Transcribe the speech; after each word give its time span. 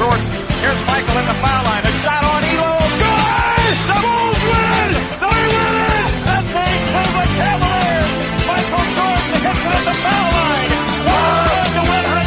short. 0.00 0.20
Here's 0.64 0.80
Michael 0.88 1.16
in 1.20 1.26
the 1.28 1.36
foul 1.44 1.62
line. 1.68 1.84
A 1.84 1.92
shot 2.00 2.24
on 2.24 2.40
Elo. 2.40 2.72
Good! 3.04 3.76
The 3.90 3.98
Bulls 4.00 4.40
win! 4.48 4.88
They 5.20 5.40
win! 5.60 6.08
And 6.32 6.44
they 6.56 6.72
Cleveland 6.88 7.32
Cavaliers. 7.36 8.08
Michael 8.48 8.86
Jordan 8.96 9.36
hits 9.44 9.64
it 9.68 9.76
at 9.76 9.84
the 9.88 9.96
foul 10.04 10.28
line. 10.40 10.72
One 11.04 11.70
to 11.76 11.82
100. 11.84 12.20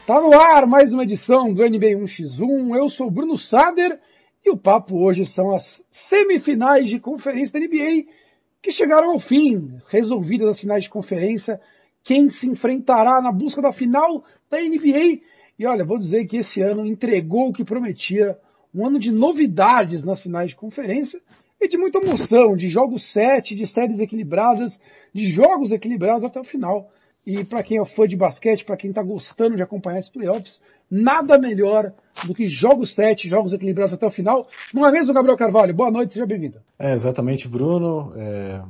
Está 0.00 0.20
no 0.20 0.32
ar 0.38 0.66
mais 0.66 0.92
uma 0.92 1.04
edição 1.04 1.54
do 1.54 1.64
NBA 1.64 1.96
1x1. 1.96 2.76
Eu 2.76 2.90
sou 2.90 3.10
Bruno 3.10 3.38
Sader 3.38 3.98
e 4.44 4.50
o 4.50 4.58
papo 4.58 5.02
hoje 5.02 5.24
são 5.24 5.54
as 5.54 5.82
semifinais 5.90 6.90
de 6.90 7.00
conferência 7.00 7.58
da 7.58 7.66
NBA 7.66 8.04
que 8.62 8.70
chegaram 8.70 9.12
ao 9.12 9.18
fim, 9.18 9.80
resolvidas 9.88 10.48
as 10.48 10.60
finais 10.60 10.84
de 10.84 10.90
conferência, 10.90 11.60
quem 12.06 12.28
se 12.30 12.46
enfrentará 12.48 13.20
na 13.20 13.32
busca 13.32 13.60
da 13.60 13.72
final 13.72 14.24
da 14.50 14.60
NBA. 14.60 15.20
E 15.58 15.66
olha, 15.66 15.84
vou 15.84 15.98
dizer 15.98 16.26
que 16.26 16.38
esse 16.38 16.60
ano 16.62 16.86
entregou 16.86 17.48
o 17.48 17.52
que 17.52 17.64
prometia, 17.64 18.38
um 18.74 18.86
ano 18.86 18.98
de 18.98 19.10
novidades 19.10 20.02
nas 20.02 20.20
finais 20.20 20.50
de 20.50 20.56
conferência 20.56 21.20
e 21.60 21.68
de 21.68 21.78
muita 21.78 21.98
emoção, 21.98 22.56
de 22.56 22.68
jogos 22.68 23.04
7, 23.04 23.54
de 23.54 23.66
séries 23.66 23.98
equilibradas, 23.98 24.78
de 25.12 25.30
jogos 25.30 25.70
equilibrados 25.70 26.24
até 26.24 26.38
o 26.38 26.44
final. 26.44 26.90
E 27.26 27.42
para 27.42 27.62
quem 27.62 27.80
é 27.80 27.84
fã 27.84 28.06
de 28.06 28.16
basquete, 28.16 28.64
para 28.64 28.76
quem 28.76 28.90
está 28.90 29.02
gostando 29.02 29.56
de 29.56 29.62
acompanhar 29.62 29.98
esses 29.98 30.10
playoffs, 30.10 30.60
nada 30.90 31.38
melhor 31.38 31.92
do 32.24 32.34
que 32.34 32.48
jogos 32.48 32.94
7, 32.94 33.28
jogos 33.28 33.52
equilibrados 33.52 33.94
até 33.94 34.06
o 34.06 34.10
final. 34.10 34.46
Não 34.72 34.86
é 34.86 34.92
mesmo, 34.92 35.12
Gabriel 35.12 35.36
Carvalho? 35.36 35.74
Boa 35.74 35.90
noite, 35.90 36.12
seja 36.12 36.26
bem-vindo. 36.26 36.60
É, 36.78 36.92
exatamente, 36.92 37.48
Bruno. 37.48 38.12
É, 38.16 38.62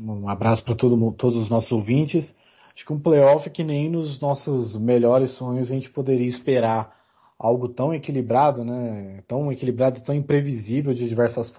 um 0.00 0.28
abraço 0.28 0.64
para 0.64 0.74
todo, 0.74 1.12
todos 1.12 1.36
os 1.36 1.50
nossos 1.50 1.70
ouvintes. 1.72 2.36
Acho 2.78 2.86
que 2.86 2.92
um 2.92 3.00
playoff 3.00 3.50
que 3.50 3.64
nem 3.64 3.90
nos 3.90 4.20
nossos 4.20 4.76
melhores 4.76 5.32
sonhos 5.32 5.68
a 5.68 5.74
gente 5.74 5.90
poderia 5.90 6.28
esperar 6.28 6.96
algo 7.36 7.68
tão 7.68 7.92
equilibrado, 7.92 8.64
né? 8.64 9.20
Tão 9.26 9.50
equilibrado, 9.50 10.00
tão 10.00 10.14
imprevisível 10.14 10.94
de 10.94 11.08
diversas 11.08 11.52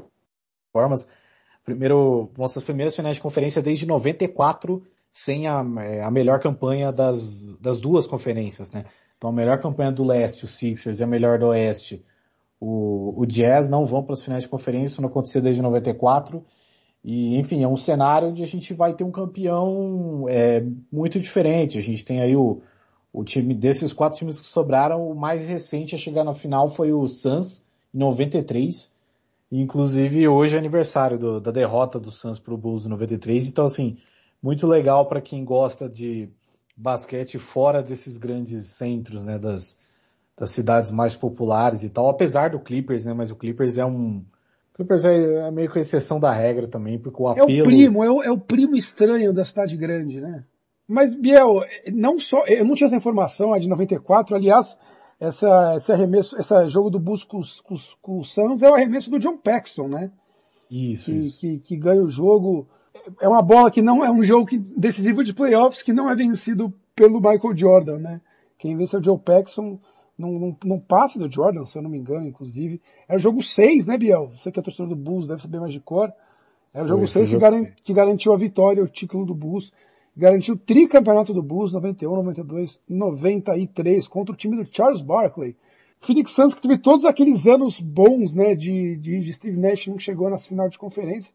formas. 0.72 1.10
Primeiro, 1.66 2.32
nossas 2.38 2.64
primeiras 2.64 2.96
finais 2.96 3.18
de 3.18 3.22
conferência 3.22 3.62
desde 3.62 3.86
94 3.86 4.82
sem 5.12 5.46
a, 5.46 5.62
é, 5.82 6.02
a 6.02 6.10
melhor 6.10 6.40
campanha 6.40 6.90
das, 6.90 7.52
das 7.60 7.82
duas 7.82 8.08
conferências, 8.08 8.72
né? 8.72 8.86
Então 9.18 9.30
a 9.30 9.34
melhor 9.34 9.60
campanha 9.60 9.92
do 9.92 10.06
leste, 10.06 10.46
o 10.46 10.48
Sixers, 10.48 11.02
e 11.02 11.04
a 11.04 11.08
melhor 11.08 11.38
do 11.38 11.48
oeste, 11.48 12.02
o, 12.62 13.14
o 13.20 13.26
Jazz, 13.26 13.68
não 13.68 13.84
vão 13.84 14.02
para 14.02 14.14
as 14.14 14.24
finais 14.24 14.44
de 14.44 14.50
conferência, 14.50 14.94
isso 14.94 15.02
não 15.02 15.10
aconteceu 15.10 15.42
desde 15.42 15.62
94. 15.62 16.46
E, 17.04 17.38
enfim, 17.38 17.64
é 17.64 17.68
um 17.68 17.78
cenário 17.78 18.30
onde 18.30 18.44
a 18.44 18.48
gente 18.48 18.74
vai 18.74 18.94
ter 18.94 19.04
um 19.04 19.12
campeão 19.12 20.26
é, 20.28 20.64
muito 20.92 21.20
diferente. 21.20 21.78
A 21.78 21.82
gente 21.82 22.04
tem 22.04 22.22
aí 22.22 22.36
o, 22.36 22.62
o 23.14 23.24
time 23.24 23.54
desses 23.54 23.94
quatro 23.94 24.20
times 24.20 24.42
que 24.42 24.48
sobraram, 24.48 25.10
o 25.10 25.16
mais 25.16 25.48
recente 25.48 25.96
a 25.96 25.98
chegar 25.98 26.24
na 26.24 26.34
final 26.34 26.68
foi 26.68 26.92
o 26.92 27.08
Suns, 27.08 27.64
em 27.94 27.98
93. 27.98 28.92
E, 29.52 29.62
inclusive, 29.62 30.28
hoje 30.28 30.56
é 30.56 30.60
aniversário 30.60 31.18
do, 31.18 31.40
da 31.40 31.52
derrota 31.52 32.00
do 32.00 32.12
Suns 32.12 32.38
para 32.38 32.54
o 32.54 32.58
Bulls 32.58 32.86
em 32.86 32.90
93. 32.90 33.48
Então, 33.48 33.66
assim, 33.66 33.98
muito 34.42 34.68
legal 34.68 35.06
para 35.08 35.22
quem 35.22 35.44
gosta 35.44 35.90
de 35.90 36.30
basquete 36.76 37.38
fora 37.38 37.84
desses 37.84 38.18
grandes 38.18 38.68
centros, 38.68 39.24
né, 39.24 39.38
das, 39.38 39.78
das 40.38 40.52
cidades 40.52 40.92
mais 40.92 41.16
populares 41.16 41.84
e 41.84 41.90
tal, 41.90 42.10
apesar 42.10 42.52
do 42.52 42.60
Clippers, 42.60 43.04
né, 43.04 43.14
mas 43.14 43.32
o 43.32 43.36
Clippers 43.36 43.78
é 43.78 43.86
um, 43.86 44.24
Clippers 44.80 45.04
é, 45.04 45.48
é 45.48 45.52
meio 45.52 45.70
que 45.70 45.78
a 45.78 45.82
exceção 45.82 46.22
da 46.22 46.32
regra 46.32 46.66
também, 46.66 46.98
porque 46.98 47.22
o 47.22 47.28
apelo... 47.28 47.52
É 47.52 47.62
o 47.62 47.66
primo, 47.66 48.02
é 48.02 48.10
o, 48.10 48.24
é 48.24 48.32
o 48.32 48.40
primo 48.40 48.78
estranho 48.78 49.34
da 49.34 49.44
cidade 49.44 49.76
grande, 49.76 50.22
né? 50.22 50.46
Mas, 50.88 51.14
Biel, 51.14 51.62
não 51.94 52.18
só, 52.18 52.46
eu 52.46 52.64
não 52.66 52.76
tinha 52.76 52.88
essa 52.88 52.96
informação, 52.96 53.54
a 53.54 53.60
de 53.60 53.68
94, 53.68 54.34
aliás, 54.36 54.78
essa, 55.20 55.76
esse 55.76 55.92
arremesso, 55.92 56.40
esse 56.40 56.70
jogo 56.70 56.90
do 56.90 56.98
Bulls 56.98 57.26
com, 57.26 57.42
com, 57.66 57.76
com 58.02 58.20
o 58.20 58.24
Suns 58.24 58.64
é 58.64 58.70
o 58.70 58.74
arremesso 58.74 59.12
do 59.12 59.20
John 59.20 59.38
Paxson, 59.38 59.90
né? 59.90 60.12
Isso, 60.72 61.06
que, 61.06 61.18
isso. 61.18 61.40
Que, 61.40 61.60
que 61.60 61.76
ganha 61.76 62.02
o 62.02 62.10
jogo, 62.10 62.66
é 63.20 63.28
uma 63.28 63.42
bola 63.42 63.70
que 63.70 63.82
não 63.82 64.04
é 64.04 64.10
um 64.10 64.24
jogo 64.24 64.50
decisivo 64.78 65.26
de 65.26 65.34
playoffs 65.34 65.84
que 65.84 65.92
não 65.92 66.10
é 66.10 66.16
vencido 66.16 66.74
pelo 66.96 67.20
Michael 67.20 67.56
Jordan, 67.56 67.98
né? 67.98 68.22
Quem 68.58 68.78
vence 68.78 68.96
é 68.96 69.00
o 69.00 69.04
Joe 69.04 69.20
Paxson, 69.20 69.78
não, 70.20 70.80
passa 70.80 71.18
do 71.18 71.32
Jordan, 71.32 71.66
se 71.66 71.78
eu 71.78 71.82
não 71.82 71.90
me 71.90 71.98
engano, 71.98 72.28
inclusive. 72.28 72.82
Era 73.08 73.18
o 73.18 73.22
jogo 73.22 73.42
6, 73.42 73.88
né, 73.88 73.98
Biel? 73.98 74.32
Você 74.36 74.52
que 74.52 74.60
é 74.60 74.64
torcedor 74.64 74.90
do 74.90 74.96
Bulls, 74.96 75.28
deve 75.28 75.42
saber 75.42 75.60
mais 75.60 75.74
de 75.74 75.80
cor. 75.80 76.12
Era 76.74 76.86
o 76.86 76.88
jogo 76.88 77.08
6 77.08 77.30
que, 77.30 77.38
garan 77.38 77.66
que, 77.84 77.94
garantiu 77.94 78.34
a 78.34 78.38
vitória, 78.38 78.84
o 78.84 78.88
título 78.88 79.26
do 79.26 79.34
Bulls. 79.34 79.72
Garantiu 80.16 80.56
o 80.56 80.58
tricampeonato 80.58 81.34
do 81.34 81.42
Bulls, 81.42 81.72
91, 81.72 82.16
92, 82.16 82.80
93, 82.88 84.08
contra 84.08 84.34
o 84.34 84.38
time 84.38 84.58
do 84.58 84.68
Charles 84.70 85.02
Barkley. 85.02 85.56
Phoenix 86.00 86.32
Suns 86.32 86.54
que 86.54 86.62
teve 86.62 86.78
todos 86.78 87.06
aqueles 87.06 87.46
anos 87.48 87.80
bons, 87.80 88.34
né, 88.34 88.56
de, 88.56 88.98
de, 88.98 89.20
de 89.20 89.34
Steve 89.34 89.60
Nash, 89.60 89.88
não 89.88 89.98
chegou 89.98 90.30
na 90.30 90.38
final 90.38 90.70
de 90.70 90.78
conferência 90.78 91.34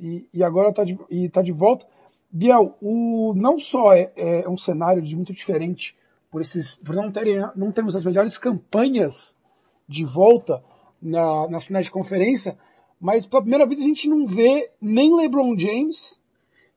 e, 0.00 0.26
e 0.32 0.42
agora 0.42 0.70
está 0.70 0.84
de, 0.84 0.98
tá 1.30 1.42
de 1.42 1.52
volta. 1.52 1.86
Biel, 2.32 2.76
o, 2.80 3.34
não 3.34 3.58
só 3.58 3.92
é, 3.92 4.10
é, 4.16 4.48
um 4.48 4.56
cenário 4.56 5.02
de 5.02 5.14
muito 5.14 5.32
diferente 5.32 5.94
por, 6.30 6.40
esses, 6.40 6.76
por 6.76 6.94
não, 6.94 7.10
terem, 7.10 7.42
não 7.56 7.72
termos 7.72 7.96
as 7.96 8.04
melhores 8.04 8.38
campanhas 8.38 9.34
de 9.88 10.04
volta 10.04 10.62
na, 11.02 11.48
nas 11.48 11.64
finais 11.64 11.86
de 11.86 11.92
conferência, 11.92 12.56
mas 13.00 13.26
pela 13.26 13.42
primeira 13.42 13.66
vez 13.66 13.80
a 13.80 13.84
gente 13.84 14.08
não 14.08 14.26
vê 14.26 14.70
nem 14.80 15.16
LeBron 15.16 15.58
James 15.58 16.20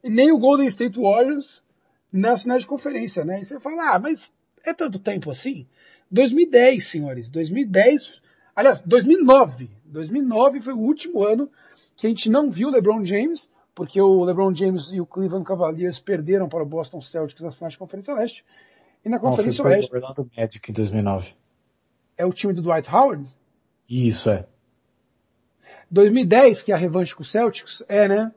nem 0.03 0.31
o 0.31 0.37
Golden 0.37 0.67
State 0.67 0.99
Warriors 0.99 1.63
nas 2.11 2.43
finais 2.43 2.63
de 2.63 2.67
conferência, 2.67 3.23
né? 3.23 3.41
E 3.41 3.45
você 3.45 3.59
fala, 3.59 3.95
ah, 3.95 3.99
mas 3.99 4.31
é 4.65 4.73
tanto 4.73 4.99
tempo 4.99 5.31
assim? 5.31 5.65
2010, 6.11 6.89
senhores, 6.89 7.29
2010, 7.29 8.21
aliás, 8.55 8.81
2009, 8.81 9.69
2009 9.85 10.61
foi 10.61 10.73
o 10.73 10.79
último 10.79 11.23
ano 11.23 11.49
que 11.95 12.05
a 12.05 12.09
gente 12.09 12.29
não 12.29 12.51
viu 12.51 12.69
LeBron 12.69 13.03
James, 13.05 13.49
porque 13.73 13.99
o 13.99 14.23
LeBron 14.23 14.53
James 14.53 14.89
e 14.91 15.01
o 15.01 15.05
Cleveland 15.05 15.45
Cavaliers 15.45 15.99
perderam 15.99 16.47
para 16.47 16.61
o 16.61 16.65
Boston 16.65 17.01
Celtics 17.01 17.41
nas 17.41 17.55
finais 17.55 17.73
de 17.73 17.79
Conferência 17.79 18.13
Leste. 18.13 18.45
E 19.05 19.09
na 19.09 19.19
Conferência 19.19 19.63
Não, 19.63 19.71
Oeste. 19.71 19.91
O 19.91 19.95
Orlando 19.95 20.29
Magic 20.37 20.71
em 20.71 20.73
2009. 20.73 21.33
É 22.17 22.25
o 22.25 22.31
time 22.31 22.53
do 22.53 22.61
Dwight 22.61 22.89
Howard? 22.89 23.25
Isso, 23.89 24.29
é. 24.29 24.45
2010, 25.89 26.63
que 26.63 26.71
é 26.71 26.75
a 26.75 26.77
revanche 26.77 27.15
com 27.15 27.21
o 27.21 27.25
Celtics? 27.25 27.83
É, 27.87 28.07
né? 28.07 28.31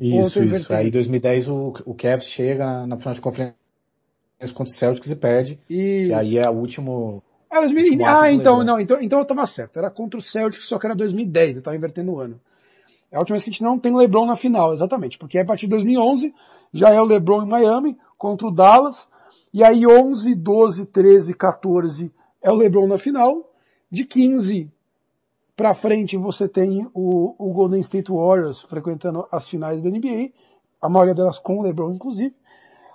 Isso, 0.00 0.42
isso. 0.42 0.72
Aí 0.72 0.88
em 0.88 0.90
2010 0.90 1.48
o, 1.48 1.72
o 1.84 1.94
Cavs 1.94 2.26
chega 2.26 2.86
na 2.86 2.96
final 2.96 3.14
de 3.14 3.20
conferência 3.20 3.54
contra 4.54 4.64
o 4.64 4.74
Celtics 4.74 5.10
e 5.10 5.16
perde. 5.16 5.60
Isso. 5.68 6.10
E 6.10 6.14
aí 6.14 6.38
é 6.38 6.48
o 6.48 6.52
último. 6.52 7.22
Ah, 7.50 7.60
2000... 7.60 8.06
ah 8.06 8.30
então, 8.30 8.62
não, 8.62 8.78
então, 8.78 9.00
então 9.00 9.18
eu 9.18 9.24
tava 9.24 9.46
certo. 9.46 9.78
Era 9.78 9.90
contra 9.90 10.18
o 10.18 10.22
Celtics, 10.22 10.66
só 10.66 10.78
que 10.78 10.86
era 10.86 10.94
2010, 10.94 11.56
eu 11.56 11.62
tava 11.62 11.76
invertendo 11.76 12.12
o 12.12 12.20
ano. 12.20 12.40
É 13.10 13.16
a 13.16 13.20
última 13.20 13.34
vez 13.34 13.44
que 13.44 13.50
a 13.50 13.52
gente 13.52 13.62
não 13.62 13.78
tem 13.78 13.94
LeBron 13.96 14.26
na 14.26 14.36
final, 14.36 14.74
exatamente. 14.74 15.18
Porque 15.18 15.38
a 15.38 15.44
partir 15.44 15.66
de 15.66 15.70
2011 15.70 16.34
já 16.72 16.90
é 16.90 17.00
o 17.00 17.04
LeBron 17.04 17.42
em 17.42 17.48
Miami 17.48 17.96
contra 18.16 18.46
o 18.46 18.50
Dallas. 18.50 19.08
E 19.52 19.64
aí 19.64 19.86
11, 19.86 20.34
12, 20.34 20.86
13, 20.86 21.34
14 21.34 22.12
é 22.42 22.50
o 22.50 22.54
LeBron 22.54 22.86
na 22.86 22.98
final. 22.98 23.52
De 23.90 24.04
15 24.04 24.70
para 25.56 25.74
frente 25.74 26.16
você 26.16 26.48
tem 26.48 26.88
o, 26.94 27.34
o, 27.38 27.52
Golden 27.52 27.80
State 27.80 28.12
Warriors 28.12 28.62
frequentando 28.62 29.26
as 29.32 29.48
finais 29.48 29.82
da 29.82 29.90
NBA. 29.90 30.30
A 30.80 30.88
maioria 30.88 31.14
delas 31.14 31.38
com 31.38 31.58
o 31.58 31.62
LeBron, 31.62 31.92
inclusive. 31.94 32.34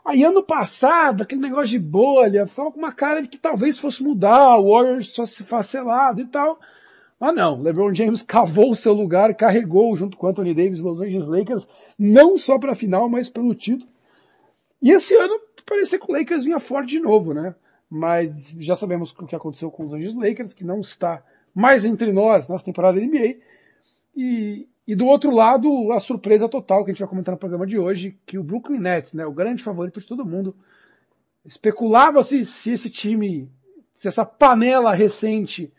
Aí 0.06 0.24
ano 0.24 0.44
passado, 0.44 1.24
aquele 1.24 1.42
negócio 1.42 1.70
de 1.70 1.80
bolha, 1.80 2.48
ficava 2.48 2.72
com 2.72 2.80
uma 2.80 2.92
cara 2.92 3.22
de 3.22 3.28
que 3.28 3.38
talvez 3.38 3.80
fosse 3.80 4.04
mudar, 4.04 4.58
o 4.58 4.72
Warriors 4.72 5.14
só 5.14 5.26
se 5.26 5.44
facelado 5.44 6.22
e 6.22 6.26
tal. 6.26 6.60
Ah 7.20 7.32
não, 7.32 7.62
LeBron 7.62 7.94
James 7.94 8.22
cavou 8.28 8.72
o 8.72 8.76
seu 8.76 8.94
lugar, 8.94 9.34
carregou 9.34 9.96
junto 9.96 10.18
com 10.18 10.28
Anthony 10.28 10.54
Davis 10.54 10.80
Los 10.80 11.00
Angeles 11.00 11.28
Lakers, 11.28 11.68
não 11.98 12.38
só 12.38 12.60
para 12.60 12.74
a 12.74 12.76
final, 12.76 13.10
mas 13.10 13.30
pelo 13.30 13.56
título. 13.56 13.90
E 14.82 14.92
esse 14.92 15.16
ano 15.16 15.40
parecia 15.66 16.00
que 16.00 16.10
o 16.10 16.14
Lakers 16.14 16.46
vinha 16.46 16.60
forte 16.60 16.90
de 16.90 17.00
novo, 17.00 17.34
né? 17.34 17.56
Mas 17.90 18.54
já 18.60 18.76
sabemos 18.76 19.12
o 19.12 19.26
que 19.26 19.36
aconteceu 19.36 19.70
com 19.70 19.86
os 19.86 19.94
Angeles 19.94 20.16
Lakers, 20.16 20.54
que 20.54 20.64
não 20.64 20.82
está 20.82 21.24
mais 21.54 21.86
entre 21.86 22.12
nós 22.12 22.48
nessa 22.48 22.66
temporada 22.66 23.00
da 23.00 23.06
NBA. 23.06 23.38
E, 24.16 24.68
e 24.88 24.96
do 24.96 25.06
outro 25.06 25.32
lado, 25.32 25.92
a 25.92 26.00
surpresa 26.00 26.50
total 26.50 26.84
que 26.84 26.92
a 26.92 26.94
gente 26.94 27.02
vai 27.02 27.10
comentar 27.10 27.34
no 27.34 27.40
programa 27.40 27.68
de 27.68 27.78
hoje, 27.78 28.18
que 28.26 28.38
o 28.38 28.44
Brooklyn 28.44 28.80
Nets, 28.80 29.14
né, 29.14 29.26
o 29.26 29.32
grande 29.32 29.64
favorito 29.64 30.00
de 30.00 30.08
todo 30.08 30.26
mundo, 30.26 30.56
especulava-se 31.46 32.46
se 32.46 32.72
esse 32.72 32.90
time, 32.90 33.50
se 33.94 34.08
essa 34.08 34.26
panela 34.26 34.94
recente 34.94 35.72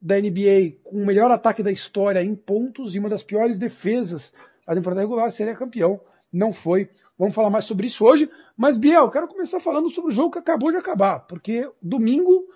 da 0.00 0.18
NBA 0.18 0.78
com 0.82 0.96
o 1.00 1.06
melhor 1.06 1.30
ataque 1.30 1.62
da 1.62 1.70
história 1.70 2.22
em 2.22 2.34
pontos 2.34 2.94
e 2.94 2.98
uma 2.98 3.08
das 3.08 3.22
piores 3.22 3.58
defesas 3.58 4.32
da 4.66 4.74
temporada 4.74 5.00
regular 5.00 5.30
seria 5.30 5.54
campeão. 5.54 6.00
Não 6.32 6.52
foi. 6.52 6.88
Vamos 7.18 7.34
falar 7.34 7.50
mais 7.50 7.64
sobre 7.64 7.86
isso 7.86 8.04
hoje. 8.04 8.30
Mas, 8.56 8.76
Biel, 8.76 9.10
quero 9.10 9.28
começar 9.28 9.60
falando 9.60 9.90
sobre 9.90 10.10
o 10.10 10.14
jogo 10.14 10.32
que 10.32 10.38
acabou 10.38 10.70
de 10.70 10.78
acabar. 10.78 11.20
Porque 11.20 11.68
domingo, 11.80 12.46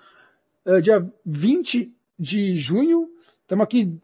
eh, 0.64 0.80
dia 0.80 1.06
20 1.24 1.92
de 2.18 2.56
junho, 2.56 3.08
estamos 3.42 3.64
aqui. 3.64 3.98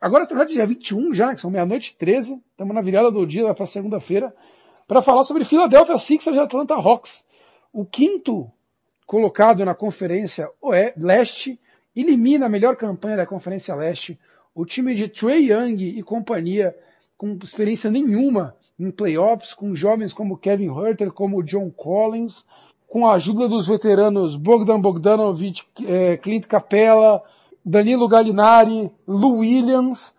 Agora, 0.00 0.24
na 0.24 0.28
verdade, 0.28 0.52
dia 0.52 0.66
21 0.66 1.12
já, 1.12 1.34
que 1.34 1.40
são 1.40 1.50
meia-noite 1.50 1.92
e 1.92 1.98
13. 1.98 2.40
Estamos 2.50 2.74
na 2.74 2.82
virada 2.82 3.10
do 3.10 3.26
dia 3.26 3.54
para 3.54 3.66
segunda-feira. 3.66 4.34
Para 4.86 5.02
falar 5.02 5.22
sobre 5.22 5.44
Philadelphia 5.44 5.98
Sixers 5.98 6.36
e 6.36 6.40
Atlanta 6.40 6.74
Hawks. 6.74 7.24
O 7.72 7.84
quinto 7.84 8.50
colocado 9.08 9.64
na 9.64 9.74
Conferência 9.74 10.50
Leste, 10.96 11.58
elimina 11.96 12.44
a 12.44 12.48
melhor 12.48 12.76
campanha 12.76 13.16
da 13.16 13.26
Conferência 13.26 13.74
Leste, 13.74 14.20
o 14.54 14.66
time 14.66 14.94
de 14.94 15.08
Trey 15.08 15.50
Young 15.50 15.82
e 15.82 16.02
companhia, 16.02 16.76
com 17.18 17.36
experiência 17.42 17.90
nenhuma 17.90 18.54
em 18.78 18.90
playoffs, 18.92 19.52
com 19.52 19.74
jovens 19.74 20.12
como 20.12 20.38
Kevin 20.38 20.70
Herter, 20.70 21.10
como 21.10 21.42
John 21.42 21.68
Collins, 21.68 22.44
com 22.86 23.06
a 23.06 23.14
ajuda 23.14 23.48
dos 23.48 23.66
veteranos 23.66 24.36
Bogdan 24.36 24.80
Bogdanovic, 24.80 25.62
eh, 25.84 26.16
Clint 26.16 26.46
Capella, 26.46 27.20
Danilo 27.64 28.08
Gallinari, 28.08 28.90
Lou 29.06 29.40
Williams, 29.40 30.14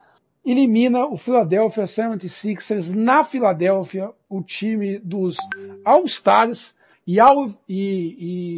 elimina 0.46 1.06
o 1.06 1.16
Philadelphia 1.16 1.86
76ers 1.86 2.94
na 2.94 3.24
Filadélfia, 3.24 4.12
o 4.30 4.44
time 4.44 5.00
dos 5.00 5.38
All-Stars 5.86 6.76
e, 7.08 7.18
e, 7.18 7.76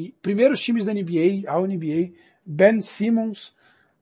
e, 0.10 0.14
primeiros 0.22 0.60
times 0.60 0.86
da 0.86 0.94
NBA, 0.94 1.48
a 1.48 1.60
NBA, 1.60 2.12
Ben 2.46 2.82
Simmons, 2.82 3.54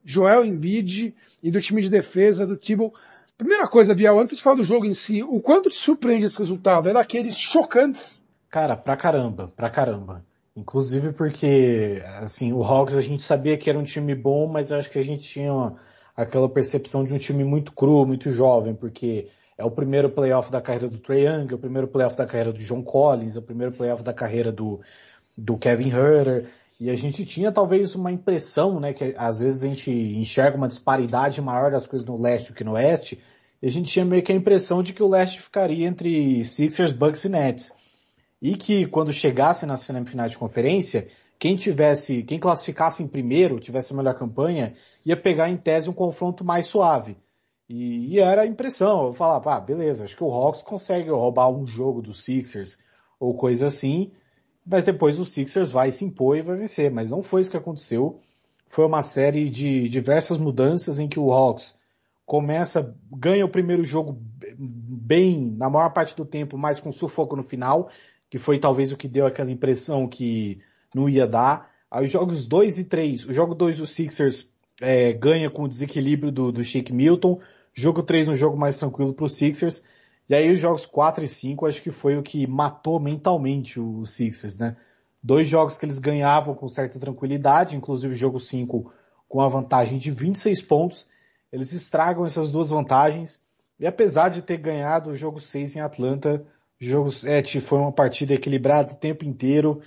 Joel 0.03 0.45
Embiid 0.45 1.13
e 1.43 1.51
do 1.51 1.61
time 1.61 1.81
de 1.81 1.89
defesa 1.89 2.47
do 2.47 2.57
Thibault. 2.57 2.95
Primeira 3.39 3.65
coisa, 3.69 3.95
Biel, 3.95 4.19
antes 4.19 4.35
de 4.35 4.43
falar 4.43 4.57
do 4.57 4.65
jogo 4.65 4.85
em 4.85 4.93
si, 4.93 5.23
o 5.23 5.39
quanto 5.39 5.69
te 5.69 5.77
surpreende 5.77 6.25
esse 6.25 6.37
resultado? 6.37 6.89
É 6.89 6.93
daqueles 6.93 7.37
chocantes 7.37 8.19
Cara, 8.49 8.75
pra 8.75 8.97
caramba, 8.97 9.53
pra 9.55 9.69
caramba. 9.69 10.25
Inclusive 10.57 11.13
porque, 11.13 12.03
assim, 12.17 12.51
o 12.51 12.61
Hawks 12.61 12.95
a 12.95 13.01
gente 13.01 13.23
sabia 13.23 13.57
que 13.57 13.69
era 13.69 13.79
um 13.79 13.83
time 13.83 14.13
bom, 14.13 14.45
mas 14.45 14.73
acho 14.73 14.89
que 14.89 14.99
a 14.99 15.03
gente 15.03 15.23
tinha 15.23 15.53
uma, 15.53 15.77
aquela 16.17 16.49
percepção 16.49 17.05
de 17.05 17.13
um 17.13 17.17
time 17.17 17.45
muito 17.45 17.71
cru, 17.71 18.05
muito 18.05 18.29
jovem, 18.29 18.75
porque 18.75 19.29
é 19.57 19.63
o 19.63 19.71
primeiro 19.71 20.09
playoff 20.09 20.51
da 20.51 20.59
carreira 20.59 20.89
do 20.89 20.97
Trae 20.97 21.21
Young, 21.21 21.47
é 21.49 21.55
o 21.55 21.59
primeiro 21.59 21.87
playoff 21.87 22.17
da 22.17 22.25
carreira 22.25 22.51
do 22.51 22.59
John 22.59 22.83
Collins, 22.83 23.37
é 23.37 23.39
o 23.39 23.43
primeiro 23.43 23.71
playoff 23.71 24.03
da 24.03 24.13
carreira 24.13 24.51
do, 24.51 24.81
do 25.37 25.57
Kevin 25.57 25.91
Herter, 25.91 26.49
e 26.79 26.89
a 26.89 26.95
gente 26.95 27.25
tinha 27.25 27.51
talvez 27.51 27.93
uma 27.95 28.11
impressão, 28.11 28.79
né, 28.79 28.93
que 28.93 29.13
às 29.17 29.41
vezes 29.41 29.63
a 29.63 29.67
gente 29.67 29.91
enxerga 29.91 30.55
uma 30.55 30.67
disparidade 30.67 31.41
maior 31.41 31.71
das 31.71 31.85
coisas 31.85 32.07
no 32.07 32.19
leste 32.19 32.49
do 32.49 32.55
que 32.55 32.63
no 32.63 32.73
oeste, 32.73 33.19
e 33.61 33.67
a 33.67 33.71
gente 33.71 33.91
tinha 33.91 34.05
meio 34.05 34.23
que 34.23 34.31
a 34.31 34.35
impressão 34.35 34.81
de 34.81 34.93
que 34.93 35.03
o 35.03 35.09
leste 35.09 35.41
ficaria 35.41 35.85
entre 35.85 36.43
Sixers, 36.45 36.93
Bucks 36.93 37.25
e 37.25 37.29
Nets 37.29 37.73
e 38.41 38.55
que 38.55 38.87
quando 38.87 39.11
chegasse 39.11 39.65
nas 39.65 39.81
semifinais 39.81 40.31
de 40.31 40.37
conferência, 40.37 41.07
quem 41.37 41.55
tivesse, 41.55 42.23
quem 42.23 42.39
classificasse 42.39 43.03
em 43.03 43.07
primeiro, 43.07 43.59
tivesse 43.59 43.93
a 43.93 43.97
melhor 43.97 44.15
campanha, 44.15 44.73
ia 45.05 45.17
pegar 45.17 45.49
em 45.49 45.57
tese 45.57 45.89
um 45.89 45.93
confronto 45.93 46.43
mais 46.43 46.65
suave. 46.65 47.17
E, 47.67 48.15
e 48.15 48.19
era 48.19 48.43
a 48.43 48.47
impressão, 48.47 49.07
eu 49.07 49.13
falava, 49.13 49.55
ah, 49.55 49.59
beleza, 49.59 50.03
acho 50.03 50.15
que 50.15 50.23
o 50.23 50.31
Hawks 50.31 50.61
consegue 50.61 51.09
roubar 51.09 51.49
um 51.49 51.65
jogo 51.65 52.01
dos 52.01 52.23
Sixers, 52.23 52.79
ou 53.19 53.35
coisa 53.35 53.67
assim, 53.67 54.11
mas 54.65 54.83
depois 54.83 55.19
o 55.19 55.25
Sixers 55.25 55.71
vai 55.71 55.91
se 55.91 56.05
impor 56.05 56.37
e 56.37 56.41
vai 56.41 56.57
vencer, 56.57 56.91
mas 56.91 57.09
não 57.09 57.23
foi 57.23 57.41
isso 57.41 57.51
que 57.51 57.57
aconteceu. 57.57 58.19
Foi 58.67 58.85
uma 58.85 59.01
série 59.01 59.49
de 59.49 59.89
diversas 59.89 60.37
mudanças 60.37 60.99
em 60.99 61.07
que 61.07 61.19
o 61.19 61.31
Hawks 61.31 61.75
começa, 62.25 62.95
ganha 63.11 63.43
o 63.43 63.49
primeiro 63.49 63.83
jogo 63.83 64.15
bem, 64.55 65.55
na 65.57 65.67
maior 65.67 65.89
parte 65.89 66.15
do 66.15 66.23
tempo, 66.23 66.57
mas 66.57 66.79
com 66.79 66.91
sufoco 66.91 67.35
no 67.35 67.41
final, 67.41 67.89
que 68.29 68.37
foi 68.37 68.59
talvez 68.59 68.91
o 68.91 68.97
que 68.97 69.07
deu 69.07 69.25
aquela 69.25 69.51
impressão 69.51 70.07
que 70.07 70.59
não 70.93 71.09
ia 71.09 71.25
dar. 71.25 71.71
Aí 71.89 72.05
os 72.05 72.11
jogos 72.11 72.45
2 72.45 72.77
e 72.77 72.83
3, 72.83 73.25
o 73.25 73.33
jogo 73.33 73.55
2 73.55 73.79
do 73.79 73.87
Sixers 73.87 74.53
é, 74.79 75.11
ganha 75.11 75.49
com 75.49 75.63
o 75.63 75.67
desequilíbrio 75.67 76.31
do, 76.31 76.51
do 76.51 76.63
Shake 76.63 76.93
Milton, 76.93 77.39
jogo 77.73 78.03
3 78.03 78.27
um 78.27 78.35
jogo 78.35 78.55
mais 78.55 78.77
tranquilo 78.77 79.13
para 79.13 79.25
os 79.25 79.33
Sixers, 79.35 79.83
e 80.29 80.35
aí 80.35 80.51
os 80.51 80.59
jogos 80.59 80.85
4 80.85 81.23
e 81.23 81.27
5 81.27 81.65
acho 81.65 81.81
que 81.81 81.91
foi 81.91 82.17
o 82.17 82.23
que 82.23 82.45
matou 82.45 82.99
mentalmente 82.99 83.79
os 83.79 84.11
Sixers, 84.11 84.59
né? 84.59 84.77
Dois 85.21 85.47
jogos 85.47 85.77
que 85.77 85.85
eles 85.85 85.99
ganhavam 85.99 86.55
com 86.55 86.69
certa 86.69 86.99
tranquilidade, 86.99 87.75
inclusive 87.75 88.13
o 88.13 88.17
jogo 88.17 88.39
5 88.39 88.93
com 89.27 89.41
a 89.41 89.49
vantagem 89.49 89.97
de 89.97 90.11
26 90.11 90.61
pontos, 90.61 91.07
eles 91.51 91.73
estragam 91.73 92.25
essas 92.25 92.49
duas 92.51 92.69
vantagens, 92.69 93.41
e 93.79 93.87
apesar 93.87 94.29
de 94.29 94.41
ter 94.41 94.57
ganhado 94.57 95.09
o 95.09 95.15
jogo 95.15 95.39
6 95.39 95.75
em 95.75 95.79
Atlanta, 95.79 96.45
Jogo 96.79 97.11
7 97.11 97.59
foi 97.59 97.77
uma 97.77 97.91
partida 97.91 98.33
equilibrada 98.33 98.93
o 98.93 98.95
tempo 98.95 99.25
inteiro 99.25 99.81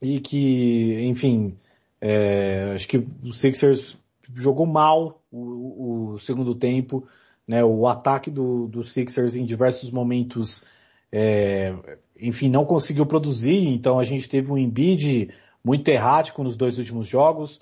e 0.00 0.18
que, 0.20 1.04
enfim, 1.06 1.54
é, 2.00 2.72
acho 2.74 2.88
que 2.88 2.96
o 3.22 3.30
Sixers 3.30 3.98
jogou 4.34 4.64
mal 4.64 5.22
o, 5.30 6.12
o, 6.12 6.18
segundo 6.18 6.54
tempo, 6.54 7.06
né? 7.46 7.64
O 7.64 7.86
ataque 7.86 8.30
do, 8.30 8.66
do 8.68 8.84
Sixers 8.84 9.36
em 9.36 9.44
diversos 9.44 9.90
momentos, 9.90 10.64
é, 11.10 11.74
enfim, 12.20 12.48
não 12.48 12.64
conseguiu 12.64 13.06
produzir, 13.06 13.68
então 13.68 13.98
a 13.98 14.04
gente 14.04 14.28
teve 14.28 14.50
um 14.50 14.58
Embiid 14.58 15.30
muito 15.64 15.88
errático 15.88 16.42
nos 16.42 16.56
dois 16.56 16.78
últimos 16.78 17.06
jogos. 17.06 17.60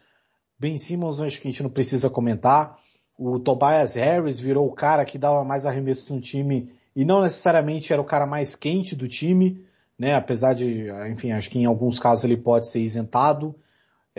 Ben 0.59 0.77
Simmons, 0.77 1.21
acho 1.21 1.41
que 1.41 1.49
a 1.49 1.51
gente 1.51 1.63
não 1.63 1.71
precisa 1.71 2.11
comentar. 2.11 2.79
O 3.19 3.39
Tobias 3.39 3.95
Harris 3.95 4.39
virou 4.39 4.67
o 4.67 4.73
cara 4.73 5.05
que 5.05 5.19
dava 5.19 5.45
mais 5.45 5.67
arremesso 5.67 6.15
no 6.15 6.21
time 6.21 6.73
e 6.95 7.05
não 7.05 7.21
necessariamente 7.23 7.93
era 7.93 8.01
o 8.01 8.05
cara 8.05 8.27
mais 8.27 8.55
quente 8.55 8.97
do 8.97 9.09
time, 9.09 9.65
né? 9.99 10.15
Apesar 10.15 10.55
de, 10.55 10.89
enfim, 11.11 11.33
acho 11.33 11.51
que 11.51 11.59
em 11.59 11.65
alguns 11.65 11.99
casos 11.99 12.25
ele 12.25 12.37
pode 12.37 12.67
ser 12.67 12.81
isentado. 12.81 13.55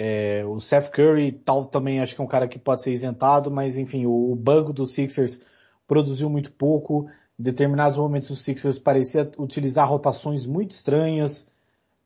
É, 0.04 0.44
o 0.48 0.60
Seth 0.60 0.90
Curry 0.90 1.32
tal 1.32 1.64
também 1.64 2.02
acho 2.02 2.16
que 2.16 2.22
é 2.22 2.24
um 2.24 2.28
cara 2.28 2.48
que 2.48 2.58
pode 2.58 2.82
ser 2.82 2.92
isentado, 2.92 3.52
mas 3.52 3.78
enfim, 3.78 4.08
o, 4.08 4.32
o 4.32 4.36
banco 4.36 4.74
dos 4.74 4.96
Sixers 4.96 5.40
produziu 5.88 6.28
muito 6.28 6.52
pouco. 6.52 7.08
Em 7.40 7.44
determinados 7.44 8.00
momentos 8.00 8.32
os 8.32 8.42
Sixers 8.42 8.80
parecia 8.80 9.30
utilizar 9.38 9.88
rotações 9.88 10.44
muito 10.44 10.72
estranhas, 10.72 11.48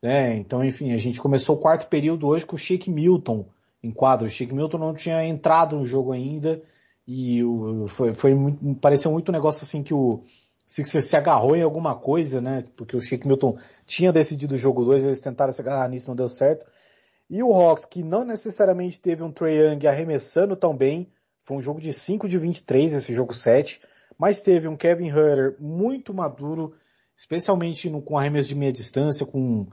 né? 0.01 0.35
Então, 0.35 0.61
enfim, 0.61 0.91
a 0.91 0.97
gente 0.97 1.21
começou 1.21 1.55
o 1.55 1.59
quarto 1.59 1.87
período 1.87 2.27
hoje 2.27 2.45
com 2.45 2.57
o 2.57 2.59
Shake 2.59 2.91
Milton 2.91 3.45
em 3.81 3.91
quadro. 3.91 4.27
O 4.27 4.29
Shake 4.29 4.53
Milton 4.53 4.77
não 4.77 4.93
tinha 4.93 5.25
entrado 5.25 5.77
no 5.77 5.85
jogo 5.85 6.11
ainda 6.11 6.61
e 7.07 7.41
o, 7.45 7.87
foi, 7.87 8.13
foi 8.13 8.35
muito, 8.35 8.75
pareceu 8.75 9.09
muito 9.09 9.29
um 9.29 9.31
negócio 9.31 9.63
assim 9.63 9.81
que 9.81 9.93
o 9.93 10.21
Sixers 10.67 11.05
se 11.05 11.15
agarrou 11.15 11.55
em 11.55 11.63
alguma 11.63 11.95
coisa, 11.95 12.41
né? 12.41 12.61
Porque 12.75 12.97
o 12.97 13.01
Shake 13.01 13.25
Milton 13.25 13.57
tinha 13.85 14.11
decidido 14.11 14.55
o 14.55 14.57
jogo 14.57 14.83
2, 14.83 15.05
eles 15.05 15.21
tentaram 15.21 15.53
se 15.53 15.61
agarrar 15.61 15.87
nisso, 15.87 16.09
não 16.09 16.15
deu 16.15 16.27
certo. 16.27 16.65
E 17.29 17.41
o 17.41 17.51
Hawks, 17.53 17.85
que 17.85 18.03
não 18.03 18.23
necessariamente 18.23 18.99
teve 18.99 19.23
um 19.23 19.31
Trae 19.31 19.55
Young 19.55 19.87
arremessando 19.87 20.55
tão 20.55 20.75
bem, 20.75 21.09
foi 21.43 21.57
um 21.57 21.61
jogo 21.61 21.81
de 21.81 21.91
5 21.91 22.27
de 22.27 22.37
23, 22.37 22.93
esse 22.93 23.13
jogo 23.13 23.33
7, 23.33 23.81
mas 24.17 24.41
teve 24.41 24.67
um 24.67 24.77
Kevin 24.77 25.07
Herter 25.07 25.55
muito 25.59 26.13
maduro, 26.13 26.73
especialmente 27.15 27.89
no, 27.89 28.01
com 28.01 28.17
arremesso 28.17 28.49
de 28.49 28.55
meia 28.55 28.71
distância, 28.71 29.25
com 29.25 29.67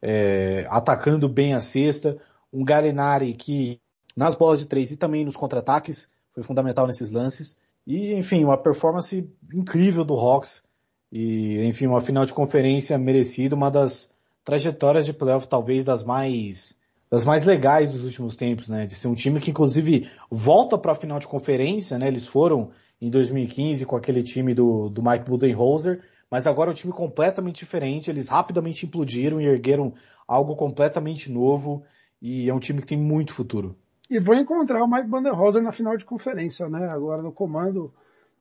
é, 0.00 0.66
atacando 0.68 1.28
bem 1.28 1.54
a 1.54 1.60
cesta, 1.60 2.18
um 2.52 2.64
Galinari 2.64 3.32
que 3.32 3.80
nas 4.16 4.34
bolas 4.34 4.60
de 4.60 4.66
três 4.66 4.90
e 4.90 4.96
também 4.96 5.24
nos 5.24 5.36
contra-ataques 5.36 6.08
foi 6.32 6.42
fundamental 6.42 6.86
nesses 6.86 7.10
lances. 7.10 7.58
E, 7.86 8.14
enfim, 8.14 8.44
uma 8.44 8.56
performance 8.56 9.28
incrível 9.52 10.04
do 10.04 10.14
Hawks. 10.14 10.62
E, 11.10 11.64
enfim, 11.64 11.86
uma 11.86 12.00
final 12.00 12.24
de 12.24 12.32
conferência 12.32 12.98
merecida, 12.98 13.54
uma 13.54 13.70
das 13.70 14.14
trajetórias 14.44 15.06
de 15.06 15.12
playoff 15.12 15.48
talvez 15.48 15.84
das 15.84 16.02
mais 16.02 16.76
das 17.10 17.24
mais 17.24 17.44
legais 17.44 17.92
dos 17.92 18.04
últimos 18.04 18.36
tempos, 18.36 18.68
né? 18.68 18.86
De 18.86 18.94
ser 18.94 19.08
um 19.08 19.14
time 19.14 19.40
que 19.40 19.50
inclusive 19.50 20.10
volta 20.30 20.76
para 20.76 20.92
a 20.92 20.96
final 20.96 21.18
de 21.18 21.28
conferência, 21.28 21.98
né? 21.98 22.08
Eles 22.08 22.26
foram 22.26 22.70
em 23.00 23.10
2015 23.10 23.84
com 23.86 23.96
aquele 23.96 24.22
time 24.22 24.54
do, 24.54 24.88
do 24.88 25.02
Mike 25.02 25.28
Budenholzer, 25.28 26.02
mas 26.30 26.46
agora 26.46 26.70
é 26.70 26.72
um 26.72 26.74
time 26.74 26.92
completamente 26.92 27.56
diferente. 27.56 28.10
Eles 28.10 28.28
rapidamente 28.28 28.86
implodiram 28.86 29.40
e 29.40 29.46
ergueram 29.46 29.94
algo 30.26 30.56
completamente 30.56 31.30
novo 31.30 31.84
e 32.20 32.48
é 32.48 32.54
um 32.54 32.60
time 32.60 32.80
que 32.80 32.86
tem 32.86 32.98
muito 32.98 33.32
futuro. 33.32 33.76
E 34.08 34.18
vou 34.18 34.34
encontrar 34.34 34.82
o 34.82 34.90
Mike 34.90 35.08
Budenholzer 35.08 35.62
na 35.62 35.72
final 35.72 35.96
de 35.96 36.04
conferência, 36.04 36.68
né? 36.68 36.88
Agora 36.88 37.22
no 37.22 37.32
comando 37.32 37.92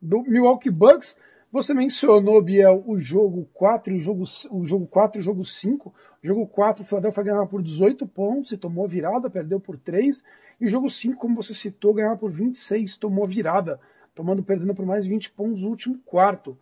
do 0.02 0.22
Milwaukee 0.24 0.70
Bucks. 0.70 1.16
Você 1.54 1.72
mencionou, 1.72 2.42
Biel, 2.42 2.84
o 2.88 2.98
jogo 2.98 3.48
4 3.54 3.94
e 3.94 3.98
o 3.98 4.00
jogo, 4.00 4.24
o 4.50 4.66
jogo 4.66 4.88
4 4.88 5.20
e 5.20 5.22
o 5.22 5.24
jogo 5.24 5.46
5. 5.46 5.94
O 6.24 6.26
jogo 6.26 6.48
4, 6.48 6.82
o 6.82 6.86
Philadelphia 6.88 7.24
ganhava 7.26 7.46
por 7.46 7.62
18 7.62 8.08
pontos 8.08 8.52
e 8.54 8.58
tomou 8.58 8.88
virada, 8.88 9.30
perdeu 9.30 9.60
por 9.60 9.78
3. 9.78 10.24
E 10.60 10.66
o 10.66 10.68
jogo 10.68 10.90
5, 10.90 11.16
como 11.16 11.36
você 11.36 11.54
citou, 11.54 11.94
ganhava 11.94 12.18
por 12.18 12.32
26, 12.32 12.98
tomou 12.98 13.28
virada, 13.28 13.80
tomando, 14.16 14.42
perdendo 14.42 14.74
por 14.74 14.84
mais 14.84 15.06
20 15.06 15.30
pontos 15.34 15.62
no 15.62 15.70
último 15.70 16.00
quarto. 16.00 16.58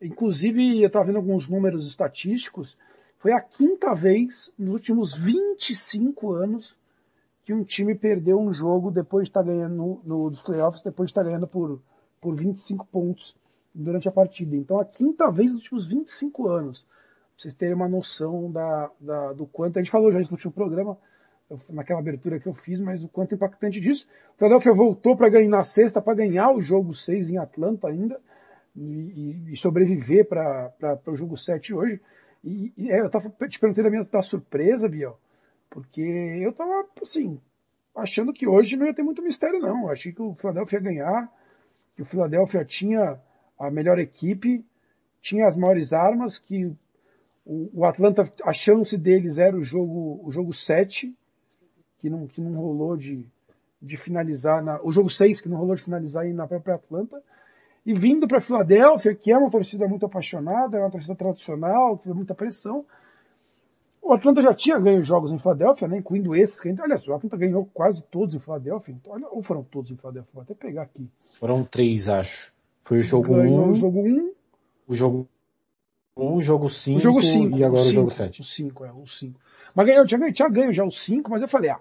Inclusive, 0.00 0.82
eu 0.82 0.86
estava 0.86 1.06
vendo 1.06 1.16
alguns 1.16 1.48
números 1.48 1.84
estatísticos, 1.88 2.78
foi 3.18 3.32
a 3.32 3.40
quinta 3.40 3.92
vez 3.92 4.52
nos 4.56 4.72
últimos 4.74 5.16
25 5.16 6.34
anos 6.34 6.76
que 7.42 7.52
um 7.52 7.64
time 7.64 7.92
perdeu 7.92 8.38
um 8.38 8.52
jogo 8.52 8.92
depois 8.92 9.24
de 9.24 9.30
estar 9.30 9.42
tá 9.42 9.46
ganhando 9.48 9.74
no, 9.74 10.00
no, 10.04 10.30
nos 10.30 10.42
playoffs, 10.42 10.80
depois 10.80 11.08
de 11.08 11.10
estar 11.10 11.22
tá 11.22 11.26
ganhando 11.26 11.48
por, 11.48 11.82
por 12.20 12.36
25 12.36 12.86
pontos 12.86 13.34
durante 13.74 14.08
a 14.08 14.12
partida. 14.12 14.56
Então, 14.56 14.78
a 14.78 14.84
quinta 14.84 15.30
vez 15.30 15.52
nos 15.52 15.62
últimos 15.62 15.86
25 15.86 16.48
anos. 16.48 16.82
Pra 16.82 17.42
vocês 17.42 17.54
terem 17.54 17.74
uma 17.74 17.88
noção 17.88 18.50
da, 18.50 18.90
da, 18.98 19.32
do 19.32 19.46
quanto. 19.46 19.78
A 19.78 19.82
gente 19.82 19.90
falou 19.90 20.10
já 20.10 20.20
isso 20.20 20.30
no 20.30 20.36
último 20.36 20.52
programa, 20.52 20.98
naquela 21.70 22.00
abertura 22.00 22.38
que 22.38 22.46
eu 22.46 22.54
fiz, 22.54 22.80
mas 22.80 23.02
o 23.02 23.08
quanto 23.08 23.34
impactante 23.34 23.80
disso. 23.80 24.06
O 24.34 24.38
Philadelphia 24.38 24.72
voltou 24.72 25.16
para 25.16 25.28
ganhar 25.28 25.48
na 25.48 25.64
sexta, 25.64 26.02
para 26.02 26.14
ganhar 26.14 26.50
o 26.50 26.60
jogo 26.60 26.94
6 26.94 27.30
em 27.30 27.38
Atlanta 27.38 27.88
ainda, 27.88 28.20
e, 28.76 29.52
e 29.52 29.56
sobreviver 29.56 30.26
para 30.26 31.00
o 31.06 31.16
jogo 31.16 31.36
7 31.36 31.74
hoje. 31.74 32.00
E, 32.44 32.72
e 32.76 32.90
é, 32.90 33.00
eu 33.00 33.06
estava 33.06 33.30
te 33.48 33.58
perguntando 33.58 33.88
a 33.88 33.90
minha 33.90 34.04
da 34.04 34.22
surpresa, 34.22 34.88
Biel 34.88 35.18
Porque 35.70 36.00
eu 36.00 36.52
tava, 36.52 36.86
assim, 37.02 37.40
achando 37.94 38.32
que 38.32 38.46
hoje 38.46 38.76
não 38.76 38.86
ia 38.86 38.94
ter 38.94 39.02
muito 39.02 39.22
mistério, 39.22 39.58
não. 39.58 39.84
Eu 39.84 39.90
achei 39.90 40.12
que 40.12 40.22
o 40.22 40.34
Philadelphia 40.34 40.76
ia 40.76 40.82
ganhar, 40.82 41.32
que 41.96 42.02
o 42.02 42.04
Philadelphia 42.04 42.64
tinha 42.64 43.20
a 43.58 43.70
melhor 43.70 43.98
equipe, 43.98 44.64
tinha 45.20 45.46
as 45.46 45.56
maiores 45.56 45.92
armas, 45.92 46.38
que 46.38 46.72
o, 47.44 47.84
Atlanta, 47.84 48.30
a 48.44 48.52
chance 48.52 48.96
deles 48.96 49.38
era 49.38 49.56
o 49.56 49.62
jogo, 49.62 50.20
o 50.22 50.30
jogo 50.30 50.52
7, 50.52 51.14
que 51.98 52.10
não, 52.10 52.26
que 52.26 52.40
não 52.40 52.60
rolou 52.60 52.96
de, 52.96 53.26
de 53.80 53.96
finalizar 53.96 54.62
na, 54.62 54.80
o 54.82 54.92
jogo 54.92 55.08
6 55.08 55.40
que 55.40 55.48
não 55.48 55.56
rolou 55.56 55.74
de 55.74 55.82
finalizar 55.82 56.24
aí 56.24 56.32
na 56.32 56.46
própria 56.46 56.74
Atlanta. 56.74 57.22
E 57.86 57.94
vindo 57.94 58.28
para 58.28 58.40
Filadélfia, 58.40 59.14
que 59.14 59.32
é 59.32 59.38
uma 59.38 59.50
torcida 59.50 59.88
muito 59.88 60.04
apaixonada, 60.04 60.76
é 60.76 60.80
uma 60.80 60.90
torcida 60.90 61.14
tradicional, 61.14 61.96
que 61.96 62.04
tem 62.04 62.12
muita 62.12 62.34
pressão. 62.34 62.84
O 64.02 64.12
Atlanta 64.12 64.42
já 64.42 64.52
tinha 64.52 64.78
ganho 64.78 65.02
jogos 65.02 65.32
em 65.32 65.38
Filadélfia, 65.38 65.88
né, 65.88 65.96
incluindo 65.96 66.34
esses. 66.34 66.60
Que, 66.60 66.68
aliás, 66.68 67.06
o 67.08 67.14
Atlanta 67.14 67.36
ganhou 67.36 67.66
quase 67.72 68.04
todos 68.04 68.34
em 68.34 68.38
Filadélfia. 68.38 68.92
Então, 68.92 69.14
olha, 69.14 69.26
ou 69.30 69.42
foram 69.42 69.64
todos 69.64 69.90
em 69.90 69.96
Filadélfia? 69.96 70.30
Vou 70.34 70.42
até 70.42 70.52
pegar 70.52 70.82
aqui. 70.82 71.08
Foram 71.38 71.64
três, 71.64 72.10
acho. 72.10 72.52
Foi 72.80 72.98
o 72.98 73.02
jogo 73.02 73.34
1. 73.34 73.38
Um, 73.38 73.70
o 73.70 73.74
jogo 73.74 74.00
1. 74.00 74.06
Um, 74.06 74.34
o 74.86 74.94
jogo 74.94 75.28
1, 76.16 76.36
o 76.36 76.40
jogo 76.40 76.68
5 76.68 76.98
o 76.98 77.00
jogo 77.00 77.22
cinco, 77.22 77.58
e 77.58 77.64
agora 77.64 77.82
o, 77.82 77.84
cinco, 77.84 77.94
jogo 77.94 78.10
7. 78.10 78.40
O 78.40 78.44
5, 78.44 78.84
é, 78.84 78.92
o 78.92 79.06
5. 79.06 79.40
Mas 79.74 79.86
ganhou, 79.86 80.06
tinha, 80.06 80.32
tinha 80.32 80.48
ganho 80.48 80.72
já 80.72 80.84
o 80.84 80.90
5, 80.90 81.30
mas 81.30 81.42
eu 81.42 81.48
falei, 81.48 81.70
ah, 81.70 81.80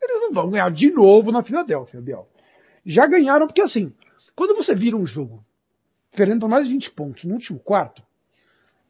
eles 0.00 0.20
não 0.20 0.32
vão 0.32 0.50
ganhar 0.50 0.70
de 0.70 0.90
novo 0.90 1.30
na 1.30 1.42
Filadélfia, 1.42 2.00
Biel. 2.00 2.28
Já 2.84 3.06
ganharam 3.06 3.46
porque 3.46 3.60
assim, 3.60 3.92
quando 4.34 4.56
você 4.56 4.74
vira 4.74 4.96
um 4.96 5.06
jogo 5.06 5.44
perdendo 6.10 6.40
por 6.40 6.48
mais 6.48 6.66
de 6.66 6.72
20 6.72 6.90
pontos 6.92 7.24
no 7.24 7.34
último 7.34 7.58
quarto, 7.60 8.02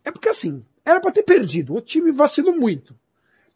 é 0.05 0.11
porque 0.11 0.29
assim, 0.29 0.65
era 0.85 1.01
para 1.01 1.13
ter 1.13 1.23
perdido. 1.23 1.75
O 1.75 1.81
time 1.81 2.11
vacilou 2.11 2.57
muito. 2.57 2.97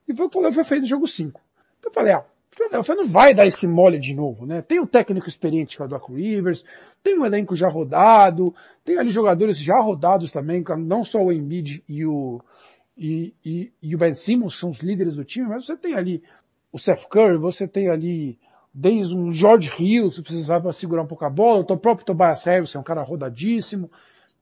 E 0.07 0.15
foi 0.15 0.27
o 0.27 0.29
que 0.29 0.37
o 0.37 0.41
Philadelphia 0.41 0.65
fez 0.65 0.83
no 0.83 0.89
jogo 0.89 1.07
5. 1.07 1.41
Eu 1.83 1.91
falei, 1.91 2.13
ah, 2.13 2.21
o 2.21 2.34
Philadelphia 2.55 2.95
não 2.95 3.07
vai 3.07 3.35
dar 3.35 3.47
esse 3.47 3.67
mole 3.67 3.99
de 3.99 4.15
novo, 4.15 4.47
né? 4.47 4.63
Tem 4.63 4.81
um 4.81 4.87
técnico 4.87 5.29
experiente 5.29 5.77
que 5.77 5.83
é 5.83 5.85
o 5.85 5.89
Doc 5.89 6.09
Rivers, 6.09 6.65
tem 7.03 7.19
um 7.19 7.27
elenco 7.27 7.57
já 7.57 7.69
rodado, 7.69 8.55
tem 8.85 8.99
ali 8.99 9.11
jogadores 9.11 9.59
já 9.59 9.79
rodados 9.81 10.31
também, 10.31 10.65
não 10.79 11.05
só 11.05 11.19
o 11.19 11.33
Embiid 11.33 11.83
e 11.89 12.07
o, 12.07 12.41
e, 12.97 13.35
e, 13.45 13.73
e 13.83 13.95
o 13.95 13.99
Ben 13.99 14.15
Simmons, 14.15 14.59
são 14.59 14.71
os 14.71 14.79
líderes 14.79 15.17
do 15.17 15.25
time, 15.25 15.49
mas 15.49 15.67
você 15.67 15.77
tem 15.77 15.95
ali 15.95 16.23
o 16.73 16.79
Seth 16.79 17.07
Curry, 17.09 17.37
você 17.37 17.67
tem 17.67 17.89
ali 17.89 18.39
desde 18.73 19.15
um 19.15 19.33
George 19.33 19.71
Hill, 19.79 20.11
se 20.11 20.23
precisava 20.23 20.73
segurar 20.73 21.03
um 21.03 21.07
pouco 21.07 21.25
a 21.25 21.31
bola, 21.31 21.61
o 21.61 21.77
próprio 21.77 22.05
Tobias 22.05 22.43
Harris 22.45 22.75
é 22.75 22.79
um 22.79 22.83
cara 22.83 23.03
rodadíssimo. 23.03 23.91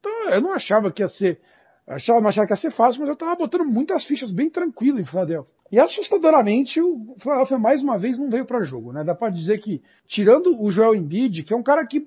Então 0.01 0.31
eu 0.31 0.41
não 0.41 0.53
achava 0.53 0.91
que 0.91 1.03
ia 1.03 1.09
ser, 1.09 1.41
achava, 1.87 2.21
não 2.21 2.29
achava 2.29 2.47
que 2.47 2.53
ia 2.53 2.57
ser 2.57 2.71
fácil, 2.71 3.01
mas 3.01 3.09
eu 3.09 3.15
estava 3.15 3.37
botando 3.37 3.65
muitas 3.67 4.07
fichas 4.07 4.31
bem 4.31 4.49
tranquilo 4.49 4.99
em 4.99 5.05
Philadelphia. 5.05 5.53
E 5.73 5.81
assustadoramente 5.81 6.83
o 6.83 7.15
Philadelphia 7.17 7.59
mais 7.59 7.83
uma 7.83 7.99
vez 7.99 8.19
não 8.19 8.29
veio 8.29 8.45
para 8.45 8.63
jogo, 8.63 8.93
né? 8.93 9.03
Dá 9.03 9.15
para 9.15 9.33
dizer 9.33 9.59
que, 9.59 9.81
tirando 10.07 10.63
o 10.63 10.71
Joel 10.71 10.95
Embiid, 10.95 11.43
que 11.43 11.55
é 11.55 11.57
um 11.57 11.63
cara 11.63 11.87
que 11.87 12.07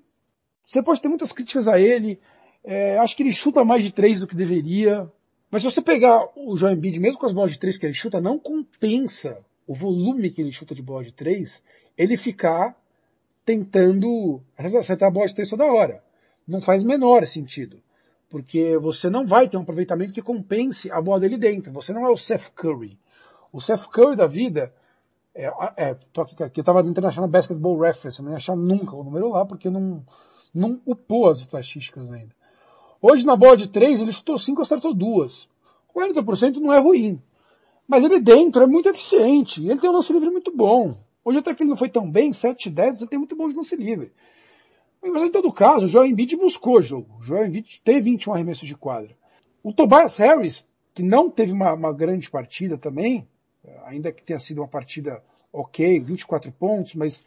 você 0.67 0.83
pode 0.83 1.01
ter 1.01 1.07
muitas 1.07 1.31
críticas 1.31 1.67
a 1.67 1.79
ele, 1.79 2.19
é, 2.63 2.99
acho 2.99 3.17
que 3.17 3.23
ele 3.23 3.33
chuta 3.33 3.65
mais 3.65 3.83
de 3.83 3.91
três 3.91 4.19
do 4.19 4.27
que 4.27 4.35
deveria, 4.35 5.11
mas 5.49 5.63
se 5.63 5.71
você 5.71 5.81
pegar 5.81 6.29
o 6.35 6.55
Joel 6.55 6.73
Embiid, 6.75 6.99
mesmo 6.99 7.17
com 7.17 7.25
as 7.25 7.33
bolas 7.33 7.53
de 7.53 7.59
três 7.59 7.75
que 7.75 7.87
ele 7.87 7.93
chuta, 7.93 8.21
não 8.21 8.37
compensa 8.37 9.39
o 9.65 9.73
volume 9.73 10.29
que 10.29 10.41
ele 10.41 10.51
chuta 10.51 10.75
de 10.75 10.83
bola 10.83 11.03
de 11.03 11.11
três, 11.11 11.59
ele 11.97 12.17
ficar 12.17 12.79
tentando 13.43 14.43
acertar 14.57 15.07
a 15.07 15.11
bola 15.11 15.25
de 15.25 15.33
três 15.33 15.49
toda 15.49 15.65
hora. 15.65 16.03
Não 16.47 16.61
faz 16.61 16.83
menor 16.83 17.25
sentido. 17.25 17.81
Porque 18.29 18.77
você 18.77 19.09
não 19.09 19.25
vai 19.25 19.49
ter 19.49 19.57
um 19.57 19.61
aproveitamento 19.61 20.13
que 20.13 20.21
compense 20.21 20.91
a 20.91 21.01
bola 21.01 21.19
dele 21.19 21.37
dentro. 21.37 21.71
Você 21.71 21.93
não 21.93 22.05
é 22.05 22.09
o 22.09 22.17
Seth 22.17 22.51
Curry. 22.53 22.97
O 23.55 23.61
Seth 23.61 23.87
Curry 23.87 24.17
da 24.17 24.27
vida, 24.27 24.73
é, 25.33 25.49
é 25.77 25.93
tô 26.11 26.19
aqui, 26.19 26.43
aqui 26.43 26.59
eu 26.59 26.61
estava 26.61 26.83
no 26.83 26.89
International 26.89 27.29
Basketball 27.29 27.79
Reference, 27.79 28.19
eu 28.19 28.25
não 28.25 28.33
ia 28.33 28.37
achar 28.37 28.53
nunca 28.53 28.97
o 28.97 29.01
número 29.01 29.29
lá, 29.29 29.45
porque 29.45 29.69
não, 29.69 30.05
não 30.53 30.81
upou 30.85 31.29
as 31.29 31.39
estatísticas 31.39 32.11
ainda. 32.11 32.35
Hoje 33.01 33.25
na 33.25 33.33
bola 33.33 33.55
de 33.55 33.69
três 33.69 34.01
ele 34.01 34.11
chutou 34.11 34.37
cinco, 34.37 34.61
acertou 34.61 34.93
duas. 34.93 35.47
40% 35.95 36.57
não 36.57 36.73
é 36.73 36.79
ruim. 36.79 37.21
Mas 37.87 38.03
ele 38.03 38.19
dentro 38.19 38.61
é 38.61 38.67
muito 38.67 38.89
eficiente. 38.89 39.65
Ele 39.65 39.79
tem 39.79 39.89
um 39.89 39.93
lance 39.93 40.11
livre 40.11 40.29
muito 40.29 40.53
bom. 40.53 40.97
Hoje 41.23 41.37
até 41.37 41.55
que 41.55 41.63
ele 41.63 41.69
não 41.69 41.77
foi 41.77 41.87
tão 41.87 42.11
bem, 42.11 42.33
7 42.33 42.69
10, 42.69 43.03
ele 43.03 43.09
tem 43.09 43.19
muito 43.19 43.37
bom 43.37 43.47
de 43.47 43.55
lance 43.55 43.73
livre. 43.77 44.11
Mas 45.01 45.23
em 45.23 45.31
todo 45.31 45.49
caso, 45.53 45.85
o 45.85 45.87
Joel 45.87 46.07
Embiid 46.07 46.35
buscou 46.35 46.79
o 46.79 46.83
jogo. 46.83 47.19
O 47.21 47.23
Joel 47.23 47.45
Embiid 47.45 47.81
teve 47.85 48.01
21 48.01 48.33
arremessos 48.33 48.67
de 48.67 48.75
quadra. 48.75 49.15
O 49.63 49.71
Tobias 49.71 50.17
Harris, 50.17 50.67
que 50.93 51.01
não 51.01 51.29
teve 51.29 51.53
uma, 51.53 51.71
uma 51.71 51.93
grande 51.93 52.29
partida 52.29 52.77
também, 52.77 53.25
ainda 53.85 54.11
que 54.11 54.23
tenha 54.23 54.39
sido 54.39 54.61
uma 54.61 54.67
partida 54.67 55.21
ok, 55.51 55.99
24 55.99 56.51
pontos, 56.51 56.95
mas 56.95 57.19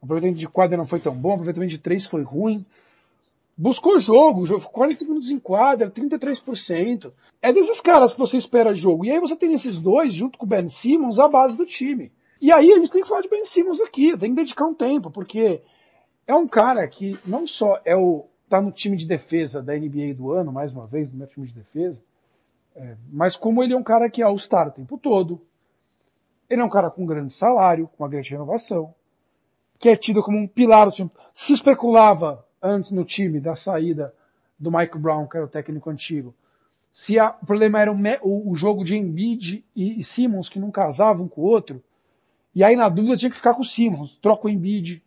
o 0.00 0.04
aproveitamento 0.04 0.38
de 0.38 0.48
quadra 0.48 0.76
não 0.76 0.86
foi 0.86 1.00
tão 1.00 1.14
bom, 1.14 1.30
o 1.30 1.32
aproveitamento 1.34 1.70
de 1.70 1.78
3 1.78 2.06
foi 2.06 2.22
ruim 2.22 2.64
buscou 3.56 4.00
jogo, 4.00 4.44
40 4.60 5.04
minutos 5.04 5.30
em 5.30 5.38
quadra, 5.38 5.90
33%. 5.90 7.12
É 7.40 7.52
desses 7.52 7.80
caras 7.80 8.12
que 8.12 8.18
você 8.18 8.36
espera 8.36 8.74
jogo. 8.74 9.04
E 9.04 9.10
aí 9.10 9.20
você 9.20 9.36
tem 9.36 9.52
esses 9.52 9.78
dois, 9.78 10.14
junto 10.14 10.38
com 10.38 10.46
o 10.46 10.48
Ben 10.48 10.68
Simmons, 10.68 11.18
a 11.18 11.28
base 11.28 11.56
do 11.56 11.66
time. 11.66 12.10
E 12.40 12.50
aí 12.50 12.72
a 12.72 12.78
gente 12.78 12.90
tem 12.90 13.02
que 13.02 13.08
falar 13.08 13.20
de 13.20 13.28
Ben 13.28 13.44
Simmons 13.44 13.80
aqui, 13.80 14.16
tem 14.16 14.30
que 14.30 14.36
dedicar 14.36 14.66
um 14.66 14.74
tempo, 14.74 15.10
porque 15.10 15.62
é 16.26 16.34
um 16.34 16.48
cara 16.48 16.86
que 16.88 17.16
não 17.24 17.46
só 17.46 17.80
é 17.84 17.96
o 17.96 18.26
tá 18.48 18.60
no 18.60 18.70
time 18.70 18.98
de 18.98 19.06
defesa 19.06 19.62
da 19.62 19.74
NBA 19.74 20.12
do 20.14 20.30
ano, 20.30 20.52
mais 20.52 20.72
uma 20.72 20.86
vez, 20.86 21.10
no 21.10 21.16
meu 21.16 21.26
time 21.26 21.46
de 21.46 21.54
defesa, 21.54 21.98
é, 22.76 22.96
mas 23.10 23.34
como 23.34 23.62
ele 23.62 23.72
é 23.72 23.76
um 23.76 23.82
cara 23.82 24.10
que 24.10 24.20
é 24.20 24.24
All-Star 24.26 24.68
o 24.68 24.72
tempo 24.72 24.98
todo, 24.98 25.40
ele 26.52 26.60
é 26.60 26.64
um 26.64 26.68
cara 26.68 26.90
com 26.90 27.02
um 27.02 27.06
grande 27.06 27.32
salário, 27.32 27.88
com 27.88 28.02
uma 28.04 28.10
grande 28.10 28.28
renovação, 28.28 28.94
que 29.78 29.88
é 29.88 29.96
tido 29.96 30.22
como 30.22 30.36
um 30.36 30.46
pilar 30.46 30.84
do 30.84 30.92
time. 30.92 31.10
Se 31.32 31.54
especulava 31.54 32.46
antes 32.62 32.90
no 32.90 33.06
time 33.06 33.40
da 33.40 33.56
saída 33.56 34.14
do 34.58 34.70
Mike 34.70 34.98
Brown, 34.98 35.26
que 35.26 35.38
era 35.38 35.46
o 35.46 35.48
técnico 35.48 35.88
antigo, 35.88 36.34
se 36.92 37.18
a, 37.18 37.30
o 37.40 37.46
problema 37.46 37.80
era 37.80 37.90
o, 37.90 38.50
o, 38.50 38.54
jogo 38.54 38.84
de 38.84 38.94
Embiid 38.94 39.64
e, 39.74 39.98
e 39.98 40.04
Simmons 40.04 40.50
que 40.50 40.60
não 40.60 40.70
casavam 40.70 41.24
um 41.24 41.28
com 41.28 41.40
o 41.40 41.44
outro, 41.44 41.82
e 42.54 42.62
aí 42.62 42.76
na 42.76 42.90
dúvida 42.90 43.16
tinha 43.16 43.30
que 43.30 43.36
ficar 43.36 43.54
com 43.54 43.62
o 43.62 43.64
Simmons, 43.64 44.18
troca 44.18 44.46
o 44.46 44.50
Embiid. 44.50 45.02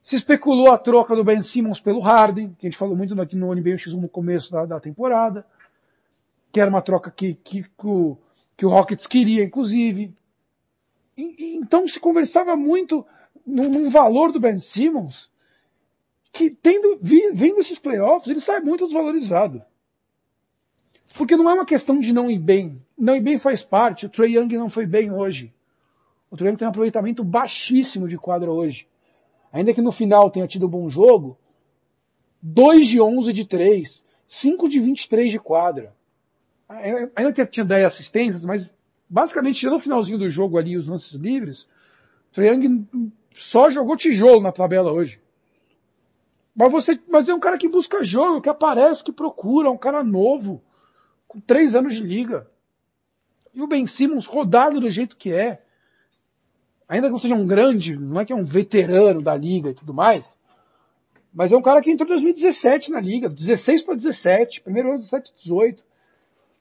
Se 0.00 0.14
especulou 0.14 0.70
a 0.70 0.78
troca 0.78 1.16
do 1.16 1.24
Ben 1.24 1.42
Simmons 1.42 1.80
pelo 1.80 1.98
Harden, 1.98 2.54
que 2.56 2.68
a 2.68 2.70
gente 2.70 2.78
falou 2.78 2.96
muito 2.96 3.20
aqui 3.20 3.34
no 3.34 3.52
NBA 3.52 3.70
X1 3.70 4.00
no 4.00 4.08
começo 4.08 4.52
da, 4.52 4.64
da, 4.64 4.78
temporada, 4.78 5.44
que 6.52 6.60
era 6.60 6.70
uma 6.70 6.80
troca 6.80 7.10
que, 7.10 7.34
que, 7.34 7.64
que, 7.64 7.86
o, 7.86 8.16
que 8.56 8.64
o 8.64 8.68
Rockets 8.68 9.08
queria, 9.08 9.42
inclusive. 9.42 10.14
Então 11.18 11.86
se 11.86 11.98
conversava 11.98 12.54
muito 12.54 13.04
num, 13.44 13.68
num 13.68 13.90
valor 13.90 14.30
do 14.30 14.38
Ben 14.38 14.60
Simmons 14.60 15.28
que 16.32 16.50
tendo, 16.50 16.98
vindo 17.00 17.58
esses 17.58 17.78
playoffs, 17.78 18.28
ele 18.28 18.40
sai 18.40 18.60
muito 18.60 18.84
desvalorizado. 18.84 19.62
Porque 21.16 21.36
não 21.36 21.50
é 21.50 21.54
uma 21.54 21.66
questão 21.66 21.98
de 21.98 22.12
não 22.12 22.30
ir 22.30 22.38
bem. 22.38 22.80
Não 22.96 23.16
ir 23.16 23.20
bem 23.20 23.38
faz 23.38 23.62
parte. 23.62 24.06
O 24.06 24.08
Trey 24.08 24.36
Young 24.36 24.56
não 24.56 24.68
foi 24.68 24.86
bem 24.86 25.10
hoje. 25.10 25.52
O 26.30 26.36
Trey 26.36 26.50
Young 26.50 26.58
tem 26.58 26.66
um 26.66 26.70
aproveitamento 26.70 27.24
baixíssimo 27.24 28.06
de 28.06 28.16
quadra 28.18 28.52
hoje. 28.52 28.86
Ainda 29.52 29.72
que 29.72 29.80
no 29.80 29.90
final 29.90 30.30
tenha 30.30 30.46
tido 30.46 30.66
um 30.66 30.70
bom 30.70 30.88
jogo, 30.88 31.38
2 32.42 32.86
de 32.86 33.00
11 33.00 33.32
de 33.32 33.44
3, 33.44 34.04
5 34.28 34.68
de 34.68 34.78
23 34.78 35.32
de 35.32 35.38
quadra. 35.38 35.96
Ainda 37.16 37.32
que 37.32 37.46
tinha 37.46 37.64
10 37.64 37.86
assistências, 37.86 38.44
mas 38.44 38.72
basicamente 39.08 39.66
no 39.66 39.78
finalzinho 39.78 40.18
do 40.18 40.28
jogo 40.28 40.58
ali, 40.58 40.76
os 40.76 40.88
lances 40.88 41.12
livres, 41.12 41.66
o 42.36 42.40
Young 42.40 42.86
só 43.36 43.70
jogou 43.70 43.96
tijolo 43.96 44.40
na 44.40 44.52
tabela 44.52 44.92
hoje. 44.92 45.20
Mas 46.54 46.72
você, 46.72 47.00
mas 47.08 47.28
é 47.28 47.34
um 47.34 47.40
cara 47.40 47.56
que 47.56 47.68
busca 47.68 48.02
jogo, 48.02 48.40
que 48.40 48.48
aparece, 48.48 49.04
que 49.04 49.12
procura, 49.12 49.70
um 49.70 49.78
cara 49.78 50.02
novo, 50.02 50.60
com 51.26 51.40
três 51.40 51.74
anos 51.74 51.94
de 51.94 52.02
liga. 52.02 52.48
E 53.54 53.62
o 53.62 53.66
Ben 53.66 53.86
Simmons 53.86 54.26
rodado 54.26 54.80
do 54.80 54.90
jeito 54.90 55.16
que 55.16 55.32
é. 55.32 55.62
Ainda 56.88 57.06
que 57.06 57.12
não 57.12 57.18
seja 57.18 57.34
um 57.34 57.46
grande, 57.46 57.96
não 57.96 58.20
é 58.20 58.24
que 58.24 58.32
é 58.32 58.36
um 58.36 58.44
veterano 58.44 59.22
da 59.22 59.36
liga 59.36 59.70
e 59.70 59.74
tudo 59.74 59.94
mais. 59.94 60.36
Mas 61.32 61.52
é 61.52 61.56
um 61.56 61.62
cara 61.62 61.80
que 61.80 61.90
entrou 61.90 62.08
em 62.08 62.12
2017 62.12 62.90
na 62.90 63.00
liga, 63.00 63.28
16 63.28 63.82
para 63.82 63.94
17, 63.94 64.62
primeiro 64.62 64.88
ano 64.88 64.98
17 64.98 65.34
18. 65.36 65.84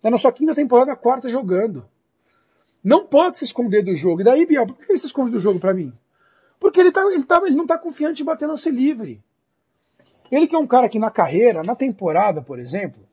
Tá 0.02 0.12
na 0.12 0.18
sua 0.18 0.32
quinta 0.32 0.54
temporada, 0.54 0.96
quarta 0.96 1.28
jogando. 1.28 1.86
Não 2.88 3.06
pode 3.06 3.38
se 3.38 3.44
esconder 3.44 3.84
do 3.84 3.94
jogo. 3.98 4.22
E 4.22 4.24
daí, 4.24 4.46
Biel, 4.46 4.66
por 4.66 4.78
que 4.78 4.90
ele 4.90 4.98
se 4.98 5.08
esconde 5.08 5.30
do 5.30 5.42
jogo 5.42 5.60
para 5.60 5.74
mim? 5.74 5.92
Porque 6.58 6.80
ele, 6.80 6.90
tá, 6.90 7.02
ele, 7.12 7.26
tá, 7.26 7.42
ele 7.46 7.54
não 7.54 7.64
está 7.64 7.78
confiante 7.78 8.22
em 8.22 8.26
bater 8.26 8.48
lance 8.48 8.72
livre. 8.72 9.22
Ele 10.32 10.48
que 10.48 10.56
é 10.56 10.58
um 10.58 10.66
cara 10.66 10.88
que 10.88 10.98
na 10.98 11.12
carreira, 11.12 11.64
na 11.64 11.76
temporada, 11.76 12.42
por 12.42 12.58
exemplo, 12.58 13.06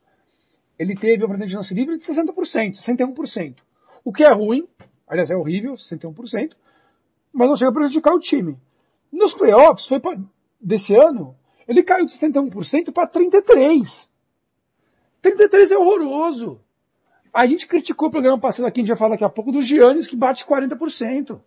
ele 0.79 0.95
teve 0.95 1.25
uma 1.25 1.37
de 1.45 1.57
lance 1.57 1.75
livre 1.75 1.99
de 1.99 2.05
60%, 2.05 2.77
61%. 2.77 3.57
O 4.05 4.13
que 4.13 4.23
é 4.23 4.31
ruim, 4.31 4.69
aliás, 5.09 5.29
é 5.29 5.35
horrível, 5.35 5.75
61%, 5.75 6.53
mas 7.33 7.49
não 7.49 7.57
chega 7.57 7.73
a 7.73 7.75
prejudicar 7.75 8.15
o 8.15 8.21
time. 8.21 8.57
Nos 9.11 9.35
playoffs, 9.35 9.89
foi 9.89 9.99
pra, 9.99 10.17
desse 10.61 10.95
ano, 10.95 11.35
ele 11.67 11.83
caiu 11.83 12.07
de 12.07 12.13
61% 12.13 12.93
para 12.93 13.09
33%. 13.09 14.07
33% 15.21 15.73
é 15.73 15.77
horroroso. 15.77 16.61
A 17.35 17.47
gente 17.47 17.67
criticou 17.67 18.07
o 18.07 18.11
programa 18.13 18.39
passado 18.39 18.65
aqui, 18.65 18.79
a 18.79 18.83
gente 18.83 18.89
vai 18.89 18.97
falar 18.97 19.11
daqui 19.11 19.25
a 19.25 19.29
pouco, 19.29 19.51
do 19.51 19.61
Giannis 19.61 20.07
que 20.07 20.15
bate 20.15 20.47
40%. 20.47 21.41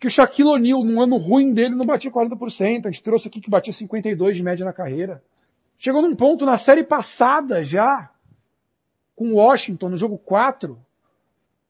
Que 0.00 0.08
o 0.08 0.10
Shaquille 0.10 0.48
O'Neal, 0.48 0.82
num 0.82 1.00
ano 1.00 1.16
ruim 1.16 1.54
dele, 1.54 1.76
não 1.76 1.86
batia 1.86 2.10
40%. 2.10 2.86
A 2.86 2.90
gente 2.90 3.02
trouxe 3.02 3.28
aqui 3.28 3.40
que 3.40 3.48
batia 3.48 3.72
52% 3.72 4.32
de 4.32 4.42
média 4.42 4.64
na 4.64 4.72
carreira. 4.72 5.22
Chegou 5.78 6.02
num 6.02 6.16
ponto 6.16 6.44
na 6.44 6.58
série 6.58 6.82
passada 6.82 7.62
já, 7.62 8.10
com 9.14 9.32
o 9.32 9.34
Washington, 9.36 9.90
no 9.90 9.96
jogo 9.96 10.18
4, 10.18 10.76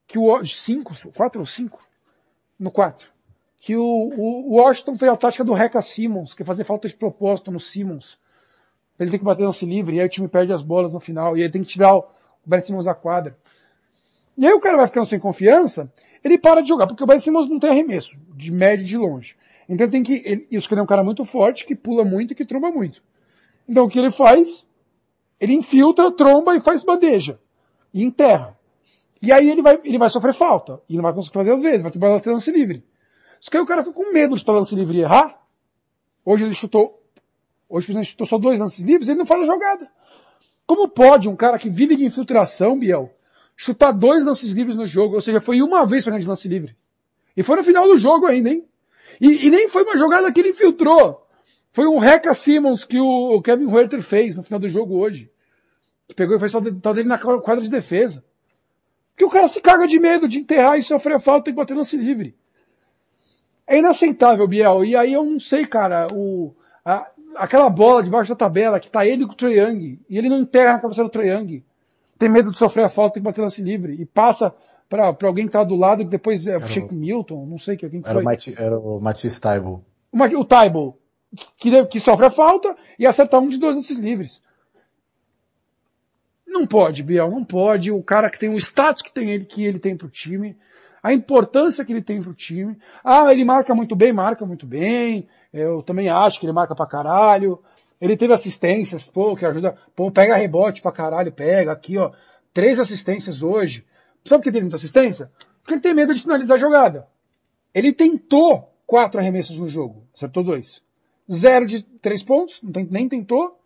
que 0.07 0.19
o 0.19 0.45
5, 0.45 1.13
4 1.15 1.41
ou 1.41 1.47
5? 1.47 1.87
No 2.59 2.71
4. 2.71 3.07
Que 3.61 3.77
o, 3.77 3.83
o, 3.83 4.57
Washington 4.57 4.97
fez 4.97 5.13
a 5.13 5.17
tática 5.17 5.45
do 5.45 5.53
Reca 5.53 5.83
Simmons, 5.83 6.33
que 6.33 6.43
é 6.43 6.47
fazer 6.47 6.65
falta 6.65 6.89
de 6.89 6.95
propósito 6.95 7.51
no 7.51 7.61
Simmons. 7.61 8.19
Ele 8.99 9.11
tem 9.11 9.19
que 9.19 9.25
bater 9.25 9.45
lance 9.45 9.67
livre, 9.67 9.97
e 9.97 10.01
aí 10.01 10.07
o 10.07 10.09
time 10.09 10.29
perde 10.29 10.55
as 10.55 10.63
bolas 10.63 10.95
no 10.95 11.01
final, 11.01 11.37
e 11.37 11.43
aí 11.43 11.51
tem 11.51 11.63
que 11.63 11.69
tirar 11.69 11.97
o 11.97 12.14
Ben 12.45 12.61
Simmons 12.61 12.85
da 12.85 12.95
quadra. 12.95 13.37
E 14.37 14.47
aí 14.47 14.53
o 14.53 14.61
cara 14.61 14.77
vai 14.77 14.87
ficando 14.87 15.07
sem 15.07 15.19
confiança, 15.19 15.91
ele 16.23 16.39
para 16.39 16.61
de 16.61 16.69
jogar, 16.69 16.87
porque 16.87 17.05
o 17.05 17.07
Ben 17.07 17.21
Simmons 17.21 17.49
não 17.49 17.59
tem 17.59 17.71
arremesso, 17.71 18.17
de 18.35 18.51
médio 18.51 18.85
e 18.85 18.89
de 18.89 18.97
longe. 18.97 19.37
Então 19.69 19.89
tem 19.89 20.03
que, 20.03 20.23
ele, 20.25 20.47
isso 20.51 20.69
que 20.69 20.75
ele 20.75 20.81
é 20.81 20.85
um 20.85 20.87
cara 20.87 21.03
muito 21.03 21.25
forte, 21.25 21.65
que 21.65 21.75
pula 21.75 22.05
muito 22.05 22.33
e 22.33 22.35
que 22.35 22.45
tromba 22.45 22.71
muito. 22.71 23.03
Então 23.69 23.85
o 23.85 23.89
que 23.89 23.99
ele 23.99 24.11
faz? 24.11 24.65
Ele 25.41 25.55
infiltra, 25.55 26.11
tromba 26.13 26.55
e 26.55 26.61
faz 26.61 26.85
bandeja. 26.85 27.39
E 27.93 28.03
enterra. 28.03 28.57
E 29.23 29.33
aí 29.33 29.49
ele 29.49 29.63
vai, 29.63 29.81
ele 29.85 29.99
vai 29.99 30.11
sofrer 30.11 30.35
falta. 30.35 30.81
E 30.89 30.97
não 30.97 31.03
vai 31.03 31.13
conseguir 31.13 31.35
fazer 31.35 31.53
às 31.53 31.63
vezes, 31.63 31.83
vai 31.83 31.91
ter 31.91 32.21
que 32.21 32.29
lance 32.29 32.51
livre. 32.51 32.85
Só 33.41 33.51
que 33.51 33.57
aí 33.57 33.63
o 33.63 33.67
cara 33.67 33.83
fica 33.83 33.95
com 33.95 34.13
medo 34.13 34.35
de 34.35 34.41
estar 34.41 34.53
lance 34.53 34.75
livre 34.75 34.99
e 34.99 35.01
errar. 35.03 35.39
Hoje 36.25 36.45
ele 36.45 36.55
chutou, 36.55 37.03
hoje 37.69 37.93
ele 37.93 38.05
chutou 38.05 38.27
só 38.27 38.39
dois 38.39 38.59
lances 38.59 38.81
livres, 38.81 39.09
ele 39.09 39.19
não 39.19 39.27
faz 39.27 39.43
a 39.43 39.45
jogada. 39.45 39.91
Como 40.67 40.89
pode 40.89 41.29
um 41.29 41.37
cara 41.37 41.59
que 41.59 41.69
vive 41.69 41.97
de 41.97 42.05
infiltração, 42.05 42.79
Biel, 42.79 43.13
chutar 43.57 43.93
dois 43.93 44.25
lances 44.25 44.51
livres 44.51 44.77
no 44.77 44.87
jogo? 44.87 45.17
Ou 45.17 45.21
seja, 45.21 45.41
foi 45.41 45.63
uma 45.63 45.85
vez 45.85 46.05
para 46.05 46.19
de 46.19 46.27
lance 46.27 46.49
livre. 46.49 46.77
E 47.37 47.43
foi 47.43 47.57
no 47.57 47.65
final 47.65 47.87
do 47.87 47.99
jogo 47.99 48.27
ainda, 48.27 48.51
hein? 48.51 48.67
E, 49.21 49.47
e, 49.47 49.51
nem 49.51 49.69
foi 49.69 49.83
uma 49.83 49.97
jogada 49.97 50.33
que 50.33 50.41
ele 50.41 50.51
infiltrou. 50.51 51.27
Foi 51.73 51.87
um 51.87 51.99
Reca 51.99 52.33
Simmons 52.35 52.85
que 52.85 52.99
o 52.99 53.41
Kevin 53.43 53.67
Huerter 53.67 54.03
fez 54.03 54.37
no 54.37 54.43
final 54.43 54.61
do 54.61 54.69
jogo 54.69 54.99
hoje. 54.99 55.31
Que 56.09 56.15
pegou 56.15 56.37
e 56.37 56.41
fez 56.41 56.53
tal 56.53 56.95
dele 56.95 57.09
na 57.09 57.19
quadra 57.19 57.61
de 57.61 57.69
defesa. 57.69 58.25
Que 59.17 59.25
o 59.25 59.31
cara 59.31 59.49
se 59.49 59.61
caga 59.61 59.87
de 59.87 59.99
medo 59.99 60.29
de 60.29 60.39
enterrar 60.39 60.79
e 60.79 60.83
sofrer 60.83 61.21
falta 61.21 61.51
e 61.51 61.53
bater 61.53 61.77
lance 61.77 61.97
livre. 61.97 62.37
É 63.67 63.79
inaceitável, 63.79 64.47
Biel. 64.47 64.85
E 64.85 64.97
aí 64.97 65.13
eu 65.13 65.25
não 65.25 65.39
sei, 65.39 65.67
cara, 65.67 66.07
o, 66.13 66.55
a, 66.85 67.11
aquela 67.37 67.69
bola 67.69 68.03
debaixo 68.03 68.31
da 68.31 68.37
tabela 68.37 68.81
que 68.81 68.91
tá 68.91 69.07
ele 69.07 69.27
com 69.27 69.33
o 69.33 69.37
Trae 69.37 69.59
Young, 69.59 69.99
e 70.09 70.19
ele 70.19 70.29
não 70.29 70.39
enterra 70.39 70.75
na 70.75 70.81
cabeça 70.81 71.03
do 71.03 71.09
Trae 71.09 71.29
Young. 71.29 71.65
Tem 72.19 72.29
medo 72.29 72.51
de 72.51 72.59
sofrer 72.59 72.85
a 72.85 72.89
falta 72.89 73.19
e 73.19 73.23
bater 73.23 73.41
lance 73.41 73.61
livre. 73.61 73.95
E 74.01 74.07
passa 74.07 74.55
para 74.89 75.17
alguém 75.23 75.47
que 75.47 75.53
tá 75.53 75.65
do 75.65 75.75
lado, 75.75 76.05
que 76.05 76.11
depois 76.11 76.47
é 76.47 76.57
o 76.57 76.67
Shake 76.67 76.95
Milton, 76.95 77.47
não 77.47 77.59
sei 77.59 77.77
que 77.77 77.85
alguém 77.85 78.01
que 78.01 78.09
era 78.09 78.15
foi. 78.15 78.23
O 78.23 78.63
era 78.63 78.79
o 78.79 79.01
Matisse 79.01 79.41
Taibo. 79.41 79.85
O, 80.13 80.41
o 80.41 80.45
Taibo 80.45 80.99
que, 81.57 81.85
que 81.87 82.01
sofre 82.01 82.27
a 82.27 82.31
falta 82.31 82.77
e 82.99 83.07
acertar 83.07 83.41
um 83.41 83.49
de 83.49 83.59
dois 83.59 83.77
lances 83.77 83.99
livres. 83.99 84.41
Não 86.47 86.67
pode, 86.67 87.03
Biel, 87.03 87.31
não 87.31 87.43
pode. 87.43 87.91
O 87.91 88.03
cara 88.03 88.31
que 88.31 88.39
tem 88.39 88.49
o 88.49 88.59
status 88.59 89.03
que 89.03 89.13
tem 89.13 89.31
ele, 89.31 89.45
que 89.45 89.65
ele 89.65 89.79
tem 89.79 89.97
pro 89.97 90.09
time, 90.09 90.57
a 91.03 91.13
importância 91.13 91.85
que 91.85 91.93
ele 91.93 92.03
tem 92.03 92.23
pro 92.23 92.33
time. 92.33 92.79
Ah, 93.03 93.33
ele 93.33 93.45
marca 93.45 93.75
muito 93.75 93.97
bem, 93.97 94.13
marca 94.13 94.47
muito 94.47 94.65
bem. 94.65 95.27
Eu 95.55 95.85
também 95.85 96.09
acho 96.09 96.41
que 96.41 96.47
ele 96.47 96.53
marca 96.53 96.75
pra 96.75 96.85
caralho. 96.85 97.63
Ele 98.01 98.17
teve 98.17 98.35
assistências, 98.35 99.07
pô, 99.07 99.37
que 99.37 99.47
ajuda, 99.47 99.79
pô, 99.95 100.11
pega 100.11 100.35
rebote 100.35 100.83
pra 100.83 100.91
caralho, 100.91 101.33
pega 101.33 101.71
aqui, 101.71 101.97
ó. 101.97 102.11
Três 102.53 102.81
assistências 102.81 103.41
hoje. 103.41 103.87
Sabe 104.25 104.41
por 104.41 104.45
que 104.45 104.53
tem 104.53 104.63
muita 104.63 104.77
assistência? 104.77 105.31
Porque 105.63 105.75
ele 105.75 105.81
tem 105.81 105.95
medo 105.95 106.13
de 106.13 106.21
finalizar 106.21 106.57
a 106.57 106.61
jogada. 106.61 107.07
Ele 107.73 107.93
tentou 107.93 108.69
quatro 108.85 109.21
arremessos 109.21 109.57
no 109.57 109.69
jogo, 109.69 110.05
acertou 110.13 110.43
dois. 110.43 110.83
Zero 111.31 111.67
de 111.67 111.83
três 111.83 112.23
pontos, 112.23 112.61
nem 112.63 113.09
tentou, 113.09 113.59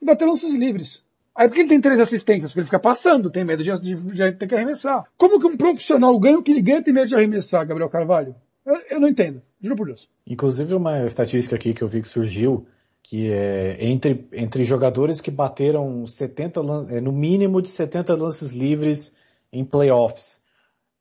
e 0.00 0.04
bateu 0.04 0.26
lances 0.26 0.54
livres. 0.54 1.02
Aí 1.34 1.46
por 1.46 1.54
que 1.54 1.60
ele 1.60 1.68
tem 1.68 1.80
três 1.80 2.00
assistências? 2.00 2.50
Porque 2.50 2.60
ele 2.60 2.66
fica 2.66 2.78
passando, 2.78 3.30
tem 3.30 3.44
medo 3.44 3.62
de, 3.62 3.72
de, 3.80 3.94
de, 3.94 4.32
ter 4.32 4.46
que 4.46 4.54
arremessar. 4.54 5.04
Como 5.18 5.38
que 5.38 5.46
um 5.46 5.56
profissional 5.56 6.18
ganha 6.18 6.38
o 6.38 6.42
que 6.42 6.52
ele 6.52 6.62
ganha 6.62 6.82
tem 6.82 6.94
medo 6.94 7.08
de 7.08 7.14
arremessar, 7.14 7.66
Gabriel 7.66 7.90
Carvalho? 7.90 8.34
Eu, 8.64 8.76
eu, 8.90 9.00
não 9.00 9.08
entendo, 9.08 9.42
juro 9.60 9.76
por 9.76 9.86
Deus. 9.86 10.08
Inclusive 10.26 10.74
uma 10.74 11.04
estatística 11.04 11.54
aqui 11.54 11.74
que 11.74 11.82
eu 11.82 11.88
vi 11.88 12.00
que 12.00 12.08
surgiu, 12.08 12.66
que 13.02 13.30
é 13.30 13.76
entre, 13.84 14.26
entre 14.32 14.64
jogadores 14.64 15.20
que 15.20 15.30
bateram 15.30 16.06
70, 16.06 16.60
é, 16.90 17.00
no 17.00 17.12
mínimo 17.12 17.60
de 17.60 17.68
70 17.68 18.14
lances 18.14 18.52
livres 18.52 19.14
em 19.52 19.64
playoffs. 19.64 20.42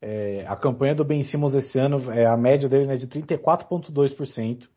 É, 0.01 0.43
a 0.47 0.55
campanha 0.55 0.93
do 0.93 1.05
Ben 1.05 1.23
Simmons 1.23 1.55
esse 1.55 1.79
ano, 1.79 2.11
é, 2.11 2.25
a 2.25 2.35
média 2.35 2.67
dele 2.67 2.91
é 2.91 2.97
de 2.97 3.07
34,2% 3.07 4.67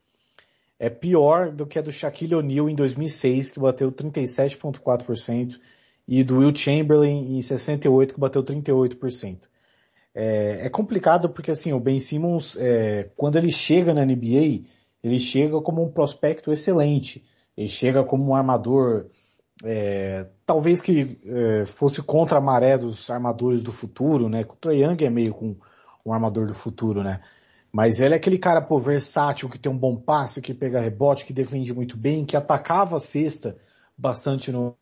é 0.79 0.90
pior 0.90 1.51
do 1.51 1.66
que 1.66 1.79
a 1.79 1.83
do 1.83 1.90
Shaquille 1.90 2.35
O'Neal 2.35 2.68
em 2.68 2.75
2006, 2.75 3.51
que 3.51 3.61
bateu 3.61 3.90
37,4%, 3.90 5.59
e 6.07 6.22
do 6.22 6.38
Will 6.38 6.55
Chamberlain 6.55 7.37
em 7.37 7.42
68, 7.42 8.14
que 8.14 8.20
bateu 8.20 8.42
38%. 8.42 9.38
É, 10.18 10.64
é 10.64 10.70
complicado 10.70 11.29
porque 11.29 11.50
assim, 11.50 11.74
o 11.74 11.79
Ben 11.79 12.00
Simmons, 12.00 12.57
é, 12.57 13.11
quando 13.14 13.37
ele 13.37 13.52
chega 13.52 13.92
na 13.92 14.02
NBA, 14.02 14.64
ele 15.05 15.18
chega 15.18 15.61
como 15.61 15.85
um 15.85 15.92
prospecto 15.92 16.50
excelente. 16.50 17.22
Ele 17.55 17.68
chega 17.68 18.02
como 18.02 18.24
um 18.24 18.35
armador, 18.35 19.09
é, 19.62 20.26
talvez 20.46 20.81
que 20.81 21.20
é, 21.22 21.66
fosse 21.66 22.02
contra 22.02 22.38
a 22.38 22.40
maré 22.40 22.79
dos 22.79 23.11
armadores 23.11 23.62
do 23.62 23.70
futuro, 23.70 24.26
né? 24.31 24.40
O 24.48 24.57
Trae 24.57 24.83
Young 24.83 25.05
é 25.05 25.11
meio 25.11 25.35
com 25.35 25.55
um 26.05 26.12
armador 26.14 26.46
do 26.46 26.55
futuro, 26.55 27.02
né? 27.02 27.20
Mas 27.70 28.00
ele 28.00 28.14
é 28.14 28.16
aquele 28.16 28.38
cara, 28.38 28.62
pô, 28.62 28.79
versátil, 28.79 29.50
que 29.50 29.59
tem 29.59 29.70
um 29.70 29.76
bom 29.76 29.96
passe, 29.96 30.40
que 30.40 30.55
pega 30.55 30.81
rebote, 30.81 31.26
que 31.26 31.33
defende 31.35 31.74
muito 31.74 31.94
bem, 31.94 32.24
que 32.24 32.38
atacava 32.38 32.96
a 32.96 33.00
cesta 33.00 33.55
bastante 33.98 34.50
no, 34.50 34.74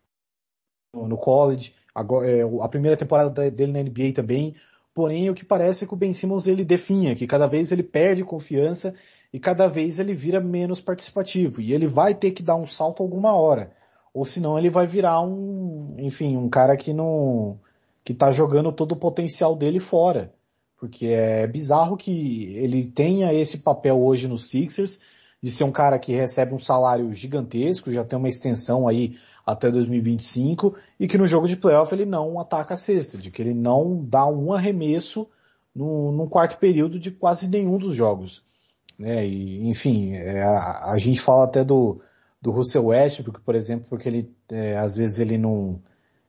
no 0.95 1.17
college. 1.17 1.75
Agora, 1.93 2.31
é, 2.31 2.43
a 2.63 2.69
primeira 2.69 2.97
temporada 2.97 3.51
dele 3.51 3.73
na 3.73 3.83
NBA 3.83 4.13
também. 4.15 4.55
Porém, 4.95 5.29
o 5.29 5.35
que 5.35 5.45
parece 5.45 5.85
é 5.85 5.87
que 5.87 5.93
o 5.93 5.97
Ben 5.97 6.15
Simmons 6.15 6.47
ele 6.47 6.65
definha, 6.65 7.15
que 7.15 7.27
cada 7.27 7.47
vez 7.47 7.73
ele 7.73 7.83
perde 7.83 8.25
confiança 8.25 8.95
e 9.33 9.41
cada 9.41 9.67
vez 9.67 9.99
ele 9.99 10.15
vira 10.15 10.41
menos 10.41 10.81
participativo. 10.81 11.61
E 11.61 11.73
ele 11.73 11.87
vai 11.87 12.15
ter 12.15 12.31
que 12.31 12.43
dar 12.43 12.55
um 12.55 12.67
salto 12.67 13.03
alguma 13.03 13.35
hora. 13.35 13.73
Ou 14.15 14.25
senão 14.25 14.57
ele 14.57 14.71
vai 14.71 14.87
virar 14.87 15.21
um, 15.21 15.97
enfim, 15.99 16.37
um 16.37 16.49
cara 16.49 16.77
que 16.77 16.95
não, 16.95 17.59
que 18.05 18.15
tá 18.15 18.31
jogando 18.31 18.71
todo 18.73 18.93
o 18.93 18.97
potencial 18.97 19.57
dele 19.57 19.81
fora 19.81 20.33
porque 20.85 21.07
é 21.07 21.47
bizarro 21.47 21.97
que 21.97 22.55
ele 22.57 22.85
tenha 22.85 23.33
esse 23.33 23.57
papel 23.57 23.99
hoje 23.99 24.29
no 24.29 24.37
Sixers, 24.37 25.01
de 25.43 25.51
ser 25.51 25.65
um 25.65 25.73
cara 25.73 25.99
que 25.99 26.13
recebe 26.13 26.53
um 26.53 26.59
salário 26.59 27.11
gigantesco, 27.11 27.91
já 27.91 28.05
tem 28.05 28.19
uma 28.19 28.29
extensão 28.29 28.87
aí 28.87 29.17
até 29.47 29.71
2025, 29.71 30.75
e 30.99 31.07
que 31.07 31.19
no 31.19 31.27
jogo 31.27 31.47
de 31.47 31.57
playoff 31.57 31.95
ele 31.95 32.07
não 32.07 32.41
ataca 32.41 32.75
a 32.75 32.77
cesta, 32.77 33.19
de 33.19 33.31
que 33.31 33.43
ele 33.43 33.53
não 33.53 34.03
dá 34.05 34.27
um 34.27 34.53
arremesso 34.53 35.29
no, 35.75 36.13
num 36.13 36.29
quarto 36.29 36.59
período 36.59 36.99
de 36.99 37.11
quase 37.11 37.51
nenhum 37.51 37.77
dos 37.77 37.95
jogos. 37.95 38.43
Né? 38.99 39.27
E, 39.27 39.69
enfim, 39.69 40.15
é, 40.15 40.43
a, 40.43 40.93
a, 40.93 40.99
gente 40.99 41.21
fala 41.21 41.45
até 41.45 41.65
do, 41.65 42.01
do 42.41 42.51
Russell 42.51 42.87
Westbrook, 42.87 43.41
por 43.41 43.55
exemplo, 43.55 43.87
porque 43.89 44.09
ele, 44.09 44.35
é, 44.51 44.77
às 44.77 44.97
vezes 44.97 45.19
ele 45.19 45.37
não, 45.37 45.81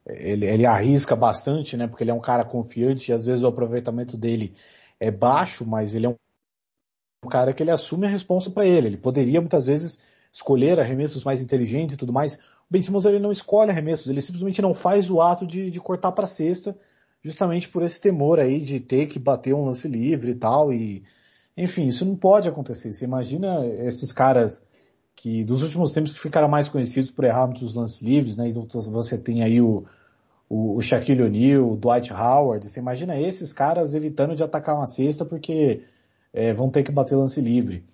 ele, 0.06 0.46
ele 0.46 0.66
arrisca 0.66 1.16
bastante, 1.16 1.78
né? 1.78 1.88
Porque 1.88 2.04
ele 2.04 2.12
é 2.12 2.14
um 2.14 2.22
cara 2.22 2.44
confiante 2.44 3.12
e 3.12 3.14
às 3.14 3.26
vezes 3.26 3.44
o 3.44 3.48
aproveitamento 3.48 4.18
dele 4.18 4.56
é 5.00 5.10
baixo, 5.10 5.66
mas 5.66 5.96
ele 5.96 6.08
é 6.08 6.10
um 6.10 7.30
cara 7.30 7.54
que 7.54 7.64
ele 7.64 7.72
assume 7.72 8.06
a 8.08 8.10
responsa 8.10 8.52
para 8.52 8.66
ele. 8.66 8.88
Ele 8.88 8.98
poderia 8.98 9.42
muitas 9.42 9.66
vezes 9.66 10.00
escolher 10.32 10.80
arremessos 10.80 11.24
mais 11.24 11.42
inteligentes 11.42 11.96
e 11.96 11.98
tudo 11.98 12.14
mais. 12.14 12.38
Ben 12.70 12.82
Simmons 12.82 13.06
ele 13.06 13.20
não 13.20 13.32
escolhe 13.32 13.72
arremessos, 13.72 14.10
ele 14.10 14.22
simplesmente 14.22 14.62
não 14.62 14.74
faz 14.74 15.10
o 15.10 15.22
ato 15.22 15.46
de, 15.46 15.70
de 15.70 15.80
cortar 15.80 16.12
para 16.12 16.28
cesta, 16.28 16.76
justamente 17.22 17.70
por 17.70 17.84
esse 17.84 18.00
temor 18.02 18.40
aí 18.40 18.60
de 18.60 18.80
ter 18.80 19.08
que 19.08 19.20
bater 19.20 19.54
um 19.54 19.66
lance 19.66 19.88
livre 19.88 20.32
e 20.32 20.36
tal. 20.36 20.74
E 20.74 21.04
enfim, 21.56 21.88
isso 21.88 22.06
não 22.06 22.16
pode 22.16 22.50
acontecer. 22.50 22.92
Você 22.92 23.06
imagina 23.06 23.66
esses 23.66 24.12
caras 24.12 24.64
que 25.16 25.44
dos 25.44 25.64
últimos 25.64 25.92
tempos 25.92 26.12
que 26.12 26.20
ficaram 26.20 26.48
mais 26.48 26.68
conhecidos 26.68 27.10
por 27.10 27.24
errar 27.24 27.48
muitos 27.48 27.74
lances 27.76 28.02
livres, 28.02 28.36
né? 28.36 28.50
Então 28.50 28.68
você 28.92 29.18
tem 29.18 29.44
aí 29.44 29.62
o, 29.62 29.86
o, 30.50 30.76
o 30.76 30.82
Shaquille 30.82 31.24
O'Neal, 31.24 31.72
o 31.72 31.78
Dwight 31.78 32.12
Howard, 32.12 32.68
você 32.68 32.80
imagina 32.80 33.20
esses 33.20 33.54
caras 33.54 33.96
evitando 33.96 34.36
de 34.36 34.44
atacar 34.44 34.76
uma 34.76 34.88
cesta 34.88 35.24
porque 35.24 35.84
é, 36.34 36.52
vão 36.54 36.70
ter 36.70 36.84
que 36.84 36.92
bater 36.92 37.16
lance 37.16 37.40
livre. 37.40 37.86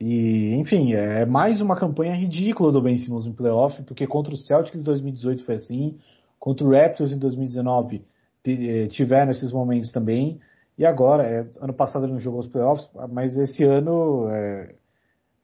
E, 0.00 0.54
enfim, 0.54 0.94
é 0.94 1.26
mais 1.26 1.60
uma 1.60 1.76
campanha 1.76 2.14
ridícula 2.14 2.72
do 2.72 2.80
Ben 2.80 2.96
Simmons 2.96 3.26
em 3.26 3.32
playoff, 3.32 3.82
porque 3.82 4.06
contra 4.06 4.32
o 4.32 4.36
Celtics 4.36 4.80
em 4.80 4.84
2018 4.84 5.44
foi 5.44 5.56
assim, 5.56 5.98
contra 6.38 6.66
o 6.66 6.70
Raptors 6.70 7.12
em 7.12 7.18
2019 7.18 8.02
é, 8.46 8.86
tiveram 8.86 9.30
esses 9.30 9.52
momentos 9.52 9.92
também, 9.92 10.40
e 10.78 10.86
agora, 10.86 11.24
é, 11.24 11.46
ano 11.60 11.74
passado 11.74 12.06
ele 12.06 12.14
não 12.14 12.18
jogou 12.18 12.40
os 12.40 12.46
playoffs, 12.46 12.88
mas 13.10 13.36
esse 13.36 13.62
ano 13.62 14.30
é, 14.30 14.74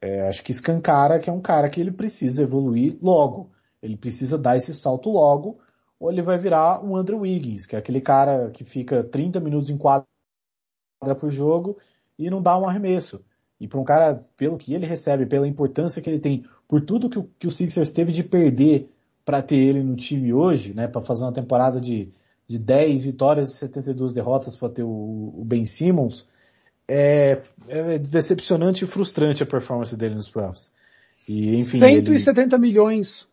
é, 0.00 0.28
acho 0.28 0.42
que 0.42 0.50
escancara 0.50 1.18
que 1.18 1.28
é 1.28 1.32
um 1.32 1.42
cara 1.42 1.68
que 1.68 1.78
ele 1.78 1.92
precisa 1.92 2.42
evoluir 2.42 2.96
logo. 3.02 3.50
Ele 3.82 3.98
precisa 3.98 4.38
dar 4.38 4.56
esse 4.56 4.72
salto 4.72 5.10
logo, 5.10 5.58
ou 6.00 6.10
ele 6.10 6.22
vai 6.22 6.38
virar 6.38 6.82
um 6.82 6.96
Andrew 6.96 7.20
Wiggins, 7.20 7.66
que 7.66 7.76
é 7.76 7.78
aquele 7.78 8.00
cara 8.00 8.50
que 8.50 8.64
fica 8.64 9.04
30 9.04 9.38
minutos 9.40 9.68
em 9.68 9.76
quadra 9.76 10.06
por 11.20 11.28
jogo 11.28 11.76
e 12.18 12.30
não 12.30 12.40
dá 12.40 12.56
um 12.56 12.66
arremesso. 12.66 13.22
E 13.60 13.66
para 13.66 13.80
um 13.80 13.84
cara, 13.84 14.24
pelo 14.36 14.58
que 14.58 14.74
ele 14.74 14.86
recebe, 14.86 15.26
pela 15.26 15.48
importância 15.48 16.02
que 16.02 16.10
ele 16.10 16.18
tem, 16.18 16.44
por 16.68 16.80
tudo 16.80 17.08
que 17.08 17.18
o, 17.18 17.28
que 17.38 17.46
o 17.46 17.50
Sixers 17.50 17.92
teve 17.92 18.12
de 18.12 18.22
perder 18.22 18.90
para 19.24 19.42
ter 19.42 19.56
ele 19.56 19.82
no 19.82 19.96
time 19.96 20.32
hoje, 20.32 20.74
né, 20.74 20.86
para 20.86 21.00
fazer 21.00 21.24
uma 21.24 21.32
temporada 21.32 21.80
de, 21.80 22.10
de 22.46 22.58
10 22.58 23.06
vitórias 23.06 23.50
e 23.50 23.56
72 23.56 24.12
derrotas 24.12 24.56
para 24.56 24.68
ter 24.68 24.82
o, 24.82 24.88
o 25.34 25.42
Ben 25.44 25.64
Simmons, 25.64 26.28
é, 26.86 27.40
é, 27.68 27.98
decepcionante 27.98 28.84
e 28.84 28.86
frustrante 28.86 29.42
a 29.42 29.46
performance 29.46 29.96
dele 29.96 30.14
nos 30.14 30.30
playoffs. 30.30 30.72
E, 31.28 31.56
enfim, 31.56 31.80
170 31.80 32.54
ele... 32.54 32.62
milhões 32.62 33.26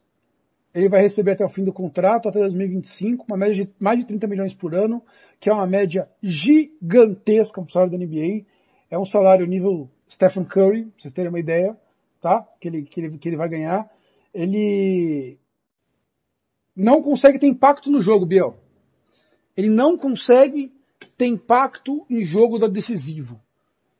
ele 0.73 0.89
vai 0.89 1.01
receber 1.01 1.33
até 1.33 1.45
o 1.45 1.49
fim 1.49 1.63
do 1.63 1.71
contrato, 1.71 2.27
até 2.27 2.39
2025, 2.39 3.25
uma 3.29 3.38
média 3.38 3.63
de 3.63 3.71
mais 3.79 3.99
de 3.99 4.05
30 4.05 4.25
milhões 4.25 4.53
por 4.53 4.73
ano, 4.73 5.03
que 5.39 5.49
é 5.49 5.53
uma 5.53 5.67
média 5.67 6.09
gigantesca 6.21 7.62
para 7.62 7.69
o 7.69 7.71
salário 7.71 7.91
da 7.91 8.03
NBA. 8.03 8.45
É 8.89 8.97
um 8.97 9.05
salário 9.05 9.45
nível 9.45 9.89
Stephen 10.09 10.43
Curry, 10.43 10.83
pra 10.83 11.01
vocês 11.01 11.13
terem 11.13 11.29
uma 11.29 11.39
ideia, 11.39 11.77
tá? 12.21 12.47
Que 12.59 12.67
ele, 12.67 12.83
que 12.83 13.01
ele, 13.01 13.17
que 13.17 13.29
ele 13.29 13.37
vai 13.37 13.49
ganhar. 13.49 13.89
Ele 14.33 15.37
não 16.75 17.01
consegue 17.01 17.39
ter 17.39 17.47
impacto 17.47 17.91
no 17.91 18.01
jogo, 18.01 18.25
Biel. 18.25 18.57
Ele 19.55 19.69
não 19.69 19.97
consegue 19.97 20.71
ter 21.17 21.27
impacto 21.27 22.05
em 22.09 22.21
jogo 22.21 22.57
da 22.57 22.67
decisivo. 22.67 23.39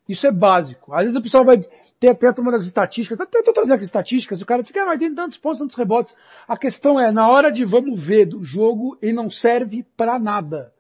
Isso 0.07 0.27
é 0.27 0.31
básico. 0.31 0.93
Às 0.93 1.03
vezes 1.03 1.15
o 1.15 1.21
pessoal 1.21 1.45
vai 1.45 1.63
ter 1.99 2.09
até 2.09 2.41
uma 2.41 2.51
das 2.51 2.65
estatísticas, 2.65 3.19
até 3.21 3.39
estou 3.39 3.53
trazendo 3.53 3.75
aqui 3.75 3.85
estatísticas, 3.85 4.41
o 4.41 4.45
cara 4.45 4.63
fica, 4.63 4.83
ah, 4.83 4.87
mas 4.87 4.99
tem 4.99 5.15
tantos 5.15 5.37
pontos, 5.37 5.59
tantos 5.59 5.77
rebotes. 5.77 6.13
A 6.45 6.57
questão 6.57 6.99
é, 6.99 7.11
na 7.11 7.29
hora 7.29 7.49
de 7.49 7.63
vamos 7.63 8.01
ver 8.01 8.25
do 8.25 8.43
jogo, 8.43 8.97
ele 9.01 9.13
não 9.13 9.29
serve 9.29 9.85
para 9.95 10.19
nada. 10.19 10.73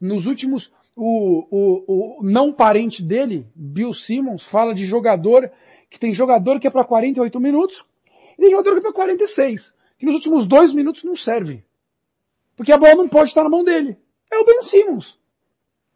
Nos 0.00 0.26
últimos, 0.26 0.72
o, 0.96 1.46
o, 1.50 2.18
o 2.18 2.22
não 2.22 2.52
parente 2.52 3.02
dele, 3.02 3.46
Bill 3.54 3.92
Simmons, 3.92 4.44
fala 4.44 4.74
de 4.74 4.84
jogador, 4.84 5.50
que 5.90 5.98
tem 5.98 6.14
jogador 6.14 6.60
que 6.60 6.66
é 6.66 6.70
para 6.70 6.84
48 6.84 7.40
minutos, 7.40 7.84
e 8.38 8.42
tem 8.42 8.50
jogador 8.50 8.72
que 8.72 8.78
é 8.78 8.82
para 8.82 8.92
46, 8.92 9.74
que 9.98 10.06
nos 10.06 10.14
últimos 10.14 10.46
dois 10.46 10.72
minutos 10.72 11.04
não 11.04 11.16
serve. 11.16 11.64
Porque 12.56 12.72
a 12.72 12.78
bola 12.78 12.94
não 12.94 13.08
pode 13.08 13.30
estar 13.30 13.42
na 13.42 13.50
mão 13.50 13.64
dele. 13.64 13.96
É 14.30 14.38
o 14.38 14.44
Ben 14.44 14.62
Simmons. 14.62 15.18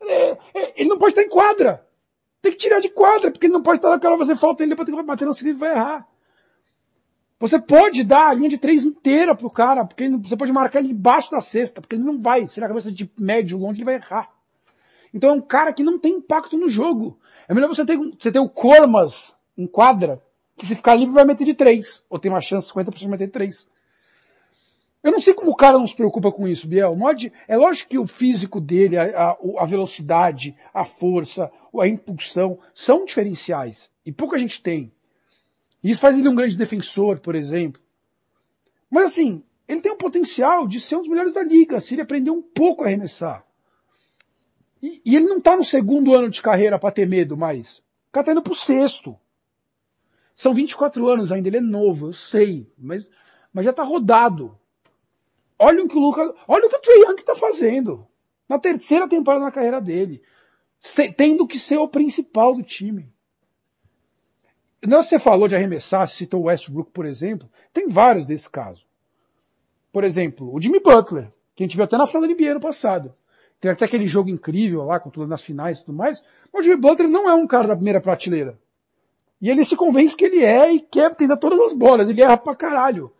É, 0.00 0.30
é, 0.54 0.72
ele 0.76 0.88
não 0.88 0.98
pode 0.98 1.12
estar 1.12 1.22
em 1.22 1.28
quadra. 1.28 1.86
Tem 2.42 2.52
que 2.52 2.58
tirar 2.58 2.80
de 2.80 2.88
quadra, 2.88 3.30
porque 3.30 3.46
ele 3.46 3.52
não 3.52 3.62
pode 3.62 3.78
estar 3.78 3.90
naquela 3.90 4.18
fazer 4.18 4.36
falta 4.36 4.62
ele 4.62 4.70
depois 4.70 4.86
tem 4.86 4.96
que 4.96 5.02
bater 5.02 5.26
no 5.26 5.34
cilindro 5.34 5.58
e 5.58 5.60
vai 5.60 5.76
errar. 5.76 6.06
Você 7.40 7.58
pode 7.58 8.02
dar 8.02 8.28
a 8.28 8.34
linha 8.34 8.48
de 8.48 8.58
três 8.58 8.84
inteira 8.84 9.34
pro 9.34 9.50
cara, 9.50 9.84
porque 9.84 10.08
você 10.08 10.36
pode 10.36 10.52
marcar 10.52 10.80
ele 10.80 10.90
embaixo 10.90 11.30
da 11.30 11.40
cesta, 11.40 11.80
porque 11.80 11.94
ele 11.94 12.02
não 12.02 12.20
vai, 12.20 12.48
se 12.48 12.60
na 12.60 12.66
cabeça 12.66 12.90
de 12.90 13.08
médio, 13.16 13.58
longe, 13.58 13.78
ele 13.78 13.84
vai 13.84 13.94
errar. 13.94 14.28
Então 15.12 15.30
é 15.30 15.32
um 15.32 15.40
cara 15.40 15.72
que 15.72 15.82
não 15.82 15.98
tem 15.98 16.14
impacto 16.14 16.56
no 16.56 16.68
jogo. 16.68 17.18
É 17.48 17.54
melhor 17.54 17.68
você 17.68 17.84
ter, 17.84 17.96
você 17.96 18.30
ter 18.30 18.38
o 18.38 18.48
Cormas 18.48 19.34
em 19.56 19.66
quadra, 19.66 20.22
que 20.56 20.66
se 20.66 20.74
ficar 20.74 20.94
livre 20.94 21.14
vai 21.14 21.24
meter 21.24 21.44
de 21.44 21.54
três, 21.54 22.02
ou 22.08 22.18
tem 22.18 22.30
uma 22.30 22.40
chance 22.40 22.72
50% 22.72 22.94
de 22.94 23.08
meter 23.08 23.26
de 23.26 23.32
três. 23.32 23.66
Eu 25.02 25.12
não 25.12 25.20
sei 25.20 25.32
como 25.32 25.52
o 25.52 25.56
cara 25.56 25.78
não 25.78 25.86
se 25.86 25.94
preocupa 25.94 26.32
com 26.32 26.46
isso, 26.48 26.66
Biel. 26.66 26.94
Mod, 26.96 27.32
é 27.46 27.56
lógico 27.56 27.90
que 27.90 27.98
o 27.98 28.06
físico 28.06 28.60
dele, 28.60 28.96
a, 28.96 29.30
a, 29.30 29.36
a, 29.58 29.64
velocidade, 29.64 30.56
a 30.74 30.84
força, 30.84 31.50
a 31.80 31.86
impulsão 31.86 32.58
são 32.74 33.04
diferenciais. 33.04 33.88
E 34.04 34.12
pouca 34.12 34.38
gente 34.38 34.60
tem. 34.60 34.92
E 35.82 35.90
isso 35.90 36.00
faz 36.00 36.18
ele 36.18 36.28
um 36.28 36.34
grande 36.34 36.56
defensor, 36.56 37.20
por 37.20 37.36
exemplo. 37.36 37.80
Mas 38.90 39.12
assim, 39.12 39.42
ele 39.68 39.80
tem 39.80 39.92
o 39.92 39.96
potencial 39.96 40.66
de 40.66 40.80
ser 40.80 40.96
um 40.96 41.00
dos 41.00 41.08
melhores 41.08 41.32
da 41.32 41.42
liga, 41.42 41.80
se 41.80 41.94
ele 41.94 42.02
aprender 42.02 42.30
um 42.30 42.42
pouco 42.42 42.82
a 42.82 42.88
arremessar. 42.88 43.44
E, 44.82 45.02
e 45.04 45.16
ele 45.16 45.26
não 45.26 45.38
está 45.38 45.56
no 45.56 45.64
segundo 45.64 46.14
ano 46.14 46.30
de 46.30 46.40
carreira 46.40 46.78
para 46.78 46.92
ter 46.92 47.06
medo 47.06 47.36
mais. 47.36 47.78
O 47.78 48.12
cara 48.12 48.22
está 48.22 48.32
indo 48.32 48.42
pro 48.42 48.54
sexto. 48.54 49.16
São 50.36 50.54
24 50.54 51.08
anos 51.08 51.32
ainda, 51.32 51.48
ele 51.48 51.56
é 51.56 51.60
novo, 51.60 52.08
eu 52.08 52.12
sei, 52.12 52.72
mas, 52.78 53.10
mas 53.52 53.64
já 53.64 53.72
está 53.72 53.82
rodado. 53.82 54.56
Olha 55.58 55.82
o 55.82 55.88
que 55.88 55.96
o 55.96 56.00
Lucas, 56.00 56.32
olha 56.46 56.66
o 56.66 56.70
que 56.70 56.76
o 56.76 56.80
Trey 56.80 57.02
Young 57.02 57.16
está 57.18 57.34
fazendo. 57.34 58.06
Na 58.48 58.58
terceira 58.58 59.08
temporada 59.08 59.44
na 59.44 59.50
carreira 59.50 59.80
dele. 59.80 60.22
Tendo 61.16 61.46
que 61.46 61.58
ser 61.58 61.76
o 61.76 61.88
principal 61.88 62.54
do 62.54 62.62
time. 62.62 63.12
Não, 64.86 65.02
você 65.02 65.18
falou 65.18 65.48
de 65.48 65.56
arremessar, 65.56 66.08
citou 66.08 66.42
o 66.42 66.44
Westbrook, 66.44 66.92
por 66.92 67.04
exemplo. 67.04 67.50
Tem 67.72 67.88
vários 67.88 68.24
desse 68.24 68.48
caso. 68.48 68.86
Por 69.92 70.04
exemplo, 70.04 70.54
o 70.54 70.60
Jimmy 70.60 70.78
Butler, 70.78 71.32
que 71.56 71.64
a 71.64 71.66
gente 71.66 71.74
viu 71.74 71.84
até 71.84 71.96
na 71.96 72.06
final 72.06 72.22
da 72.22 72.28
NBA 72.28 72.52
ano 72.52 72.60
passado. 72.60 73.12
Tem 73.60 73.70
até 73.70 73.84
aquele 73.84 74.06
jogo 74.06 74.30
incrível 74.30 74.84
lá, 74.84 75.00
com 75.00 75.10
tudo 75.10 75.26
nas 75.26 75.42
finais 75.42 75.78
e 75.78 75.84
tudo 75.84 75.96
mais. 75.96 76.22
O 76.52 76.62
Jimmy 76.62 76.76
Butler 76.76 77.08
não 77.08 77.28
é 77.28 77.34
um 77.34 77.46
cara 77.46 77.66
da 77.66 77.74
primeira 77.74 78.00
prateleira. 78.00 78.58
E 79.40 79.50
ele 79.50 79.64
se 79.64 79.76
convence 79.76 80.16
que 80.16 80.24
ele 80.24 80.44
é 80.44 80.72
e 80.72 80.80
quer 80.80 81.14
tentar 81.14 81.36
todas 81.36 81.58
as 81.60 81.74
bolas. 81.74 82.08
Ele 82.08 82.22
erra 82.22 82.36
pra 82.36 82.54
caralho. 82.54 83.12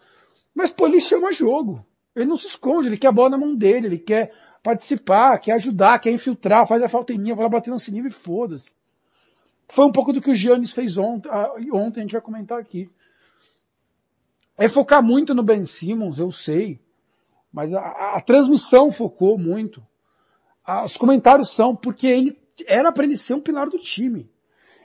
Mas, 0.55 0.73
pô, 0.73 0.87
ele 0.87 1.01
chama 1.01 1.33
jogo. 1.33 1.85
Ele 2.15 2.27
não 2.27 2.37
se 2.37 2.47
esconde, 2.47 2.89
ele 2.89 2.97
quer 2.97 3.09
a 3.09 3.13
bola 3.13 3.31
na 3.31 3.39
mão 3.39 3.55
dele, 3.55 3.87
ele 3.87 3.99
quer 3.99 4.33
participar, 4.63 5.39
quer 5.39 5.53
ajudar, 5.53 5.99
quer 6.01 6.11
infiltrar, 6.11 6.67
faz 6.67 6.83
a 6.83 6.89
falta 6.89 7.13
em 7.13 7.19
mim, 7.19 7.33
vai 7.33 7.45
lá 7.45 7.49
bater 7.49 7.71
no 7.71 7.77
nível 7.93 8.11
e 8.11 8.13
foda-se. 8.13 8.73
Foi 9.69 9.85
um 9.85 9.93
pouco 9.93 10.13
do 10.13 10.21
que 10.21 10.31
o 10.31 10.35
Giannis 10.35 10.73
fez 10.73 10.97
ontem, 10.97 11.31
ontem, 11.73 12.01
a 12.01 12.03
gente 12.03 12.13
vai 12.13 12.21
comentar 12.21 12.59
aqui. 12.59 12.91
É 14.57 14.67
focar 14.67 15.03
muito 15.03 15.35
no 15.35 15.43
Ben 15.43 15.65
Simmons, 15.65 16.19
eu 16.19 16.33
sei, 16.33 16.81
mas 17.53 17.73
a, 17.73 17.81
a, 17.81 18.17
a 18.17 18.21
transmissão 18.21 18.91
focou 18.91 19.39
muito. 19.39 19.81
Os 20.85 20.97
comentários 20.97 21.51
são 21.51 21.75
porque 21.75 22.07
ele 22.07 22.39
era 22.67 22.93
para 22.93 23.05
ele 23.05 23.17
ser 23.17 23.35
um 23.35 23.41
pilar 23.41 23.69
do 23.69 23.79
time. 23.79 24.29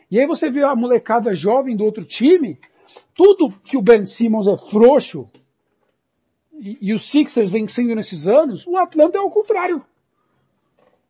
E 0.09 0.19
aí 0.19 0.25
você 0.25 0.49
vê 0.49 0.63
a 0.63 0.75
molecada 0.75 1.35
jovem 1.35 1.75
do 1.75 1.83
outro 1.83 2.05
time, 2.05 2.59
tudo 3.13 3.51
que 3.63 3.75
o 3.75 3.81
Ben 3.81 4.05
Simmons 4.05 4.47
é 4.47 4.55
frouxo, 4.55 5.29
e, 6.53 6.77
e 6.81 6.93
os 6.93 7.09
Sixers 7.09 7.51
vencendo 7.51 7.95
nesses 7.95 8.27
anos, 8.27 8.65
o 8.65 8.77
Atlanta 8.77 9.17
é 9.17 9.21
o 9.21 9.29
contrário. 9.29 9.83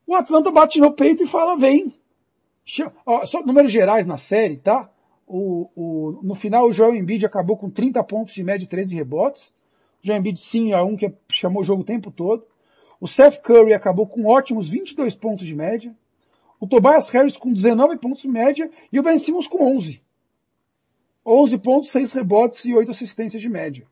O 0.06 0.14
Atlanta 0.14 0.50
bate 0.50 0.80
no 0.80 0.92
peito 0.92 1.22
e 1.22 1.26
fala, 1.26 1.56
vem. 1.56 1.94
Ó, 3.06 3.24
só 3.24 3.42
números 3.44 3.70
gerais 3.70 4.06
na 4.06 4.16
série, 4.16 4.56
tá? 4.56 4.90
O, 5.26 5.70
o, 5.74 6.20
no 6.22 6.34
final 6.34 6.66
o 6.66 6.72
Joel 6.72 6.94
Embiid 6.94 7.24
acabou 7.24 7.56
com 7.56 7.70
30 7.70 8.02
pontos 8.04 8.34
de 8.34 8.42
média 8.42 8.64
e 8.64 8.68
13 8.68 8.94
rebotes. 8.94 9.48
O 10.02 10.06
Joel 10.06 10.18
Embiid 10.18 10.40
sim 10.40 10.72
é 10.72 10.82
um 10.82 10.96
que 10.96 11.12
chamou 11.30 11.62
o 11.62 11.64
jogo 11.64 11.82
o 11.82 11.86
tempo 11.86 12.10
todo. 12.10 12.46
O 13.04 13.06
Seth 13.06 13.42
Curry 13.42 13.74
acabou 13.74 14.06
com 14.06 14.24
ótimos 14.24 14.70
22 14.70 15.14
pontos 15.14 15.46
de 15.46 15.54
média. 15.54 15.94
O 16.58 16.66
Tobias 16.66 17.10
Harris 17.10 17.36
com 17.36 17.52
19 17.52 17.98
pontos 17.98 18.22
de 18.22 18.28
média 18.28 18.70
e 18.90 18.98
o 18.98 19.02
Ben 19.02 19.18
Simmons 19.18 19.46
com 19.46 19.76
11. 19.76 20.00
11 21.26 21.58
pontos, 21.58 21.90
6 21.90 22.12
rebotes 22.12 22.64
e 22.64 22.74
8 22.74 22.90
assistências 22.90 23.42
de 23.42 23.48
média 23.48 23.86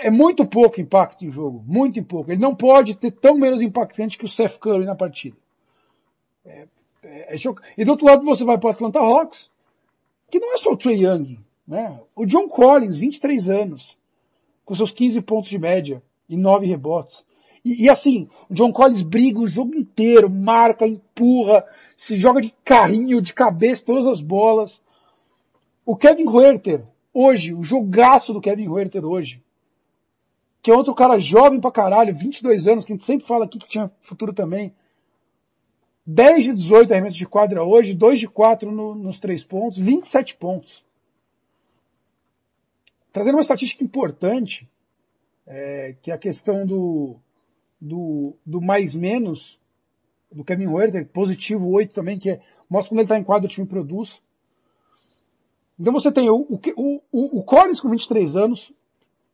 é 0.00 0.10
muito 0.10 0.44
pouco 0.46 0.80
impacto 0.80 1.24
em 1.24 1.30
jogo, 1.30 1.62
muito 1.66 2.02
pouco. 2.02 2.30
Ele 2.30 2.40
não 2.40 2.54
pode 2.54 2.94
ter 2.94 3.10
tão 3.10 3.34
menos 3.36 3.60
impactante 3.60 4.18
que 4.18 4.24
o 4.24 4.28
Seth 4.28 4.58
Curry 4.58 4.84
na 4.84 4.94
partida. 4.94 5.36
É, 6.44 6.66
é, 7.02 7.34
é 7.34 7.36
e 7.76 7.84
do 7.84 7.92
outro 7.92 8.06
lado 8.06 8.24
você 8.24 8.44
vai 8.44 8.58
para 8.58 8.68
o 8.68 8.70
Atlanta 8.70 8.98
Hawks, 8.98 9.50
que 10.30 10.38
não 10.38 10.54
é 10.54 10.58
só 10.58 10.72
o 10.72 10.76
Trey 10.76 11.04
Young, 11.04 11.38
né? 11.66 12.00
O 12.14 12.26
John 12.26 12.48
Collins, 12.48 12.98
23 12.98 13.48
anos, 13.48 13.96
com 14.64 14.74
seus 14.74 14.90
15 14.90 15.20
pontos 15.22 15.50
de 15.50 15.58
média 15.58 16.02
e 16.28 16.36
9 16.36 16.66
rebotes. 16.66 17.24
E, 17.64 17.84
e, 17.84 17.88
assim, 17.88 18.28
o 18.50 18.54
John 18.54 18.72
Collins 18.72 19.02
briga 19.02 19.40
o 19.40 19.48
jogo 19.48 19.74
inteiro, 19.74 20.28
marca, 20.28 20.86
empurra, 20.86 21.64
se 21.96 22.16
joga 22.16 22.40
de 22.40 22.54
carrinho, 22.62 23.22
de 23.22 23.32
cabeça, 23.32 23.84
todas 23.86 24.06
as 24.06 24.20
bolas. 24.20 24.80
O 25.86 25.96
Kevin 25.96 26.28
Huerter, 26.28 26.84
hoje, 27.12 27.54
o 27.54 27.62
jogaço 27.62 28.32
do 28.32 28.40
Kevin 28.40 28.68
Huerter 28.68 29.04
hoje, 29.04 29.42
que 30.60 30.70
é 30.70 30.74
outro 30.74 30.94
cara 30.94 31.18
jovem 31.18 31.60
pra 31.60 31.70
caralho, 31.70 32.14
22 32.14 32.68
anos, 32.68 32.84
que 32.84 32.92
a 32.92 32.96
gente 32.96 33.04
sempre 33.04 33.26
fala 33.26 33.44
aqui 33.46 33.58
que 33.58 33.68
tinha 33.68 33.90
futuro 34.00 34.32
também. 34.32 34.74
10 36.06 36.44
de 36.44 36.52
18 36.54 36.92
arremessos 36.92 37.18
de 37.18 37.26
quadra 37.26 37.62
hoje, 37.62 37.94
2 37.94 38.20
de 38.20 38.28
4 38.28 38.70
no, 38.70 38.94
nos 38.94 39.18
3 39.18 39.42
pontos, 39.44 39.78
27 39.78 40.36
pontos. 40.36 40.84
Trazendo 43.10 43.36
uma 43.36 43.40
estatística 43.42 43.82
importante, 43.82 44.68
é, 45.46 45.94
que 46.02 46.10
é 46.10 46.14
a 46.14 46.18
questão 46.18 46.66
do, 46.66 47.16
do, 47.84 48.34
do 48.46 48.62
mais 48.62 48.94
menos, 48.94 49.60
do 50.32 50.42
Kevin 50.42 50.68
Werther, 50.68 51.06
positivo 51.06 51.70
8 51.70 51.92
também, 51.92 52.18
que 52.18 52.30
é, 52.30 52.40
mostra 52.68 52.88
quando 52.88 53.00
ele 53.00 53.04
está 53.04 53.18
em 53.18 53.22
quadro 53.22 53.46
o 53.46 53.50
time 53.50 53.66
produz. 53.66 54.22
Então 55.78 55.92
você 55.92 56.10
tem 56.10 56.30
o, 56.30 56.36
o, 56.36 57.02
o, 57.12 57.40
o 57.40 57.44
Collins 57.44 57.80
com 57.80 57.90
23 57.90 58.36
anos, 58.36 58.72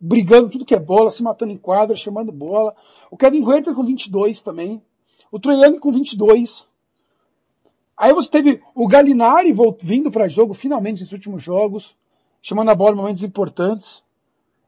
brigando 0.00 0.50
tudo 0.50 0.64
que 0.64 0.74
é 0.74 0.80
bola, 0.80 1.12
se 1.12 1.22
matando 1.22 1.52
em 1.52 1.56
quadra, 1.56 1.94
chamando 1.94 2.32
bola. 2.32 2.74
O 3.08 3.16
Kevin 3.16 3.44
Huerter 3.44 3.72
com 3.72 3.84
22 3.84 4.40
também. 4.40 4.82
O 5.30 5.38
Troiani 5.38 5.78
com 5.78 5.92
22. 5.92 6.66
Aí 7.96 8.12
você 8.12 8.28
teve 8.28 8.60
o 8.74 8.88
Galinari 8.88 9.54
vindo 9.80 10.10
para 10.10 10.26
jogo 10.26 10.54
finalmente 10.54 11.00
nesses 11.00 11.12
últimos 11.12 11.40
jogos, 11.40 11.96
chamando 12.42 12.70
a 12.70 12.74
bola 12.74 12.94
em 12.94 12.96
momentos 12.96 13.22
importantes. 13.22 14.02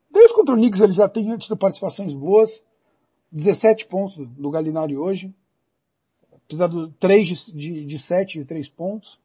Desde 0.08 0.34
contra 0.34 0.54
o 0.54 0.58
Knicks 0.58 0.80
ele 0.80 0.92
já 0.92 1.08
tem 1.08 1.36
tido 1.38 1.56
participações 1.56 2.12
boas. 2.12 2.62
17 3.32 3.86
pontos 3.86 4.16
do 4.16 4.50
Galinari 4.50 4.96
hoje. 4.96 5.34
Apesar 6.44 6.66
do 6.66 6.88
3 6.88 7.26
de, 7.26 7.52
de, 7.52 7.86
de 7.86 7.98
7 7.98 8.40
e 8.40 8.44
3 8.44 8.68
pontos. 8.68 9.18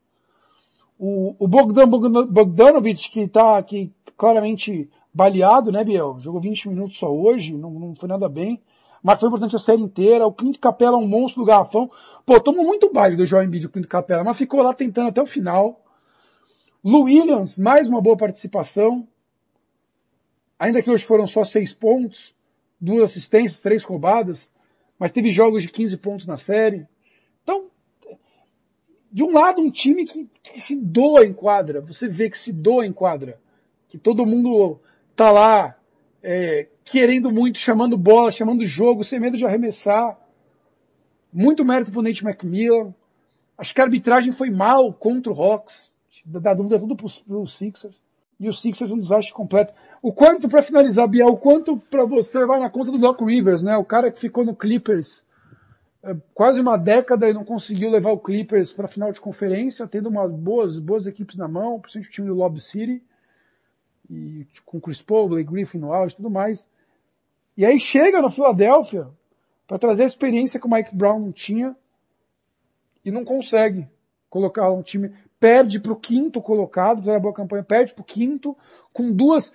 O, 0.97 1.35
o 1.37 1.47
Bogdan 1.47 1.87
Bogdanovic, 1.87 3.11
que 3.11 3.19
está 3.19 3.57
aqui 3.57 3.93
claramente 4.15 4.89
baleado, 5.13 5.71
né, 5.71 5.83
Biel? 5.83 6.17
Jogou 6.19 6.41
20 6.41 6.69
minutos 6.69 6.97
só 6.97 7.13
hoje, 7.13 7.53
não, 7.53 7.69
não 7.69 7.95
foi 7.95 8.07
nada 8.09 8.27
bem. 8.29 8.61
Mas 9.03 9.19
foi 9.19 9.27
importante 9.27 9.55
a 9.55 9.59
série 9.59 9.81
inteira. 9.81 10.25
O 10.25 10.33
Clint 10.33 10.57
Capela 10.57 10.97
é 10.97 10.99
um 10.99 11.07
monstro 11.07 11.43
do 11.43 11.45
garrafão. 11.45 11.91
Pô, 12.25 12.39
tomou 12.39 12.65
muito 12.65 12.91
baile 12.91 13.15
do 13.15 13.25
João 13.25 13.43
Embiid, 13.43 13.65
o 13.65 13.69
Clint 13.69 13.87
Capela, 13.87 14.23
mas 14.23 14.37
ficou 14.37 14.61
lá 14.61 14.73
tentando 14.73 15.09
até 15.09 15.21
o 15.21 15.25
final. 15.25 15.83
Lu 16.83 17.03
Williams, 17.03 17.57
mais 17.57 17.87
uma 17.87 18.01
boa 18.01 18.17
participação. 18.17 19.07
Ainda 20.57 20.81
que 20.81 20.89
hoje 20.89 21.05
foram 21.05 21.27
só 21.27 21.43
seis 21.43 21.73
pontos, 21.73 22.33
duas 22.79 23.11
assistências, 23.11 23.59
três 23.59 23.83
roubadas, 23.83 24.49
mas 24.99 25.11
teve 25.11 25.31
jogos 25.31 25.63
de 25.63 25.69
15 25.69 25.97
pontos 25.97 26.25
na 26.25 26.37
série. 26.37 26.87
Então, 27.43 27.69
de 29.11 29.23
um 29.23 29.31
lado, 29.31 29.61
um 29.61 29.71
time 29.71 30.05
que, 30.05 30.29
que 30.43 30.61
se 30.61 30.75
doa 30.75 31.25
em 31.25 31.33
quadra. 31.33 31.81
Você 31.81 32.07
vê 32.07 32.29
que 32.29 32.37
se 32.37 32.51
doa 32.51 32.85
em 32.85 32.93
quadra. 32.93 33.39
Que 33.87 33.97
todo 33.97 34.25
mundo 34.25 34.79
tá 35.15 35.31
lá 35.31 35.77
é, 36.21 36.67
querendo 36.83 37.31
muito, 37.31 37.57
chamando 37.57 37.97
bola, 37.97 38.31
chamando 38.31 38.65
jogo, 38.65 39.03
sem 39.03 39.19
medo 39.19 39.37
de 39.37 39.45
arremessar. 39.45 40.19
Muito 41.31 41.65
mérito 41.65 41.91
pro 41.91 42.01
Nate 42.01 42.23
McMillan. 42.23 42.93
Acho 43.57 43.73
que 43.73 43.81
a 43.81 43.85
arbitragem 43.85 44.31
foi 44.31 44.49
mal 44.49 44.93
contra 44.93 45.31
o 45.31 45.41
Hawks. 45.41 45.91
Da 46.25 46.53
dúvida 46.53 46.79
tudo 46.79 46.95
pro, 46.95 47.07
pro 47.25 47.47
Sixers. 47.47 47.95
E 48.39 48.47
o 48.47 48.53
Sixers 48.53 48.91
um 48.91 48.99
desastre 48.99 49.33
completo. 49.33 49.73
O 50.01 50.13
quanto, 50.13 50.47
para 50.47 50.61
finalizar, 50.61 51.07
Biel, 51.07 51.29
o 51.29 51.37
quanto 51.37 51.77
para 51.77 52.05
você 52.05 52.45
vai 52.45 52.59
na 52.59 52.69
conta 52.69 52.91
do 52.91 52.99
Doc 52.99 53.19
Rivers, 53.21 53.63
né? 53.63 53.75
O 53.77 53.85
cara 53.85 54.11
que 54.11 54.19
ficou 54.19 54.45
no 54.45 54.55
Clippers 54.55 55.23
é, 56.03 56.15
quase 56.33 56.61
uma 56.61 56.77
década 56.77 57.27
e 57.27 57.33
não 57.33 57.43
conseguiu 57.43 57.89
levar 57.89 58.11
o 58.11 58.19
Clippers 58.19 58.71
para 58.71 58.87
final 58.87 59.11
de 59.11 59.19
conferência, 59.19 59.87
tendo 59.87 60.09
umas 60.09 60.31
boas, 60.31 60.79
boas 60.79 61.07
equipes 61.07 61.35
na 61.35 61.47
mão, 61.47 61.79
principalmente 61.79 62.09
o 62.09 62.13
time 62.13 62.27
do 62.27 62.35
Lob 62.35 62.61
City, 62.61 63.03
e 64.09 64.47
com 64.65 64.79
Chris 64.79 65.01
Paul, 65.01 65.29
Blake 65.29 65.51
Griffin 65.51 65.79
no 65.79 65.91
auge 65.91 66.13
e 66.13 66.17
tudo 66.17 66.29
mais. 66.29 66.67
E 67.57 67.65
aí 67.65 67.79
chega 67.79 68.21
no 68.21 68.29
Philadelphia 68.29 69.07
para 69.67 69.79
trazer 69.79 70.03
a 70.03 70.05
experiência 70.05 70.59
que 70.59 70.65
o 70.65 70.69
Mike 70.69 70.95
Brown 70.95 71.19
não 71.19 71.31
tinha 71.31 71.75
e 73.03 73.11
não 73.11 73.25
consegue 73.25 73.87
colocar 74.29 74.71
um 74.71 74.81
time. 74.81 75.13
Perde 75.39 75.79
para 75.79 75.91
o 75.91 75.95
quinto 75.95 76.41
colocado, 76.41 76.99
fizeram 76.99 77.17
a 77.17 77.21
boa 77.21 77.33
campanha, 77.33 77.63
perde 77.63 77.93
para 77.93 78.01
o 78.01 78.05
quinto, 78.05 78.57
com 78.91 79.11
duas. 79.11 79.51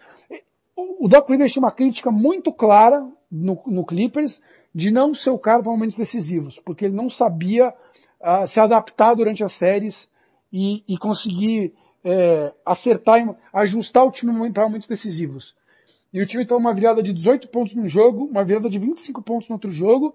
O 0.76 1.08
Doc 1.08 1.28
Rivers 1.28 1.52
tinha 1.52 1.62
uma 1.62 1.72
crítica 1.72 2.10
muito 2.10 2.52
clara 2.52 3.06
no, 3.30 3.60
no 3.66 3.84
Clippers 3.84 4.40
de 4.74 4.90
não 4.90 5.14
ser 5.14 5.30
o 5.30 5.38
cara 5.38 5.62
para 5.62 5.70
momentos 5.70 5.96
decisivos, 5.96 6.58
porque 6.60 6.84
ele 6.84 6.94
não 6.94 7.10
sabia 7.10 7.74
uh, 8.20 8.46
se 8.46 8.58
adaptar 8.58 9.14
durante 9.14 9.44
as 9.44 9.52
séries 9.52 10.08
e, 10.52 10.82
e 10.86 10.96
conseguir 10.96 11.74
é, 12.04 12.52
acertar, 12.64 13.36
ajustar 13.52 14.04
o 14.04 14.10
time 14.10 14.52
para 14.52 14.64
momentos 14.64 14.88
decisivos. 14.88 15.54
E 16.12 16.20
o 16.20 16.26
time 16.26 16.44
toma 16.44 16.68
uma 16.68 16.74
virada 16.74 17.02
de 17.02 17.12
18 17.12 17.48
pontos 17.48 17.74
num 17.74 17.88
jogo, 17.88 18.24
uma 18.26 18.44
virada 18.44 18.68
de 18.68 18.78
25 18.78 19.22
pontos 19.22 19.48
no 19.48 19.54
outro 19.54 19.70
jogo, 19.70 20.14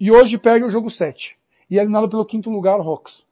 e 0.00 0.10
hoje 0.10 0.36
perde 0.36 0.66
o 0.66 0.70
jogo 0.70 0.90
7. 0.90 1.36
E 1.70 1.78
é 1.78 1.82
eliminado 1.82 2.08
pelo 2.08 2.24
quinto 2.24 2.50
lugar, 2.50 2.80
o 2.80 2.82
Hawks. 2.82 3.24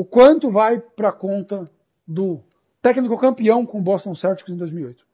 O 0.00 0.04
quanto 0.06 0.50
vai 0.50 0.80
para 0.80 1.12
conta 1.12 1.66
do 2.08 2.40
técnico 2.80 3.18
campeão 3.18 3.66
com 3.66 3.80
o 3.80 3.82
Boston 3.82 4.14
Celtics 4.14 4.50
em 4.50 4.56
2008? 4.56 5.04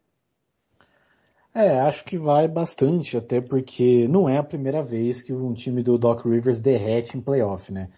É, 1.53 1.77
acho 1.81 2.05
que 2.05 2.17
vai 2.17 2.47
bastante, 2.47 3.17
até 3.17 3.41
porque 3.41 4.07
não 4.07 4.29
é 4.29 4.37
a 4.37 4.43
primeira 4.43 4.81
vez 4.81 5.21
que 5.21 5.33
um 5.33 5.53
time 5.53 5.83
do 5.83 5.97
Doc 5.97 6.23
Rivers 6.25 6.59
derrete 6.59 7.17
em 7.17 7.21
playoff, 7.21 7.69
né? 7.69 7.89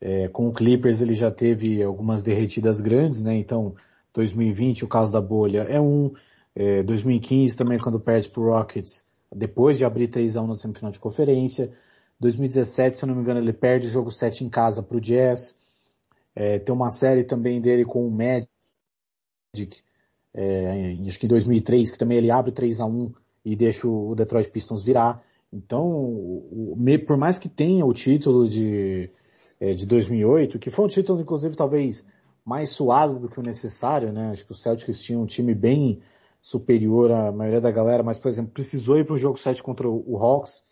É, 0.00 0.28
com 0.28 0.46
o 0.46 0.52
Clippers 0.52 1.00
ele 1.00 1.16
já 1.16 1.32
teve 1.32 1.82
algumas 1.82 2.22
derretidas 2.22 2.80
grandes, 2.80 3.20
né? 3.20 3.34
Então, 3.34 3.74
2020, 4.14 4.84
o 4.84 4.88
caso 4.88 5.12
da 5.12 5.20
bolha 5.20 5.62
é 5.62 5.80
um, 5.80 6.12
é, 6.54 6.80
2015 6.84 7.56
também 7.56 7.80
quando 7.80 7.98
perde 7.98 8.28
pro 8.28 8.52
Rockets, 8.52 9.04
depois 9.34 9.76
de 9.76 9.84
abrir 9.84 10.06
3 10.06 10.36
a 10.36 10.42
1 10.42 10.46
na 10.46 10.54
semifinal 10.54 10.92
de 10.92 11.00
conferência. 11.00 11.72
2017, 12.20 12.98
se 12.98 13.04
eu 13.04 13.08
não 13.08 13.16
me 13.16 13.22
engano, 13.22 13.40
ele 13.40 13.52
perde 13.52 13.88
o 13.88 13.90
jogo 13.90 14.12
7 14.12 14.44
em 14.44 14.48
casa 14.48 14.80
pro 14.80 15.00
Jazz. 15.00 15.65
É, 16.36 16.58
tem 16.58 16.74
uma 16.74 16.90
série 16.90 17.24
também 17.24 17.60
dele 17.62 17.86
com 17.86 18.06
o 18.06 18.10
Magic, 18.10 18.46
é, 20.34 20.94
acho 21.08 21.18
que 21.18 21.24
em 21.24 21.30
2003, 21.30 21.90
que 21.90 21.98
também 21.98 22.18
ele 22.18 22.30
abre 22.30 22.52
3 22.52 22.80
a 22.82 22.84
1 22.84 23.10
e 23.42 23.56
deixa 23.56 23.88
o 23.88 24.14
Detroit 24.14 24.50
Pistons 24.50 24.82
virar. 24.82 25.24
Então, 25.50 25.86
o, 25.88 26.76
por 27.06 27.16
mais 27.16 27.38
que 27.38 27.48
tenha 27.48 27.86
o 27.86 27.94
título 27.94 28.46
de, 28.46 29.10
é, 29.58 29.72
de 29.72 29.86
2008, 29.86 30.58
que 30.58 30.68
foi 30.68 30.84
um 30.84 30.88
título, 30.88 31.22
inclusive, 31.22 31.56
talvez 31.56 32.04
mais 32.44 32.68
suado 32.70 33.18
do 33.18 33.28
que 33.28 33.40
o 33.40 33.42
necessário, 33.42 34.12
né? 34.12 34.30
Acho 34.30 34.44
que 34.44 34.52
o 34.52 34.54
Celtics 34.54 35.02
tinha 35.02 35.18
um 35.18 35.26
time 35.26 35.54
bem 35.54 36.00
superior 36.42 37.10
à 37.10 37.32
maioria 37.32 37.60
da 37.60 37.70
galera, 37.70 38.02
mas, 38.02 38.18
por 38.18 38.28
exemplo, 38.28 38.52
precisou 38.52 38.98
ir 38.98 39.04
para 39.04 39.14
o 39.14 39.18
jogo 39.18 39.38
7 39.38 39.62
contra 39.62 39.88
o 39.88 40.16
Hawks, 40.16 40.62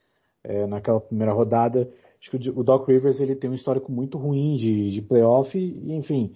é, 0.44 0.66
naquela 0.66 1.00
primeira 1.00 1.33
rodada. 1.33 1.88
Acho 2.24 2.30
que 2.30 2.50
o 2.50 2.62
Doc 2.62 2.88
Rivers 2.88 3.20
ele 3.20 3.37
tem 3.37 3.50
um 3.50 3.54
histórico 3.54 3.92
muito 3.92 4.16
ruim 4.16 4.56
de, 4.56 4.90
de 4.90 5.02
playoff 5.02 5.58
e, 5.58 5.92
enfim, 5.92 6.32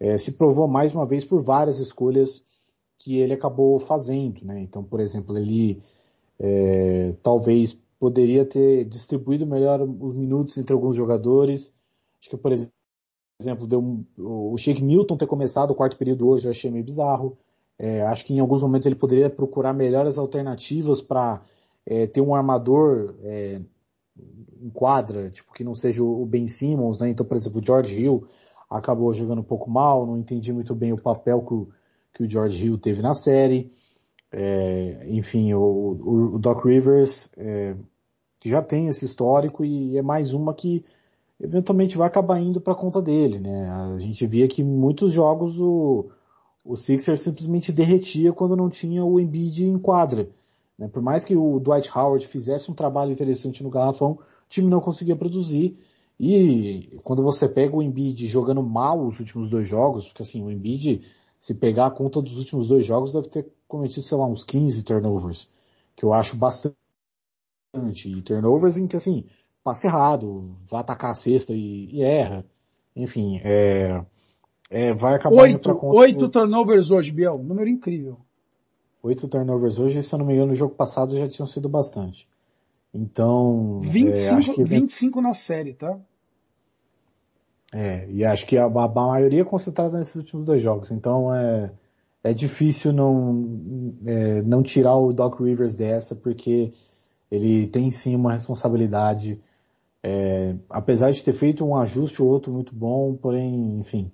é, 0.00 0.18
se 0.18 0.32
provou 0.32 0.66
mais 0.66 0.92
uma 0.92 1.06
vez 1.06 1.24
por 1.24 1.40
várias 1.40 1.78
escolhas 1.78 2.44
que 2.98 3.18
ele 3.18 3.34
acabou 3.34 3.78
fazendo, 3.78 4.44
né? 4.44 4.58
Então, 4.60 4.82
por 4.82 4.98
exemplo, 4.98 5.38
ele 5.38 5.80
é, 6.40 7.14
talvez 7.22 7.78
poderia 8.00 8.44
ter 8.44 8.84
distribuído 8.84 9.46
melhor 9.46 9.80
os 9.80 10.16
minutos 10.16 10.58
entre 10.58 10.72
alguns 10.72 10.96
jogadores, 10.96 11.72
Acho 12.20 12.30
que, 12.30 12.36
por 12.36 12.52
exemplo, 13.40 13.64
deu 13.64 13.78
um, 13.78 14.04
o 14.18 14.58
Shake 14.58 14.82
Milton 14.82 15.16
ter 15.16 15.28
começado 15.28 15.70
o 15.70 15.74
quarto 15.76 15.96
período 15.96 16.26
hoje 16.28 16.48
eu 16.48 16.50
achei 16.50 16.68
meio 16.68 16.82
bizarro. 16.82 17.38
É, 17.78 18.02
acho 18.02 18.24
que 18.24 18.34
em 18.34 18.40
alguns 18.40 18.60
momentos 18.60 18.86
ele 18.86 18.96
poderia 18.96 19.30
procurar 19.30 19.72
melhores 19.72 20.18
alternativas 20.18 21.00
para 21.00 21.40
é, 21.86 22.08
ter 22.08 22.20
um 22.20 22.34
armador 22.34 23.14
é, 24.18 24.66
em 24.66 24.70
quadra, 24.70 25.30
tipo, 25.30 25.52
que 25.52 25.64
não 25.64 25.74
seja 25.74 26.02
o 26.02 26.24
Ben 26.26 26.46
Simmons, 26.46 27.00
né? 27.00 27.08
Então, 27.08 27.24
por 27.24 27.36
exemplo, 27.36 27.60
o 27.60 27.64
George 27.64 28.00
Hill 28.00 28.24
acabou 28.68 29.12
jogando 29.14 29.40
um 29.40 29.44
pouco 29.44 29.70
mal, 29.70 30.06
não 30.06 30.18
entendi 30.18 30.52
muito 30.52 30.74
bem 30.74 30.92
o 30.92 31.00
papel 31.00 31.42
que 31.42 31.54
o, 31.54 31.68
que 32.12 32.22
o 32.24 32.30
George 32.30 32.66
Hill 32.66 32.78
teve 32.78 33.00
na 33.00 33.14
série. 33.14 33.70
É, 34.30 35.06
enfim, 35.08 35.54
o, 35.54 35.60
o, 35.60 36.34
o, 36.34 36.38
Doc 36.38 36.64
Rivers 36.64 37.30
é, 37.36 37.74
já 38.44 38.60
tem 38.60 38.88
esse 38.88 39.04
histórico 39.04 39.64
e 39.64 39.96
é 39.96 40.02
mais 40.02 40.34
uma 40.34 40.52
que 40.52 40.84
eventualmente 41.40 41.96
vai 41.96 42.06
acabar 42.08 42.38
indo 42.38 42.60
para 42.60 42.74
conta 42.74 43.00
dele, 43.00 43.38
né? 43.38 43.70
A 43.70 43.98
gente 43.98 44.26
via 44.26 44.46
que 44.46 44.62
muitos 44.62 45.12
jogos 45.12 45.58
o, 45.58 46.10
o 46.64 46.76
Sixers 46.76 47.20
simplesmente 47.20 47.72
derretia 47.72 48.32
quando 48.32 48.56
não 48.56 48.68
tinha 48.68 49.04
o 49.04 49.18
Embiid 49.18 49.64
em 49.64 49.78
quadra. 49.78 50.28
Né? 50.78 50.88
Por 50.88 51.02
mais 51.02 51.24
que 51.24 51.36
o 51.36 51.58
Dwight 51.58 51.90
Howard 51.96 52.26
fizesse 52.26 52.70
um 52.70 52.74
trabalho 52.74 53.12
interessante 53.12 53.62
no 53.62 53.70
garrafão, 53.70 54.12
o 54.12 54.48
time 54.48 54.68
não 54.68 54.80
conseguia 54.80 55.16
produzir. 55.16 55.76
E 56.20 56.98
quando 57.02 57.22
você 57.22 57.48
pega 57.48 57.76
o 57.76 57.82
Embiid 57.82 58.26
jogando 58.26 58.62
mal 58.62 59.04
os 59.04 59.18
últimos 59.20 59.50
dois 59.50 59.66
jogos, 59.66 60.06
porque 60.08 60.22
assim, 60.22 60.42
o 60.42 60.50
Embiid, 60.50 61.02
se 61.38 61.54
pegar 61.54 61.86
a 61.86 61.90
conta 61.90 62.22
dos 62.22 62.38
últimos 62.38 62.68
dois 62.68 62.84
jogos, 62.84 63.12
deve 63.12 63.28
ter 63.28 63.46
cometido, 63.66 64.02
sei 64.02 64.16
lá, 64.16 64.26
uns 64.26 64.44
15 64.44 64.82
turnovers, 64.84 65.50
que 65.94 66.04
eu 66.04 66.12
acho 66.12 66.36
bastante. 66.36 66.74
E 68.04 68.22
turnovers 68.22 68.76
em 68.76 68.86
que 68.86 68.96
assim, 68.96 69.26
passe 69.62 69.86
errado, 69.86 70.50
vai 70.68 70.80
atacar 70.80 71.10
a 71.10 71.14
cesta 71.14 71.52
e, 71.52 71.88
e 71.92 72.02
erra. 72.02 72.44
Enfim, 72.96 73.40
é, 73.44 74.04
é, 74.70 74.92
vai 74.92 75.14
acabar 75.14 75.42
oito, 75.42 75.86
Oito 75.86 76.18
do... 76.18 76.28
turnovers 76.28 76.90
hoje, 76.90 77.12
Biel. 77.12 77.38
Número 77.38 77.68
incrível. 77.68 78.18
Oito 79.08 79.26
turnovers 79.26 79.78
hoje, 79.78 80.02
se 80.02 80.14
eu 80.14 80.18
não 80.18 80.26
me 80.26 80.34
engano, 80.34 80.48
no 80.48 80.54
jogo 80.54 80.74
passado 80.74 81.16
já 81.16 81.26
tinham 81.26 81.46
sido 81.46 81.68
bastante. 81.68 82.28
Então. 82.92 83.80
25, 83.80 84.16
é, 84.16 84.28
acho 84.28 84.54
que 84.54 84.64
25 84.64 85.20
na 85.20 85.34
série, 85.34 85.72
tá? 85.74 85.98
É, 87.72 88.06
e 88.10 88.24
acho 88.24 88.46
que 88.46 88.56
a, 88.56 88.64
a, 88.64 88.88
maioria 88.88 89.42
é 89.42 89.44
concentrada 89.44 89.98
nesses 89.98 90.14
últimos 90.14 90.44
dois 90.46 90.62
jogos. 90.62 90.90
Então 90.90 91.34
é, 91.34 91.70
é 92.22 92.32
difícil 92.34 92.92
não, 92.92 93.94
é, 94.06 94.42
não 94.42 94.62
tirar 94.62 94.96
o 94.96 95.12
Doc 95.12 95.40
Rivers 95.40 95.74
dessa, 95.74 96.14
porque 96.14 96.70
ele 97.30 97.66
tem 97.66 97.90
sim 97.90 98.14
uma 98.14 98.32
responsabilidade 98.32 99.40
é, 100.02 100.54
apesar 100.70 101.10
de 101.10 101.22
ter 101.22 101.32
feito 101.32 101.64
um 101.64 101.76
ajuste 101.76 102.22
ou 102.22 102.28
outro 102.28 102.52
muito 102.52 102.74
bom, 102.74 103.14
porém, 103.14 103.78
enfim, 103.78 104.12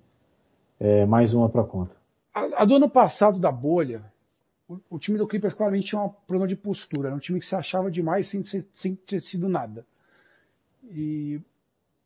é, 0.79 1.05
mais 1.05 1.33
uma 1.33 1.49
para 1.49 1.63
conta. 1.63 1.95
A, 2.33 2.63
a, 2.63 2.65
do 2.65 2.75
ano 2.75 2.89
passado 2.89 3.39
da 3.39 3.51
bolha, 3.51 4.03
o, 4.67 4.97
time 4.97 5.17
do 5.17 5.27
Clippers 5.27 5.53
claramente 5.53 5.89
tinha 5.89 6.01
um 6.01 6.09
problema 6.09 6.47
de 6.47 6.55
postura. 6.55 7.09
Era 7.09 7.15
um 7.15 7.19
time 7.19 7.39
que 7.39 7.45
se 7.45 7.55
achava 7.55 7.91
demais 7.91 8.27
sem, 8.27 8.43
sem 8.43 8.95
ter 8.95 9.21
sido 9.21 9.47
nada. 9.47 9.85
E, 10.89 11.39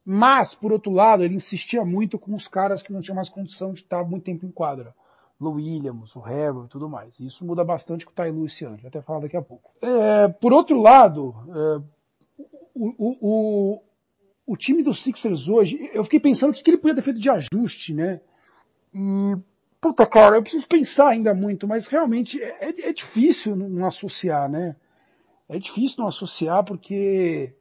mas, 0.06 0.54
por 0.56 0.72
outro 0.72 0.92
lado, 0.92 1.24
ele 1.24 1.36
insistia 1.36 1.86
muito 1.86 2.20
com 2.20 2.34
os 2.34 2.48
caras 2.48 2.82
que 2.82 2.92
não 2.92 3.02
tinham 3.02 3.16
mais 3.16 3.30
condição 3.30 3.74
de 3.74 3.82
estar 3.82 4.04
muito 4.04 4.24
tempo 4.24 4.46
em 4.46 4.52
quadra. 4.52 4.94
Lou 5.40 5.54
Williams, 5.54 6.16
o 6.16 6.20
Harrell 6.20 6.66
e 6.66 6.68
tudo 6.68 6.90
mais. 6.90 7.18
Isso 7.20 7.46
muda 7.46 7.64
bastante 7.64 8.06
com 8.06 8.12
o 8.12 8.32
Lue 8.32 8.48
esse 8.48 8.66
ano, 8.66 8.78
até 8.86 9.02
falar 9.02 9.22
daqui 9.22 9.38
a 9.38 9.42
pouco. 9.42 9.72
É, 9.82 10.28
por 10.28 10.52
outro 10.52 10.82
lado, 10.82 11.34
é, 11.48 12.44
o, 12.76 13.16
o, 13.22 13.82
o, 14.46 14.58
time 14.58 14.84
dos 14.84 15.02
Sixers 15.02 15.48
hoje, 15.48 15.90
eu 15.94 16.04
fiquei 16.04 16.20
pensando 16.20 16.50
o 16.50 16.54
que, 16.54 16.62
que 16.62 16.70
ele 16.70 16.78
podia 16.78 16.96
ter 16.96 17.04
feito 17.04 17.22
de 17.22 17.30
ajuste, 17.30 17.94
né? 17.94 18.20
E, 18.94 19.38
puta 19.82 20.06
cara, 20.06 20.38
eu 20.38 20.42
preciso 20.42 20.68
pensar 20.68 21.10
ainda 21.10 21.34
muito, 21.34 21.68
mas 21.68 21.88
realmente 21.88 22.42
é, 22.42 22.70
é, 22.70 22.90
é 22.90 22.94
difícil 22.94 23.56
não 23.56 23.86
associar, 23.86 24.50
né? 24.50 24.76
É 25.48 25.58
difícil 25.58 25.98
não 26.00 26.08
associar 26.08 26.64
porque 26.64 27.54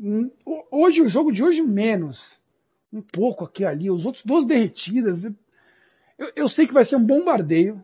hum, 0.00 0.30
hoje 0.70 1.02
o 1.02 1.08
jogo 1.08 1.32
de 1.32 1.42
hoje 1.44 1.62
menos 1.62 2.40
um 2.92 3.00
pouco 3.00 3.44
aqui 3.44 3.64
ali, 3.64 3.90
os 3.90 4.04
outros 4.04 4.24
duas 4.24 4.44
derretidas, 4.44 5.24
eu, 6.18 6.32
eu 6.36 6.48
sei 6.48 6.66
que 6.66 6.74
vai 6.74 6.84
ser 6.84 6.96
um 6.96 7.04
bombardeio. 7.04 7.82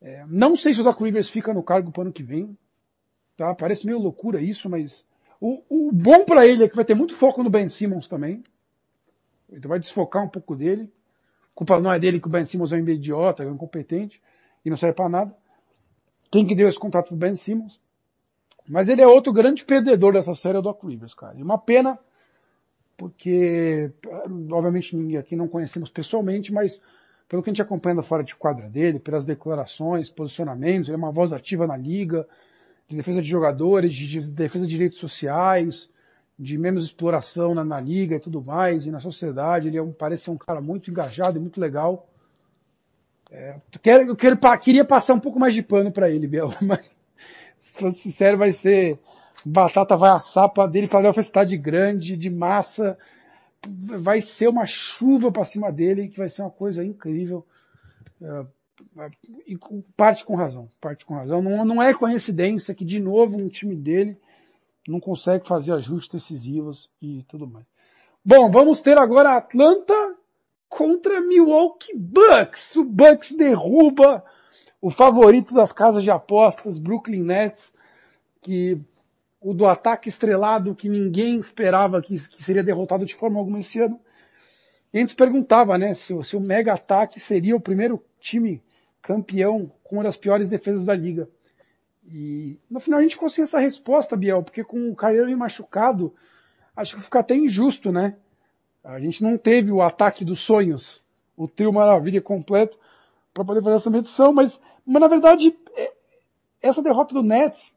É, 0.00 0.24
não 0.28 0.56
sei 0.56 0.72
se 0.72 0.80
o 0.80 0.84
Doc 0.84 1.00
Rivers 1.00 1.28
fica 1.28 1.52
no 1.52 1.62
cargo 1.62 1.90
para 1.90 2.00
o 2.00 2.02
ano 2.04 2.12
que 2.12 2.22
vem. 2.22 2.56
Tá? 3.36 3.54
Parece 3.54 3.84
meio 3.84 3.98
loucura 3.98 4.40
isso, 4.40 4.70
mas 4.70 5.04
o, 5.40 5.62
o 5.68 5.92
bom 5.92 6.24
para 6.24 6.46
ele 6.46 6.64
é 6.64 6.68
que 6.68 6.76
vai 6.76 6.84
ter 6.84 6.94
muito 6.94 7.14
foco 7.14 7.42
no 7.42 7.50
Ben 7.50 7.68
Simmons 7.68 8.06
também. 8.06 8.42
Então 9.50 9.68
vai 9.68 9.78
desfocar 9.78 10.24
um 10.24 10.28
pouco 10.28 10.54
dele. 10.54 10.90
Culpa 11.56 11.80
não 11.80 11.90
é 11.90 11.98
dele 11.98 12.20
que 12.20 12.28
o 12.28 12.30
Ben 12.30 12.44
Simmons 12.44 12.70
é 12.70 12.76
um 12.76 12.86
idiota, 12.86 13.42
é 13.42 13.46
um 13.46 13.54
incompetente 13.54 14.20
e 14.62 14.68
não 14.68 14.76
serve 14.76 14.94
para 14.94 15.08
nada. 15.08 15.34
Quem 16.30 16.46
que 16.46 16.54
deu 16.54 16.68
esse 16.68 16.78
contato 16.78 17.08
pro 17.08 17.16
Ben 17.16 17.34
Simmons? 17.34 17.80
Mas 18.68 18.88
ele 18.88 19.00
é 19.00 19.06
outro 19.06 19.32
grande 19.32 19.64
perdedor 19.64 20.12
dessa 20.12 20.34
série, 20.34 20.56
é 20.56 20.58
o 20.58 20.62
Doc 20.62 20.84
Rivers, 20.84 21.14
cara. 21.14 21.34
E 21.38 21.42
uma 21.42 21.56
pena, 21.56 21.98
porque, 22.94 23.90
obviamente, 24.52 24.94
ninguém 24.94 25.16
aqui 25.16 25.34
não 25.34 25.48
conhecemos 25.48 25.88
pessoalmente, 25.88 26.52
mas 26.52 26.78
pelo 27.26 27.42
que 27.42 27.48
a 27.48 27.52
gente 27.54 27.62
acompanha 27.62 28.02
fora 28.02 28.22
de 28.22 28.36
quadra 28.36 28.68
dele, 28.68 28.98
pelas 28.98 29.24
declarações, 29.24 30.10
posicionamentos, 30.10 30.90
ele 30.90 30.96
é 30.96 30.98
uma 30.98 31.10
voz 31.10 31.32
ativa 31.32 31.66
na 31.66 31.76
liga, 31.76 32.28
de 32.86 32.98
defesa 32.98 33.22
de 33.22 33.28
jogadores, 33.28 33.94
de 33.94 34.20
defesa 34.20 34.66
de 34.66 34.70
direitos 34.72 34.98
sociais, 34.98 35.88
de 36.38 36.58
menos 36.58 36.84
exploração 36.84 37.54
na, 37.54 37.64
na 37.64 37.80
liga 37.80 38.16
e 38.16 38.20
tudo 38.20 38.42
mais, 38.42 38.86
e 38.86 38.90
na 38.90 39.00
sociedade. 39.00 39.68
Ele 39.68 39.78
é 39.78 39.82
um, 39.82 39.92
parece 39.92 40.24
ser 40.24 40.30
um 40.30 40.36
cara 40.36 40.60
muito 40.60 40.90
engajado 40.90 41.38
e 41.38 41.40
muito 41.40 41.60
legal. 41.60 42.08
É, 43.30 43.56
eu, 43.72 43.80
quero, 43.80 44.08
eu 44.08 44.16
quero, 44.16 44.38
queria 44.60 44.84
passar 44.84 45.14
um 45.14 45.20
pouco 45.20 45.38
mais 45.38 45.54
de 45.54 45.62
pano 45.62 45.90
para 45.90 46.10
ele, 46.10 46.26
Biel, 46.26 46.52
mas 46.62 46.96
se 47.56 47.78
for 47.78 47.92
sincero, 47.92 48.36
vai 48.36 48.52
ser 48.52 48.98
batata 49.44 49.96
vai 49.96 50.10
assar 50.10 50.48
para 50.48 50.68
dele 50.68 50.88
fazer 50.88 51.08
uma 51.08 51.22
cidade 51.22 51.56
grande, 51.56 52.16
de 52.16 52.30
massa, 52.30 52.98
vai 53.66 54.20
ser 54.20 54.48
uma 54.48 54.66
chuva 54.66 55.30
para 55.30 55.44
cima 55.44 55.70
dele, 55.70 56.08
que 56.08 56.18
vai 56.18 56.28
ser 56.28 56.42
uma 56.42 56.50
coisa 56.50 56.84
incrível. 56.84 57.46
É, 58.20 58.44
e 59.46 59.58
parte 59.96 60.24
com 60.24 60.34
razão, 60.34 60.68
parte 60.80 61.04
com 61.04 61.14
razão. 61.14 61.42
Não, 61.42 61.64
não 61.64 61.82
é 61.82 61.94
coincidência 61.94 62.74
que, 62.74 62.84
de 62.84 63.00
novo, 63.00 63.36
um 63.36 63.48
time 63.48 63.74
dele 63.74 64.16
não 64.90 65.00
consegue 65.00 65.46
fazer 65.46 65.72
ajustes 65.72 66.22
decisivos 66.22 66.90
e 67.00 67.24
tudo 67.28 67.46
mais. 67.46 67.70
Bom, 68.24 68.50
vamos 68.50 68.80
ter 68.80 68.98
agora 68.98 69.36
Atlanta 69.36 69.94
contra 70.68 71.20
Milwaukee 71.20 71.96
Bucks. 71.96 72.76
O 72.76 72.84
Bucks 72.84 73.36
derruba 73.36 74.24
o 74.80 74.90
favorito 74.90 75.54
das 75.54 75.72
casas 75.72 76.02
de 76.02 76.10
apostas, 76.10 76.78
Brooklyn 76.78 77.22
Nets, 77.22 77.72
que 78.40 78.80
o 79.40 79.54
do 79.54 79.66
ataque 79.66 80.08
estrelado 80.08 80.74
que 80.74 80.88
ninguém 80.88 81.38
esperava 81.38 82.02
que, 82.02 82.18
que 82.28 82.42
seria 82.42 82.64
derrotado 82.64 83.04
de 83.04 83.14
forma 83.14 83.38
alguma 83.38 83.60
esse 83.60 83.80
ano. 83.80 84.00
E 84.92 84.98
a 84.98 85.00
gente 85.00 85.14
perguntava, 85.14 85.76
né, 85.78 85.94
se, 85.94 86.12
se 86.24 86.36
o 86.36 86.40
mega 86.40 86.74
ataque 86.74 87.20
seria 87.20 87.54
o 87.54 87.60
primeiro 87.60 88.02
time 88.20 88.62
campeão 89.02 89.70
com 89.84 89.96
uma 89.96 90.04
das 90.04 90.16
piores 90.16 90.48
defesas 90.48 90.84
da 90.84 90.94
liga. 90.94 91.28
E 92.08 92.58
no 92.70 92.78
final 92.78 93.00
a 93.00 93.02
gente 93.02 93.16
conseguiu 93.16 93.44
essa 93.44 93.58
resposta, 93.58 94.16
Biel, 94.16 94.42
porque 94.42 94.62
com 94.62 94.90
o 94.90 94.96
Kyrie 94.96 95.34
machucado, 95.34 96.14
acho 96.76 96.96
que 96.96 97.02
fica 97.02 97.20
até 97.20 97.34
injusto, 97.34 97.90
né? 97.90 98.16
A 98.84 99.00
gente 99.00 99.22
não 99.22 99.36
teve 99.36 99.72
o 99.72 99.82
ataque 99.82 100.24
dos 100.24 100.40
sonhos, 100.40 101.02
o 101.36 101.48
trio 101.48 101.72
maravilha 101.72 102.20
completo 102.20 102.78
para 103.34 103.44
poder 103.44 103.62
fazer 103.62 103.76
essa 103.76 103.90
medição, 103.90 104.32
mas, 104.32 104.60
mas 104.86 105.00
na 105.00 105.08
verdade 105.08 105.56
é, 105.76 105.92
essa 106.62 106.80
derrota 106.80 107.12
do 107.12 107.22
Nets 107.22 107.76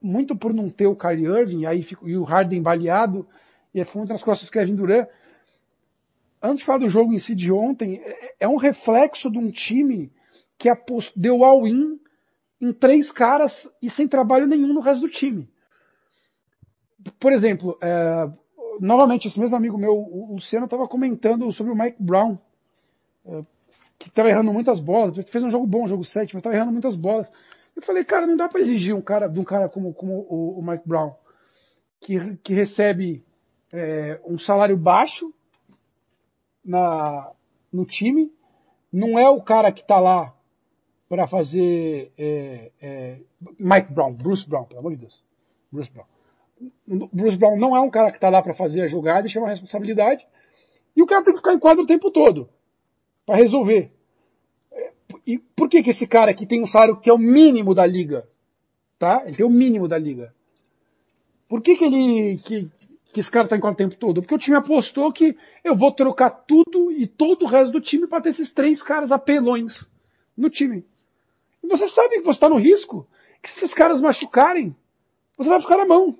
muito 0.00 0.34
por 0.34 0.52
não 0.52 0.68
ter 0.68 0.86
o 0.86 0.96
Kyrie 0.96 1.26
Irving, 1.26 1.66
aí 1.66 1.86
e 2.02 2.16
o 2.16 2.24
Harden 2.24 2.60
baleado, 2.60 3.26
e 3.72 3.80
é 3.80 3.84
fundo 3.84 4.08
nas 4.08 4.22
costas 4.22 4.48
do 4.48 4.52
Kevin 4.52 4.74
Durant. 4.74 5.06
Antes 6.42 6.58
de 6.58 6.64
falar 6.64 6.78
do 6.78 6.88
jogo 6.88 7.12
em 7.12 7.18
si 7.20 7.34
de 7.34 7.52
ontem, 7.52 8.02
é, 8.04 8.34
é 8.40 8.48
um 8.48 8.56
reflexo 8.56 9.30
de 9.30 9.38
um 9.38 9.50
time 9.50 10.10
que 10.58 10.68
deu 11.14 11.44
all-in 11.44 12.00
em 12.62 12.72
três 12.72 13.10
caras 13.10 13.68
e 13.82 13.90
sem 13.90 14.06
trabalho 14.06 14.46
nenhum 14.46 14.72
no 14.72 14.80
resto 14.80 15.02
do 15.02 15.12
time. 15.12 15.50
Por 17.18 17.32
exemplo, 17.32 17.76
é, 17.82 18.30
novamente, 18.78 19.26
esse 19.26 19.40
mesmo 19.40 19.56
amigo 19.56 19.76
meu, 19.76 19.92
o 19.92 20.34
Luciano, 20.34 20.66
estava 20.66 20.86
comentando 20.86 21.50
sobre 21.50 21.72
o 21.72 21.76
Mike 21.76 22.00
Brown, 22.00 22.38
é, 23.26 23.42
que 23.98 24.08
estava 24.08 24.28
errando 24.28 24.52
muitas 24.52 24.78
bolas, 24.78 25.16
fez 25.28 25.42
um 25.42 25.50
jogo 25.50 25.66
bom, 25.66 25.82
um 25.82 25.88
jogo 25.88 26.04
7, 26.04 26.34
mas 26.34 26.40
estava 26.40 26.54
errando 26.54 26.70
muitas 26.70 26.94
bolas. 26.94 27.28
Eu 27.74 27.82
falei, 27.82 28.04
cara, 28.04 28.28
não 28.28 28.36
dá 28.36 28.48
para 28.48 28.60
exigir 28.60 28.94
um 28.94 29.02
cara, 29.02 29.26
de 29.26 29.40
um 29.40 29.44
cara 29.44 29.68
como, 29.68 29.92
como 29.92 30.24
o, 30.28 30.60
o 30.60 30.62
Mike 30.62 30.86
Brown, 30.86 31.14
que, 32.00 32.36
que 32.44 32.54
recebe 32.54 33.24
é, 33.72 34.20
um 34.24 34.38
salário 34.38 34.76
baixo 34.76 35.34
na, 36.64 37.32
no 37.72 37.84
time, 37.84 38.32
não 38.92 39.18
é 39.18 39.28
o 39.28 39.42
cara 39.42 39.72
que 39.72 39.80
está 39.80 39.98
lá 39.98 40.32
para 41.12 41.26
fazer 41.26 42.10
é, 42.16 42.72
é, 42.80 43.18
Mike 43.58 43.92
Brown, 43.92 44.14
Bruce 44.14 44.48
Brown, 44.48 44.64
pelo 44.64 44.80
amor 44.80 44.92
de 44.92 44.96
Deus, 44.96 45.22
Bruce 45.70 45.90
Brown. 45.90 46.06
Bruce 47.12 47.36
Brown 47.36 47.58
não 47.58 47.76
é 47.76 47.80
um 47.80 47.90
cara 47.90 48.10
que 48.10 48.16
está 48.16 48.30
lá 48.30 48.40
para 48.40 48.54
fazer 48.54 48.80
a 48.80 48.86
jogada 48.86 49.26
e 49.26 49.30
chama 49.30 49.46
a 49.46 49.50
responsabilidade, 49.50 50.26
e 50.96 51.02
o 51.02 51.06
cara 51.06 51.22
tem 51.22 51.34
que 51.34 51.40
ficar 51.40 51.52
em 51.52 51.58
quadro 51.58 51.84
o 51.84 51.86
tempo 51.86 52.10
todo 52.10 52.48
para 53.26 53.36
resolver. 53.36 53.92
E 55.26 55.36
por 55.36 55.68
que 55.68 55.82
que 55.82 55.90
esse 55.90 56.06
cara 56.06 56.30
aqui 56.30 56.46
tem 56.46 56.62
um 56.62 56.66
salário 56.66 56.98
que 56.98 57.10
é 57.10 57.12
o 57.12 57.18
mínimo 57.18 57.74
da 57.74 57.84
liga? 57.84 58.26
Tá? 58.98 59.22
Ele 59.26 59.36
tem 59.36 59.44
o 59.44 59.50
mínimo 59.50 59.86
da 59.86 59.98
liga. 59.98 60.34
Por 61.46 61.60
que 61.60 61.76
que 61.76 61.84
ele, 61.84 62.38
que, 62.38 62.70
que 63.12 63.20
esse 63.20 63.30
cara 63.30 63.46
tá 63.46 63.54
em 63.54 63.60
quanto 63.60 63.76
tempo 63.76 63.96
todo? 63.96 64.22
Porque 64.22 64.34
o 64.34 64.38
time 64.38 64.56
apostou 64.56 65.12
que 65.12 65.36
eu 65.62 65.76
vou 65.76 65.92
trocar 65.92 66.30
tudo 66.30 66.90
e 66.90 67.06
todo 67.06 67.42
o 67.42 67.48
resto 67.48 67.70
do 67.70 67.82
time 67.82 68.06
para 68.06 68.22
ter 68.22 68.30
esses 68.30 68.50
três 68.50 68.82
caras 68.82 69.12
apelões 69.12 69.84
no 70.34 70.48
time. 70.48 70.86
E 71.62 71.68
você 71.68 71.88
sabe 71.88 72.16
que 72.16 72.24
você 72.24 72.30
está 72.30 72.48
no 72.48 72.56
risco, 72.56 73.08
que 73.40 73.48
se 73.48 73.58
esses 73.58 73.74
caras 73.74 74.00
machucarem, 74.00 74.74
você 75.36 75.48
vai 75.48 75.60
ficar 75.60 75.76
na 75.76 75.86
mão. 75.86 76.18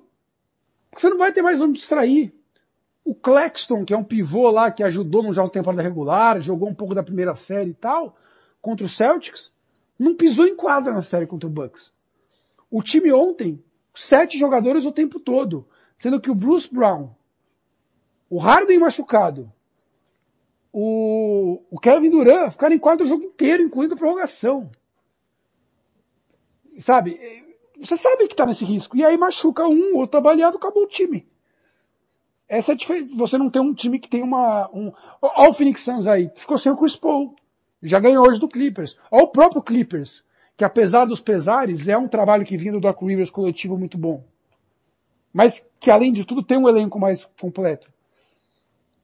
Você 0.95 1.09
não 1.09 1.17
vai 1.17 1.31
ter 1.31 1.41
mais 1.41 1.59
onde 1.61 1.79
distrair. 1.79 2.33
O 3.03 3.13
Claxton, 3.13 3.83
que 3.83 3.93
é 3.93 3.97
um 3.97 4.03
pivô 4.03 4.49
lá 4.49 4.71
que 4.71 4.83
ajudou 4.83 5.23
no 5.23 5.33
jogo 5.33 5.47
de 5.47 5.53
temporada 5.53 5.81
regular, 5.81 6.39
jogou 6.39 6.69
um 6.69 6.75
pouco 6.75 6.95
da 6.95 7.03
primeira 7.03 7.35
série 7.35 7.71
e 7.71 7.73
tal, 7.73 8.15
contra 8.61 8.85
o 8.85 8.89
Celtics, 8.89 9.51
não 9.99 10.15
pisou 10.15 10.47
em 10.47 10.55
quadra 10.55 10.93
na 10.93 11.01
série 11.01 11.27
contra 11.27 11.47
o 11.47 11.51
Bucks. 11.51 11.91
O 12.71 12.81
time 12.81 13.11
ontem, 13.11 13.61
sete 13.93 14.37
jogadores 14.37 14.85
o 14.85 14.91
tempo 14.91 15.19
todo, 15.19 15.67
sendo 15.97 16.19
que 16.19 16.31
o 16.31 16.35
Bruce 16.35 16.73
Brown, 16.73 17.09
o 18.29 18.37
Harden 18.37 18.79
machucado, 18.79 19.51
o, 20.71 21.61
o 21.69 21.79
Kevin 21.79 22.09
Durant 22.09 22.51
ficaram 22.51 22.75
em 22.75 22.79
quadra 22.79 23.05
o 23.05 23.07
jogo 23.07 23.23
inteiro, 23.23 23.61
incluindo 23.61 23.93
a 23.93 23.97
prorrogação. 23.97 24.71
Sabe? 26.79 27.19
Você 27.79 27.97
sabe 27.97 28.27
que 28.27 28.33
está 28.33 28.45
nesse 28.45 28.65
risco. 28.65 28.95
E 28.97 29.05
aí 29.05 29.17
machuca 29.17 29.63
um, 29.63 29.95
outro 29.95 30.11
trabalhado, 30.11 30.57
acabou 30.57 30.83
o 30.83 30.87
time. 30.87 31.27
Essa 32.47 32.71
é 32.71 32.73
a 32.73 32.77
diferença. 32.77 33.15
Você 33.15 33.37
não 33.37 33.49
tem 33.49 33.61
um 33.61 33.73
time 33.73 33.99
que 33.99 34.09
tem 34.09 34.21
uma. 34.21 34.69
Um... 34.73 34.91
Olha 35.21 35.49
o 35.49 35.53
Phoenix 35.53 35.81
Suns 35.81 36.07
aí. 36.07 36.29
Ficou 36.35 36.57
sem 36.57 36.71
o 36.71 36.77
Chris 36.77 36.95
Paul. 36.95 37.35
Já 37.81 37.99
ganhou 37.99 38.27
hoje 38.27 38.39
do 38.39 38.47
Clippers. 38.47 38.97
Olha 39.11 39.23
o 39.23 39.27
próprio 39.27 39.61
Clippers, 39.61 40.23
que 40.55 40.63
apesar 40.63 41.05
dos 41.05 41.19
pesares, 41.19 41.87
é 41.87 41.97
um 41.97 42.07
trabalho 42.07 42.45
que 42.45 42.55
vinha 42.55 42.71
do 42.71 42.79
Doc 42.79 43.01
Rivers 43.01 43.29
coletivo 43.29 43.77
muito 43.77 43.97
bom. 43.97 44.23
Mas 45.33 45.65
que 45.79 45.89
além 45.89 46.13
de 46.13 46.25
tudo 46.25 46.43
tem 46.43 46.57
um 46.57 46.69
elenco 46.69 46.99
mais 46.99 47.25
completo. 47.39 47.91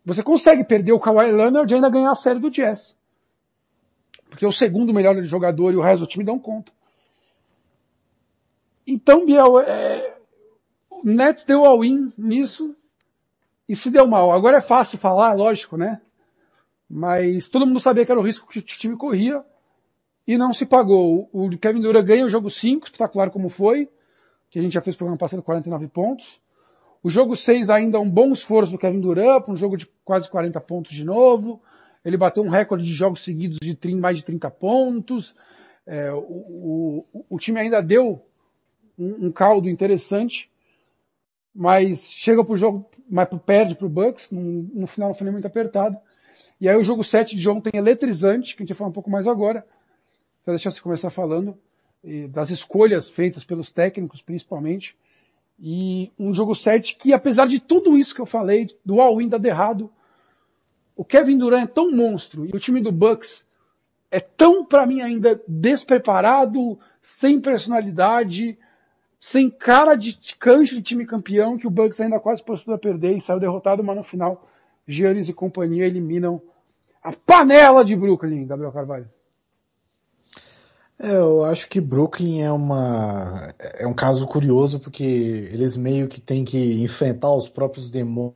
Você 0.06 0.24
consegue 0.24 0.64
perder 0.64 0.94
o 0.94 1.00
Kawhi 1.00 1.32
Leonard 1.32 1.72
e 1.72 1.76
ainda 1.76 1.89
ganhar 1.89 2.12
a 2.12 2.16
série 2.16 2.39
do 2.39 2.50
Jazz. 2.50 2.96
Porque 4.30 4.46
é 4.46 4.48
o 4.48 4.52
segundo 4.52 4.94
melhor 4.94 5.22
jogador 5.24 5.74
e 5.74 5.76
o 5.76 5.82
resto 5.82 6.02
do 6.02 6.08
time 6.08 6.24
dão 6.24 6.39
conta. 6.39 6.72
Então, 8.92 9.24
Biel, 9.24 9.60
é, 9.60 10.18
o 10.90 11.08
Nets 11.08 11.44
deu 11.44 11.64
all-in 11.64 12.12
nisso 12.18 12.76
e 13.68 13.76
se 13.76 13.92
deu 13.92 14.08
mal. 14.08 14.32
Agora 14.32 14.58
é 14.58 14.62
fácil 14.62 14.98
falar, 14.98 15.34
lógico, 15.34 15.78
né? 15.78 16.02
Mas 16.90 17.48
todo 17.50 17.68
mundo 17.68 17.80
sabia 17.80 18.04
que 18.04 18.12
era 18.12 18.20
o 18.20 18.24
risco 18.24 18.48
que 18.48 18.58
o 18.58 18.64
time 18.64 18.98
corria 18.98 19.46
e 20.26 20.40
não 20.40 20.56
se 20.56 20.66
pagou. 20.66 21.30
O 21.32 21.56
Kevin 21.56 21.82
Durant 21.82 22.04
ganha 22.04 22.26
o 22.26 22.30
jogo 22.30 22.50
5, 22.50 22.88
espetacular 22.88 23.30
como 23.30 23.48
foi, 23.48 23.88
que 24.50 24.58
a 24.58 24.62
gente 24.64 24.74
já 24.74 24.82
fez 24.82 24.96
programa 24.96 25.20
passado 25.20 25.44
49 25.44 25.88
pontos. 25.90 26.42
O 27.04 27.12
jogo 27.12 27.36
6 27.36 27.70
ainda 27.70 28.00
é 28.00 28.02
um 28.02 28.10
bom 28.10 28.34
esforço 28.34 28.72
do 28.72 28.80
Kevin 28.80 29.02
Durant, 29.02 29.48
um 29.48 29.56
jogo 29.56 29.78
de 29.78 29.86
quase 30.04 30.28
40 30.28 30.60
pontos 30.62 30.94
de 30.94 31.06
novo. 31.06 31.62
ele 32.04 32.18
bateu 32.18 32.42
um 32.42 32.50
recorde 32.50 32.84
de 32.84 32.94
jogos 32.94 33.24
seguidos 33.24 33.60
de 33.62 33.76
30, 33.76 34.02
mais 34.02 34.18
de 34.18 34.26
30 34.26 34.50
pontos. 34.50 35.36
É, 35.86 36.12
o, 36.12 36.18
o, 36.18 37.26
o, 37.30 37.38
time 37.38 37.60
ainda 37.60 37.82
deu 37.82 38.26
um, 39.00 39.32
caldo 39.32 39.70
interessante, 39.70 40.50
mas 41.56 42.02
chega 42.04 42.43
pro 42.43 42.58
jogo, 42.58 42.89
mas 43.10 43.28
perde 43.45 43.76
pro 43.76 43.89
Bucks, 43.89 44.30
no, 44.30 44.86
final 44.86 45.14
foi 45.14 45.32
muito 45.32 45.47
apertado. 45.47 45.97
E 46.60 46.68
aí 46.68 46.76
o 46.76 46.84
jogo 46.84 47.04
7 47.04 47.36
de 47.36 47.50
ontem 47.50 47.72
eletrizante, 47.74 48.56
que 48.56 48.62
a 48.62 48.64
gente 48.64 48.74
vai 48.74 48.78
falar 48.78 48.89
um 48.89 48.93
pouco 48.93 49.10
mais 49.10 49.28
agora. 49.28 49.66
Vou 50.45 50.54
deixar 50.54 50.72
você 50.72 50.82
começar 50.82 51.10
falando 51.10 51.58
das 52.30 52.50
escolhas 52.50 53.10
feitas 53.10 53.43
pelos 53.43 53.72
técnicos, 53.72 54.22
principalmente. 54.22 54.95
E 55.60 56.12
um 56.18 56.34
jogo 56.34 56.56
7 56.56 56.95
que, 56.95 57.14
apesar 57.14 57.47
de 57.47 57.60
tudo 57.60 57.97
isso 57.97 58.16
que 58.16 58.22
eu 58.22 58.26
falei, 58.26 58.70
do 58.86 59.02
all-in 59.02 59.28
dado 59.28 59.45
errado, 59.45 59.91
o 60.95 61.06
Kevin 61.06 61.38
Durant 61.38 61.64
é 61.64 61.68
tão 61.68 61.91
monstro 61.91 62.45
e 62.45 62.50
o 62.50 62.60
time 62.60 62.82
do 62.82 62.91
Bucks 62.91 63.45
é 64.12 64.20
tão, 64.20 64.66
para 64.66 64.86
mim, 64.86 65.02
ainda 65.02 65.41
despreparado, 65.47 66.80
sem 67.02 67.39
personalidade, 67.39 68.58
sem 69.20 69.50
cara 69.50 69.96
de 69.96 70.18
cancho 70.40 70.76
de 70.76 70.82
time 70.82 71.06
campeão, 71.06 71.58
que 71.58 71.68
o 71.68 71.72
Bucks 71.72 72.00
ainda 72.00 72.20
quase 72.20 72.44
postou 72.44 72.74
a 72.74 72.78
perder 72.78 73.18
e 73.18 73.22
saiu 73.22 73.40
derrotado, 73.40 73.84
mas 73.84 73.96
no 73.96 74.04
final, 74.04 74.48
Giannis 74.88 75.28
e 75.28 75.34
companhia 75.34 75.86
eliminam 75.86 76.42
a 77.04 77.12
panela 77.12 77.84
de 77.84 77.96
Brooklyn, 77.96 78.46
Gabriel 78.46 78.72
Carvalho. 78.72 79.10
É, 80.98 81.16
eu 81.16 81.46
acho 81.46 81.70
que 81.70 81.80
Brooklyn 81.80 82.42
é 82.42 82.52
uma 82.52 83.54
é 83.58 83.88
um 83.88 83.94
caso 83.94 84.28
curioso 84.28 84.82
porque 84.82 85.04
eles 85.50 85.78
meio 85.78 86.10
que 86.10 86.20
têm 86.20 86.44
que 86.44 86.82
enfrentar 86.84 87.34
os 87.34 87.48
próprios 87.48 87.90
demônios 87.90 88.36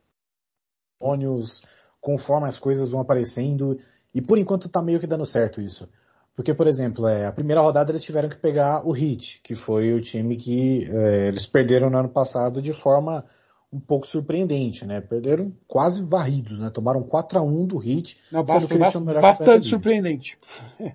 conforme 2.00 2.48
as 2.48 2.58
coisas 2.58 2.90
vão 2.90 3.02
aparecendo 3.02 3.78
e 4.14 4.22
por 4.22 4.38
enquanto 4.38 4.68
tá 4.70 4.80
meio 4.80 4.98
que 4.98 5.06
dando 5.06 5.26
certo 5.26 5.60
isso. 5.60 5.86
Porque, 6.36 6.52
por 6.52 6.66
exemplo, 6.66 7.06
é, 7.06 7.26
a 7.26 7.32
primeira 7.32 7.60
rodada 7.60 7.92
eles 7.92 8.02
tiveram 8.02 8.28
que 8.28 8.36
pegar 8.36 8.86
o 8.86 8.96
Heat, 8.96 9.40
que 9.42 9.54
foi 9.54 9.92
o 9.92 10.00
time 10.00 10.36
que 10.36 10.88
é, 10.90 11.28
eles 11.28 11.46
perderam 11.46 11.88
no 11.88 11.98
ano 11.98 12.08
passado 12.08 12.60
de 12.60 12.72
forma 12.72 13.24
um 13.72 13.78
pouco 13.78 14.06
surpreendente, 14.06 14.84
né? 14.84 15.00
Perderam 15.00 15.52
quase 15.66 16.02
varridos, 16.02 16.58
né? 16.58 16.70
Tomaram 16.70 17.02
4 17.02 17.38
a 17.38 17.42
1 17.42 17.66
do 17.66 17.82
Heat. 17.82 18.18
Não, 18.30 18.44
bastante, 18.44 18.98
bastante 19.20 19.68
surpreendente. 19.68 20.38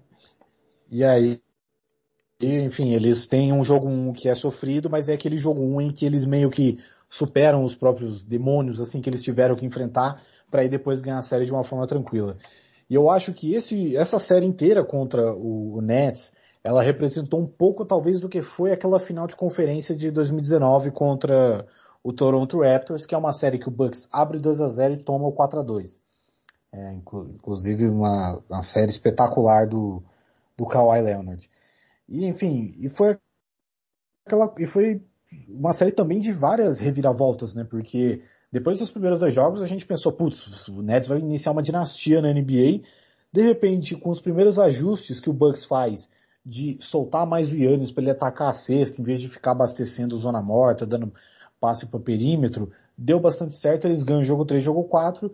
E 0.91 1.03
aí, 1.03 1.39
e, 2.41 2.61
enfim, 2.61 2.93
eles 2.93 3.27
têm 3.27 3.53
um 3.53 3.63
jogo 3.63 3.87
1 3.87 4.13
que 4.13 4.27
é 4.27 4.33
sofrido, 4.33 4.89
mas 4.89 5.07
é 5.07 5.13
aquele 5.13 5.37
jogo 5.37 5.61
1 5.61 5.81
em 5.81 5.91
que 5.91 6.03
eles 6.03 6.25
meio 6.25 6.49
que 6.49 6.79
superam 7.07 7.63
os 7.63 7.75
próprios 7.75 8.23
demônios, 8.23 8.81
assim, 8.81 8.99
que 8.99 9.07
eles 9.07 9.21
tiveram 9.21 9.55
que 9.55 9.65
enfrentar 9.65 10.19
para 10.49 10.63
ir 10.63 10.69
depois 10.69 11.01
ganhar 11.01 11.17
a 11.17 11.21
série 11.21 11.45
de 11.45 11.51
uma 11.51 11.63
forma 11.63 11.85
tranquila. 11.85 12.37
E 12.89 12.95
eu 12.95 13.09
acho 13.09 13.33
que 13.33 13.53
esse, 13.53 13.95
essa 13.95 14.17
série 14.17 14.45
inteira 14.45 14.83
contra 14.83 15.33
o, 15.33 15.75
o 15.75 15.81
Nets, 15.81 16.33
ela 16.63 16.81
representou 16.81 17.39
um 17.39 17.47
pouco 17.47 17.85
talvez 17.85 18.19
do 18.19 18.27
que 18.29 18.41
foi 18.41 18.71
aquela 18.71 18.99
final 18.99 19.27
de 19.27 19.35
conferência 19.35 19.95
de 19.95 20.09
2019 20.11 20.91
contra 20.91 21.65
o 22.03 22.11
Toronto 22.11 22.61
Raptors, 22.61 23.05
que 23.05 23.13
é 23.13 23.17
uma 23.17 23.33
série 23.33 23.59
que 23.59 23.67
o 23.67 23.71
Bucks 23.71 24.07
abre 24.11 24.39
2 24.39 24.61
a 24.61 24.67
0 24.67 24.93
e 24.93 25.03
toma 25.03 25.27
o 25.27 25.31
4 25.31 25.59
a 25.59 25.63
2 25.63 26.01
é, 26.71 26.93
inclusive 26.93 27.87
uma, 27.87 28.41
uma 28.49 28.61
série 28.61 28.91
espetacular 28.91 29.67
do, 29.67 30.03
do 30.57 30.65
Kawhi 30.65 31.01
Leonard. 31.01 31.49
E 32.07 32.25
enfim, 32.25 32.75
e 32.79 32.89
foi 32.89 33.17
aquela 34.25 34.53
e 34.57 34.65
foi 34.65 35.01
uma 35.47 35.73
série 35.73 35.91
também 35.91 36.19
de 36.19 36.31
várias 36.31 36.79
reviravoltas, 36.79 37.53
né? 37.53 37.63
Porque 37.63 38.21
depois 38.51 38.79
dos 38.79 38.89
primeiros 38.89 39.19
dois 39.19 39.33
jogos 39.33 39.61
a 39.61 39.65
gente 39.65 39.85
pensou, 39.85 40.11
putz, 40.11 40.67
o 40.67 40.81
Nets 40.81 41.07
vai 41.07 41.19
iniciar 41.19 41.51
uma 41.51 41.61
dinastia 41.61 42.21
na 42.21 42.33
NBA. 42.33 42.81
De 43.31 43.41
repente, 43.41 43.95
com 43.95 44.09
os 44.09 44.19
primeiros 44.19 44.57
ajustes 44.57 45.19
que 45.19 45.29
o 45.29 45.33
Bucks 45.33 45.65
faz 45.65 46.09
de 46.43 46.77
soltar 46.81 47.27
mais 47.27 47.51
o 47.51 47.55
Yannis 47.55 47.91
para 47.91 48.03
ele 48.03 48.11
atacar 48.11 48.49
a 48.49 48.53
cesta, 48.53 49.01
em 49.01 49.03
vez 49.03 49.21
de 49.21 49.27
ficar 49.27 49.51
abastecendo 49.51 50.17
zona 50.17 50.41
morta, 50.41 50.85
dando 50.85 51.13
passe 51.59 51.85
para 51.85 51.99
perímetro, 51.99 52.71
deu 52.97 53.19
bastante 53.19 53.53
certo, 53.53 53.85
eles 53.85 54.01
ganham 54.01 54.23
jogo 54.23 54.45
3, 54.45 54.63
jogo 54.63 54.83
4. 54.85 55.31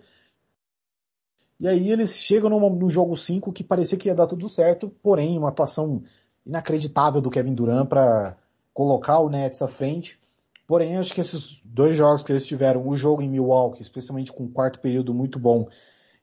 E 1.59 1.67
aí 1.67 1.89
eles 1.89 2.17
chegam 2.17 2.49
no, 2.49 2.69
no 2.69 2.89
jogo 2.89 3.15
5 3.15 3.53
que 3.53 3.63
parecia 3.63 3.97
que 3.97 4.09
ia 4.09 4.15
dar 4.15 4.27
tudo 4.27 4.49
certo, 4.49 4.89
porém 5.01 5.37
uma 5.37 5.49
atuação 5.49 6.03
inacreditável 6.45 7.21
do 7.21 7.29
Kevin 7.29 7.53
Durant 7.53 7.87
para 7.87 8.35
colocar 8.73 9.19
o 9.19 9.29
Nets 9.29 9.61
à 9.61 9.67
frente. 9.67 10.19
Porém, 10.67 10.97
acho 10.97 11.13
que 11.13 11.21
esses 11.21 11.61
dois 11.63 11.95
jogos 11.95 12.23
que 12.23 12.31
eles 12.31 12.45
tiveram, 12.45 12.87
o 12.87 12.95
jogo 12.95 13.21
em 13.21 13.29
Milwaukee, 13.29 13.81
especialmente 13.81 14.31
com 14.33 14.45
o 14.45 14.49
quarto 14.49 14.79
período 14.79 15.13
muito 15.13 15.37
bom, 15.37 15.67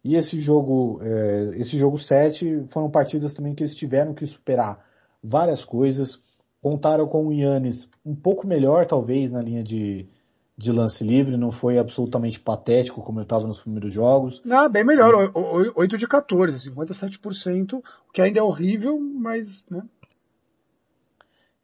e 0.05 0.17
esse 0.17 0.41
jogo, 0.41 0.99
é, 1.01 1.53
esse 1.57 1.79
jogo 1.79 1.97
7, 1.97 2.65
foram 2.67 2.91
partidas 2.91 3.35
também 3.35 3.55
que 3.55 3.63
eles 3.63 3.75
tiveram 3.75 4.13
que 4.13 4.27
superar 4.27 4.85
várias 5.23 5.65
coisas. 5.65 6.21
Contaram 6.61 7.07
com 7.07 7.27
o 7.27 7.33
Yannis 7.33 7.89
um 8.05 8.15
pouco 8.15 8.47
melhor, 8.47 8.87
talvez, 8.87 9.31
na 9.31 9.41
linha 9.41 9.63
de, 9.63 10.09
de 10.57 10.73
lance 10.73 11.05
livre, 11.05 11.37
não 11.37 11.53
foi 11.53 11.79
absolutamente 11.79 12.41
patético 12.41 13.03
como 13.03 13.19
ele 13.19 13.25
estava 13.25 13.47
nos 13.47 13.61
primeiros 13.61 13.93
jogos. 13.93 14.43
Não, 14.45 14.69
bem 14.69 14.85
melhor, 14.85 15.33
8 15.77 15.97
de 15.97 16.09
14, 16.09 16.69
57%, 16.69 17.75
o 17.75 18.13
que 18.13 18.23
ainda 18.23 18.41
é 18.41 18.43
horrível, 18.43 18.99
mas, 18.99 19.65
né? 19.71 19.85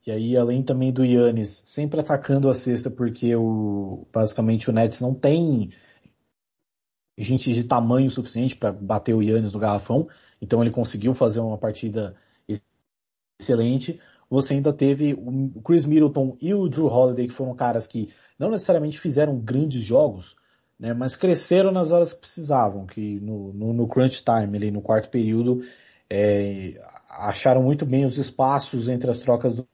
E 0.09 0.11
aí, 0.11 0.37
além 0.39 0.63
também 0.63 0.91
do 0.91 1.05
Yannis 1.05 1.63
sempre 1.67 2.01
atacando 2.01 2.49
a 2.49 2.55
cesta, 2.55 2.91
porque 2.91 3.37
o, 3.37 4.07
basicamente 4.11 4.71
o 4.71 4.73
Nets 4.73 5.03
não 5.03 5.13
tem 5.13 5.69
gente 7.19 7.53
de 7.53 7.65
tamanho 7.65 8.11
suficiente 8.11 8.57
para 8.57 8.73
bater 8.73 9.15
o 9.15 9.23
Yannis 9.23 9.53
no 9.53 9.61
garrafão, 9.61 10.09
então 10.41 10.63
ele 10.63 10.73
conseguiu 10.73 11.13
fazer 11.13 11.41
uma 11.41 11.59
partida 11.59 12.17
excelente. 13.39 14.01
Você 14.31 14.55
ainda 14.55 14.73
teve 14.73 15.13
o 15.13 15.61
Chris 15.61 15.85
Middleton 15.85 16.39
e 16.41 16.55
o 16.55 16.71
Drew 16.71 16.87
Holiday, 16.87 17.29
que 17.29 17.35
foram 17.35 17.55
caras 17.55 17.87
que 17.87 18.09
não 18.39 18.51
necessariamente 18.51 18.99
fizeram 18.99 19.39
grandes 19.39 19.83
jogos, 19.83 20.37
né, 20.79 20.95
mas 20.95 21.17
cresceram 21.17 21.71
nas 21.71 21.91
horas 21.91 22.15
que 22.15 22.21
precisavam, 22.21 22.87
que 22.87 23.21
no, 23.21 23.53
no, 23.53 23.75
no 23.75 23.87
crunch 23.87 24.25
time, 24.25 24.57
ali 24.57 24.71
no 24.71 24.81
quarto 24.81 25.11
período, 25.11 25.63
é, 26.09 26.81
acharam 27.11 27.63
muito 27.63 27.85
bem 27.85 28.07
os 28.07 28.17
espaços 28.17 28.89
entre 28.89 29.11
as 29.11 29.19
trocas 29.19 29.55
do 29.55 29.69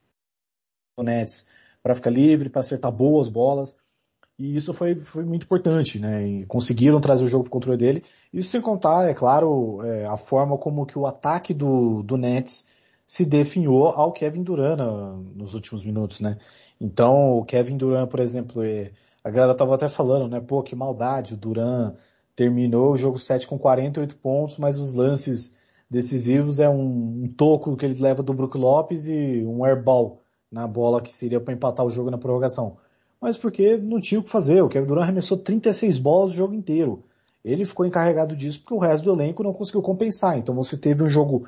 Nets 1.03 1.47
para 1.83 1.95
ficar 1.95 2.11
livre, 2.11 2.49
para 2.49 2.61
acertar 2.61 2.91
boas 2.93 3.29
bolas. 3.29 3.77
E 4.39 4.57
isso 4.57 4.73
foi, 4.73 4.97
foi 4.97 5.25
muito 5.25 5.45
importante, 5.45 5.99
né? 5.99 6.27
E 6.27 6.47
conseguiram 6.47 7.01
trazer 7.01 7.25
o 7.25 7.29
jogo 7.29 7.45
para 7.45 7.51
o 7.51 7.53
controle 7.53 7.79
dele. 7.79 8.05
Isso 8.33 8.51
sem 8.51 8.61
contar, 8.61 9.09
é 9.09 9.15
claro, 9.15 9.83
é, 9.85 10.07
a 10.07 10.17
forma 10.17 10.59
como 10.59 10.87
que 10.87 10.99
o 10.99 11.07
ataque 11.07 11.55
do, 11.55 12.03
do 12.03 12.17
Nets 12.17 12.67
se 13.07 13.25
definhou 13.25 13.89
ao 13.89 14.13
Kevin 14.13 14.43
Durant 14.43 14.81
nos 15.35 15.55
últimos 15.55 15.85
minutos, 15.85 16.21
né? 16.21 16.39
Então, 16.81 17.39
o 17.39 17.45
Kevin 17.45 17.77
Durant, 17.77 18.09
por 18.09 18.19
exemplo, 18.19 18.63
é, 18.65 18.91
a 19.23 19.31
galera 19.31 19.55
tava 19.55 19.75
até 19.75 19.89
falando, 19.89 20.29
né? 20.29 20.41
Pô, 20.41 20.63
que 20.63 20.75
maldade, 20.75 21.35
o 21.35 21.37
Durant 21.37 21.95
terminou 22.35 22.93
o 22.93 22.97
jogo 22.97 23.19
7 23.19 23.47
com 23.47 23.59
48 23.59 24.17
pontos, 24.17 24.59
mas 24.59 24.77
os 24.77 24.95
lances 24.95 25.57
decisivos 25.89 26.59
é 26.59 26.69
um, 26.69 27.25
um 27.25 27.29
toco 27.29 27.77
que 27.77 27.87
ele 27.87 28.03
leva 28.03 28.23
do 28.23 28.35
Brook 28.35 28.59
Lopes 28.59 29.07
e 29.07 29.45
um 29.45 29.65
airball 29.65 30.24
na 30.51 30.67
bola 30.67 31.01
que 31.01 31.13
seria 31.13 31.41
para 31.41 31.55
empatar 31.55 31.85
o 31.85 31.91
jogo 31.91 32.11
na 32.11 32.19
prorrogação. 32.19 32.77
Mas 33.21 33.39
porque 33.39 33.77
não 33.77 34.01
tinha 34.01 34.21
o 34.21 34.23
que 34.23 34.31
fazer. 34.31 34.63
O 34.63 34.69
Kevin 34.69 34.87
Durant 34.87 35.05
arremessou 35.05 35.39
36 35.39 35.99
bolas 35.99 36.33
o 36.33 36.37
jogo 36.37 36.55
inteiro. 36.55 37.03
Ele 37.45 37.65
ficou 37.65 37.85
encarregado 37.85 38.35
disso 38.37 38.61
porque 38.61 38.75
o 38.75 38.79
resto 38.79 39.05
do 39.05 39.13
elenco 39.13 39.43
não 39.43 39.53
conseguiu 39.53 39.83
compensar. 39.83 40.39
Então 40.39 40.55
você 40.55 40.77
teve 40.77 41.03
um 41.03 41.09
jogo 41.09 41.47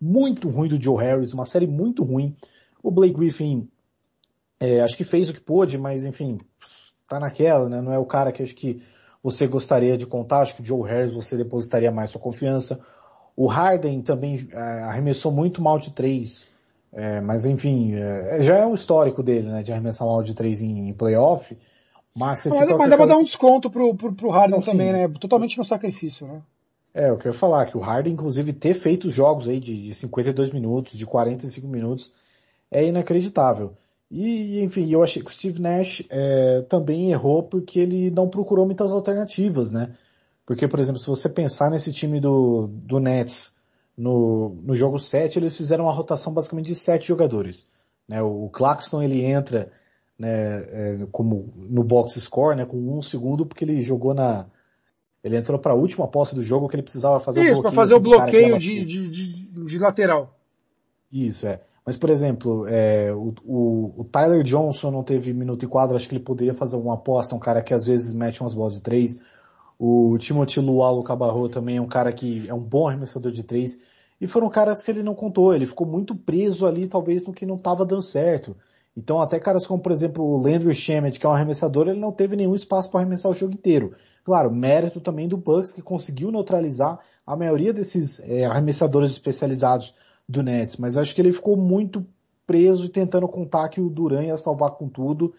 muito 0.00 0.48
ruim 0.48 0.68
do 0.68 0.80
Joe 0.80 0.96
Harris, 0.96 1.32
uma 1.32 1.44
série 1.44 1.66
muito 1.66 2.04
ruim. 2.04 2.36
O 2.82 2.90
Blake 2.90 3.14
Griffin 3.14 3.68
é, 4.60 4.80
acho 4.80 4.96
que 4.96 5.04
fez 5.04 5.28
o 5.28 5.34
que 5.34 5.40
pôde, 5.40 5.78
mas 5.78 6.04
enfim, 6.04 6.38
tá 7.08 7.20
naquela, 7.20 7.68
né? 7.68 7.80
Não 7.80 7.92
é 7.92 7.98
o 7.98 8.06
cara 8.06 8.32
que 8.32 8.42
acho 8.42 8.54
que 8.54 8.82
você 9.22 9.46
gostaria 9.46 9.96
de 9.96 10.06
contar. 10.06 10.40
Acho 10.40 10.56
que 10.56 10.62
o 10.62 10.64
Joe 10.64 10.88
Harris 10.88 11.12
você 11.12 11.36
depositaria 11.36 11.90
mais 11.90 12.10
sua 12.10 12.20
confiança. 12.20 12.80
O 13.36 13.46
Harden 13.46 14.02
também 14.02 14.48
é, 14.52 14.58
arremessou 14.82 15.30
muito 15.30 15.62
mal 15.62 15.78
de 15.78 15.92
três 15.92 16.48
é, 16.92 17.20
mas 17.20 17.44
enfim, 17.44 17.94
é, 17.94 18.42
já 18.42 18.56
é 18.56 18.66
um 18.66 18.74
histórico 18.74 19.22
dele, 19.22 19.48
né, 19.48 19.62
de 19.62 19.72
arremessar 19.72 20.06
mal 20.06 20.22
de 20.22 20.34
três 20.34 20.60
em, 20.60 20.88
em 20.88 20.94
playoff. 20.94 21.56
Mas, 22.14 22.40
você 22.40 22.48
mas, 22.48 22.68
mas 22.76 22.90
dá 22.90 22.96
pra 22.96 23.06
dar 23.06 23.16
um 23.16 23.22
desconto 23.22 23.70
pro, 23.70 23.94
pro, 23.94 24.12
pro 24.12 24.30
Harden 24.30 24.56
Não, 24.56 24.60
também, 24.60 24.88
sim. 24.88 24.92
né? 24.92 25.08
Totalmente 25.20 25.56
no 25.56 25.64
sacrifício, 25.64 26.26
né? 26.26 26.42
É, 26.92 27.10
eu 27.10 27.16
quero 27.16 27.34
falar 27.34 27.66
que 27.66 27.76
o 27.76 27.80
Harden, 27.80 28.12
inclusive, 28.12 28.52
ter 28.52 28.74
feito 28.74 29.08
jogos 29.08 29.48
aí 29.48 29.60
de, 29.60 29.80
de 29.80 29.94
52 29.94 30.50
minutos, 30.50 30.98
de 30.98 31.06
45 31.06 31.68
minutos, 31.68 32.12
é 32.70 32.84
inacreditável. 32.84 33.74
E, 34.10 34.60
enfim, 34.62 34.90
eu 34.90 35.02
achei 35.02 35.22
que 35.22 35.30
o 35.30 35.32
Steve 35.32 35.60
Nash 35.60 36.02
é, 36.10 36.62
também 36.62 37.12
errou 37.12 37.42
porque 37.42 37.78
ele 37.78 38.10
não 38.10 38.28
procurou 38.28 38.66
muitas 38.66 38.90
alternativas, 38.90 39.70
né? 39.70 39.94
Porque, 40.46 40.66
por 40.66 40.80
exemplo, 40.80 40.98
se 40.98 41.06
você 41.06 41.28
pensar 41.28 41.70
nesse 41.70 41.92
time 41.92 42.18
do, 42.18 42.68
do 42.68 42.98
Nets, 42.98 43.52
no, 43.98 44.56
no 44.62 44.74
jogo 44.74 44.98
7 44.98 45.38
eles 45.38 45.56
fizeram 45.56 45.84
uma 45.84 45.92
rotação 45.92 46.32
basicamente 46.32 46.66
de 46.66 46.74
sete 46.76 47.08
jogadores. 47.08 47.66
Né? 48.08 48.22
O 48.22 48.48
Claxton 48.48 49.02
ele 49.02 49.22
entra 49.22 49.70
né, 50.18 50.62
é, 50.70 51.06
como 51.10 51.52
no 51.56 51.82
box 51.82 52.18
score 52.20 52.56
né, 52.56 52.64
com 52.64 52.76
um 52.76 53.02
segundo 53.02 53.44
porque 53.44 53.64
ele 53.64 53.80
jogou 53.80 54.14
na, 54.14 54.46
Ele 55.22 55.36
entrou 55.36 55.58
para 55.58 55.72
a 55.72 55.76
última 55.76 56.06
posse 56.06 56.34
do 56.34 56.42
jogo 56.42 56.68
que 56.68 56.76
ele 56.76 56.82
precisava 56.82 57.18
fazer 57.18 57.40
Isso, 57.40 57.58
o 57.58 57.62
bloqueio. 57.62 57.74
para 57.74 57.82
fazer 57.82 57.94
o 57.94 57.96
assim, 57.96 58.08
bloqueio 58.08 58.58
de, 58.58 58.84
de, 58.84 59.10
de, 59.10 59.64
de 59.66 59.78
lateral. 59.78 60.38
Isso, 61.12 61.46
é. 61.46 61.60
Mas, 61.84 61.96
por 61.96 62.10
exemplo, 62.10 62.66
é, 62.68 63.12
o, 63.12 63.34
o, 63.44 63.94
o 64.02 64.04
Tyler 64.04 64.42
Johnson 64.42 64.90
não 64.90 65.02
teve 65.02 65.32
minuto 65.32 65.64
e 65.64 65.68
quadro, 65.68 65.96
acho 65.96 66.06
que 66.06 66.14
ele 66.14 66.22
poderia 66.22 66.52
fazer 66.52 66.76
alguma 66.76 66.94
aposta, 66.94 67.34
um 67.34 67.38
cara 67.38 67.62
que 67.62 67.72
às 67.72 67.86
vezes 67.86 68.12
mete 68.12 68.42
umas 68.42 68.52
bolas 68.52 68.74
de 68.74 68.82
três. 68.82 69.18
O 69.78 70.18
Timothy 70.18 70.60
Lualo 70.60 71.02
Cabarro 71.02 71.48
também 71.48 71.78
é 71.78 71.80
um 71.80 71.86
cara 71.86 72.12
que 72.12 72.46
é 72.48 72.52
um 72.52 72.62
bom 72.62 72.88
arremessador 72.88 73.32
de 73.32 73.42
três. 73.42 73.80
E 74.20 74.26
foram 74.26 74.48
caras 74.48 74.82
que 74.82 74.90
ele 74.90 75.02
não 75.02 75.14
contou, 75.14 75.54
ele 75.54 75.66
ficou 75.66 75.86
muito 75.86 76.14
preso 76.14 76.66
ali, 76.66 76.86
talvez, 76.88 77.24
no 77.24 77.32
que 77.32 77.46
não 77.46 77.56
estava 77.56 77.86
dando 77.86 78.02
certo. 78.02 78.56
Então, 78.96 79.20
até 79.20 79.38
caras 79.38 79.64
como, 79.64 79.80
por 79.80 79.92
exemplo, 79.92 80.24
o 80.24 80.36
Landry 80.36 80.74
Shamet, 80.74 81.20
que 81.20 81.24
é 81.24 81.28
um 81.28 81.32
arremessador, 81.32 81.88
ele 81.88 82.00
não 82.00 82.10
teve 82.10 82.34
nenhum 82.34 82.54
espaço 82.54 82.90
para 82.90 83.00
arremessar 83.00 83.30
o 83.30 83.34
jogo 83.34 83.54
inteiro. 83.54 83.94
Claro, 84.24 84.50
mérito 84.50 85.00
também 85.00 85.28
do 85.28 85.36
Bucks, 85.36 85.72
que 85.72 85.80
conseguiu 85.80 86.32
neutralizar 86.32 86.98
a 87.24 87.36
maioria 87.36 87.72
desses 87.72 88.18
é, 88.20 88.44
arremessadores 88.44 89.12
especializados 89.12 89.94
do 90.28 90.42
Nets, 90.42 90.76
mas 90.76 90.96
acho 90.96 91.14
que 91.14 91.20
ele 91.20 91.32
ficou 91.32 91.56
muito 91.56 92.04
preso 92.46 92.84
e 92.84 92.88
tentando 92.88 93.28
contar 93.28 93.68
que 93.68 93.80
o 93.80 93.88
Duran 93.88 94.24
ia 94.24 94.36
salvar 94.36 94.72
com 94.72 94.88
tudo, 94.88 95.34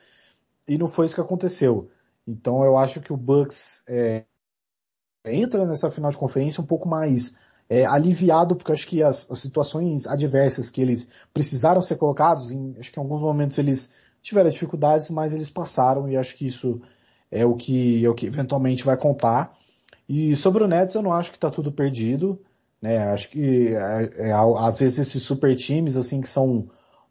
e 0.67 0.77
não 0.77 0.87
foi 0.87 1.05
isso 1.05 1.15
que 1.15 1.21
aconteceu. 1.21 1.89
Então 2.27 2.63
eu 2.63 2.77
acho 2.77 3.01
que 3.01 3.11
o 3.11 3.17
Bucks 3.17 3.83
é, 3.87 4.23
entra 5.25 5.65
nessa 5.65 5.91
final 5.91 6.11
de 6.11 6.17
conferência 6.17 6.61
um 6.61 6.65
pouco 6.65 6.87
mais 6.87 7.35
é, 7.69 7.85
aliviado, 7.85 8.55
porque 8.55 8.71
acho 8.71 8.87
que 8.87 9.03
as, 9.03 9.29
as 9.29 9.39
situações 9.39 10.07
adversas 10.07 10.69
que 10.69 10.81
eles 10.81 11.07
precisaram 11.31 11.81
ser 11.81 11.97
colocados, 11.97 12.51
em, 12.51 12.75
acho 12.79 12.91
que 12.91 12.99
em 12.99 13.03
alguns 13.03 13.21
momentos 13.21 13.57
eles 13.59 13.93
tiveram 14.21 14.49
dificuldades, 14.49 15.09
mas 15.09 15.33
eles 15.33 15.49
passaram 15.49 16.09
e 16.09 16.17
acho 16.17 16.35
que 16.35 16.47
isso 16.47 16.81
é 17.31 17.45
o 17.45 17.55
que, 17.55 18.03
é 18.03 18.09
o 18.09 18.15
que 18.15 18.25
eventualmente 18.25 18.83
vai 18.83 18.97
contar. 18.97 19.53
E 20.07 20.35
sobre 20.35 20.63
o 20.63 20.67
Nets 20.67 20.95
eu 20.95 21.03
não 21.03 21.13
acho 21.13 21.29
que 21.29 21.37
está 21.37 21.51
tudo 21.51 21.71
perdido, 21.71 22.41
né? 22.81 22.97
Acho 23.11 23.29
que 23.29 23.67
é, 23.67 24.29
é, 24.29 24.33
às 24.33 24.79
vezes 24.79 24.97
esses 24.97 25.21
super 25.21 25.55
times 25.55 25.95
assim 25.95 26.21
que 26.21 26.27
são 26.27 26.67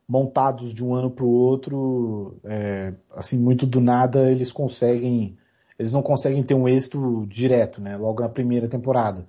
montados 0.09 0.75
de 0.75 0.85
um 0.85 0.95
ano 0.95 1.11
para 1.11 1.25
o 1.25 1.31
outro, 1.31 2.39
é, 2.43 2.95
assim 3.15 3.39
muito 3.39 3.65
do 3.67 3.81
nada 3.81 4.31
eles 4.31 4.51
conseguem, 4.51 5.37
eles 5.79 5.93
não 5.93 6.03
conseguem 6.03 6.43
ter 6.43 6.55
um 6.55 6.67
êxito 6.67 7.25
direto, 7.29 7.81
né? 7.81 7.97
Logo 7.97 8.23
na 8.23 8.29
primeira 8.29 8.67
temporada. 8.67 9.25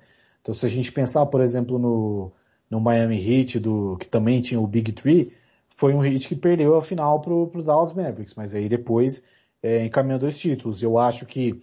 Então 0.49 0.57
se 0.57 0.65
a 0.65 0.69
gente 0.69 0.91
pensar, 0.91 1.27
por 1.27 1.41
exemplo, 1.41 1.77
no, 1.77 2.31
no 2.71 2.81
Miami 2.81 3.19
Heat, 3.19 3.59
do, 3.59 3.95
que 3.99 4.07
também 4.07 4.41
tinha 4.41 4.59
o 4.59 4.65
Big 4.65 4.91
Three, 4.93 5.31
foi 5.75 5.93
um 5.93 6.03
Heat 6.03 6.27
que 6.27 6.35
perdeu 6.35 6.75
a 6.75 6.81
final 6.81 7.21
para 7.21 7.31
os 7.31 7.67
Dallas 7.67 7.93
Mavericks, 7.93 8.33
mas 8.33 8.55
aí 8.55 8.67
depois 8.67 9.23
é, 9.61 9.85
encaminhou 9.85 10.17
dois 10.17 10.39
títulos. 10.39 10.81
Eu 10.81 10.97
acho 10.97 11.27
que 11.27 11.59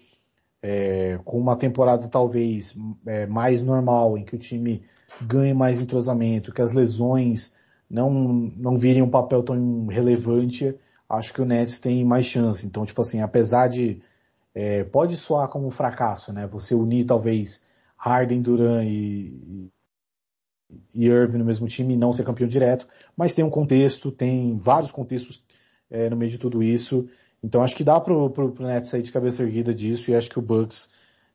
é, 0.63 1.19
com 1.25 1.37
uma 1.37 1.57
temporada 1.57 2.07
talvez 2.07 2.77
é, 3.05 3.27
mais 3.27 3.61
normal, 3.61 4.17
em 4.17 4.25
que 4.25 4.37
o 4.37 4.39
time 4.39 4.85
ganhe 5.21 5.53
mais 5.53 5.81
entrosamento, 5.81 6.53
que 6.53 6.63
as 6.63 6.71
lesões 6.71 7.53
não, 7.91 8.09
não 8.57 8.77
virem 8.77 9.03
um 9.03 9.11
papel 9.11 9.43
tão 9.43 9.89
relevante, 9.89 10.77
acho 11.11 11.35
que 11.35 11.43
o 11.43 11.45
Nets 11.45 11.81
tem 11.81 12.05
mais 12.05 12.25
chance. 12.25 12.65
Então, 12.65 12.87
tipo 12.87 13.01
assim, 13.01 13.21
apesar 13.21 13.67
de 13.67 14.01
é, 14.55 14.85
pode 14.85 15.17
soar 15.17 15.49
como 15.49 15.67
um 15.67 15.73
fracasso, 15.73 16.33
né? 16.33 16.47
Você 16.47 16.73
unir 16.73 17.05
talvez 17.05 17.66
Harden, 17.97 18.43
Duran 18.43 18.85
e, 18.85 19.71
e 20.95 21.07
Irving 21.07 21.39
no 21.39 21.45
mesmo 21.45 21.67
time 21.67 21.95
e 21.95 21.97
não 21.97 22.13
ser 22.13 22.25
campeão 22.25 22.49
direto, 22.49 22.87
mas 23.17 23.35
tem 23.35 23.45
um 23.45 23.51
contexto, 23.51 24.11
tem 24.11 24.57
vários 24.57 24.93
contextos 24.93 25.43
é, 25.91 26.11
no 26.11 26.17
meio 26.17 26.31
de 26.31 26.39
tudo 26.39 26.63
isso. 26.63 27.09
Então 27.43 27.63
acho 27.63 27.77
que 27.77 27.85
dá 27.85 28.01
pro, 28.01 28.31
pro, 28.31 28.53
pro 28.53 28.67
Nets 28.67 28.91
sair 28.91 29.03
de 29.03 29.13
cabeça 29.13 29.43
erguida 29.43 29.75
disso 29.75 30.11
e 30.11 30.15
acho 30.15 30.31
que 30.31 30.39
o 30.39 30.43
Bucks 30.43 30.91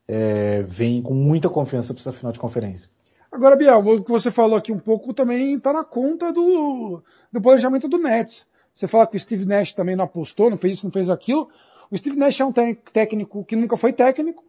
é, 0.06 0.62
vem 0.62 1.02
com 1.02 1.14
muita 1.14 1.48
confiança 1.48 1.94
para 1.94 2.00
essa 2.00 2.12
final 2.12 2.32
de 2.32 2.40
conferência. 2.40 2.90
Agora, 3.30 3.56
Biel, 3.56 3.78
o 3.78 4.02
que 4.02 4.10
você 4.10 4.30
falou 4.30 4.58
aqui 4.58 4.70
um 4.70 4.78
pouco 4.78 5.14
também 5.14 5.54
está 5.54 5.72
na 5.72 5.82
conta 5.82 6.30
do, 6.30 7.02
do 7.32 7.40
planejamento 7.40 7.88
do 7.88 7.96
Nets. 7.96 8.46
Você 8.74 8.86
fala 8.86 9.06
que 9.06 9.16
o 9.16 9.20
Steve 9.20 9.44
Nash 9.46 9.72
também 9.72 9.96
não 9.96 10.04
apostou, 10.04 10.50
não 10.50 10.56
fez 10.56 10.78
isso, 10.78 10.86
não 10.86 10.92
fez 10.92 11.08
aquilo. 11.08 11.48
O 11.90 11.96
Steve 11.96 12.16
Nash 12.16 12.40
é 12.40 12.44
um 12.44 12.52
técnico 12.52 13.44
que 13.44 13.56
nunca 13.56 13.76
foi 13.76 13.92
técnico, 13.92 14.44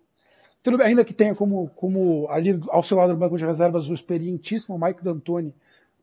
ainda 0.81 1.03
que 1.03 1.13
tenha 1.13 1.35
como, 1.35 1.69
como 1.75 2.27
ali 2.29 2.59
ao 2.69 2.83
seu 2.83 2.97
lado 2.97 3.13
do 3.13 3.19
banco 3.19 3.37
de 3.37 3.45
reservas 3.45 3.89
o 3.89 3.93
experientíssimo 3.93 4.79
Mike 4.79 5.03
D'Antoni 5.03 5.53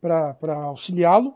para 0.01 0.55
auxiliá-lo, 0.65 1.35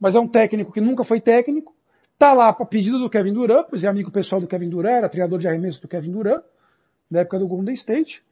mas 0.00 0.14
é 0.14 0.20
um 0.20 0.28
técnico 0.28 0.72
que 0.72 0.80
nunca 0.80 1.04
foi 1.04 1.20
técnico, 1.20 1.74
tá 2.18 2.32
lá 2.32 2.52
para 2.52 2.66
pedido 2.66 2.98
do 2.98 3.10
Kevin 3.10 3.32
Durant, 3.32 3.66
pois 3.68 3.84
é 3.84 3.88
amigo 3.88 4.10
pessoal 4.10 4.40
do 4.40 4.46
Kevin 4.46 4.68
Durant, 4.68 4.96
era 4.96 5.08
treinador 5.08 5.38
de 5.38 5.48
arremesso 5.48 5.82
do 5.82 5.88
Kevin 5.88 6.12
Durant, 6.12 6.42
na 7.10 7.20
época 7.20 7.38
do 7.38 7.46
Golden 7.46 7.74
State. 7.74 8.22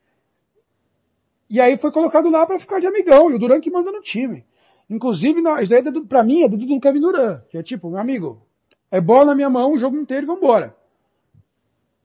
E 1.48 1.60
aí 1.60 1.76
foi 1.76 1.92
colocado 1.92 2.30
lá 2.30 2.46
para 2.46 2.58
ficar 2.58 2.80
de 2.80 2.86
amigão, 2.86 3.30
e 3.30 3.34
o 3.34 3.38
Durant 3.38 3.62
que 3.62 3.70
manda 3.70 3.92
no 3.92 4.00
time. 4.00 4.44
Inclusive, 4.88 5.40
isso 5.60 5.70
daí 5.70 5.80
é 5.80 6.06
pra 6.08 6.22
mim 6.22 6.42
é 6.42 6.48
dedo 6.48 6.66
do 6.66 6.80
Kevin 6.80 7.00
Durant, 7.00 7.42
que 7.48 7.58
é 7.58 7.62
tipo, 7.62 7.88
meu 7.88 7.98
amigo, 7.98 8.42
é 8.90 9.00
bola 9.00 9.26
na 9.26 9.34
minha 9.34 9.50
mão 9.50 9.72
o 9.72 9.78
jogo 9.78 9.96
inteiro 9.96 10.24
e 10.24 10.26
vambora. 10.26 10.74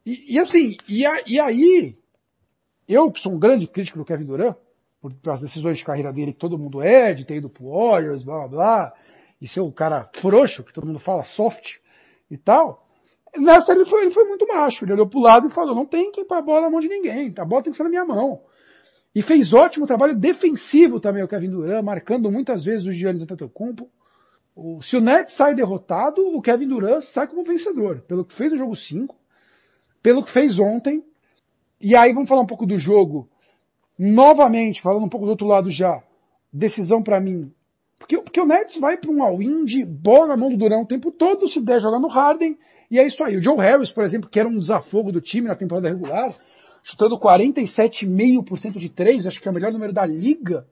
E, 0.05 0.35
e 0.35 0.39
assim, 0.39 0.77
e, 0.87 1.05
a, 1.05 1.21
e 1.27 1.39
aí, 1.39 1.97
eu 2.89 3.11
que 3.11 3.19
sou 3.19 3.31
um 3.31 3.39
grande 3.39 3.67
crítico 3.67 3.99
do 3.99 4.05
Kevin 4.05 4.25
Durant, 4.25 4.55
por, 4.99 5.13
pelas 5.13 5.39
decisões 5.39 5.77
de 5.77 5.85
carreira 5.85 6.11
dele 6.11 6.33
que 6.33 6.39
todo 6.39 6.57
mundo 6.57 6.81
é, 6.81 7.13
de 7.13 7.23
ter 7.23 7.35
ido 7.35 7.49
pro 7.49 7.69
Warriors, 7.69 8.23
blá 8.23 8.39
blá 8.39 8.47
blá, 8.47 8.93
e 9.39 9.47
ser 9.47 9.61
o 9.61 9.71
cara 9.71 10.09
frouxo, 10.15 10.63
que 10.63 10.73
todo 10.73 10.87
mundo 10.87 10.99
fala 10.99 11.23
soft 11.23 11.77
e 12.29 12.37
tal, 12.37 12.85
nessa 13.37 13.71
ele 13.71 13.85
foi, 13.85 14.01
ele 14.01 14.09
foi 14.09 14.25
muito 14.25 14.47
macho, 14.47 14.83
ele 14.83 14.93
olhou 14.93 15.07
pro 15.07 15.19
lado 15.19 15.47
e 15.47 15.49
falou, 15.49 15.75
não 15.75 15.85
tem 15.85 16.11
que 16.11 16.21
ir 16.21 16.25
pra 16.25 16.41
bola 16.41 16.61
na 16.61 16.69
mão 16.69 16.79
de 16.79 16.89
ninguém, 16.89 17.33
a 17.37 17.45
bola 17.45 17.63
tem 17.63 17.71
que 17.71 17.77
ser 17.77 17.83
na 17.83 17.89
minha 17.89 18.05
mão. 18.05 18.41
E 19.13 19.21
fez 19.21 19.53
ótimo 19.53 19.87
trabalho 19.87 20.15
defensivo 20.15 20.99
também 20.99 21.23
o 21.23 21.27
Kevin 21.27 21.49
Durant, 21.49 21.83
marcando 21.83 22.31
muitas 22.31 22.65
vezes 22.65 22.85
o 22.85 22.91
Giannis 22.91 23.23
Antetokounmpo. 23.23 23.89
O, 24.55 24.81
se 24.81 24.97
o 24.97 25.01
Nets 25.01 25.33
sai 25.33 25.55
derrotado, 25.55 26.21
o 26.35 26.41
Kevin 26.41 26.67
Durant 26.67 27.01
sai 27.01 27.27
como 27.27 27.43
vencedor, 27.43 28.01
pelo 28.01 28.23
que 28.23 28.33
fez 28.33 28.51
no 28.51 28.57
jogo 28.57 28.75
5, 28.75 29.15
pelo 30.03 30.23
que 30.23 30.29
fez 30.29 30.59
ontem. 30.59 31.03
E 31.81 31.95
aí 31.95 32.13
vamos 32.13 32.27
falar 32.27 32.41
um 32.41 32.47
pouco 32.47 32.65
do 32.65 32.77
jogo. 32.77 33.29
Novamente, 33.97 34.81
falando 34.81 35.05
um 35.05 35.09
pouco 35.09 35.25
do 35.25 35.31
outro 35.31 35.47
lado 35.47 35.69
já, 35.69 36.01
decisão 36.51 37.01
para 37.01 37.19
mim. 37.19 37.51
Porque, 37.97 38.17
porque 38.17 38.39
o 38.39 38.45
Nets 38.45 38.79
vai 38.79 38.97
para 38.97 39.11
um 39.11 39.21
all-in 39.21 39.65
de 39.65 39.83
bola 39.83 40.27
na 40.27 40.37
mão 40.37 40.49
do 40.49 40.57
Durant 40.57 40.83
o 40.83 40.87
tempo 40.87 41.11
todo, 41.11 41.47
se 41.47 41.59
der 41.59 41.81
jogar 41.81 41.99
no 41.99 42.07
Harden, 42.07 42.57
e 42.89 42.97
é 42.97 43.05
isso 43.05 43.23
aí. 43.23 43.37
O 43.37 43.43
Joe 43.43 43.57
Harris, 43.57 43.91
por 43.91 44.03
exemplo, 44.03 44.29
que 44.29 44.39
era 44.39 44.47
um 44.47 44.57
desafogo 44.57 45.11
do 45.11 45.21
time 45.21 45.47
na 45.47 45.55
temporada 45.55 45.89
regular, 45.89 46.33
chutando 46.81 47.19
47,5% 47.19 48.77
de 48.77 48.89
três, 48.89 49.27
acho 49.27 49.41
que 49.41 49.47
é 49.47 49.51
o 49.51 49.53
melhor 49.53 49.71
número 49.71 49.93
da 49.93 50.05
liga, 50.05 50.65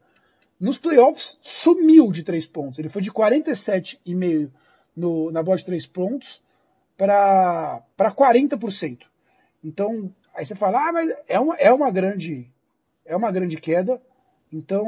nos 0.60 0.78
playoffs 0.78 1.38
sumiu 1.42 2.12
de 2.12 2.24
três 2.24 2.48
pontos. 2.48 2.80
Ele 2.80 2.90
foi 2.90 3.02
de 3.02 3.12
47,5% 3.12 4.50
no, 4.96 5.32
na 5.32 5.44
bola 5.44 5.58
de 5.58 5.66
três 5.66 5.86
pontos 5.86 6.42
para 6.98 7.84
40%. 8.00 9.02
Então, 9.64 10.12
aí 10.38 10.46
você 10.46 10.56
fala, 10.56 10.88
ah, 10.88 10.94
mas 10.94 11.12
é 11.28 11.40
uma, 11.40 11.56
é 11.56 11.74
uma 11.74 11.90
grande, 11.90 12.48
é 13.04 13.16
uma 13.16 13.32
grande 13.32 13.58
queda. 13.58 14.00
Então, 14.54 14.86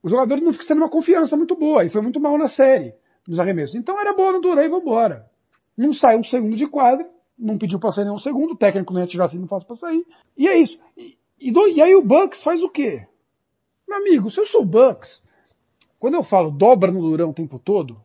o 0.00 0.08
jogador 0.08 0.40
não 0.40 0.52
fica 0.52 0.64
sendo 0.64 0.78
uma 0.78 0.88
confiança 0.88 1.36
muito 1.36 1.56
boa, 1.56 1.84
e 1.84 1.88
foi 1.88 2.00
muito 2.00 2.20
mal 2.20 2.38
na 2.38 2.48
série, 2.48 2.94
nos 3.28 3.40
arremessos. 3.40 3.74
Então 3.74 4.00
era 4.00 4.14
boa 4.14 4.32
no 4.32 4.40
Duran 4.40 4.62
e 4.62 4.68
vambora. 4.68 5.28
Não 5.76 5.92
sai 5.92 6.16
um 6.16 6.22
segundo 6.22 6.54
de 6.54 6.68
quadra, 6.68 7.10
não 7.36 7.58
pediu 7.58 7.80
para 7.80 7.90
sair 7.90 8.04
nenhum 8.04 8.18
segundo, 8.18 8.52
o 8.52 8.56
técnico 8.56 8.92
não 8.92 9.00
ia 9.00 9.06
tirar 9.08 9.26
assim, 9.26 9.38
não 9.38 9.48
faz 9.48 9.64
para 9.64 9.74
sair. 9.74 10.06
E 10.36 10.46
é 10.46 10.56
isso. 10.56 10.78
E, 10.96 11.18
e, 11.40 11.50
do, 11.50 11.66
e, 11.66 11.82
aí 11.82 11.96
o 11.96 12.02
Bucks 12.02 12.40
faz 12.40 12.62
o 12.62 12.70
quê? 12.70 13.04
Meu 13.88 13.98
amigo, 13.98 14.30
se 14.30 14.38
eu 14.38 14.46
sou 14.46 14.62
o 14.62 14.66
Bucks, 14.66 15.20
quando 15.98 16.14
eu 16.14 16.22
falo 16.22 16.52
dobra 16.52 16.92
no 16.92 17.00
Durão 17.00 17.30
o 17.30 17.34
tempo 17.34 17.58
todo, 17.58 18.00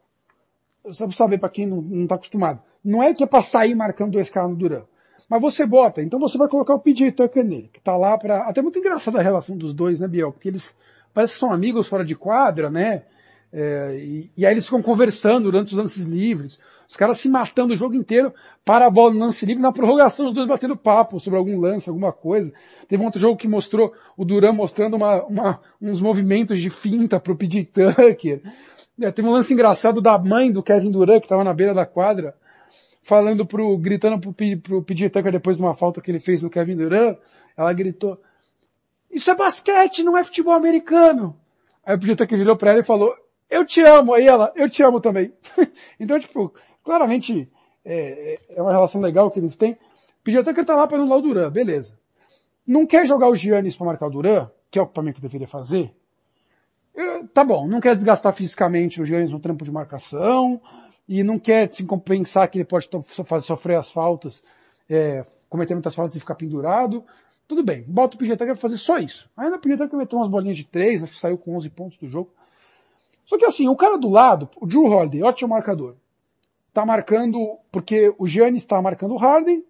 só 0.92 1.06
pra 1.06 1.16
saber 1.16 1.38
para 1.38 1.50
quem 1.50 1.68
não, 1.68 1.82
não 1.82 2.08
tá 2.08 2.16
acostumado, 2.16 2.62
não 2.84 3.04
é 3.04 3.14
que 3.14 3.24
é 3.24 3.28
pra 3.28 3.44
sair 3.44 3.76
marcando 3.76 4.14
dois 4.14 4.32
caras 4.32 4.50
no 4.50 4.56
Durão. 4.56 4.88
Mas 5.30 5.42
você 5.42 5.66
bota, 5.66 6.02
então 6.02 6.20
você 6.20 6.38
vai 6.38 6.48
colocar 6.48 6.74
o 6.74 6.80
PJ 6.80 7.12
Tucker 7.12 7.46
nele, 7.46 7.70
que 7.72 7.80
tá 7.80 7.96
lá 7.96 8.18
pra... 8.18 8.50
Até 8.50 8.62
muito 8.62 8.80
engraçada 8.80 9.20
a 9.20 9.22
relação 9.22 9.56
dos 9.56 9.74
dois, 9.74 10.00
né, 10.00 10.08
Biel? 10.08 10.32
Porque 10.32 10.48
eles 10.48 10.76
parecem 11.14 11.36
que 11.36 11.40
são 11.40 11.52
amigos 11.52 11.88
fora 11.88 12.04
de 12.04 12.16
quadra, 12.16 12.70
né? 12.70 13.04
É, 13.52 13.98
e, 14.00 14.32
e, 14.38 14.46
aí 14.46 14.54
eles 14.54 14.66
ficam 14.66 14.82
conversando 14.82 15.46
durante 15.46 15.68
os 15.68 15.74
lances 15.74 16.04
livres. 16.04 16.60
Os 16.88 16.96
caras 16.96 17.20
se 17.20 17.30
matando 17.30 17.74
o 17.74 17.78
jogo 17.78 17.96
inteiro 17.96 18.34
para 18.66 18.86
a 18.86 18.90
bola 18.90 19.14
no 19.14 19.20
lance 19.20 19.46
livre. 19.46 19.62
Na 19.62 19.72
prorrogação, 19.72 20.28
os 20.28 20.34
dois 20.34 20.48
batendo 20.48 20.76
papo 20.76 21.20
sobre 21.20 21.38
algum 21.38 21.60
lance, 21.60 21.90
alguma 21.90 22.12
coisa. 22.12 22.52
Teve 22.88 23.02
um 23.02 23.06
outro 23.06 23.20
jogo 23.20 23.38
que 23.38 23.48
mostrou 23.48 23.94
o 24.18 24.26
Duran 24.26 24.54
mostrando 24.54 24.96
uma, 24.96 25.24
uma, 25.26 25.60
uns 25.80 26.02
movimentos 26.02 26.60
de 26.60 26.70
finta 26.70 27.20
pro 27.20 27.36
PJ 27.36 27.66
Tucker. 27.66 28.42
É, 29.00 29.12
teve 29.12 29.28
um 29.28 29.32
lance 29.32 29.54
engraçado 29.54 30.02
da 30.02 30.18
mãe 30.18 30.52
do 30.52 30.62
Kevin 30.62 30.92
Durant, 30.92 31.20
que 31.20 31.26
estava 31.26 31.44
na 31.44 31.54
beira 31.54 31.74
da 31.74 31.86
quadra, 31.86 32.36
falando 33.02 33.46
pro, 33.46 33.78
gritando 33.78 34.20
pro, 34.20 34.34
pro 34.62 34.84
PJ 34.84 35.10
Tucker 35.10 35.32
depois 35.32 35.58
de 35.58 35.64
uma 35.64 35.76
falta 35.76 36.02
que 36.02 36.12
ele 36.12 36.20
fez 36.20 36.42
no 36.42 36.50
Kevin 36.50 36.76
Durant. 36.76 37.18
Ela 37.56 37.74
gritou, 37.74 38.20
isso 39.12 39.30
é 39.30 39.36
basquete, 39.36 40.04
não 40.04 40.18
é 40.18 40.24
futebol 40.24 40.54
americano. 40.54 41.36
Aí 41.86 41.96
o 41.96 42.00
PJ 42.00 42.16
Tucker 42.16 42.38
virou 42.38 42.56
pra 42.56 42.72
ela 42.72 42.80
e 42.80 42.84
falou, 42.84 43.16
eu 43.50 43.66
te 43.66 43.82
amo. 43.82 44.14
Aí 44.14 44.28
ela, 44.28 44.52
eu 44.56 44.70
te 44.70 44.84
amo 44.84 45.00
também. 45.00 45.34
então, 46.00 46.20
tipo, 46.20 46.54
claramente 46.84 47.50
é, 47.84 48.40
é, 48.50 48.62
uma 48.62 48.72
relação 48.72 49.02
legal 49.02 49.32
que 49.32 49.40
eles 49.40 49.56
têm. 49.56 49.78
Que 50.24 50.32
ele 50.32 50.64
tá 50.64 50.76
lá 50.76 50.86
para 50.86 50.98
anular 50.98 51.18
o 51.18 51.22
Duran, 51.22 51.50
beleza. 51.50 51.98
não 52.68 52.86
quer 52.86 53.08
jogar 53.08 53.30
o 53.30 53.36
Giannis 53.36 53.76
para 53.76 53.88
marcar 53.88 54.08
o 54.08 54.12
Duran, 54.12 54.48
que 54.70 54.78
é 54.78 54.82
o 54.82 55.02
mim 55.02 55.12
que 55.12 55.22
deveria 55.22 55.48
fazer, 55.48 55.92
tá 57.34 57.44
bom, 57.44 57.68
não 57.68 57.80
quer 57.80 57.96
desgastar 57.96 58.34
fisicamente 58.34 59.02
o 59.02 59.06
Giannis 59.06 59.32
no 59.32 59.40
trampo 59.40 59.64
de 59.64 59.72
marcação, 59.72 60.62
e 61.10 61.24
não 61.24 61.40
quer 61.40 61.72
se 61.72 61.84
compensar 61.84 62.48
que 62.48 62.60
ele 62.60 62.66
pode 62.66 62.88
sofrer 63.42 63.78
as 63.78 63.92
faltas, 63.92 64.44
é, 64.88 65.26
cometer 65.50 65.74
muitas 65.74 65.96
faltas 65.96 66.16
e 66.16 66.20
ficar 66.20 66.36
pendurado. 66.36 67.04
Tudo 67.48 67.64
bem, 67.64 67.84
bota 67.88 68.16
o 68.16 68.20
PJ 68.20 68.38
Tucker 68.38 68.56
fazer 68.56 68.78
só 68.78 69.00
isso. 69.00 69.28
Ainda 69.36 69.56
o 69.56 69.60
PJ 69.60 69.76
Tucker 69.76 69.98
meteu 69.98 70.20
umas 70.20 70.30
bolinhas 70.30 70.56
de 70.56 70.66
três, 70.66 71.02
acho 71.02 71.14
que 71.14 71.20
saiu 71.20 71.36
com 71.36 71.58
11 71.58 71.70
pontos 71.72 71.98
do 71.98 72.08
jogo. 72.08 72.32
Só 73.26 73.40
que 73.40 73.46
assim, 73.46 73.68
o 73.68 73.76
cara 73.76 73.98
do 73.98 74.08
lado, 74.08 74.48
o 74.62 74.68
Drew 74.68 74.86
Holiday, 74.86 75.24
ótimo 75.24 75.50
marcador, 75.50 75.96
tá 76.72 76.86
marcando, 76.86 77.58
porque 77.72 78.14
o 78.20 78.28
Giannis 78.28 78.62
está 78.62 78.80
marcando 78.80 79.16
o 79.16 79.18
Harden, 79.18 79.66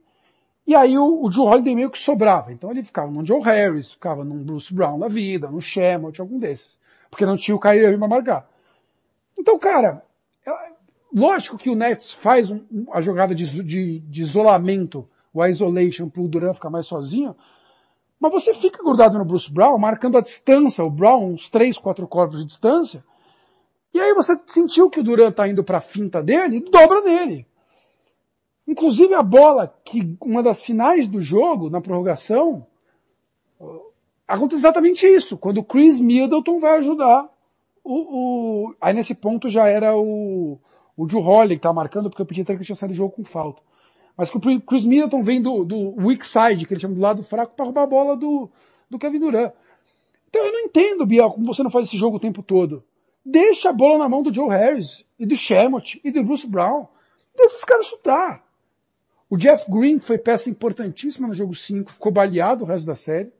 e 0.67 0.75
aí 0.75 0.97
o, 0.97 1.23
o 1.23 1.29
Drew 1.29 1.45
Holiday 1.45 1.73
meio 1.73 1.89
que 1.89 1.99
sobrava. 1.99 2.51
Então 2.51 2.69
ele 2.69 2.83
ficava 2.83 3.09
num 3.09 3.25
Joe 3.25 3.41
Harris, 3.41 3.93
ficava 3.93 4.25
num 4.25 4.43
Bruce 4.43 4.73
Brown 4.73 4.99
da 4.99 5.07
vida, 5.07 5.49
no 5.49 5.61
Shamot, 5.61 6.19
algum 6.19 6.37
desses. 6.37 6.77
Porque 7.09 7.25
não 7.25 7.37
tinha 7.37 7.55
o 7.55 7.59
Kyrie 7.59 7.85
Irving 7.85 7.97
pra 7.97 8.07
marcar. 8.09 8.49
Então, 9.37 9.57
cara, 9.57 10.03
Lógico 11.13 11.57
que 11.57 11.69
o 11.69 11.75
Nets 11.75 12.11
faz 12.11 12.51
um, 12.51 12.63
a 12.91 13.01
jogada 13.01 13.33
de, 13.33 13.63
de, 13.63 13.99
de, 13.99 14.21
isolamento, 14.21 15.07
o 15.33 15.43
isolation, 15.45 16.07
para 16.07 16.21
o 16.21 16.27
Durant 16.27 16.53
ficar 16.53 16.69
mais 16.69 16.85
sozinho, 16.85 17.35
mas 18.19 18.31
você 18.31 18.53
fica 18.53 18.83
grudado 18.83 19.17
no 19.17 19.25
Bruce 19.25 19.51
Brown, 19.51 19.77
marcando 19.77 20.17
a 20.17 20.21
distância, 20.21 20.83
o 20.83 20.89
Brown 20.89 21.33
uns 21.33 21.49
3, 21.49 21.77
4 21.77 22.07
corpos 22.07 22.39
de 22.39 22.45
distância, 22.45 23.03
e 23.93 23.99
aí 23.99 24.13
você 24.13 24.39
sentiu 24.45 24.89
que 24.89 24.99
o 24.99 25.03
Durant 25.03 25.31
está 25.31 25.47
indo 25.47 25.63
para 25.63 25.79
a 25.79 25.81
finta 25.81 26.21
dele 26.21 26.59
dobra 26.59 27.01
nele. 27.01 27.47
Inclusive 28.67 29.15
a 29.15 29.23
bola, 29.23 29.73
que 29.83 30.15
uma 30.21 30.43
das 30.43 30.61
finais 30.61 31.07
do 31.07 31.19
jogo, 31.19 31.71
na 31.71 31.81
prorrogação, 31.81 32.67
acontece 34.27 34.61
exatamente 34.61 35.07
isso, 35.07 35.37
quando 35.37 35.57
o 35.57 35.63
Chris 35.63 35.99
Middleton 35.99 36.59
vai 36.59 36.77
ajudar 36.77 37.27
o, 37.83 38.67
o, 38.67 38.75
aí 38.79 38.93
nesse 38.93 39.15
ponto 39.15 39.49
já 39.49 39.67
era 39.67 39.97
o, 39.97 40.59
o 40.99 41.07
Drew 41.07 41.21
Holiday 41.21 41.55
que 41.55 41.63
tá 41.63 41.71
marcando 41.71 42.09
porque 42.09 42.21
eu 42.21 42.25
pedi 42.25 42.41
até 42.41 42.57
que 42.57 42.65
tinha 42.65 42.75
saído 42.75 42.93
do 42.93 42.97
jogo 42.97 43.13
com 43.13 43.23
falta. 43.23 43.61
Mas 44.17 44.29
que 44.29 44.37
o 44.37 44.61
Chris 44.61 44.83
Middleton 44.83 45.23
vem 45.23 45.41
do, 45.41 45.63
do 45.63 45.95
weak 45.95 46.27
side, 46.27 46.65
que 46.65 46.73
ele 46.73 46.81
chama 46.81 46.93
do 46.93 46.99
lado 46.99 47.23
fraco, 47.23 47.55
para 47.55 47.63
roubar 47.63 47.83
a 47.83 47.87
bola 47.87 48.17
do, 48.17 48.49
do 48.89 48.99
Kevin 48.99 49.19
Durant. 49.19 49.53
Então 50.27 50.45
eu 50.45 50.51
não 50.51 50.59
entendo, 50.59 51.05
Biel, 51.05 51.31
como 51.31 51.45
você 51.45 51.63
não 51.63 51.69
faz 51.69 51.87
esse 51.87 51.97
jogo 51.97 52.17
o 52.17 52.19
tempo 52.19 52.43
todo. 52.43 52.83
Deixa 53.25 53.69
a 53.69 53.73
bola 53.73 53.97
na 53.97 54.09
mão 54.09 54.21
do 54.21 54.33
Joe 54.33 54.49
Harris, 54.49 55.05
e 55.17 55.25
do 55.25 55.37
Shamot, 55.37 56.01
e 56.03 56.11
do 56.11 56.21
Bruce 56.21 56.45
Brown. 56.45 56.85
Deixa 57.33 57.55
os 57.55 57.63
caras 57.63 57.85
chutar. 57.85 58.43
O 59.29 59.37
Jeff 59.37 59.71
Green 59.71 60.01
foi 60.01 60.17
peça 60.17 60.49
importantíssima 60.49 61.29
no 61.29 61.33
jogo 61.33 61.55
5, 61.55 61.93
ficou 61.93 62.11
baleado 62.11 62.65
o 62.65 62.67
resto 62.67 62.85
da 62.85 62.95
série. 62.95 63.31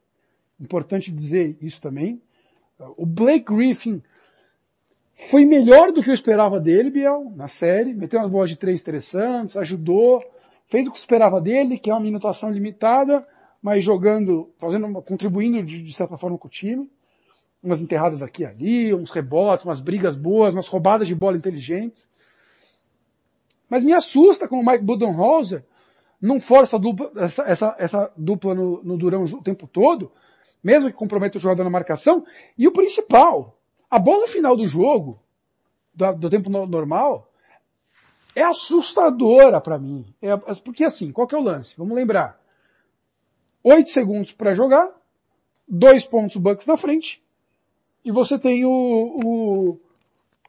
Importante 0.57 1.11
dizer 1.11 1.57
isso 1.61 1.81
também. 1.81 2.21
O 2.95 3.05
Blake 3.05 3.53
Griffin 3.53 4.01
foi 5.27 5.45
melhor 5.45 5.91
do 5.91 6.01
que 6.01 6.09
eu 6.09 6.13
esperava 6.13 6.59
dele, 6.59 6.89
Biel, 6.89 7.31
na 7.35 7.49
série. 7.49 7.93
Meteu 7.93 8.19
umas 8.19 8.31
bolas 8.31 8.49
de 8.49 8.55
três 8.55 8.79
interessantes, 8.79 9.57
ajudou, 9.57 10.23
fez 10.67 10.87
o 10.87 10.91
que 10.91 10.97
esperava 10.97 11.41
dele, 11.41 11.77
que 11.77 11.91
é 11.91 11.93
uma 11.93 11.99
minutação 11.99 12.49
limitada, 12.49 13.27
mas 13.61 13.83
jogando, 13.83 14.49
fazendo, 14.57 14.89
contribuindo 15.01 15.61
de, 15.61 15.83
de 15.83 15.93
certa 15.93 16.17
forma 16.17 16.37
com 16.37 16.47
o 16.47 16.51
time. 16.51 16.89
Umas 17.61 17.81
enterradas 17.81 18.21
aqui 18.21 18.43
e 18.43 18.45
ali, 18.45 18.93
uns 18.93 19.11
rebotes, 19.11 19.65
umas 19.65 19.81
brigas 19.81 20.15
boas, 20.15 20.53
umas 20.53 20.67
roubadas 20.67 21.05
de 21.05 21.13
bola 21.13 21.35
inteligentes. 21.35 22.07
Mas 23.69 23.83
me 23.83 23.91
assusta 23.91 24.47
como 24.47 24.61
o 24.61 24.65
Mike 24.65 24.85
Budenholzer 24.85 25.65
não 26.21 26.39
força 26.39 26.79
dupla, 26.79 27.11
essa, 27.17 27.43
essa, 27.43 27.75
essa 27.77 28.11
dupla 28.15 28.55
no, 28.55 28.81
no 28.83 28.97
Durão 28.97 29.23
o 29.23 29.43
tempo 29.43 29.67
todo, 29.67 30.11
mesmo 30.63 30.89
que 30.89 30.95
comprometa 30.95 31.37
o 31.37 31.41
jogador 31.41 31.65
na 31.65 31.69
marcação. 31.69 32.25
E 32.57 32.65
o 32.67 32.71
principal, 32.71 33.58
a 33.89 33.99
bola 33.99 34.27
final 34.27 34.55
do 34.55 34.67
jogo, 34.67 35.19
do, 35.93 36.13
do 36.13 36.29
tempo 36.29 36.49
normal, 36.49 37.31
é 38.35 38.43
assustadora 38.43 39.59
para 39.59 39.79
mim. 39.79 40.05
É, 40.21 40.35
porque 40.63 40.83
assim, 40.83 41.11
qual 41.11 41.27
que 41.27 41.35
é 41.35 41.37
o 41.37 41.43
lance? 41.43 41.75
Vamos 41.77 41.95
lembrar. 41.95 42.39
Oito 43.63 43.89
segundos 43.89 44.31
para 44.31 44.55
jogar, 44.55 44.89
dois 45.67 46.05
pontos 46.05 46.37
Bucks 46.37 46.65
na 46.65 46.77
frente, 46.77 47.21
e 48.05 48.11
você 48.11 48.39
tem 48.39 48.65
o, 48.65 48.69
o 48.69 49.79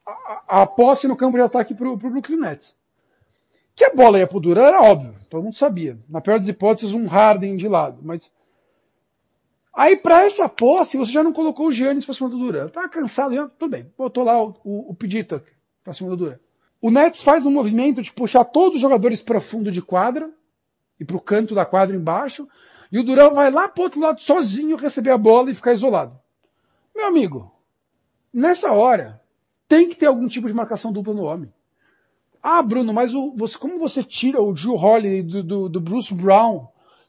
a, 0.06 0.62
a, 0.62 0.66
posse 0.66 1.08
no 1.08 1.16
campo 1.16 1.36
de 1.36 1.42
ataque 1.42 1.74
pro, 1.74 1.98
pro 1.98 2.10
Brooklyn 2.10 2.38
Nets. 2.38 2.74
Que 3.74 3.84
a 3.84 3.94
bola 3.94 4.18
ia 4.18 4.26
pro 4.26 4.40
Duran 4.40 4.62
era 4.62 4.82
óbvio, 4.82 5.14
todo 5.28 5.42
mundo 5.42 5.56
sabia. 5.56 5.98
Na 6.08 6.20
pior 6.20 6.38
das 6.38 6.48
hipóteses, 6.48 6.94
um 6.94 7.06
Harden 7.06 7.56
de 7.56 7.66
lado, 7.66 7.98
mas 8.02 8.30
Aí 9.72 9.96
para 9.96 10.24
essa 10.24 10.48
posse, 10.48 10.96
você 10.96 11.12
já 11.12 11.22
não 11.22 11.32
colocou 11.32 11.68
o 11.68 11.72
Giannis 11.72 12.04
para 12.04 12.14
cima 12.14 12.28
do 12.28 12.38
Duran. 12.38 12.68
Tá 12.68 12.88
cansado, 12.88 13.34
já, 13.34 13.48
tudo 13.48 13.70
bem. 13.70 13.90
Botou 13.96 14.24
lá 14.24 14.42
o, 14.42 14.54
o, 14.64 14.90
o 14.90 14.96
para 15.84 15.94
cima 15.94 16.10
do 16.10 16.16
Duran. 16.16 16.38
O 16.82 16.90
Nets 16.90 17.22
faz 17.22 17.44
um 17.44 17.50
movimento 17.50 18.02
de 18.02 18.12
puxar 18.12 18.44
todos 18.44 18.76
os 18.76 18.80
jogadores 18.80 19.22
para 19.22 19.40
fundo 19.40 19.70
de 19.70 19.82
quadra 19.82 20.30
e 20.98 21.04
para 21.04 21.16
o 21.16 21.20
canto 21.20 21.54
da 21.54 21.64
quadra 21.64 21.96
embaixo, 21.96 22.48
e 22.92 22.98
o 22.98 23.04
Duran 23.04 23.30
vai 23.30 23.50
lá 23.50 23.68
pro 23.68 23.84
outro 23.84 24.00
lado 24.00 24.20
sozinho 24.20 24.76
receber 24.76 25.10
a 25.10 25.18
bola 25.18 25.50
e 25.50 25.54
ficar 25.54 25.72
isolado. 25.72 26.18
Meu 26.94 27.06
amigo, 27.06 27.54
nessa 28.32 28.72
hora, 28.72 29.20
tem 29.68 29.88
que 29.88 29.94
ter 29.94 30.06
algum 30.06 30.26
tipo 30.26 30.46
de 30.46 30.54
marcação 30.54 30.92
dupla 30.92 31.14
no 31.14 31.22
homem. 31.22 31.52
Ah, 32.42 32.62
Bruno, 32.62 32.92
mas 32.92 33.14
o, 33.14 33.32
você, 33.36 33.56
como 33.56 33.78
você 33.78 34.02
tira 34.02 34.42
o 34.42 34.52
Drew 34.52 34.74
Holiday 34.74 35.22
do, 35.22 35.42
do, 35.42 35.68
do 35.68 35.80
Bruce 35.80 36.12
Brown, 36.12 36.66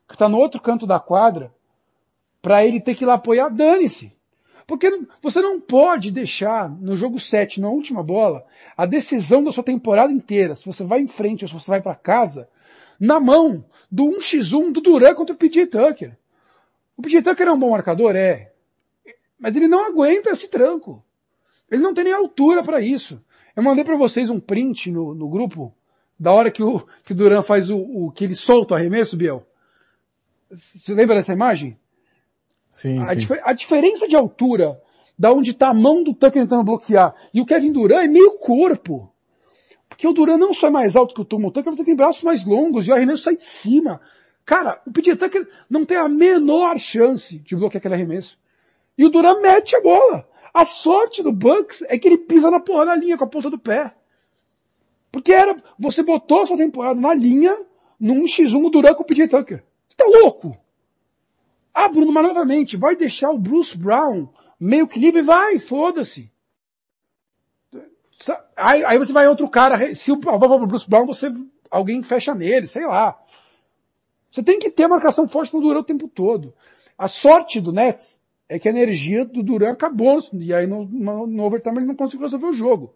que 0.07 0.16
está 0.16 0.30
no 0.30 0.38
outro 0.38 0.62
canto 0.62 0.86
da 0.86 0.99
quadra, 0.99 1.53
para 2.42 2.66
ele 2.66 2.80
ter 2.80 2.96
que 2.96 3.04
ir 3.04 3.08
lá 3.08 3.16
apoiar, 3.16 3.50
dane-se. 3.50 4.12
Porque 4.66 4.89
você 5.22 5.42
não 5.42 5.60
pode 5.60 6.12
deixar 6.12 6.70
no 6.70 6.96
jogo 6.96 7.20
7, 7.20 7.60
na 7.60 7.70
última 7.70 8.02
bola, 8.02 8.46
a 8.78 8.86
decisão 8.86 9.44
da 9.44 9.52
sua 9.52 9.64
temporada 9.64 10.14
inteira, 10.14 10.56
se 10.56 10.66
você 10.66 10.84
vai 10.84 11.02
em 11.02 11.08
frente 11.08 11.44
ou 11.44 11.48
se 11.48 11.54
você 11.54 11.70
vai 11.70 11.82
para 11.82 11.96
casa, 11.96 12.48
na 13.00 13.20
mão 13.20 13.66
do 13.92 14.06
1x1 14.06 14.72
do 14.72 14.80
Duran 14.80 15.14
contra 15.14 15.36
o 15.36 15.38
PJ 15.38 15.68
Tucker. 15.68 16.18
O 16.96 17.02
PJ 17.02 17.22
Tucker 17.22 17.48
é 17.48 17.52
um 17.52 17.60
bom 17.60 17.72
marcador? 17.72 18.16
É. 18.16 18.52
Mas 19.39 19.56
ele 19.56 19.68
não 19.68 19.86
aguenta 19.86 20.30
esse 20.30 20.48
tranco. 20.48 21.04
Ele 21.70 21.82
não 21.82 21.94
tem 21.94 22.04
nem 22.04 22.14
altura 22.14 22.62
para 22.62 22.80
isso. 22.80 23.22
Eu 23.56 23.64
mandei 23.64 23.84
para 23.84 23.98
vocês 23.98 24.30
um 24.30 24.39
print 24.39 24.92
no, 24.92 25.14
no, 25.14 25.28
grupo 25.28 25.74
da 26.18 26.32
hora 26.32 26.52
que 26.52 26.62
o, 26.62 26.86
que 27.04 27.12
o 27.12 27.16
Duran 27.16 27.42
faz 27.42 27.70
o, 27.70 27.78
o, 27.78 28.12
que 28.12 28.24
ele 28.24 28.36
solta 28.36 28.74
o 28.74 28.78
arremesso, 28.78 29.18
Biel. 29.18 29.46
Você 30.50 30.94
lembra 30.94 31.16
dessa 31.16 31.34
imagem? 31.34 31.78
Sim, 32.72 33.00
a, 33.00 33.06
sim. 33.06 33.18
Dif 33.18 33.34
a 33.44 33.54
diferença 33.54 34.08
de 34.08 34.16
altura 34.16 34.82
da 35.20 35.32
onde 35.32 35.52
está 35.52 35.70
a 35.70 35.74
mão 35.74 36.02
do 36.02 36.14
Tucker 36.14 36.42
tentando 36.42 36.64
bloquear 36.64 37.14
e 37.34 37.42
o 37.42 37.46
Kevin 37.46 37.74
Durant 37.74 38.06
é 38.06 38.08
meio 38.08 38.40
corpo. 38.40 39.14
Porque 39.90 40.08
o 40.08 40.14
Durant 40.14 40.40
não 40.40 40.54
só 40.54 40.68
é 40.68 40.70
mais 40.72 40.96
alto 40.96 41.14
que 41.14 41.22
o 41.22 41.26
Tom, 41.26 41.52
Tucker 41.52 41.76
tem 41.76 41.96
braços 41.96 42.24
mais 42.24 42.46
longos 42.46 42.88
e 42.88 42.92
o 42.92 42.96
arremesso 42.96 43.24
sai 43.24 43.36
de 43.36 43.44
cima. 43.44 44.00
Cara, 44.46 44.82
o 44.88 44.92
PJ 44.92 45.18
Tucker 45.18 45.48
não 45.70 45.86
tem 45.86 45.98
a 45.98 46.08
menor 46.08 46.80
chance 46.80 47.38
de 47.40 47.56
bloquear 47.56 47.80
aquele 47.80 47.96
arremesso. 47.96 48.40
E 48.98 49.06
o 49.06 49.10
Durant 49.10 49.42
mete 49.42 49.76
a 49.76 49.82
bola. 49.82 50.28
A 50.54 50.66
sorte 50.66 51.22
do 51.22 51.32
Bucks 51.32 51.84
é 51.84 51.98
que 51.98 52.08
ele 52.08 52.18
pisa 52.18 52.50
na 52.50 52.60
porra 52.60 52.86
da 52.86 52.96
linha 52.96 53.18
com 53.18 53.26
a 53.26 53.28
ponta 53.28 53.50
do 53.50 53.60
pé. 53.60 53.94
Porque 55.12 55.34
era, 55.34 55.62
você 55.78 56.02
botou 56.02 56.42
a 56.42 56.46
sua 56.46 56.58
temporada 56.58 57.00
na 57.00 57.14
linha 57.14 57.56
num 58.00 58.24
X1 58.24 58.66
o 58.66 58.70
Durant 58.70 58.96
com 58.96 59.04
o 59.04 59.06
PJ 59.06 59.28
Tucker. 59.28 59.64
Você 59.88 59.98
tá 59.98 60.06
louco? 60.06 60.58
Ah, 61.74 61.88
Bruno, 61.88 62.12
mas 62.12 62.24
novamente, 62.24 62.78
vai 62.78 62.96
deixar 62.96 63.32
o 63.32 63.38
Bruce 63.38 63.78
Brown 63.78 64.28
meio 64.60 64.88
que 64.88 65.00
livre? 65.00 65.22
Vai, 65.22 65.60
foda-se. 65.60 66.32
Aí, 68.56 68.84
aí, 68.86 68.98
você 68.98 69.12
vai 69.12 69.28
outro 69.28 69.50
cara, 69.50 69.96
se 69.96 70.12
o 70.12 70.16
Bruce 70.16 70.88
Brown, 70.88 71.08
você, 71.08 71.32
alguém 71.70 72.04
fecha 72.04 72.36
nele, 72.36 72.68
sei 72.68 72.86
lá. 72.86 73.18
Você 74.32 74.44
tem 74.44 74.60
que 74.60 74.70
ter 74.70 74.88
marcação 74.88 75.28
forte 75.28 75.54
no 75.54 75.62
Duran 75.62 75.80
o 75.80 75.84
tempo 75.84 76.08
todo. 76.08 76.54
A 76.98 77.08
sorte 77.08 77.60
do 77.60 77.72
Nets 77.72 78.22
é 78.48 78.60
que 78.60 78.68
a 78.68 78.72
energia 78.72 79.26
do 79.26 79.42
Duran 79.42 79.72
acabou, 79.72 80.20
e 80.34 80.54
aí 80.54 80.68
no, 80.68 80.86
no, 80.86 81.26
no 81.26 81.44
overtime 81.44 81.78
ele 81.78 81.86
não 81.86 81.96
conseguiu 81.96 82.26
resolver 82.26 82.48
o 82.48 82.54
jogo. 82.54 82.94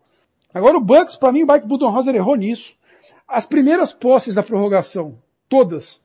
Agora 0.54 0.78
o 0.78 0.82
Bucks, 0.82 1.16
para 1.16 1.32
mim, 1.32 1.44
o 1.44 1.52
Mike 1.52 1.68
Budenholzer 1.68 2.16
errou 2.16 2.36
nisso. 2.36 2.76
As 3.28 3.46
primeiras 3.46 3.92
posses 3.92 4.36
da 4.36 4.44
prorrogação, 4.44 5.18
todas, 5.50 6.00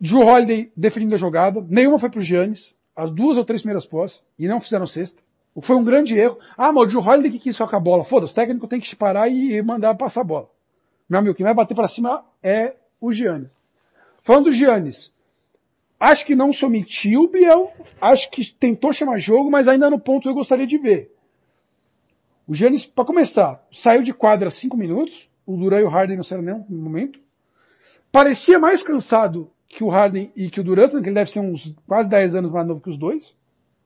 Drew 0.00 0.20
Holiday 0.20 0.72
definindo 0.76 1.14
a 1.14 1.18
jogada, 1.18 1.64
nenhuma 1.68 1.98
foi 1.98 2.10
pro 2.10 2.20
Giannis, 2.20 2.74
as 2.94 3.10
duas 3.10 3.36
ou 3.36 3.44
três 3.44 3.62
primeiras 3.62 3.86
posses, 3.86 4.22
e 4.38 4.46
não 4.46 4.60
fizeram 4.60 4.86
sexta. 4.86 5.22
Foi 5.60 5.74
um 5.74 5.84
grande 5.84 6.16
erro. 6.16 6.38
Ah, 6.56 6.72
mas 6.72 6.84
o 6.84 6.86
Drew 6.86 7.00
Holiday 7.00 7.32
que 7.32 7.38
quis 7.38 7.56
só 7.56 7.66
com 7.66 7.74
a 7.74 7.80
bola. 7.80 8.04
Foda-se, 8.04 8.32
o 8.32 8.34
técnico 8.34 8.68
tem 8.68 8.80
que 8.80 8.94
parar 8.94 9.28
e 9.28 9.60
mandar 9.60 9.94
passar 9.96 10.20
a 10.20 10.24
bola. 10.24 10.48
Meu 11.08 11.18
amigo, 11.18 11.34
quem 11.34 11.44
vai 11.44 11.54
bater 11.54 11.74
para 11.74 11.88
cima 11.88 12.24
é 12.42 12.76
o 13.00 13.12
Giannis. 13.12 13.50
Falando 14.22 14.44
do 14.44 14.52
Giannis, 14.52 15.12
acho 15.98 16.24
que 16.24 16.36
não 16.36 16.52
se 16.52 16.64
omitiu 16.64 17.22
o 17.22 17.28
Biel, 17.28 17.72
acho 18.00 18.30
que 18.30 18.52
tentou 18.52 18.92
chamar 18.92 19.18
jogo, 19.18 19.50
mas 19.50 19.66
ainda 19.66 19.90
no 19.90 19.98
ponto 19.98 20.28
eu 20.28 20.34
gostaria 20.34 20.66
de 20.66 20.78
ver. 20.78 21.12
O 22.46 22.54
Giannis, 22.54 22.86
para 22.86 23.04
começar, 23.04 23.66
saiu 23.72 24.02
de 24.02 24.12
quadra 24.12 24.50
cinco 24.50 24.76
minutos, 24.76 25.28
o 25.46 25.56
Duran 25.56 25.80
e 25.80 25.84
o 25.84 25.88
Harden 25.88 26.16
não 26.16 26.24
saíram 26.24 26.44
nenhum 26.44 26.64
momento. 26.68 27.18
Parecia 28.12 28.58
mais 28.58 28.82
cansado 28.82 29.50
que 29.68 29.84
o 29.84 29.88
Harden 29.88 30.32
e 30.34 30.48
que 30.48 30.60
o 30.60 30.64
Durant, 30.64 30.90
que 30.90 30.96
ele 30.96 31.12
deve 31.12 31.30
ser 31.30 31.40
uns 31.40 31.74
quase 31.86 32.08
10 32.08 32.34
anos 32.36 32.50
mais 32.50 32.66
novo 32.66 32.80
que 32.80 32.88
os 32.88 32.96
dois. 32.96 33.36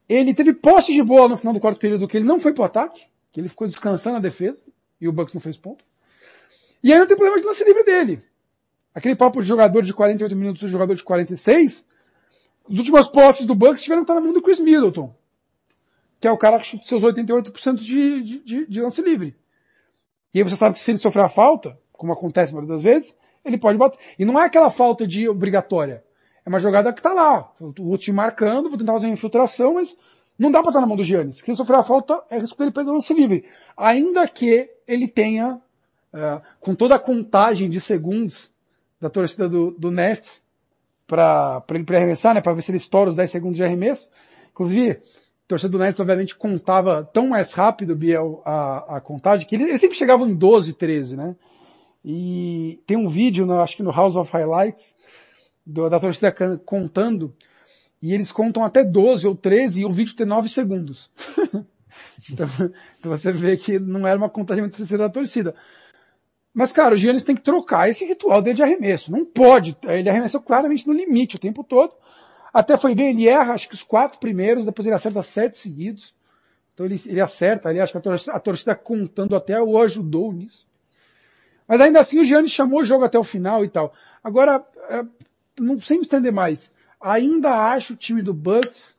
Ele 0.08 0.32
teve 0.32 0.52
posse 0.52 0.92
de 0.92 1.02
bola 1.02 1.30
no 1.30 1.36
final 1.36 1.52
do 1.52 1.60
quarto 1.60 1.78
período 1.78 2.06
que 2.06 2.16
ele 2.16 2.26
não 2.26 2.38
foi 2.38 2.52
pro 2.52 2.64
ataque, 2.64 3.02
que 3.32 3.40
ele 3.40 3.48
ficou 3.48 3.66
descansando 3.66 4.14
na 4.14 4.20
defesa, 4.20 4.60
e 5.00 5.08
o 5.08 5.12
Bucks 5.12 5.34
não 5.34 5.40
fez 5.40 5.56
ponto. 5.56 5.84
E 6.82 6.92
aí 6.92 6.98
não 6.98 7.06
tem 7.06 7.16
problema 7.16 7.40
de 7.40 7.46
lance 7.46 7.64
livre 7.64 7.84
dele. 7.84 8.22
Aquele 8.94 9.16
papo 9.16 9.40
de 9.40 9.48
jogador 9.48 9.82
de 9.82 9.92
48 9.92 10.36
minutos 10.36 10.62
e 10.62 10.68
jogador 10.68 10.94
de 10.94 11.02
46, 11.02 11.84
as 12.70 12.78
últimas 12.78 13.08
posses 13.08 13.46
do 13.46 13.54
Bucks 13.54 13.82
tiveram 13.82 14.02
que 14.02 14.04
estar 14.04 14.14
na 14.14 14.20
mão 14.20 14.32
do 14.32 14.42
Chris 14.42 14.60
Middleton, 14.60 15.14
que 16.20 16.28
é 16.28 16.32
o 16.32 16.38
cara 16.38 16.58
que 16.58 16.66
chuta 16.66 16.84
seus 16.84 17.02
88% 17.02 17.76
de, 17.76 18.40
de, 18.44 18.66
de, 18.66 18.80
lance 18.80 19.00
livre. 19.00 19.34
E 20.34 20.38
aí 20.38 20.44
você 20.44 20.56
sabe 20.56 20.74
que 20.74 20.80
se 20.80 20.90
ele 20.90 20.98
sofrer 20.98 21.24
a 21.24 21.28
falta, 21.28 21.78
como 21.92 22.12
acontece 22.12 22.52
a 22.52 22.56
maioria 22.56 22.74
das 22.74 22.82
vezes, 22.82 23.16
ele 23.44 23.58
pode 23.58 23.78
bater. 23.78 23.98
E 24.18 24.24
não 24.24 24.40
é 24.40 24.46
aquela 24.46 24.70
falta 24.70 25.06
de 25.06 25.28
obrigatória. 25.28 26.02
É 26.44 26.48
uma 26.48 26.58
jogada 26.58 26.92
que 26.92 27.02
tá 27.02 27.12
lá. 27.12 27.52
O 27.60 27.96
time 27.96 28.16
marcando, 28.16 28.68
vou 28.68 28.78
tentar 28.78 28.92
fazer 28.92 29.06
uma 29.06 29.14
infiltração, 29.14 29.74
mas 29.74 29.96
não 30.38 30.50
dá 30.50 30.60
para 30.60 30.70
estar 30.70 30.80
na 30.80 30.86
mão 30.86 30.96
do 30.96 31.04
Giannis. 31.04 31.38
Se 31.38 31.48
ele 31.48 31.56
sofrer 31.56 31.78
a 31.78 31.82
falta, 31.82 32.20
é 32.30 32.38
risco 32.38 32.58
dele 32.58 32.72
perder 32.72 32.90
o 32.90 32.94
lance 32.94 33.14
livre. 33.14 33.44
Ainda 33.76 34.26
que 34.26 34.68
ele 34.86 35.06
tenha, 35.06 35.54
uh, 36.12 36.42
com 36.60 36.74
toda 36.74 36.96
a 36.96 36.98
contagem 36.98 37.70
de 37.70 37.80
segundos 37.80 38.50
da 39.00 39.08
torcida 39.08 39.48
do, 39.48 39.70
do 39.72 39.90
Nets, 39.90 40.40
para 41.06 41.62
ele 41.70 41.84
pré-arremessar, 41.84 42.34
né, 42.34 42.40
para 42.40 42.54
ver 42.54 42.62
se 42.62 42.70
ele 42.70 42.78
estoura 42.78 43.10
os 43.10 43.16
10 43.16 43.30
segundos 43.30 43.56
de 43.56 43.64
arremesso. 43.64 44.08
Inclusive, 44.50 44.90
a 44.92 45.48
torcida 45.48 45.70
do 45.70 45.78
Nets 45.78 46.00
obviamente 46.00 46.34
contava 46.34 47.04
tão 47.04 47.28
mais 47.28 47.52
rápido, 47.52 47.94
Biel, 47.94 48.42
a, 48.44 48.96
a 48.96 49.00
contagem, 49.00 49.46
que 49.46 49.54
eles, 49.54 49.68
eles 49.68 49.80
sempre 49.80 49.96
chegavam 49.96 50.26
em 50.26 50.34
12, 50.34 50.72
13, 50.72 51.16
né? 51.16 51.36
E 52.04 52.82
tem 52.86 52.96
um 52.96 53.08
vídeo, 53.08 53.46
no, 53.46 53.60
acho 53.60 53.76
que 53.76 53.82
no 53.82 53.92
House 53.92 54.16
of 54.16 54.30
Highlights, 54.32 54.94
do, 55.64 55.88
da 55.88 56.00
torcida 56.00 56.34
contando, 56.64 57.34
e 58.00 58.12
eles 58.12 58.32
contam 58.32 58.64
até 58.64 58.82
12 58.82 59.28
ou 59.28 59.36
13 59.36 59.82
e 59.82 59.84
o 59.84 59.92
vídeo 59.92 60.16
tem 60.16 60.26
9 60.26 60.48
segundos. 60.48 61.08
então, 62.32 62.48
você 63.04 63.32
vê 63.32 63.56
que 63.56 63.78
não 63.78 64.06
era 64.06 64.18
uma 64.18 64.28
contagem 64.28 64.62
muito 64.62 64.98
da 64.98 65.08
torcida. 65.08 65.54
Mas, 66.52 66.72
cara, 66.72 66.94
o 66.94 66.96
Giannis 66.96 67.24
tem 67.24 67.36
que 67.36 67.42
trocar 67.42 67.88
esse 67.88 68.04
ritual 68.04 68.42
dele 68.42 68.56
de 68.56 68.62
arremesso. 68.62 69.10
Não 69.10 69.24
pode. 69.24 69.76
Ele 69.84 70.08
arremessou 70.08 70.40
claramente 70.40 70.86
no 70.86 70.92
limite 70.92 71.36
o 71.36 71.40
tempo 71.40 71.64
todo. 71.64 71.94
Até 72.52 72.76
foi 72.76 72.94
bem, 72.94 73.10
ele 73.10 73.28
erra, 73.28 73.54
acho 73.54 73.68
que 73.68 73.74
os 73.74 73.82
quatro 73.82 74.18
primeiros, 74.18 74.66
depois 74.66 74.84
ele 74.84 74.94
acerta 74.94 75.22
sete 75.22 75.56
seguidos. 75.56 76.14
Então 76.74 76.84
ele, 76.84 77.00
ele 77.06 77.20
acerta 77.20 77.68
ali, 77.68 77.80
acho 77.80 77.92
que 77.92 77.98
a 77.98 78.02
torcida, 78.02 78.32
a 78.34 78.40
torcida 78.40 78.74
contando 78.74 79.34
até 79.34 79.60
o 79.60 79.78
ajudou 79.78 80.32
nisso. 80.32 80.66
Mas 81.72 81.80
ainda 81.80 82.00
assim 82.00 82.20
o 82.20 82.24
Giannis 82.24 82.50
chamou 82.50 82.80
o 82.80 82.84
jogo 82.84 83.02
até 83.02 83.18
o 83.18 83.24
final 83.24 83.64
e 83.64 83.68
tal. 83.70 83.94
Agora, 84.22 84.62
é, 84.90 85.06
não 85.58 85.80
sem 85.80 85.96
me 85.96 86.02
estender 86.02 86.30
mais, 86.30 86.70
ainda 87.00 87.48
acho 87.72 87.94
o 87.94 87.96
time 87.96 88.20
do 88.20 88.34
Bucks, 88.34 88.94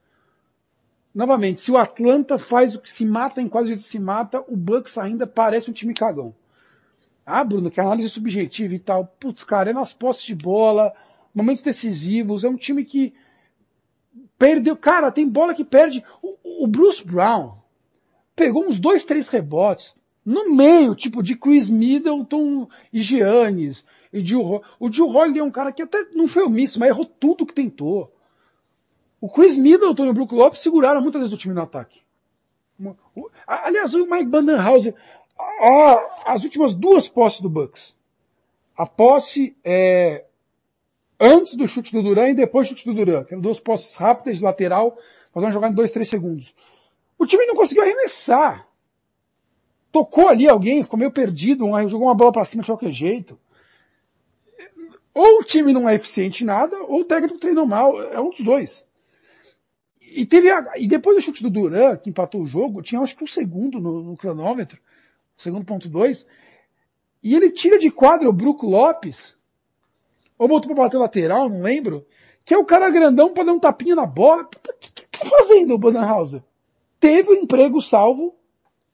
novamente, 1.13 1.59
se 1.59 1.69
o 1.69 1.77
Atlanta 1.77 2.39
faz 2.39 2.73
o 2.73 2.79
que 2.79 2.89
se 2.89 3.05
mata 3.05 3.39
em 3.39 3.47
quase 3.47 3.77
se 3.77 3.99
mata, 3.99 4.43
o 4.47 4.57
Bucks 4.57 4.97
ainda 4.97 5.27
parece 5.27 5.69
um 5.69 5.73
time 5.73 5.93
cagão. 5.93 6.33
Ah, 7.23 7.43
Bruno, 7.43 7.69
que 7.69 7.79
análise 7.79 8.09
subjetiva 8.09 8.73
e 8.73 8.79
tal. 8.79 9.05
Putz, 9.19 9.43
cara, 9.43 9.69
é 9.69 9.73
nas 9.73 9.93
postes 9.93 10.25
de 10.25 10.33
bola, 10.33 10.91
momentos 11.31 11.61
decisivos, 11.61 12.43
é 12.43 12.49
um 12.49 12.57
time 12.57 12.83
que 12.83 13.13
perdeu, 14.35 14.75
cara, 14.75 15.11
tem 15.11 15.29
bola 15.29 15.53
que 15.53 15.63
perde. 15.63 16.03
O, 16.23 16.63
o 16.63 16.65
Bruce 16.65 17.05
Brown 17.05 17.55
pegou 18.35 18.65
uns 18.65 18.79
dois, 18.79 19.05
três 19.05 19.29
rebotes 19.29 19.93
no 20.25 20.55
meio, 20.55 20.95
tipo 20.95 21.21
de 21.21 21.35
Chris 21.35 21.69
Middleton 21.69 22.67
e 22.91 23.01
Giannis 23.01 23.85
e 24.11 24.25
Joe, 24.25 24.61
o 24.79 24.91
Joe 24.91 25.09
Holiday 25.09 25.41
é 25.41 25.43
um 25.43 25.51
cara 25.51 25.71
que 25.71 25.81
até 25.81 26.05
não 26.13 26.27
foi 26.27 26.43
omisso, 26.43 26.79
mas 26.79 26.89
errou 26.89 27.05
tudo 27.05 27.45
que 27.45 27.53
tentou. 27.53 28.13
O 29.19 29.29
Chris 29.29 29.57
Middleton 29.57 30.05
e 30.05 30.09
o 30.09 30.13
Brook 30.13 30.33
Lopes 30.33 30.61
seguraram 30.61 31.01
muitas 31.01 31.21
vezes 31.21 31.33
o 31.33 31.37
time 31.37 31.53
no 31.53 31.61
ataque. 31.61 32.01
Aliás, 33.47 33.93
o 33.93 34.05
Mike 34.05 34.25
Bandenhauser, 34.25 34.95
as 36.25 36.43
últimas 36.43 36.75
duas 36.75 37.07
posses 37.07 37.41
do 37.41 37.49
Bucks. 37.49 37.95
A 38.77 38.85
posse 38.85 39.55
é 39.63 40.25
antes 41.19 41.53
do 41.53 41.67
chute 41.67 41.91
do 41.91 42.03
Duran 42.03 42.29
e 42.29 42.33
depois 42.33 42.67
do 42.67 42.77
chute 42.77 42.85
do 42.85 42.93
Duran, 42.93 43.23
que 43.23 43.33
eram 43.33 43.41
duas 43.41 43.59
posses 43.59 43.95
rápidas 43.95 44.37
de 44.37 44.43
lateral, 44.43 44.97
fazer 45.33 45.45
uma 45.45 45.51
jogada 45.51 45.71
em 45.71 45.75
dois, 45.75 45.91
três 45.91 46.09
segundos. 46.09 46.53
O 47.17 47.25
time 47.25 47.45
não 47.45 47.55
conseguiu 47.55 47.83
arremessar. 47.83 48.67
Tocou 49.93 50.27
ali 50.27 50.49
alguém, 50.49 50.83
ficou 50.83 50.99
meio 50.99 51.11
perdido, 51.11 51.65
jogou 51.87 52.07
uma 52.07 52.15
bola 52.15 52.33
para 52.33 52.43
cima 52.43 52.63
de 52.63 52.67
qualquer 52.67 52.91
jeito 52.91 53.39
ou 55.13 55.39
o 55.39 55.43
time 55.43 55.71
não 55.71 55.87
é 55.87 55.95
eficiente 55.95 56.43
em 56.43 56.47
nada, 56.47 56.75
ou 56.83 57.01
o 57.01 57.05
técnico 57.05 57.37
treinou 57.37 57.65
mal. 57.65 58.01
É 58.01 58.19
um 58.19 58.29
dos 58.29 58.41
dois. 58.41 58.85
E 60.01 60.25
teve 60.25 60.49
a, 60.49 60.73
e 60.75 60.87
depois 60.87 61.15
do 61.15 61.21
chute 61.21 61.43
do 61.43 61.49
Duran, 61.49 61.97
que 61.97 62.09
empatou 62.09 62.41
o 62.41 62.45
jogo, 62.45 62.81
tinha 62.81 62.99
acho 63.01 63.15
que 63.15 63.23
um 63.23 63.27
segundo 63.27 63.79
no, 63.79 64.01
no 64.01 64.17
cronômetro, 64.17 64.79
segundo 65.37 65.65
ponto 65.65 65.87
dois, 65.87 66.25
e 67.21 67.35
ele 67.35 67.51
tira 67.51 67.77
de 67.77 67.89
quadro 67.89 68.29
o 68.29 68.33
Brook 68.33 68.65
Lopes, 68.65 69.35
ou 70.37 70.47
botou 70.47 70.73
pra 70.73 70.83
bater 70.83 70.97
lateral, 70.97 71.47
não 71.47 71.61
lembro, 71.61 72.05
que 72.43 72.53
é 72.53 72.57
o 72.57 72.65
cara 72.65 72.89
grandão 72.89 73.33
pra 73.33 73.43
dar 73.43 73.53
um 73.53 73.59
tapinha 73.59 73.95
na 73.95 74.05
bola. 74.05 74.43
O 74.43 74.47
que, 74.47 74.91
que, 74.91 75.07
que 75.07 75.19
tá 75.19 75.25
fazendo 75.25 75.73
o 75.73 75.77
Bananhauser? 75.77 76.43
Teve 76.99 77.29
o 77.29 77.33
um 77.33 77.43
emprego 77.43 77.81
salvo 77.81 78.35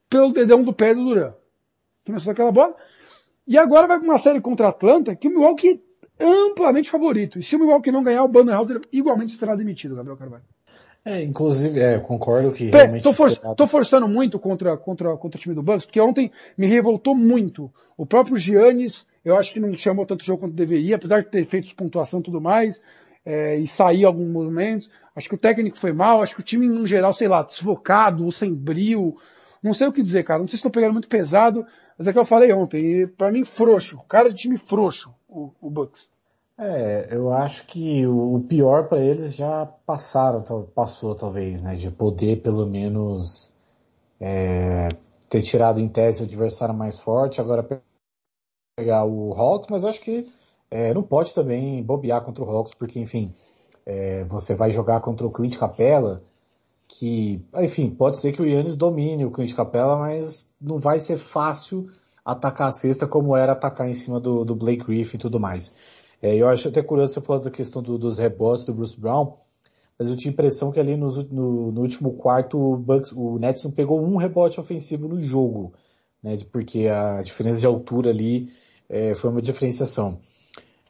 pelo 0.09 0.33
dedão 0.33 0.63
do 0.63 0.73
pé 0.73 0.93
do 0.93 1.03
Duran. 1.03 1.33
Começou 2.05 2.31
aquela 2.31 2.51
bola. 2.51 2.75
E 3.47 3.57
agora 3.57 3.87
vai 3.87 3.99
pra 3.99 4.07
uma 4.07 4.17
série 4.17 4.41
contra 4.41 4.67
a 4.67 4.69
Atlanta, 4.69 5.15
que 5.15 5.27
o 5.27 5.31
Milwaukee 5.31 5.81
amplamente 6.19 6.89
favorito. 6.89 7.39
E 7.39 7.43
se 7.43 7.55
o 7.55 7.59
Milwaukee 7.59 7.91
não 7.91 8.03
ganhar, 8.03 8.23
o 8.23 8.27
Bannerhauser 8.27 8.79
igualmente 8.91 9.33
será 9.37 9.55
demitido, 9.55 9.95
Gabriel 9.95 10.17
Carvalho. 10.17 10.43
É, 11.05 11.23
inclusive, 11.23 11.79
é, 11.79 11.97
concordo 11.99 12.51
que 12.51 12.69
Pé, 12.69 12.79
realmente... 12.79 13.03
Tô, 13.03 13.13
for, 13.13 13.31
tô, 13.55 13.65
forçando 13.67 14.07
muito 14.07 14.37
contra, 14.37 14.75
contra, 14.77 15.15
contra 15.15 15.37
o 15.37 15.41
time 15.41 15.55
do 15.55 15.63
Bucks, 15.63 15.85
porque 15.85 15.99
ontem 15.99 16.31
me 16.57 16.67
revoltou 16.67 17.15
muito. 17.15 17.71
O 17.97 18.05
próprio 18.05 18.35
Giannis, 18.35 19.07
eu 19.23 19.37
acho 19.37 19.53
que 19.53 19.59
não 19.59 19.71
chamou 19.73 20.05
tanto 20.05 20.25
jogo 20.25 20.41
quanto 20.41 20.53
deveria, 20.53 20.97
apesar 20.97 21.21
de 21.21 21.29
ter 21.29 21.45
feito 21.45 21.73
pontuação 21.73 22.19
e 22.19 22.23
tudo 22.23 22.41
mais, 22.41 22.81
é, 23.25 23.55
e 23.55 23.67
sair 23.67 24.03
alguns 24.03 24.29
momentos. 24.29 24.89
Acho 25.15 25.29
que 25.29 25.35
o 25.35 25.39
técnico 25.39 25.77
foi 25.77 25.93
mal, 25.93 26.21
acho 26.21 26.35
que 26.35 26.41
o 26.41 26.45
time, 26.45 26.67
no 26.67 26.85
geral, 26.85 27.13
sei 27.13 27.27
lá, 27.27 27.43
desfocado 27.43 28.25
ou 28.25 28.31
sem 28.31 28.53
brilho. 28.53 29.15
Não 29.61 29.73
sei 29.73 29.87
o 29.87 29.91
que 29.91 30.03
dizer, 30.03 30.23
cara. 30.23 30.39
Não 30.39 30.47
sei 30.47 30.51
se 30.51 30.55
estou 30.57 30.71
pegando 30.71 30.93
muito 30.93 31.07
pesado, 31.07 31.65
mas 31.97 32.07
é 32.07 32.13
que 32.13 32.19
eu 32.19 32.25
falei 32.25 32.51
ontem. 32.53 33.07
para 33.07 33.31
mim, 33.31 33.43
frouxo. 33.43 33.99
Cara 34.07 34.29
de 34.29 34.35
time 34.35 34.57
frouxo 34.57 35.13
o, 35.27 35.51
o 35.61 35.69
Bucks. 35.69 36.07
É, 36.57 37.15
eu 37.15 37.31
acho 37.31 37.65
que 37.65 38.05
o 38.05 38.43
pior 38.47 38.89
para 38.89 38.99
eles 38.99 39.33
já 39.33 39.65
passaram, 39.65 40.43
passou 40.75 41.15
talvez, 41.15 41.61
né? 41.61 41.75
De 41.75 41.89
poder 41.89 42.41
pelo 42.41 42.65
menos 42.65 43.53
é, 44.19 44.89
ter 45.29 45.41
tirado 45.41 45.79
em 45.79 45.87
tese 45.87 46.21
o 46.21 46.25
adversário 46.25 46.75
mais 46.75 46.97
forte, 46.99 47.39
agora 47.39 47.65
pegar 48.75 49.05
o 49.05 49.33
Hawks, 49.33 49.69
mas 49.69 49.85
acho 49.85 50.01
que 50.01 50.27
é, 50.69 50.93
não 50.93 51.01
pode 51.01 51.33
também 51.33 51.81
bobear 51.81 52.23
contra 52.23 52.43
o 52.43 52.49
Hawks, 52.49 52.73
porque 52.73 52.99
enfim, 52.99 53.33
é, 53.85 54.25
você 54.25 54.53
vai 54.53 54.69
jogar 54.69 54.99
contra 54.99 55.25
o 55.25 55.31
Clint 55.31 55.57
Capella, 55.57 56.23
que, 56.89 57.45
enfim, 57.55 57.91
pode 57.91 58.19
ser 58.19 58.33
que 58.33 58.41
o 58.41 58.45
Yannis 58.45 58.75
domine 58.75 59.23
o 59.23 59.31
Clint 59.31 59.53
Capella, 59.53 59.95
mas 59.95 60.51
não 60.59 60.79
vai 60.79 60.99
ser 60.99 61.17
fácil 61.17 61.87
atacar 62.25 62.69
a 62.69 62.71
cesta 62.71 63.07
como 63.07 63.37
era 63.37 63.51
atacar 63.53 63.87
em 63.87 63.93
cima 63.93 64.19
do, 64.19 64.43
do 64.43 64.55
Blake 64.55 64.83
Griffin 64.83 65.15
e 65.15 65.19
tudo 65.19 65.39
mais. 65.39 65.71
É, 66.21 66.35
eu 66.35 66.47
acho 66.47 66.67
até 66.67 66.81
curioso 66.81 67.13
você 67.13 67.21
falar 67.21 67.39
da 67.39 67.51
questão 67.51 67.81
do, 67.81 67.97
dos 67.97 68.17
rebotes 68.17 68.65
do 68.65 68.73
Bruce 68.73 68.99
Brown, 68.99 69.37
mas 69.97 70.09
eu 70.09 70.17
tinha 70.17 70.31
impressão 70.31 70.71
que 70.71 70.79
ali 70.79 70.97
no, 70.97 71.07
no, 71.31 71.71
no, 71.71 71.81
último 71.81 72.13
quarto 72.13 72.57
o, 72.57 72.75
Bucks, 72.75 73.11
o 73.11 73.37
Nets 73.37 73.63
não 73.63 73.71
pegou 73.71 74.01
um 74.01 74.17
rebote 74.17 74.59
ofensivo 74.59 75.07
no 75.07 75.19
jogo, 75.21 75.73
né, 76.23 76.37
porque 76.51 76.87
a 76.87 77.21
diferença 77.21 77.59
de 77.59 77.67
altura 77.67 78.09
ali 78.09 78.49
é, 78.89 79.13
foi 79.13 79.29
uma 79.29 79.41
diferenciação. 79.41 80.19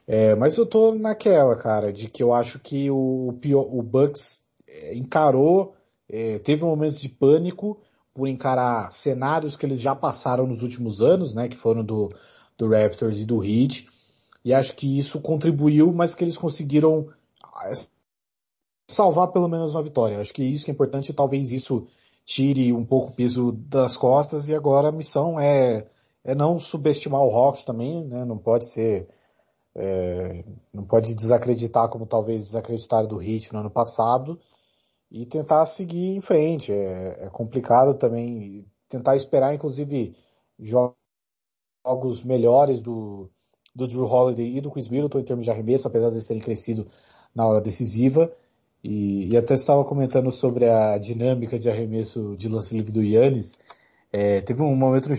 É, 0.06 0.34
mas 0.34 0.56
eu 0.56 0.64
tô 0.64 0.94
naquela, 0.94 1.54
cara, 1.56 1.92
de 1.92 2.08
que 2.08 2.22
eu 2.22 2.32
acho 2.32 2.58
que 2.58 2.90
o, 2.90 3.34
o 3.52 3.82
Bucks 3.82 4.42
é, 4.66 4.96
encarou, 4.96 5.74
é, 6.10 6.38
teve 6.38 6.64
um 6.64 6.68
momento 6.68 6.98
de 6.98 7.08
pânico, 7.08 7.78
por 8.12 8.26
encarar 8.26 8.92
cenários 8.92 9.56
que 9.56 9.64
eles 9.64 9.80
já 9.80 9.94
passaram 9.94 10.46
nos 10.46 10.62
últimos 10.62 11.00
anos, 11.00 11.32
né, 11.32 11.48
que 11.48 11.56
foram 11.56 11.84
do, 11.84 12.08
do 12.58 12.68
Raptors 12.68 13.20
e 13.20 13.26
do 13.26 13.44
Heat, 13.44 13.88
e 14.44 14.52
acho 14.52 14.74
que 14.74 14.98
isso 14.98 15.20
contribuiu, 15.20 15.92
mas 15.92 16.14
que 16.14 16.24
eles 16.24 16.36
conseguiram 16.36 17.08
ah, 17.42 17.72
salvar 18.88 19.28
pelo 19.28 19.48
menos 19.48 19.74
uma 19.74 19.82
vitória. 19.82 20.18
Acho 20.18 20.32
que 20.32 20.42
isso 20.42 20.64
que 20.64 20.70
é 20.70 20.74
importante, 20.74 21.12
talvez 21.12 21.52
isso 21.52 21.86
tire 22.24 22.72
um 22.72 22.84
pouco 22.84 23.10
o 23.10 23.14
peso 23.14 23.52
das 23.52 23.96
costas, 23.96 24.48
e 24.48 24.54
agora 24.54 24.88
a 24.88 24.92
missão 24.92 25.38
é, 25.38 25.86
é 26.24 26.34
não 26.34 26.58
subestimar 26.58 27.22
o 27.22 27.34
Hawks 27.34 27.64
também, 27.64 28.04
né, 28.04 28.24
não 28.24 28.38
pode 28.38 28.66
ser, 28.66 29.06
é, 29.74 30.44
não 30.74 30.84
pode 30.84 31.14
desacreditar 31.14 31.88
como 31.88 32.06
talvez 32.06 32.42
desacreditaram 32.42 33.08
do 33.08 33.22
Heat 33.22 33.52
no 33.52 33.60
ano 33.60 33.70
passado, 33.70 34.38
e 35.10 35.26
tentar 35.26 35.66
seguir 35.66 36.16
em 36.16 36.20
frente. 36.20 36.72
É, 36.72 37.24
é 37.24 37.30
complicado 37.30 37.94
também 37.94 38.66
tentar 38.88 39.16
esperar, 39.16 39.54
inclusive, 39.54 40.14
jogos 40.58 42.24
melhores 42.24 42.80
do, 42.80 43.30
do 43.74 43.86
Drew 43.86 44.04
Holiday 44.04 44.56
e 44.56 44.60
do 44.60 44.70
Chris 44.70 44.88
Middleton 44.88 45.20
em 45.20 45.24
termos 45.24 45.44
de 45.44 45.50
arremesso, 45.50 45.88
apesar 45.88 46.08
de 46.08 46.14
eles 46.14 46.26
terem 46.26 46.42
crescido 46.42 46.86
na 47.34 47.46
hora 47.46 47.60
decisiva. 47.60 48.32
E, 48.82 49.28
e 49.28 49.36
até 49.36 49.54
estava 49.54 49.84
comentando 49.84 50.30
sobre 50.30 50.68
a 50.68 50.96
dinâmica 50.96 51.58
de 51.58 51.68
arremesso 51.68 52.36
de 52.36 52.48
lance 52.48 52.74
livre 52.74 52.92
do 52.92 53.02
Yannis. 53.02 53.58
É, 54.12 54.40
teve 54.40 54.62
um 54.62 54.74
momento 54.74 55.10
no 55.10 55.14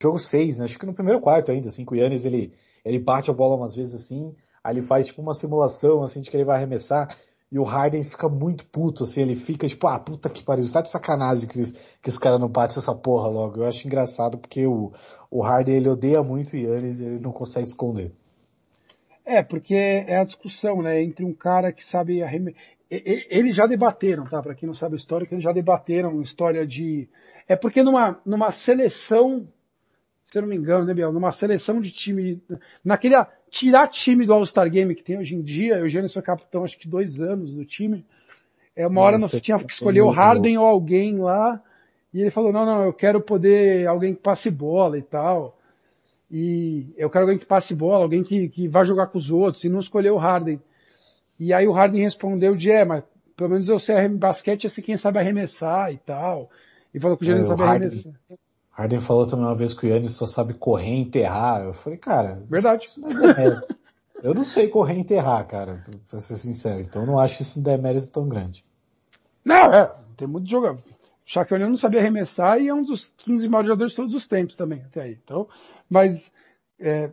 jogo 0.00 0.18
6, 0.18 0.58
né? 0.58 0.64
acho 0.64 0.78
que 0.78 0.86
no 0.86 0.94
primeiro 0.94 1.20
quarto 1.20 1.50
ainda, 1.50 1.68
assim, 1.68 1.84
o 1.88 1.94
Yannis 1.94 2.24
ele, 2.24 2.52
ele 2.84 2.98
bate 2.98 3.30
a 3.30 3.34
bola 3.34 3.56
umas 3.56 3.74
vezes 3.74 3.94
assim, 3.94 4.34
aí 4.62 4.74
ele 4.74 4.82
faz 4.82 5.06
tipo 5.06 5.20
uma 5.20 5.34
simulação 5.34 6.02
assim 6.02 6.20
de 6.20 6.30
que 6.30 6.36
ele 6.36 6.44
vai 6.44 6.56
arremessar, 6.56 7.16
e 7.54 7.58
o 7.60 7.62
Harden 7.62 8.02
fica 8.02 8.28
muito 8.28 8.66
puto, 8.66 9.04
assim, 9.04 9.22
ele 9.22 9.36
fica 9.36 9.68
tipo, 9.68 9.86
ah, 9.86 9.96
puta 9.96 10.28
que 10.28 10.42
pariu, 10.42 10.64
está 10.64 10.82
de 10.82 10.90
sacanagem 10.90 11.46
que, 11.46 11.62
que 12.02 12.08
esse 12.08 12.18
cara 12.18 12.36
não 12.36 12.48
bate 12.48 12.76
essa 12.76 12.92
porra 12.92 13.28
logo. 13.28 13.58
Eu 13.58 13.64
acho 13.64 13.86
engraçado 13.86 14.36
porque 14.38 14.66
o, 14.66 14.92
o 15.30 15.40
Harden 15.40 15.76
ele 15.76 15.88
odeia 15.88 16.20
muito 16.20 16.54
o 16.54 16.56
Yannis, 16.56 17.00
ele 17.00 17.20
não 17.20 17.30
consegue 17.30 17.68
esconder. 17.68 18.10
É, 19.24 19.40
porque 19.40 19.72
é 19.72 20.16
a 20.16 20.24
discussão, 20.24 20.82
né, 20.82 21.00
entre 21.00 21.24
um 21.24 21.32
cara 21.32 21.70
que 21.70 21.84
sabe 21.84 22.24
arremessar. 22.24 22.60
Eles 22.90 23.54
já 23.54 23.68
debateram, 23.68 24.24
tá? 24.24 24.42
Para 24.42 24.56
quem 24.56 24.66
não 24.66 24.74
sabe 24.74 24.94
a 24.94 24.98
história, 24.98 25.24
eles 25.30 25.44
já 25.44 25.52
debateram 25.52 26.20
história 26.20 26.66
de. 26.66 27.08
É 27.46 27.54
porque 27.54 27.84
numa, 27.84 28.20
numa 28.26 28.50
seleção 28.50 29.46
se 30.34 30.38
eu 30.38 30.42
não 30.42 30.48
me 30.48 30.56
engano, 30.56 30.84
né, 30.84 30.92
Biel? 30.92 31.12
Numa 31.12 31.30
seleção 31.30 31.80
de 31.80 31.92
time, 31.92 32.42
naquele 32.84 33.14
tirar 33.48 33.86
time 33.86 34.26
do 34.26 34.32
All-Star 34.32 34.68
Game 34.68 34.92
que 34.92 35.04
tem 35.04 35.16
hoje 35.16 35.36
em 35.36 35.40
dia, 35.40 35.76
o 35.76 35.78
Eugênio 35.86 36.10
foi 36.10 36.22
capitão 36.22 36.64
acho 36.64 36.76
que 36.76 36.88
dois 36.88 37.20
anos 37.20 37.54
do 37.54 37.64
time. 37.64 38.04
É 38.74 38.84
uma 38.84 39.00
hora 39.00 39.16
você 39.16 39.40
tinha 39.40 39.56
que 39.60 39.72
escolher 39.72 40.00
o 40.00 40.10
Harden 40.10 40.58
ou 40.58 40.66
alguém 40.66 41.18
lá, 41.18 41.62
e 42.12 42.20
ele 42.20 42.32
falou, 42.32 42.52
não, 42.52 42.66
não, 42.66 42.82
eu 42.82 42.92
quero 42.92 43.20
poder 43.20 43.86
alguém 43.86 44.12
que 44.12 44.20
passe 44.20 44.50
bola 44.50 44.98
e 44.98 45.02
tal. 45.02 45.56
E 46.28 46.92
eu 46.96 47.08
quero 47.08 47.26
alguém 47.26 47.38
que 47.38 47.46
passe 47.46 47.72
bola, 47.72 48.02
alguém 48.02 48.24
que, 48.24 48.48
que 48.48 48.66
vá 48.66 48.84
jogar 48.84 49.06
com 49.06 49.18
os 49.18 49.30
outros, 49.30 49.62
e 49.62 49.68
não 49.68 49.78
escolheu 49.78 50.16
o 50.16 50.18
Harden. 50.18 50.60
E 51.38 51.52
aí 51.52 51.68
o 51.68 51.72
Harden 51.72 52.02
respondeu 52.02 52.56
de, 52.56 52.72
é, 52.72 52.84
mas 52.84 53.04
pelo 53.36 53.50
menos 53.50 53.68
eu 53.68 53.78
sei 53.78 54.08
basquete, 54.08 54.66
assim 54.66 54.82
quem 54.82 54.96
sabe 54.96 55.20
arremessar 55.20 55.92
e 55.92 55.98
tal. 55.98 56.50
E 56.92 56.98
falou 56.98 57.16
que 57.16 57.22
o 57.22 57.26
Giannis 57.26 57.46
é, 57.46 57.50
sabe 57.50 57.62
arremessar. 57.62 58.12
Harden 58.76 59.00
falou 59.00 59.26
também 59.26 59.46
uma 59.46 59.54
vez 59.54 59.72
que 59.72 59.86
o 59.86 59.88
Yannis 59.88 60.12
só 60.12 60.26
sabe 60.26 60.54
correr 60.54 60.94
e 60.94 61.00
enterrar. 61.00 61.62
Eu 61.62 61.72
falei, 61.72 61.98
cara. 61.98 62.42
Verdade. 62.48 62.88
É 63.38 63.84
eu 64.24 64.32
não 64.32 64.42
sei 64.42 64.68
correr 64.68 64.94
e 64.94 65.00
enterrar, 65.00 65.46
cara, 65.46 65.84
pra 66.08 66.18
ser 66.18 66.36
sincero. 66.36 66.80
Então 66.80 67.02
eu 67.02 67.06
não 67.06 67.18
acho 67.18 67.42
isso 67.42 67.60
um 67.60 67.62
demérito 67.62 68.10
tão 68.10 68.26
grande. 68.26 68.64
Não, 69.44 69.72
é. 69.72 69.94
Tem 70.16 70.26
muito 70.26 70.48
jogador. 70.48 70.78
O 70.78 70.82
Shaquille 71.26 71.56
O'Neal 71.56 71.70
não 71.70 71.76
sabia 71.76 72.00
arremessar 72.00 72.58
e 72.58 72.68
é 72.68 72.74
um 72.74 72.82
dos 72.82 73.12
15 73.18 73.46
maiores 73.48 73.68
jogadores 73.68 73.92
de 73.92 73.96
todos 73.96 74.14
os 74.14 74.26
tempos 74.26 74.56
também, 74.56 74.82
até 74.82 75.02
aí. 75.02 75.18
Então, 75.22 75.46
mas, 75.90 76.30
é, 76.80 77.10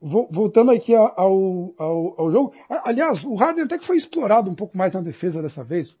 voltando 0.00 0.70
aqui 0.70 0.94
ao, 0.94 1.14
ao, 1.16 2.14
ao, 2.16 2.32
jogo. 2.32 2.54
Aliás, 2.68 3.22
o 3.24 3.34
Harden 3.34 3.64
até 3.64 3.76
que 3.76 3.86
foi 3.86 3.98
explorado 3.98 4.50
um 4.50 4.54
pouco 4.54 4.76
mais 4.76 4.92
na 4.94 5.02
defesa 5.02 5.42
dessa 5.42 5.62
vez, 5.62 5.94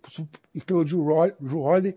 pelo 0.64 0.84
Drew 0.84 1.58
Holiday 1.58 1.94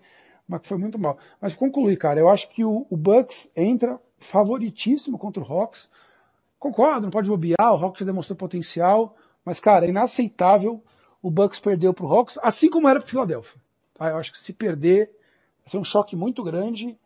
mas 0.52 0.68
foi 0.68 0.78
muito 0.78 1.00
mal. 1.00 1.18
Mas 1.40 1.56
concluir, 1.56 1.96
cara, 1.98 2.20
eu 2.20 2.30
acho 2.30 2.50
que 2.50 2.64
o, 2.64 2.86
o 2.90 2.98
Bucks 2.98 3.50
entra 3.56 3.98
favoritíssimo 4.20 5.18
contra 5.18 5.42
o 5.42 5.46
Hawks. 5.46 5.90
Concordo, 6.60 7.02
não 7.02 7.10
pode 7.10 7.30
bobear, 7.30 7.74
o 7.74 7.84
Hawks 7.84 8.02
já 8.02 8.06
demonstrou 8.06 8.38
potencial, 8.38 9.16
mas, 9.46 9.60
cara, 9.60 9.86
é 9.86 9.90
inaceitável 9.90 10.84
o 11.22 11.32
Bucks 11.32 11.60
perdeu 11.60 11.94
pro 11.94 12.08
Hawks, 12.08 12.38
assim 12.42 12.70
como 12.70 12.90
era 12.90 13.00
pro 13.00 13.08
Philadelphia. 13.08 13.62
Tá? 13.94 14.10
Eu 14.10 14.18
acho 14.18 14.32
que 14.32 14.40
se 14.40 14.52
perder, 14.52 15.12
vai 15.60 15.70
ser 15.70 15.78
um 15.78 15.84
choque 15.84 16.16
muito 16.16 16.44
grande 16.44 16.98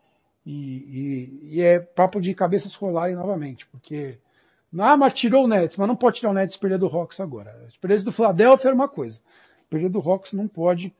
e, 0.44 0.52
e, 0.52 1.40
e 1.56 1.60
é 1.60 1.78
papo 1.78 2.20
de 2.20 2.34
cabeças 2.34 2.74
rolarem 2.74 3.14
novamente, 3.14 3.66
porque 3.66 4.18
ah, 4.78 4.96
mas 4.96 5.14
tirou 5.14 5.44
o 5.44 5.48
Nets, 5.48 5.76
mas 5.76 5.88
não 5.88 5.96
pode 5.96 6.18
tirar 6.18 6.30
o 6.30 6.34
Nets 6.34 6.56
e 6.56 6.58
perder 6.58 6.78
do 6.78 6.86
Hawks 6.86 7.20
agora. 7.20 7.68
Perder 7.80 8.02
do 8.02 8.12
Philadelphia 8.12 8.68
era 8.68 8.74
uma 8.74 8.88
coisa. 8.88 9.20
Perder 9.70 9.88
do 9.88 10.00
Hawks 10.00 10.32
não 10.32 10.48
pode. 10.48 10.94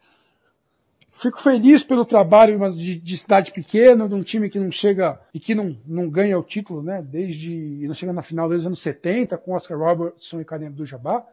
Fico 1.21 1.41
feliz 1.41 1.83
pelo 1.83 2.05
trabalho 2.05 2.59
de, 2.73 2.99
de, 2.99 3.19
cidade 3.19 3.51
pequena, 3.51 4.07
de 4.07 4.15
um 4.15 4.23
time 4.23 4.51
que 4.51 4.59
não 4.59 4.71
chega 4.71 5.19
e 5.33 5.41
que 5.41 5.55
não, 5.55 5.77
não 5.87 6.11
ganha 6.11 6.39
o 6.39 6.43
título, 6.43 6.83
né? 6.83 7.03
Desde 7.03 7.87
não 7.87 7.95
chega 7.95 8.13
na 8.13 8.23
final 8.23 8.49
dos 8.49 8.67
anos 8.67 8.81
70 8.81 9.39
com 9.39 9.55
Oscar 9.55 9.79
Robertson 9.79 10.41
e 10.41 10.45
Karim 10.45 10.67
Abdul-Jabbar. 10.67 11.25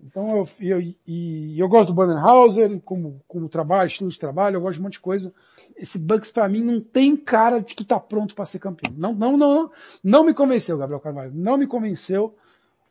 Então 0.00 0.36
eu, 0.36 0.48
eu, 0.60 0.94
e, 1.06 1.58
eu 1.58 1.68
gosto 1.68 1.88
do 1.88 1.94
Bannerhauser 1.94 2.80
como, 2.80 3.20
como 3.26 3.48
trabalho, 3.48 3.88
estilo 3.88 4.10
de 4.10 4.18
trabalho, 4.18 4.56
eu 4.56 4.60
gosto 4.60 4.74
de 4.74 4.80
um 4.80 4.84
monte 4.84 4.92
de 4.94 5.00
coisa. 5.00 5.32
Esse 5.76 5.98
Bucks 5.98 6.30
para 6.30 6.48
mim 6.48 6.62
não 6.62 6.80
tem 6.80 7.16
cara 7.16 7.60
de 7.60 7.74
que 7.74 7.84
tá 7.84 7.98
pronto 7.98 8.34
para 8.34 8.46
ser 8.46 8.58
campeão. 8.58 8.94
Não, 8.96 9.12
não, 9.12 9.36
não, 9.36 9.70
não 10.02 10.24
me 10.24 10.34
convenceu, 10.34 10.78
Gabriel 10.78 11.00
Carvalho. 11.00 11.32
Não 11.34 11.56
me 11.56 11.66
convenceu. 11.66 12.36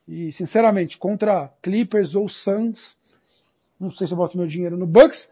E 0.05 0.33
sinceramente, 0.33 0.97
contra 0.97 1.49
Clippers 1.61 2.13
ou 2.13 2.27
Suns, 2.27 2.97
não 3.79 3.89
sei 3.89 4.05
se 4.05 4.13
eu 4.13 4.17
boto 4.17 4.37
meu 4.37 4.47
dinheiro 4.47 4.75
no 4.75 4.85
Bucks, 4.85 5.29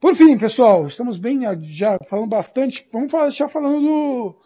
por 0.00 0.14
fim, 0.14 0.38
pessoal, 0.38 0.86
estamos 0.86 1.18
bem 1.18 1.40
já 1.64 1.98
falando 2.08 2.28
bastante. 2.28 2.86
Vamos 2.92 3.12
já 3.34 3.48
falando 3.48 3.80
do, 3.80 4.36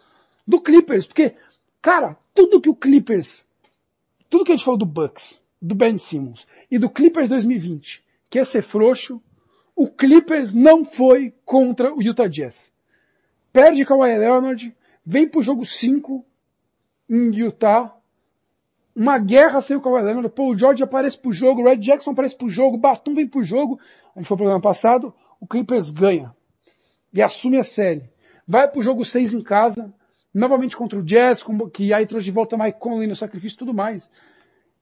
do 0.47 0.61
Clippers, 0.61 1.05
porque, 1.05 1.35
cara, 1.81 2.17
tudo 2.33 2.59
que 2.59 2.69
o 2.69 2.75
Clippers, 2.75 3.43
tudo 4.29 4.43
que 4.43 4.51
a 4.51 4.55
gente 4.55 4.65
falou 4.65 4.79
do 4.79 4.85
Bucks, 4.85 5.37
do 5.61 5.75
Ben 5.75 5.97
Simmons 5.97 6.47
e 6.71 6.79
do 6.79 6.89
Clippers 6.89 7.29
2020, 7.29 8.03
que 8.29 8.39
é 8.39 8.45
ser 8.45 8.63
frouxo, 8.63 9.21
o 9.75 9.87
Clippers 9.87 10.51
não 10.51 10.83
foi 10.83 11.33
contra 11.45 11.93
o 11.93 12.01
Utah 12.01 12.27
Jazz. 12.27 12.71
Perde 13.51 13.85
Kawhi 13.85 14.17
Leonard, 14.17 14.75
vem 15.05 15.27
pro 15.27 15.43
jogo 15.43 15.65
5 15.65 16.25
em 17.07 17.35
Utah, 17.35 17.95
uma 18.95 19.19
guerra 19.19 19.61
sem 19.61 19.75
o 19.75 19.81
Kawhi 19.81 20.01
Leonard, 20.01 20.29
Paul 20.29 20.57
George 20.57 20.83
aparece 20.83 21.17
pro 21.17 21.31
jogo, 21.31 21.63
Red 21.63 21.77
Jackson 21.77 22.11
aparece 22.11 22.35
pro 22.35 22.49
jogo, 22.49 22.77
Batum 22.77 23.13
vem 23.13 23.27
pro 23.27 23.43
jogo, 23.43 23.79
a 24.15 24.19
gente 24.19 24.27
foi 24.27 24.35
pro 24.35 24.45
programa 24.45 24.61
passado, 24.61 25.13
o 25.43 25.47
Clippers 25.47 25.89
ganha 25.89 26.33
e 27.13 27.21
assume 27.21 27.57
a 27.59 27.65
série. 27.65 28.09
Vai 28.47 28.65
pro 28.65 28.81
jogo 28.81 29.03
6 29.03 29.33
em 29.33 29.41
casa, 29.41 29.93
novamente 30.33 30.77
contra 30.77 30.97
o 30.97 31.03
Jazz, 31.03 31.43
que 31.73 31.93
aí 31.93 32.05
trouxe 32.05 32.25
de 32.25 32.31
volta 32.31 32.57
Mike 32.57 32.79
Conley 32.79 33.07
no 33.07 33.15
sacrifício 33.15 33.57
e 33.57 33.59
tudo 33.59 33.73
mais. 33.73 34.09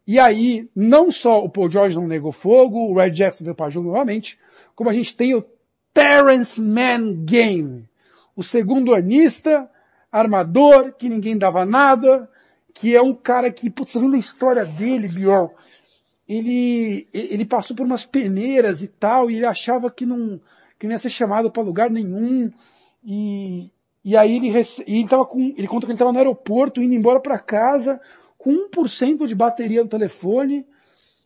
E 0.05 0.19
aí, 0.19 0.69
não 0.75 1.11
só 1.11 1.43
o 1.43 1.49
Paul 1.49 1.69
George 1.69 1.95
não 1.95 2.07
negou 2.07 2.31
fogo, 2.31 2.91
o 2.91 2.93
Red 2.93 3.09
Jackson 3.09 3.43
veio 3.43 3.55
para 3.55 3.71
jogo 3.71 3.87
novamente, 3.87 4.37
como 4.75 4.87
a 4.87 4.93
gente 4.93 5.17
tem 5.17 5.33
o 5.33 5.43
Terrence 5.91 6.61
Mann 6.61 7.25
Game, 7.25 7.89
o 8.35 8.43
segundo 8.43 8.93
arnista, 8.93 9.67
armador, 10.11 10.93
que 10.93 11.09
ninguém 11.09 11.39
dava 11.39 11.65
nada, 11.65 12.29
que 12.71 12.95
é 12.95 13.01
um 13.01 13.15
cara 13.15 13.51
que, 13.51 13.67
putz, 13.67 13.95
vendo 13.95 14.15
a 14.15 14.19
história 14.19 14.63
dele, 14.63 15.07
Biol, 15.07 15.55
ele, 16.33 17.07
ele 17.13 17.45
passou 17.45 17.75
por 17.75 17.85
umas 17.85 18.05
peneiras 18.05 18.81
e 18.81 18.87
tal, 18.87 19.29
e 19.29 19.35
ele 19.35 19.45
achava 19.45 19.91
que 19.91 20.05
não, 20.05 20.39
que 20.79 20.87
não 20.87 20.93
ia 20.93 20.99
ser 20.99 21.09
chamado 21.09 21.51
para 21.51 21.61
lugar 21.61 21.89
nenhum, 21.89 22.49
e, 23.03 23.69
e 24.03 24.15
aí 24.15 24.37
ele, 24.37 24.49
e 24.87 24.99
ele, 24.99 25.09
tava 25.09 25.25
com, 25.25 25.53
ele 25.57 25.67
conta 25.67 25.85
que 25.85 25.91
ele 25.91 25.95
estava 25.95 26.13
no 26.13 26.17
aeroporto, 26.17 26.81
indo 26.81 26.93
embora 26.93 27.19
para 27.19 27.37
casa, 27.37 27.99
com 28.37 28.69
1% 28.69 29.27
de 29.27 29.35
bateria 29.35 29.83
no 29.83 29.89
telefone, 29.89 30.65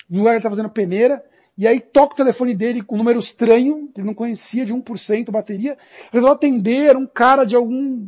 no 0.09 0.19
lugar 0.19 0.31
que 0.31 0.37
ele 0.37 0.39
estava 0.39 0.55
fazendo 0.55 0.71
peneira, 0.71 1.23
e 1.55 1.67
aí 1.67 1.79
toca 1.79 2.13
o 2.13 2.17
telefone 2.17 2.55
dele 2.55 2.81
com 2.81 2.95
um 2.95 2.97
número 2.97 3.19
estranho, 3.19 3.87
que 3.93 4.01
ele 4.01 4.07
não 4.07 4.13
conhecia, 4.15 4.65
de 4.65 4.73
1% 4.73 5.29
bateria, 5.29 5.77
resolveu 6.11 6.33
atender, 6.33 6.89
era 6.89 6.97
um 6.97 7.05
cara 7.05 7.45
de 7.45 7.55
algum 7.55 8.07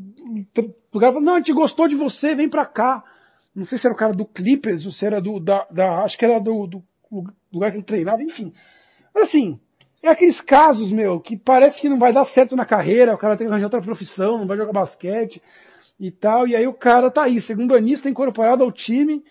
lugar, 0.91 1.13
falou, 1.13 1.21
não, 1.21 1.35
a 1.35 1.37
gente 1.37 1.53
gostou 1.53 1.87
de 1.87 1.95
você, 1.95 2.33
vem 2.33 2.49
pra 2.49 2.65
cá. 2.65 3.03
Não 3.57 3.65
sei 3.65 3.79
se 3.79 3.87
era 3.87 3.93
o 3.95 3.97
cara 3.97 4.11
do 4.11 4.23
Clippers 4.23 4.85
ou 4.85 4.91
se 4.91 5.03
era 5.03 5.19
do, 5.19 5.39
da, 5.39 5.65
da 5.71 6.03
acho 6.03 6.15
que 6.15 6.23
era 6.23 6.39
do, 6.39 6.67
do, 6.67 6.83
lugar 7.51 7.71
que 7.71 7.77
ele 7.77 7.83
treinava, 7.83 8.21
enfim. 8.21 8.53
Mas 9.11 9.29
assim, 9.29 9.59
é 10.03 10.09
aqueles 10.09 10.39
casos, 10.39 10.91
meu, 10.91 11.19
que 11.19 11.35
parece 11.35 11.81
que 11.81 11.89
não 11.89 11.97
vai 11.97 12.13
dar 12.13 12.23
certo 12.23 12.55
na 12.55 12.67
carreira, 12.67 13.15
o 13.15 13.17
cara 13.17 13.35
tem 13.35 13.47
que 13.47 13.51
arranjar 13.51 13.65
outra 13.65 13.81
profissão, 13.81 14.37
não 14.37 14.45
vai 14.45 14.57
jogar 14.57 14.73
basquete 14.73 15.41
e 15.99 16.11
tal, 16.11 16.47
e 16.47 16.55
aí 16.55 16.67
o 16.67 16.73
cara 16.73 17.09
tá 17.09 17.23
aí, 17.23 17.41
segundo 17.41 17.73
anista, 17.73 18.07
incorporado 18.07 18.63
ao 18.63 18.71
time, 18.71 19.25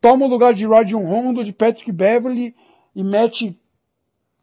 toma 0.00 0.24
o 0.24 0.30
lugar 0.30 0.54
de 0.54 0.66
Rajon 0.66 1.04
Rondo, 1.04 1.44
de 1.44 1.52
Patrick 1.52 1.92
Beverly 1.92 2.56
e 2.96 3.04
mete 3.04 3.60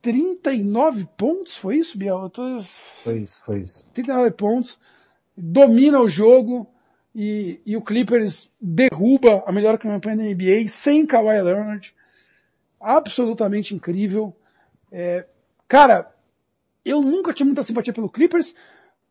39 0.04 1.08
pontos, 1.18 1.58
foi 1.58 1.78
isso, 1.78 1.98
Biel? 1.98 2.30
Tô... 2.30 2.62
Foi 3.04 3.22
isso, 3.22 3.44
foi 3.44 3.62
isso. 3.62 3.90
39 3.92 4.30
pontos, 4.36 4.78
domina 5.36 6.00
o 6.00 6.08
jogo, 6.08 6.70
e, 7.16 7.62
e 7.66 7.78
o 7.78 7.82
Clippers 7.82 8.52
derruba 8.60 9.42
a 9.48 9.52
melhor 9.54 9.78
campanha 9.78 10.18
da 10.18 10.24
NBA 10.24 10.68
sem 10.68 11.06
Kawhi 11.06 11.42
Leonard. 11.42 11.96
Absolutamente 12.80 13.74
incrível. 13.74 14.36
É, 14.92 15.26
cara, 15.66 16.14
eu 16.84 17.00
nunca 17.00 17.34
tinha 17.34 17.46
muita 17.46 17.64
simpatia 17.64 17.94
pelo 17.94 18.10
Clippers. 18.10 18.54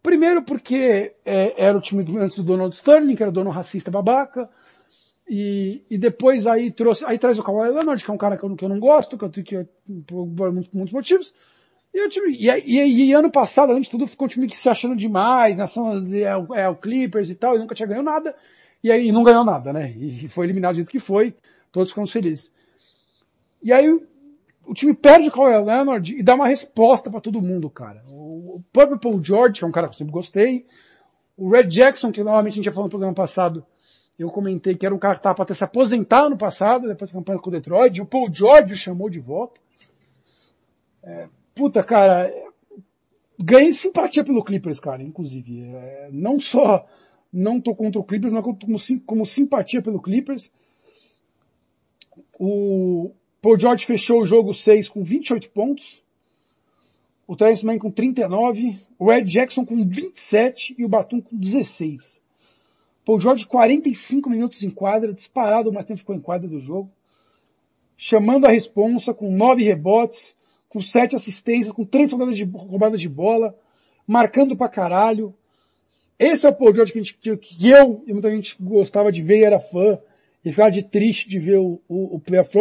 Primeiro 0.03 0.43
porque 0.43 1.15
é, 1.25 1.55
era 1.57 1.79
o 1.79 1.81
time 1.81 2.05
antes 2.19 2.37
do 2.37 2.43
Donald 2.43 2.75
Sterling, 2.75 3.17
que 3.17 3.23
era 3.23 3.33
dono 3.33 3.49
racista 3.49 3.91
babaca. 3.91 4.51
E, 5.27 5.83
e 5.89 5.97
depois 5.97 6.47
aí 6.47 6.71
trouxe, 6.71 7.07
aí 7.07 7.19
traz 7.19 7.39
o 7.39 7.43
Kawhi 7.43 7.71
Leonard, 7.71 8.05
que 8.05 8.11
é 8.11 8.13
um 8.13 8.19
cara 8.19 8.37
que 8.37 8.45
eu, 8.45 8.55
que 8.55 8.65
eu 8.67 8.69
não 8.69 8.79
gosto, 8.79 9.17
que 9.17 9.25
eu, 9.25 9.31
que 9.31 9.67
por 10.07 10.53
muitos, 10.53 10.71
muitos 10.75 10.93
motivos. 10.93 11.33
E, 11.95 12.09
time, 12.09 12.37
e, 12.37 12.51
e, 12.51 13.05
e, 13.05 13.13
ano 13.13 13.31
passado, 13.31 13.71
além 13.71 13.83
de 13.83 13.89
tudo, 13.89 14.05
ficou 14.05 14.27
um 14.27 14.29
time 14.29 14.49
que 14.49 14.57
se 14.57 14.69
achando 14.69 14.97
demais, 14.97 15.59
nação, 15.59 16.05
é, 16.13 16.63
é, 16.63 16.69
o 16.69 16.75
Clippers 16.75 17.31
e 17.31 17.37
tal, 17.37 17.55
e 17.55 17.59
nunca 17.61 17.75
tinha 17.75 17.87
ganhado 17.87 18.05
nada. 18.05 18.35
E 18.83 18.91
aí 18.91 19.13
não 19.13 19.23
ganhou 19.23 19.45
nada, 19.45 19.73
né? 19.73 19.93
E 19.93 20.29
foi 20.29 20.45
eliminado 20.47 20.73
do 20.73 20.77
jeito 20.77 20.91
que 20.91 20.99
foi, 20.99 21.35
todos 21.71 21.91
ficam 21.91 22.05
felizes. 22.05 22.51
E 23.63 23.73
aí 23.73 23.89
o 24.67 24.75
time 24.75 24.93
perde 24.93 25.29
o 25.29 25.33
Kawhi 25.33 25.65
Leonard 25.65 26.19
e 26.19 26.23
dá 26.23 26.35
uma 26.35 26.49
resposta 26.49 27.09
para 27.09 27.21
todo 27.21 27.41
mundo, 27.41 27.71
cara. 27.71 28.03
O 28.11 28.61
Purple 28.73 28.99
Paul 28.99 29.23
George, 29.23 29.61
que 29.61 29.65
é 29.65 29.67
um 29.67 29.73
cara 29.73 29.87
que 29.87 29.95
eu 29.95 29.99
sempre 29.99 30.13
gostei, 30.13 30.67
o 31.37 31.49
Red 31.49 31.69
Jackson, 31.69 32.11
que 32.11 32.23
normalmente 32.23 32.55
a 32.55 32.57
gente 32.57 32.65
já 32.65 32.73
falou 32.73 32.87
no 32.87 32.91
programa 32.91 33.15
passado, 33.15 33.65
eu 34.19 34.29
comentei 34.31 34.75
que 34.75 34.85
era 34.85 34.95
um 34.95 34.99
cara 34.99 35.15
que 35.15 35.21
estava 35.21 35.37
para 35.37 35.47
ter 35.47 35.55
se 35.55 35.65
aposentar 35.65 36.29
no 36.29 36.37
passado, 36.37 36.89
depois 36.89 37.11
da 37.11 37.19
campanha 37.19 37.39
com 37.39 37.51
o 37.51 37.53
Detroit, 37.53 38.01
o 38.01 38.07
Paul 38.07 38.33
George 38.33 38.73
o 38.73 38.77
chamou 38.77 39.09
de 39.09 39.21
volta. 39.21 39.61
É, 41.03 41.29
puta, 41.55 41.83
cara, 41.83 42.33
ganhei 43.39 43.73
simpatia 43.73 44.25
pelo 44.25 44.45
Clippers, 44.45 44.81
cara, 44.81 45.03
inclusive. 45.03 45.63
É, 45.63 46.09
não 46.13 46.39
só 46.39 46.87
não 47.33 47.61
tô 47.61 47.75
contra 47.75 48.01
o 48.01 48.05
Clippers, 48.05 48.33
mas 48.33 48.45
como, 48.45 49.01
como 49.05 49.27
simpatia 49.27 49.83
pelo 49.83 50.01
Clippers. 50.01 50.53
O 52.39 53.11
Paul 53.43 53.59
George 53.59 53.85
fechou 53.85 54.23
o 54.23 54.27
jogo 54.27 54.55
6 54.55 54.89
com 54.89 55.03
28 55.03 55.51
pontos. 55.51 56.03
O 57.27 57.35
Terence 57.35 57.65
Mann 57.65 57.79
com 57.79 57.91
39. 57.91 58.79
O 58.99 59.13
Ed 59.13 59.29
Jackson 59.29 59.65
com 59.65 59.85
27 59.85 60.77
e 60.79 60.85
o 60.85 60.89
Batum 60.89 61.21
com 61.21 61.37
16. 61.37 62.23
Paul 63.05 63.21
George 63.21 63.47
45 63.47 64.31
minutos 64.31 64.63
em 64.63 64.71
quadra, 64.71 65.13
disparado 65.13 65.73
mais 65.73 65.87
tempo 65.87 65.99
ficou 65.99 66.15
em 66.15 66.21
quadra 66.21 66.49
do 66.49 66.61
jogo. 66.61 66.91
Chamando 67.97 68.47
a 68.47 68.51
responsa 68.51 69.13
com 69.13 69.31
9 69.31 69.63
rebotes, 69.65 70.37
com 70.75 70.81
7 70.81 71.15
assistências, 71.15 71.73
com 71.73 71.85
3 71.85 72.11
roubadas 72.11 72.37
de, 72.37 72.43
roubadas 72.43 73.01
de 73.01 73.09
bola, 73.09 73.57
marcando 74.05 74.57
pra 74.57 74.69
caralho. 74.69 75.33
Esse 76.19 76.45
é 76.47 76.51
o 76.51 76.53
Paul 76.53 76.75
George 76.75 76.93
que, 76.93 76.99
gente, 76.99 77.17
que, 77.17 77.69
eu 77.71 78.03
e 78.09 78.13
muita 78.13 78.29
gente 78.29 78.57
gostava 78.61 79.13
de 79.13 79.23
ver 79.23 79.39
e 79.39 79.45
era 79.45 79.61
fã. 79.61 79.97
E 80.45 80.51
ficava 80.51 80.73
de 80.73 80.83
triste 80.83 81.29
de 81.29 81.39
ver 81.39 81.59
o, 81.59 81.81
o, 81.89 82.17
o 82.17 82.21
playoff 82.21 82.53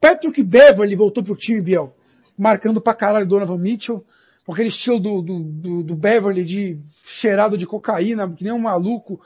Patrick 0.00 0.40
Beverly 0.44 0.94
voltou 0.94 1.24
pro 1.24 1.34
time, 1.34 1.60
Biel, 1.60 1.92
marcando 2.38 2.80
pra 2.80 2.94
caralho 2.94 3.26
Donovan 3.26 3.58
Mitchell, 3.58 4.04
com 4.46 4.52
aquele 4.52 4.68
estilo 4.68 5.00
do, 5.00 5.20
do, 5.20 5.40
do, 5.40 5.82
do 5.82 5.96
Beverly 5.96 6.44
de 6.44 6.78
cheirado 7.02 7.58
de 7.58 7.66
cocaína, 7.66 8.30
que 8.30 8.44
nem 8.44 8.52
um 8.52 8.60
maluco, 8.60 9.20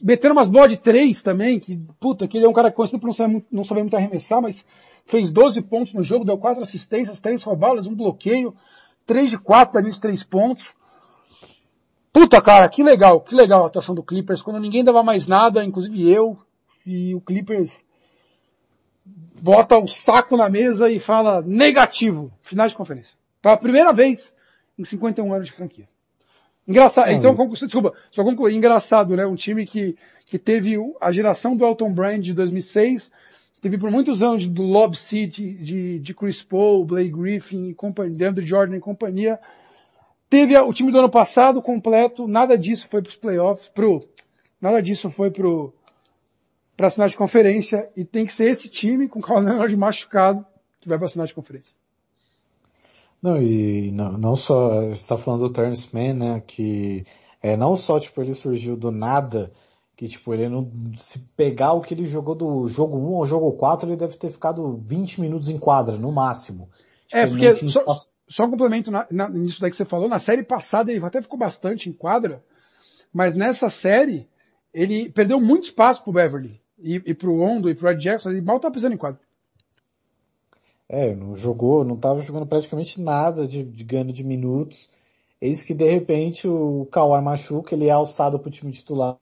metendo 0.00 0.34
umas 0.34 0.48
bolas 0.48 0.70
de 0.70 0.76
três 0.76 1.22
também, 1.22 1.58
que, 1.58 1.76
puta, 1.98 2.28
que 2.28 2.36
ele 2.36 2.46
é 2.46 2.48
um 2.48 2.52
cara 2.52 2.70
conhecido 2.70 3.00
por 3.00 3.06
não 3.06 3.12
saber, 3.12 3.44
não 3.50 3.64
saber 3.64 3.80
muito 3.80 3.96
arremessar, 3.96 4.40
mas 4.42 4.64
fez 5.04 5.30
12 5.30 5.62
pontos 5.62 5.92
no 5.92 6.02
jogo, 6.02 6.24
deu 6.24 6.36
quatro 6.38 6.62
assistências, 6.62 7.20
três 7.20 7.42
roubadas, 7.42 7.86
um 7.86 7.94
bloqueio, 7.94 8.54
3 9.06 9.30
de 9.30 9.38
4 9.38 9.74
da 9.74 9.80
linha 9.80 9.94
3 9.98 10.24
pontos. 10.24 10.74
Puta, 12.12 12.40
cara, 12.42 12.68
que 12.68 12.82
legal, 12.82 13.20
que 13.20 13.34
legal 13.34 13.64
a 13.64 13.66
atuação 13.68 13.94
do 13.94 14.02
Clippers, 14.02 14.42
quando 14.42 14.58
ninguém 14.58 14.82
dava 14.82 15.02
mais 15.02 15.26
nada, 15.26 15.64
inclusive 15.64 16.10
eu, 16.10 16.36
e 16.84 17.14
o 17.14 17.20
Clippers 17.20 17.84
bota 19.40 19.78
o 19.78 19.86
saco 19.86 20.36
na 20.36 20.48
mesa 20.48 20.90
e 20.90 20.98
fala 20.98 21.42
negativo, 21.42 22.32
final 22.42 22.66
de 22.66 22.74
conferência. 22.74 23.16
Pela 23.40 23.56
primeira 23.56 23.92
vez 23.92 24.32
em 24.78 24.84
51 24.84 25.32
anos 25.32 25.48
de 25.48 25.52
franquia. 25.52 25.88
Engraçado, 26.66 27.08
é 27.08 27.14
então, 27.14 27.32
desculpa, 27.32 27.92
só 28.10 28.24
concluir, 28.24 28.54
engraçado, 28.54 29.16
né? 29.16 29.24
Um 29.24 29.36
time 29.36 29.64
que, 29.64 29.96
que 30.24 30.38
teve 30.38 30.76
a 31.00 31.12
geração 31.12 31.56
do 31.56 31.64
Elton 31.64 31.92
Brand 31.92 32.20
de 32.20 32.34
2006, 32.34 33.10
teve 33.62 33.78
por 33.78 33.90
muitos 33.90 34.20
anos 34.20 34.46
do 34.46 34.62
Lob 34.62 34.96
City, 34.96 35.52
de, 35.52 36.00
de 36.00 36.14
Chris 36.14 36.42
Paul, 36.42 36.84
Blake 36.84 37.10
Griffin 37.10 37.72
companhia, 37.72 38.30
Andrew 38.30 38.46
Jordan 38.46 38.76
e 38.76 38.80
companhia. 38.80 39.38
Teve 40.28 40.58
o 40.58 40.72
time 40.72 40.90
do 40.90 40.98
ano 40.98 41.10
passado 41.10 41.62
completo, 41.62 42.26
nada 42.26 42.58
disso 42.58 42.88
foi 42.88 43.00
para 43.00 43.10
os 43.10 43.16
playoffs, 43.16 43.68
pro, 43.68 44.04
nada 44.60 44.82
disso 44.82 45.08
foi 45.08 45.30
pro, 45.30 45.72
para 46.76 46.88
assinar 46.88 47.08
de 47.08 47.16
conferência 47.16 47.88
e 47.96 48.04
tem 48.04 48.26
que 48.26 48.32
ser 48.32 48.50
esse 48.50 48.68
time 48.68 49.06
com 49.06 49.20
o 49.20 49.22
Kawhi 49.22 49.44
Leonard 49.44 49.76
machucado 49.76 50.44
que 50.80 50.88
vai 50.88 50.98
para 50.98 51.06
assinar 51.06 51.28
de 51.28 51.34
conferência. 51.34 51.72
Não, 53.22 53.40
e 53.40 53.90
não, 53.92 54.12
não 54.12 54.36
só, 54.36 54.82
você 54.82 54.94
está 54.94 55.16
falando 55.16 55.48
do 55.48 55.52
Terrence 55.52 55.88
Mann, 55.92 56.14
né, 56.14 56.42
que 56.46 57.04
é, 57.42 57.56
não 57.56 57.76
só, 57.76 57.98
tipo, 57.98 58.20
ele 58.20 58.34
surgiu 58.34 58.76
do 58.76 58.90
nada, 58.90 59.52
que, 59.96 60.08
tipo, 60.08 60.32
ele 60.34 60.48
não, 60.48 60.70
se 60.98 61.18
pegar 61.36 61.72
o 61.72 61.80
que 61.80 61.94
ele 61.94 62.06
jogou 62.06 62.34
do 62.34 62.68
jogo 62.68 62.98
1 62.98 63.16
ao 63.16 63.26
jogo 63.26 63.52
4, 63.52 63.88
ele 63.88 63.96
deve 63.96 64.16
ter 64.16 64.30
ficado 64.30 64.76
20 64.84 65.20
minutos 65.20 65.48
em 65.48 65.58
quadra, 65.58 65.96
no 65.96 66.12
máximo. 66.12 66.68
Tipo, 67.06 67.16
é, 67.16 67.26
porque, 67.26 67.68
só, 67.68 67.84
só 68.28 68.44
um 68.44 68.50
complemento 68.50 68.90
na, 68.90 69.06
na, 69.10 69.28
nisso 69.28 69.60
daí 69.60 69.70
que 69.70 69.76
você 69.76 69.84
falou, 69.84 70.08
na 70.08 70.20
série 70.20 70.42
passada 70.42 70.92
ele 70.92 71.04
até 71.04 71.22
ficou 71.22 71.38
bastante 71.38 71.88
em 71.88 71.92
quadra, 71.92 72.44
mas 73.12 73.34
nessa 73.34 73.70
série, 73.70 74.28
ele 74.72 75.08
perdeu 75.08 75.40
muito 75.40 75.64
espaço 75.64 76.02
pro 76.02 76.12
Beverly 76.12 76.60
e, 76.78 76.96
e 77.06 77.14
pro 77.14 77.40
Ondo 77.40 77.70
e 77.70 77.74
pro 77.74 77.90
Ed 77.90 78.02
Jackson, 78.02 78.30
ele 78.30 78.40
mal 78.40 78.60
tá 78.60 78.70
pisando 78.70 78.94
em 78.94 78.98
quadro. 78.98 79.20
É, 80.88 81.14
não 81.14 81.34
jogou, 81.34 81.84
não 81.84 81.96
tava 81.96 82.22
jogando 82.22 82.46
praticamente 82.46 83.00
nada 83.00 83.46
de, 83.46 83.64
de 83.64 83.84
ganho 83.84 84.12
de 84.12 84.22
minutos. 84.24 84.88
Eis 85.40 85.62
que 85.62 85.74
de 85.74 85.88
repente 85.90 86.48
o 86.48 86.86
Kawhi 86.86 87.22
machuca, 87.22 87.74
ele 87.74 87.86
é 87.86 87.90
alçado 87.90 88.38
pro 88.38 88.50
time 88.50 88.72
titular. 88.72 89.18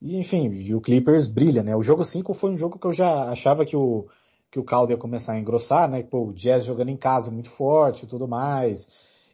E 0.00 0.16
enfim, 0.16 0.50
e 0.50 0.74
o 0.74 0.80
Clippers 0.80 1.28
brilha, 1.28 1.62
né? 1.62 1.76
O 1.76 1.82
jogo 1.82 2.04
5 2.04 2.34
foi 2.34 2.50
um 2.50 2.58
jogo 2.58 2.78
que 2.78 2.86
eu 2.86 2.92
já 2.92 3.30
achava 3.30 3.64
que 3.64 3.76
o, 3.76 4.06
que 4.50 4.58
o 4.58 4.64
caldo 4.64 4.92
ia 4.92 4.98
começar 4.98 5.32
a 5.32 5.38
engrossar, 5.38 5.88
né? 5.88 6.02
Pô, 6.02 6.26
o 6.26 6.32
Jazz 6.32 6.64
jogando 6.64 6.90
em 6.90 6.96
casa 6.96 7.30
muito 7.30 7.50
forte 7.50 8.04
e 8.04 8.06
tudo 8.06 8.26
mais. 8.26 8.88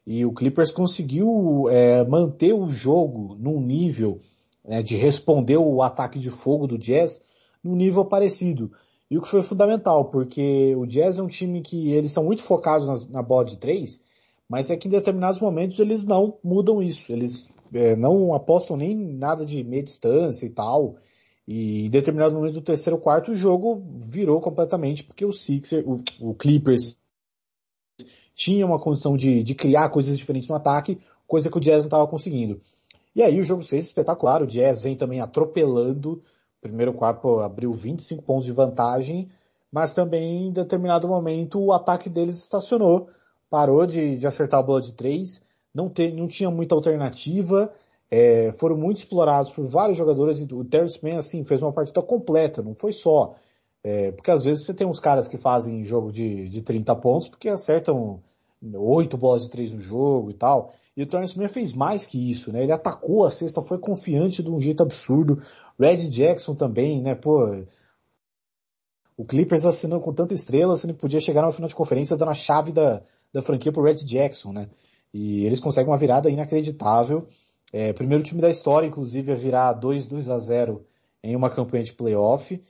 E 0.07 0.25
o 0.25 0.33
Clippers 0.33 0.71
conseguiu 0.71 1.69
é, 1.71 2.05
manter 2.05 2.53
o 2.53 2.69
jogo 2.69 3.37
num 3.39 3.61
nível 3.61 4.21
né, 4.65 4.83
de 4.83 4.97
responder 4.97 5.57
o 5.57 5.83
ataque 5.83 6.19
de 6.19 6.31
fogo 6.31 6.67
do 6.67 6.79
Jazz 6.79 7.23
num 7.63 7.75
nível 7.75 8.05
parecido. 8.05 8.73
E 9.11 9.19
o 9.19 9.23
que 9.23 9.29
foi 9.29 9.43
fundamental, 9.43 10.05
porque 10.05 10.75
o 10.77 10.87
Jazz 10.87 11.19
é 11.19 11.23
um 11.23 11.27
time 11.27 11.61
que 11.61 11.91
eles 11.91 12.13
são 12.13 12.23
muito 12.23 12.43
focados 12.43 13.09
na, 13.09 13.21
bola 13.21 13.45
de 13.45 13.59
três, 13.59 14.01
mas 14.49 14.71
é 14.71 14.77
que 14.77 14.87
em 14.87 14.91
determinados 14.91 15.41
momentos 15.41 15.81
eles 15.81 16.05
não 16.05 16.39
mudam 16.45 16.81
isso. 16.81 17.13
Eles 17.13 17.51
é, 17.75 17.97
não 17.97 18.33
apostam 18.33 18.77
nem 18.77 18.95
nada 18.95 19.45
de 19.45 19.65
meia 19.65 19.83
distância 19.83 20.47
e 20.47 20.51
tal. 20.51 20.97
E 21.47 21.87
em 21.87 21.91
determinado 21.91 22.37
momento 22.37 22.55
do 22.55 22.61
terceiro 22.61 22.99
quarto 22.99 23.33
o 23.33 23.37
jogo 23.37 23.83
virou 23.99 24.41
completamente 24.41 25.03
porque 25.03 25.25
o 25.25 25.33
Sixer, 25.33 25.85
o, 25.89 26.01
o 26.21 26.33
Clippers 26.33 26.97
tinha 28.33 28.65
uma 28.65 28.79
condição 28.79 29.17
de, 29.17 29.43
de 29.43 29.55
criar 29.57 29.89
coisas 29.91 30.17
diferentes 30.17 30.49
no 30.49 30.55
ataque, 30.55 31.01
coisa 31.27 31.51
que 31.51 31.59
o 31.59 31.61
Jazz 31.61 31.79
não 31.79 31.89
estava 31.89 32.07
conseguindo. 32.07 32.61
E 33.15 33.23
aí 33.23 33.41
o 33.41 33.43
jogo 33.43 33.63
6 33.63 33.85
espetacular, 33.87 34.41
o 34.41 34.47
Jazz 34.47 34.81
vem 34.81 34.97
também 34.97 35.21
atropelando, 35.21 36.23
primeiro 36.61 36.93
quarto 36.93 37.41
abriu 37.41 37.73
25 37.73 38.23
pontos 38.23 38.47
de 38.47 38.53
vantagem, 38.53 39.29
mas 39.73 39.95
também 39.95 40.49
em 40.49 40.53
determinado 40.53 41.09
momento 41.09 41.61
o 41.61 41.73
ataque 41.73 42.09
deles 42.09 42.39
estacionou, 42.39 43.09
parou 43.49 43.87
de, 43.87 44.17
de 44.17 44.27
acertar 44.27 44.61
a 44.61 44.63
bola 44.63 44.81
de 44.81 44.93
três, 44.93 45.41
não, 45.75 45.89
te, 45.89 46.11
não 46.11 46.27
tinha 46.27 46.51
muita 46.51 46.75
alternativa, 46.75 47.73
é, 48.11 48.53
foram 48.59 48.77
muito 48.77 48.99
explorados 48.99 49.51
por 49.51 49.65
vários 49.67 49.97
jogadores 49.97 50.41
e 50.41 50.53
o 50.53 50.65
Terrence 50.65 50.99
Mann 51.03 51.19
assim, 51.19 51.45
fez 51.45 51.63
uma 51.63 51.73
partida 51.73 52.03
completa, 52.03 52.63
não 52.63 52.75
foi 52.75 52.93
só. 52.93 53.35
É, 53.83 54.11
porque 54.11 54.31
às 54.31 54.43
vezes 54.43 54.67
você 54.67 54.75
tem 54.75 54.87
uns 54.87 55.01
caras 55.01 55.27
que 55.27 55.39
fazem 55.39 55.85
jogo 55.85 56.13
de, 56.13 56.49
de 56.49 56.61
30 56.61 56.95
pontos 56.97 57.29
porque 57.29 57.49
acertam 57.49 58.21
oito 58.75 59.17
bolas 59.17 59.45
de 59.45 59.51
três 59.51 59.73
no 59.73 59.81
jogo 59.81 60.31
e 60.31 60.35
tal. 60.35 60.73
E 60.97 61.03
o 61.03 61.07
Terrence 61.07 61.39
Mann 61.39 61.49
fez 61.49 61.73
mais 61.73 62.05
que 62.05 62.31
isso, 62.31 62.53
né? 62.53 62.63
Ele 62.63 62.73
atacou 62.73 63.25
a 63.25 63.31
cesta, 63.31 63.63
foi 63.63 63.79
confiante 63.79 64.43
de 64.43 64.51
um 64.51 64.61
jeito 64.61 64.83
absurdo. 64.83 65.43
Red 65.81 66.09
Jackson 66.09 66.55
também, 66.55 67.01
né? 67.01 67.15
Pô, 67.15 67.65
o 69.17 69.25
Clippers 69.25 69.65
assinou 69.65 70.01
com 70.01 70.13
tanta 70.13 70.35
estrela, 70.35 70.77
você 70.77 70.87
não 70.87 70.95
podia 70.95 71.21
chegar 71.21 71.43
no 71.43 71.53
final 71.53 71.69
de 71.69 71.75
conferência 71.75 72.17
dando 72.17 72.31
a 72.31 72.35
chave 72.35 72.73
da, 72.73 73.03
da 73.33 73.43
franquia 73.43 73.73
pro 73.73 73.83
Red 73.83 74.05
Jackson, 74.05 74.53
né? 74.53 74.69
E 75.13 75.45
eles 75.45 75.61
conseguem 75.61 75.91
uma 75.91 75.97
virada 75.97 76.31
inacreditável. 76.31 77.27
É, 77.73 77.93
primeiro 77.93 78.23
time 78.23 78.41
da 78.41 78.51
história, 78.51 78.87
inclusive, 78.87 79.33
a 79.33 79.35
virar 79.35 79.79
2-2 79.79 80.33
a 80.33 80.39
0 80.39 80.85
em 81.23 81.37
uma 81.37 81.51
campanha 81.51 81.85
de 81.85 81.93
playoff. 81.93 82.61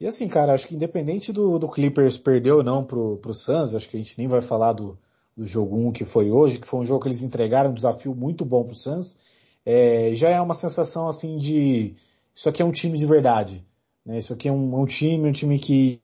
E 0.00 0.06
assim, 0.06 0.26
cara, 0.26 0.52
acho 0.52 0.66
que 0.66 0.74
independente 0.74 1.32
do, 1.32 1.58
do 1.58 1.68
Clippers 1.68 2.18
perder 2.18 2.52
ou 2.52 2.62
não 2.62 2.84
pro, 2.84 3.18
pro 3.18 3.32
Suns, 3.32 3.74
acho 3.74 3.88
que 3.88 3.96
a 3.96 4.00
gente 4.00 4.18
nem 4.18 4.26
vai 4.26 4.40
falar 4.40 4.72
do, 4.72 4.98
do 5.36 5.46
jogo 5.46 5.76
1 5.76 5.92
que 5.92 6.04
foi 6.04 6.30
hoje, 6.30 6.58
que 6.58 6.66
foi 6.66 6.80
um 6.80 6.84
jogo 6.84 7.00
que 7.00 7.08
eles 7.08 7.22
entregaram 7.22 7.70
um 7.70 7.74
desafio 7.74 8.14
muito 8.14 8.44
bom 8.44 8.64
pro 8.64 8.74
Suns, 8.74 9.18
é, 9.64 10.10
já 10.14 10.28
é 10.28 10.40
uma 10.40 10.54
sensação 10.54 11.06
assim 11.06 11.38
de 11.38 11.94
isso 12.34 12.48
aqui 12.48 12.62
é 12.62 12.64
um 12.64 12.72
time 12.72 12.98
de 12.98 13.06
verdade. 13.06 13.64
Né? 14.04 14.18
Isso 14.18 14.32
aqui 14.32 14.48
é 14.48 14.52
um, 14.52 14.80
um 14.80 14.84
time, 14.84 15.28
um 15.28 15.32
time 15.32 15.58
que, 15.58 16.00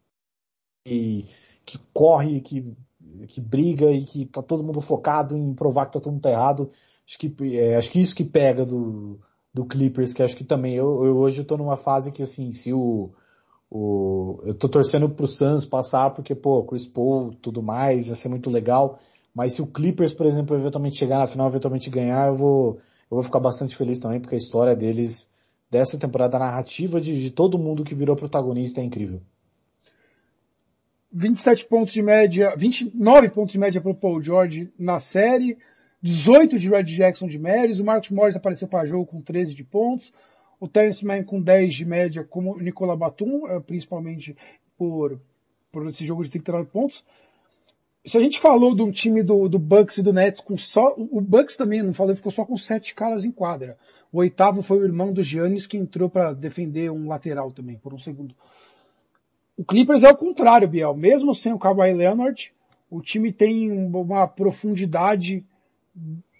que, 0.84 1.24
que, 1.64 1.78
corre, 1.92 2.40
que, 2.40 2.76
que 3.26 3.40
briga 3.40 3.90
e 3.90 4.04
que 4.04 4.26
tá 4.26 4.42
todo 4.42 4.62
mundo 4.62 4.80
focado 4.80 5.36
em 5.36 5.54
provar 5.54 5.86
que 5.86 5.92
tá 5.92 6.00
todo 6.00 6.12
mundo 6.12 6.22
tá 6.22 6.30
errado. 6.30 6.70
Acho 7.06 7.18
que, 7.18 7.56
é, 7.56 7.76
acho 7.76 7.90
que 7.90 8.00
isso 8.00 8.14
que 8.14 8.24
pega 8.24 8.64
do, 8.66 9.18
do 9.52 9.64
Clippers, 9.64 10.12
que 10.12 10.22
acho 10.22 10.36
que 10.36 10.44
também 10.44 10.74
eu, 10.74 11.04
eu 11.04 11.16
hoje 11.16 11.40
eu 11.40 11.44
tô 11.44 11.56
numa 11.56 11.76
fase 11.76 12.12
que 12.12 12.22
assim, 12.22 12.52
se 12.52 12.72
o, 12.72 13.10
o 13.70 14.40
eu 14.44 14.54
tô 14.54 14.68
torcendo 14.68 15.08
pro 15.08 15.26
Suns 15.26 15.64
passar 15.64 16.10
porque, 16.10 16.34
pô, 16.34 16.62
Chris 16.64 16.86
Paul, 16.86 17.34
tudo 17.34 17.62
mais, 17.62 18.08
ia 18.08 18.14
ser 18.14 18.28
muito 18.28 18.50
legal. 18.50 18.98
Mas 19.34 19.54
se 19.54 19.62
o 19.62 19.66
Clippers, 19.66 20.12
por 20.12 20.26
exemplo, 20.26 20.56
eventualmente 20.56 20.96
chegar 20.96 21.18
na 21.18 21.26
final, 21.26 21.48
eventualmente 21.48 21.90
ganhar, 21.90 22.28
eu 22.28 22.34
vou, 22.34 22.74
eu 23.10 23.16
vou 23.16 23.22
ficar 23.22 23.40
bastante 23.40 23.76
feliz 23.76 23.98
também, 23.98 24.20
porque 24.20 24.34
a 24.34 24.38
história 24.38 24.74
deles 24.74 25.30
dessa 25.70 25.98
temporada, 25.98 26.36
a 26.36 26.40
narrativa 26.40 27.00
de, 27.00 27.20
de 27.20 27.30
todo 27.30 27.58
mundo 27.58 27.84
que 27.84 27.94
virou 27.94 28.16
protagonista 28.16 28.80
é 28.80 28.84
incrível. 28.84 29.20
27 31.10 31.66
pontos 31.66 31.94
de 31.94 32.02
média, 32.02 32.54
29 32.56 33.30
pontos 33.30 33.52
de 33.52 33.58
média 33.58 33.80
para 33.80 33.90
o 33.90 33.94
Paul 33.94 34.22
George 34.22 34.70
na 34.78 35.00
série, 35.00 35.56
18 36.02 36.58
de 36.58 36.68
Red 36.68 36.84
Jackson 36.84 37.26
de 37.26 37.38
médias, 37.38 37.80
o 37.80 37.84
Marcos 37.84 38.10
Morris 38.10 38.36
apareceu 38.36 38.68
para 38.68 38.86
jogo 38.86 39.06
com 39.06 39.20
13 39.20 39.54
de 39.54 39.64
pontos, 39.64 40.12
o 40.60 40.68
Terence 40.68 41.04
Mann 41.04 41.24
com 41.24 41.40
10 41.40 41.74
de 41.74 41.84
média, 41.84 42.24
como 42.24 42.54
o 42.54 42.60
Nicola 42.60 42.96
Batum, 42.96 43.48
eh, 43.48 43.60
principalmente 43.60 44.36
por, 44.76 45.20
por 45.72 45.86
esse 45.88 46.04
jogo 46.04 46.22
de 46.24 46.30
39 46.30 46.68
pontos. 46.70 47.04
Se 48.06 48.16
a 48.16 48.22
gente 48.22 48.40
falou 48.40 48.74
de 48.74 48.82
um 48.82 48.90
time 48.90 49.22
do, 49.22 49.48
do 49.48 49.58
Bucks 49.58 49.98
e 49.98 50.02
do 50.02 50.12
Nets 50.12 50.40
com 50.40 50.56
só, 50.56 50.94
o 50.96 51.20
Bucks 51.20 51.56
também 51.56 51.82
não 51.82 51.92
falou, 51.92 52.16
ficou 52.16 52.32
só 52.32 52.44
com 52.44 52.56
sete 52.56 52.94
caras 52.94 53.24
em 53.24 53.30
quadra. 53.30 53.76
O 54.12 54.18
oitavo 54.18 54.62
foi 54.62 54.78
o 54.78 54.84
irmão 54.84 55.12
do 55.12 55.22
Giannis 55.22 55.66
que 55.66 55.76
entrou 55.76 56.08
para 56.08 56.32
defender 56.32 56.90
um 56.90 57.08
lateral 57.08 57.50
também, 57.50 57.76
por 57.76 57.92
um 57.92 57.98
segundo. 57.98 58.34
O 59.56 59.64
Clippers 59.64 60.02
é 60.02 60.10
o 60.10 60.16
contrário, 60.16 60.68
Biel. 60.68 60.94
Mesmo 60.94 61.34
sem 61.34 61.52
o 61.52 61.58
Kawhi 61.58 61.92
Leonard, 61.92 62.52
o 62.90 63.02
time 63.02 63.32
tem 63.32 63.70
uma 63.70 64.26
profundidade 64.26 65.44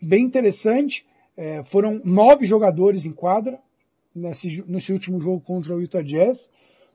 bem 0.00 0.24
interessante. 0.24 1.04
É, 1.36 1.62
foram 1.64 2.00
nove 2.04 2.46
jogadores 2.46 3.04
em 3.04 3.12
quadra 3.12 3.58
nesse, 4.14 4.64
nesse 4.66 4.92
último 4.92 5.20
jogo 5.20 5.40
contra 5.40 5.74
o 5.74 5.80
Utah 5.80 6.02
Jazz. 6.02 6.48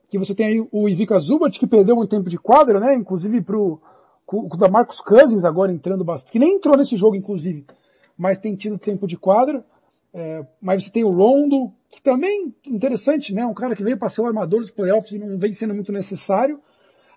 Que 0.09 0.17
você 0.17 0.33
tem 0.33 0.45
aí 0.45 0.67
o 0.71 0.89
Ivica 0.89 1.19
Zubat, 1.19 1.59
que 1.59 1.67
perdeu 1.67 1.95
muito 1.95 2.09
tempo 2.09 2.29
de 2.29 2.37
quadra, 2.37 2.79
né? 2.79 2.95
Inclusive 2.95 3.41
pro, 3.41 3.81
com, 4.25 4.45
o 4.45 4.57
da 4.57 4.69
Marcos 4.69 4.99
Cousins 5.01 5.43
agora 5.43 5.71
entrando 5.71 6.03
bastante. 6.03 6.31
Que 6.31 6.39
nem 6.39 6.55
entrou 6.55 6.77
nesse 6.77 6.95
jogo, 6.95 7.15
inclusive. 7.15 7.65
Mas 8.17 8.37
tem 8.37 8.55
tido 8.55 8.77
tempo 8.77 9.07
de 9.07 9.17
quadra. 9.17 9.65
É, 10.13 10.45
mas 10.61 10.83
você 10.83 10.91
tem 10.91 11.03
o 11.03 11.09
Rondo, 11.09 11.71
que 11.89 12.01
também 12.01 12.53
interessante, 12.67 13.33
né? 13.33 13.45
Um 13.45 13.53
cara 13.53 13.75
que 13.75 13.83
veio 13.83 13.97
para 13.97 14.09
ser 14.09 14.21
o 14.21 14.27
armador 14.27 14.59
dos 14.59 14.69
playoffs 14.69 15.11
e 15.11 15.17
não 15.17 15.37
vem 15.37 15.53
sendo 15.53 15.73
muito 15.73 15.91
necessário. 15.91 16.59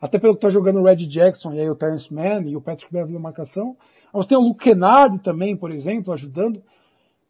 Até 0.00 0.18
pelo 0.18 0.34
que 0.34 0.40
tá 0.40 0.48
jogando 0.48 0.80
o 0.80 0.84
Red 0.84 1.06
Jackson 1.06 1.52
e 1.52 1.60
aí 1.60 1.68
o 1.68 1.74
Terence 1.74 2.12
Mann 2.12 2.42
e 2.46 2.56
o 2.56 2.60
Patrick 2.60 2.92
Beverly 2.92 3.14
na 3.14 3.20
marcação. 3.20 3.76
Mas 4.12 4.26
tem 4.26 4.36
o 4.36 4.40
Luke 4.40 4.64
Kennard 4.64 5.18
também, 5.20 5.56
por 5.56 5.70
exemplo, 5.70 6.12
ajudando. 6.12 6.62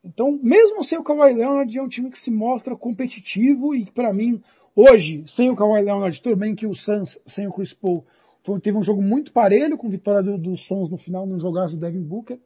Então, 0.05 0.39
mesmo 0.41 0.85
sem 0.85 0.97
o 0.99 1.03
Kawhi 1.03 1.35
Leonard, 1.35 1.77
é 1.77 1.83
um 1.83 1.89
time 1.89 2.11
que 2.11 2.18
se 2.18 2.31
mostra 2.31 2.77
competitivo 2.77 3.74
e 3.74 3.85
para 3.91 4.12
mim, 4.12 4.41
hoje, 4.74 5.24
sem 5.27 5.51
o 5.51 5.57
Kawhi 5.57 5.83
Leonard, 5.83 6.22
tudo 6.22 6.37
bem 6.37 6.55
que 6.55 6.66
o 6.66 6.74
Suns, 6.74 7.20
sem 7.27 7.49
o 7.49 7.53
Chris 7.53 7.72
Paul, 7.72 8.05
foi, 8.47 8.61
teve 8.61 8.78
um 8.78 8.82
jogo 8.82 9.03
muito 9.03 9.32
parelho 9.32 9.76
com 9.76 9.90
vitória 9.90 10.22
do, 10.22 10.38
do 10.38 10.57
Suns 10.57 10.88
no 10.88 10.97
final, 10.97 11.26
não 11.26 11.36
jogasse 11.36 11.74
o 11.74 11.76
Devin 11.76 12.01
Booker. 12.01 12.38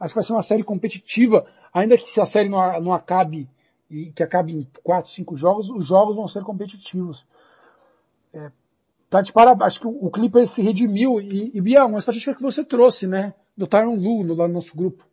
Acho 0.00 0.12
que 0.12 0.16
vai 0.16 0.24
ser 0.24 0.32
uma 0.32 0.42
série 0.42 0.64
competitiva, 0.64 1.46
ainda 1.72 1.96
que 1.96 2.10
se 2.10 2.20
a 2.20 2.26
série 2.26 2.48
não, 2.48 2.80
não 2.80 2.92
acabe 2.92 3.48
e 3.88 4.10
que 4.10 4.22
acabe 4.22 4.52
em 4.52 4.68
4, 4.82 5.12
5 5.12 5.36
jogos, 5.36 5.70
os 5.70 5.86
jogos 5.86 6.16
vão 6.16 6.26
ser 6.26 6.42
competitivos. 6.42 7.24
É, 8.34 8.50
tá 9.08 9.22
de 9.22 9.32
parabéns. 9.32 9.68
Acho 9.68 9.80
que 9.80 9.86
o, 9.86 10.06
o 10.06 10.10
Clippers 10.10 10.50
se 10.50 10.60
redimiu 10.60 11.20
e, 11.20 11.52
e 11.54 11.60
Bia, 11.60 11.86
uma 11.86 12.00
estatística 12.00 12.34
que 12.34 12.42
você 12.42 12.64
trouxe, 12.64 13.06
né? 13.06 13.32
Do 13.56 13.66
Tyron 13.66 13.94
Lu 13.94 14.24
no, 14.24 14.34
lá 14.34 14.48
no 14.48 14.54
nosso 14.54 14.76
grupo. 14.76 15.06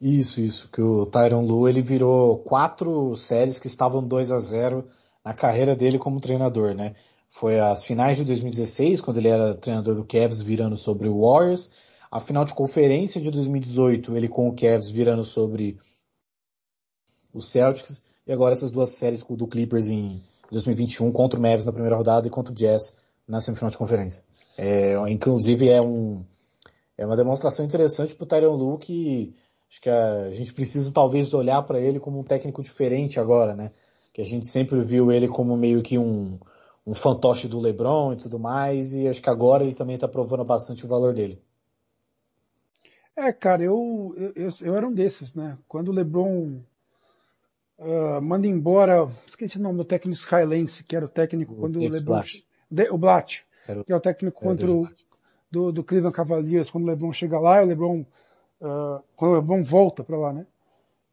Isso, 0.00 0.40
isso, 0.40 0.70
que 0.70 0.80
o 0.80 1.04
Tyron 1.04 1.44
Lu 1.44 1.68
ele 1.68 1.82
virou 1.82 2.38
quatro 2.38 3.14
séries 3.16 3.58
que 3.58 3.66
estavam 3.66 4.06
2 4.06 4.30
a 4.30 4.38
0 4.38 4.88
na 5.24 5.34
carreira 5.34 5.74
dele 5.74 5.98
como 5.98 6.20
treinador, 6.20 6.74
né? 6.74 6.94
Foi 7.30 7.58
as 7.58 7.82
finais 7.84 8.16
de 8.16 8.24
2016, 8.24 9.00
quando 9.00 9.18
ele 9.18 9.28
era 9.28 9.54
treinador 9.54 9.94
do 9.94 10.04
Cavs 10.04 10.42
virando 10.42 10.76
sobre 10.76 11.08
o 11.08 11.20
Warriors, 11.20 11.70
a 12.10 12.20
final 12.20 12.44
de 12.44 12.52
conferência 12.52 13.20
de 13.20 13.30
2018, 13.30 14.16
ele 14.16 14.28
com 14.28 14.48
o 14.48 14.54
Cavs 14.54 14.90
virando 14.90 15.24
sobre 15.24 15.78
o 17.32 17.40
Celtics, 17.40 18.04
e 18.26 18.32
agora 18.32 18.52
essas 18.52 18.70
duas 18.70 18.90
séries 18.90 19.24
do 19.24 19.46
Clippers 19.46 19.88
em 19.88 20.22
2021 20.50 21.10
contra 21.12 21.38
o 21.38 21.42
Mavs 21.42 21.64
na 21.64 21.72
primeira 21.72 21.96
rodada 21.96 22.26
e 22.26 22.30
contra 22.30 22.52
o 22.52 22.54
Jazz 22.54 22.96
na 23.26 23.40
semifinal 23.40 23.70
de 23.70 23.78
conferência. 23.78 24.24
É, 24.58 24.94
inclusive 25.10 25.68
é 25.68 25.80
um 25.80 26.24
é 26.98 27.06
uma 27.06 27.16
demonstração 27.16 27.64
interessante 27.64 28.14
para 28.14 28.24
o 28.24 28.26
Tyron 28.26 28.56
Lu 28.56 28.78
que 28.78 29.34
acho 29.70 29.80
que 29.80 29.88
a 29.88 30.30
gente 30.32 30.52
precisa 30.52 30.92
talvez 30.92 31.32
olhar 31.32 31.62
para 31.62 31.80
ele 31.80 31.98
como 31.98 32.18
um 32.18 32.24
técnico 32.24 32.62
diferente 32.62 33.18
agora, 33.18 33.54
né? 33.54 33.70
Que 34.12 34.20
a 34.20 34.26
gente 34.26 34.46
sempre 34.46 34.80
viu 34.80 35.10
ele 35.10 35.28
como 35.28 35.56
meio 35.56 35.80
que 35.82 35.96
um, 35.96 36.38
um 36.90 36.94
fantoche 36.94 37.46
do 37.46 37.60
LeBron 37.60 38.14
e 38.14 38.16
tudo 38.16 38.36
mais, 38.36 38.92
e 38.94 39.06
acho 39.06 39.22
que 39.22 39.30
agora 39.30 39.62
ele 39.62 39.74
também 39.74 39.94
está 39.94 40.08
provando 40.08 40.44
bastante 40.44 40.84
o 40.84 40.88
valor 40.88 41.14
dele. 41.14 41.40
É, 43.16 43.32
cara, 43.32 43.62
eu, 43.62 44.12
eu, 44.34 44.50
eu 44.60 44.74
era 44.74 44.88
um 44.88 44.92
desses, 44.92 45.32
né? 45.32 45.56
Quando 45.68 45.90
o 45.90 45.92
LeBron 45.92 46.58
uh, 47.78 48.20
manda 48.20 48.48
embora, 48.48 49.08
esqueci 49.24 49.56
o 49.56 49.62
nome 49.62 49.78
do 49.78 49.84
técnico 49.84 50.20
israelense, 50.20 50.82
que 50.82 50.96
era 50.96 51.04
o 51.04 51.08
técnico 51.08 51.52
o 51.54 51.56
quando 51.58 51.76
o 51.76 51.88
LeBron... 51.88 52.02
Blatt. 52.02 52.44
De, 52.68 52.90
o 52.90 52.98
Blatt, 52.98 53.44
era, 53.68 53.84
que 53.84 53.92
é 53.92 53.96
o 53.96 54.00
técnico 54.00 54.40
contra 54.40 54.68
o, 54.68 54.88
do, 55.48 55.70
do 55.70 55.84
Cleveland 55.84 56.16
Cavaliers, 56.16 56.70
quando 56.70 56.84
o 56.84 56.86
LeBron 56.88 57.12
chega 57.12 57.38
lá, 57.38 57.62
o 57.62 57.66
LeBron, 57.66 58.00
uh, 58.00 59.00
quando 59.14 59.30
o 59.30 59.34
LeBron 59.36 59.62
volta 59.62 60.02
para 60.02 60.18
lá, 60.18 60.32
né? 60.32 60.44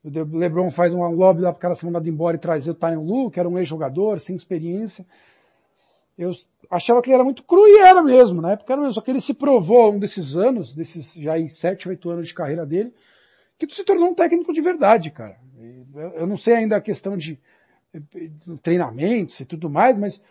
O 0.03 0.38
LeBron 0.38 0.71
faz 0.71 0.91
um 0.91 1.03
lobby 1.11 1.41
lá 1.41 1.51
para 1.51 1.57
o 1.57 1.61
cara 1.61 1.75
ser 1.75 1.86
mandado 1.86 2.09
embora 2.09 2.36
e 2.36 2.39
trazer 2.39 2.71
o 2.71 2.75
Tyron 2.75 3.03
Lu, 3.03 3.30
que 3.30 3.39
era 3.39 3.47
um 3.47 3.59
ex-jogador, 3.59 4.19
sem 4.19 4.36
experiência. 4.36 5.05
Eu 6.18 6.32
achava 6.70 7.01
que 7.01 7.09
ele 7.09 7.15
era 7.15 7.24
muito 7.24 7.43
cru 7.43 7.68
e 7.68 7.78
era 7.80 8.01
mesmo, 8.01 8.41
na 8.41 8.53
época 8.53 8.74
era 8.74 8.82
mesmo. 8.82 8.93
Só 8.93 9.01
que 9.01 9.11
ele 9.11 9.22
se 9.22 9.34
provou 9.34 9.82
longo 9.82 9.99
desses 9.99 10.36
anos, 10.36 10.74
desses 10.74 11.13
já 11.13 11.38
em 11.38 11.47
7, 11.47 11.89
8 11.89 12.09
anos 12.09 12.28
de 12.28 12.34
carreira 12.34 12.65
dele, 12.65 12.93
que 13.57 13.74
se 13.74 13.84
tornou 13.84 14.09
um 14.09 14.15
técnico 14.15 14.51
de 14.51 14.61
verdade, 14.61 15.11
cara. 15.11 15.38
Eu 16.15 16.26
não 16.26 16.38
sei 16.38 16.55
ainda 16.55 16.76
a 16.76 16.82
questão 16.82 17.18
de 17.18 17.39
treinamentos 18.61 19.39
e 19.39 19.45
tudo 19.45 19.70
mais, 19.70 19.97
mas 19.97 20.22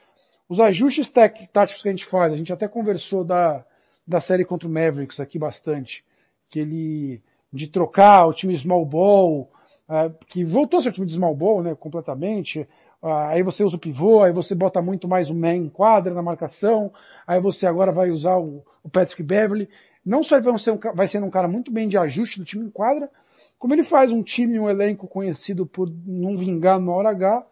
os 0.49 0.61
ajustes 0.61 1.09
táticos 1.09 1.83
que 1.83 1.89
a 1.89 1.93
gente 1.93 2.05
faz, 2.05 2.33
a 2.33 2.37
gente 2.37 2.53
até 2.53 2.69
conversou 2.69 3.25
da, 3.25 3.65
da 4.07 4.21
série 4.21 4.45
contra 4.45 4.69
o 4.69 4.71
Mavericks 4.71 5.19
aqui 5.19 5.39
bastante, 5.39 6.05
que 6.49 6.61
ele, 6.61 7.23
de 7.53 7.67
trocar 7.67 8.27
o 8.27 8.33
time 8.33 8.57
small 8.57 8.85
ball, 8.85 9.51
uh, 9.89 10.13
que 10.27 10.45
voltou 10.45 10.79
a 10.79 10.83
ser 10.83 10.91
o 10.91 10.93
time 10.93 11.07
de 11.07 11.15
small 11.15 11.35
ball, 11.35 11.63
né, 11.63 11.75
completamente, 11.75 12.69
aí 13.13 13.43
você 13.43 13.63
usa 13.63 13.77
o 13.77 13.79
pivô, 13.79 14.23
aí 14.23 14.33
você 14.33 14.55
bota 14.55 14.81
muito 14.83 15.07
mais 15.07 15.31
o 15.31 15.35
man 15.35 15.55
em 15.55 15.69
quadra 15.69 16.13
na 16.13 16.23
marcação, 16.23 16.93
aí 17.27 17.41
você 17.41 17.67
agora 17.67 17.93
vai 17.93 18.11
usar 18.11 18.37
o, 18.37 18.65
o 18.83 18.89
Patrick 18.89 19.23
Beverly. 19.23 19.69
Não 20.05 20.23
só 20.23 20.41
vai 20.41 20.59
ser, 20.59 20.73
um, 20.73 20.79
vai 20.95 21.09
ser 21.09 21.23
um 21.23 21.31
cara 21.31 21.49
muito 21.49 21.71
bem 21.71 21.89
de 21.89 21.99
ajuste 21.99 22.39
do 22.39 22.45
time 22.45 22.65
em 22.65 22.71
quadra, 22.71 23.11
como 23.59 23.75
ele 23.75 23.83
faz 23.83 24.13
um 24.13 24.23
time, 24.23 24.59
um 24.59 24.69
elenco 24.69 25.09
conhecido 25.09 25.67
por 25.67 25.91
não 26.05 26.37
vingar 26.37 26.79
na 26.79 26.93
hora 26.93 27.11
H, 27.11 27.47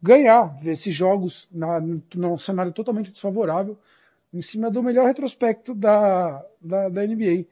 ganhar 0.00 0.56
esses 0.64 0.94
jogos 0.94 1.48
na, 1.50 1.80
num 2.14 2.38
cenário 2.38 2.72
totalmente 2.72 3.10
desfavorável, 3.10 3.76
em 4.32 4.42
cima 4.42 4.70
do 4.70 4.82
melhor 4.82 5.06
retrospecto 5.06 5.74
da, 5.74 6.44
da, 6.60 6.88
da 6.88 7.06
NBA. 7.06 7.46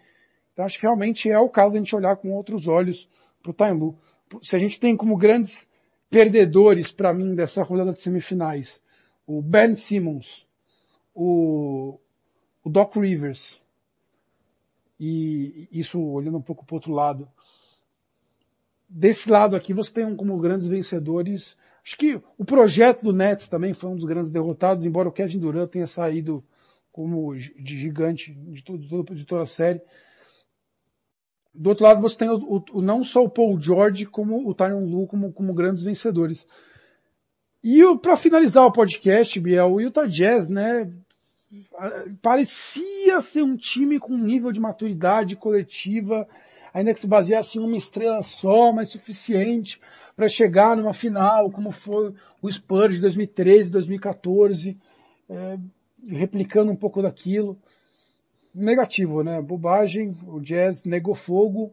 Então 0.52 0.64
acho 0.64 0.78
que 0.78 0.86
realmente 0.86 1.30
é 1.30 1.38
o 1.38 1.48
caso 1.48 1.72
de 1.72 1.78
a 1.78 1.80
gente 1.80 1.96
olhar 1.96 2.16
com 2.16 2.32
outros 2.32 2.68
olhos 2.68 3.08
para 3.42 3.50
o 3.50 3.54
Time 3.54 3.80
Lu. 3.80 3.98
Se 4.42 4.56
a 4.56 4.58
gente 4.58 4.78
tem 4.78 4.96
como 4.96 5.16
grandes 5.16 5.66
perdedores 6.10 6.92
para 6.92 7.12
mim 7.12 7.34
dessa 7.34 7.62
rodada 7.62 7.92
de 7.92 8.00
semifinais. 8.00 8.80
O 9.26 9.42
Ben 9.42 9.74
Simmons, 9.74 10.46
o, 11.14 11.98
o 12.62 12.70
Doc 12.70 12.96
Rivers, 12.96 13.60
e 14.98 15.68
isso 15.70 16.00
olhando 16.00 16.38
um 16.38 16.42
pouco 16.42 16.64
para 16.64 16.76
outro 16.76 16.92
lado. 16.92 17.28
Desse 18.88 19.28
lado 19.28 19.56
aqui 19.56 19.72
você 19.72 19.92
tem 19.92 20.04
um, 20.04 20.16
como 20.16 20.38
grandes 20.38 20.68
vencedores. 20.68 21.56
Acho 21.84 21.96
que 21.96 22.20
o 22.38 22.44
projeto 22.44 23.04
do 23.04 23.12
Nets 23.12 23.48
também 23.48 23.74
foi 23.74 23.90
um 23.90 23.96
dos 23.96 24.04
grandes 24.04 24.30
derrotados, 24.30 24.84
embora 24.84 25.08
o 25.08 25.12
Kevin 25.12 25.38
Durant 25.38 25.70
tenha 25.70 25.86
saído 25.86 26.42
como 26.92 27.34
de 27.36 27.78
gigante 27.78 28.32
de, 28.32 28.62
tudo, 28.62 29.14
de 29.14 29.24
toda 29.24 29.42
a 29.42 29.46
série. 29.46 29.82
Do 31.56 31.70
outro 31.70 31.84
lado, 31.84 32.00
você 32.00 32.18
tem 32.18 32.28
o, 32.28 32.36
o, 32.36 32.64
o, 32.72 32.82
não 32.82 33.02
só 33.02 33.24
o 33.24 33.30
Paul 33.30 33.58
George, 33.60 34.04
como 34.06 34.48
o 34.48 34.54
Tyron 34.54 34.84
Lu 34.84 35.06
como, 35.06 35.32
como 35.32 35.54
grandes 35.54 35.82
vencedores. 35.82 36.46
E 37.64 37.82
para 38.00 38.16
finalizar 38.16 38.64
o 38.64 38.72
podcast, 38.72 39.40
Biel, 39.40 39.72
o 39.72 39.80
Utah 39.80 40.06
Jazz, 40.06 40.48
né, 40.48 40.92
parecia 42.22 43.20
ser 43.20 43.42
um 43.42 43.56
time 43.56 43.98
com 43.98 44.12
um 44.12 44.22
nível 44.22 44.52
de 44.52 44.60
maturidade 44.60 45.34
coletiva, 45.34 46.28
ainda 46.72 46.92
que 46.92 47.00
se 47.00 47.06
baseasse 47.06 47.58
em 47.58 47.60
uma 47.60 47.76
estrela 47.76 48.22
só, 48.22 48.70
mas 48.70 48.90
suficiente 48.90 49.80
para 50.14 50.28
chegar 50.28 50.76
numa 50.76 50.92
final, 50.94 51.50
como 51.50 51.72
foi 51.72 52.14
o 52.40 52.50
Spurs 52.50 52.94
de 52.94 53.00
2013, 53.00 53.70
2014, 53.70 54.78
é, 55.28 55.58
replicando 56.06 56.70
um 56.70 56.76
pouco 56.76 57.02
daquilo 57.02 57.58
negativo, 58.56 59.22
né? 59.22 59.40
Bobagem, 59.40 60.16
o 60.26 60.40
Jazz 60.40 60.82
negou 60.84 61.14
fogo. 61.14 61.72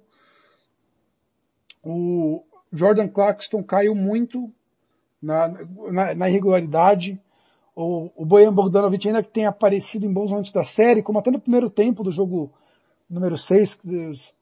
O 1.82 2.44
Jordan 2.72 3.08
Clarkson 3.08 3.64
caiu 3.64 3.96
muito 3.96 4.52
na, 5.22 5.48
na, 5.92 6.14
na 6.14 6.30
irregularidade. 6.30 7.20
O, 7.76 8.12
o 8.16 8.26
Bojan 8.26 8.54
Bogdanovic 8.54 9.08
ainda 9.08 9.24
que 9.24 9.32
tem 9.32 9.46
aparecido 9.46 10.06
em 10.06 10.14
bons 10.14 10.30
momentos 10.30 10.52
da 10.52 10.66
série, 10.66 11.02
como 11.02 11.18
até 11.18 11.32
no 11.32 11.40
primeiro 11.40 11.70
tempo 11.70 12.04
do 12.04 12.12
jogo 12.12 12.52
número 13.10 13.38
6, 13.38 13.80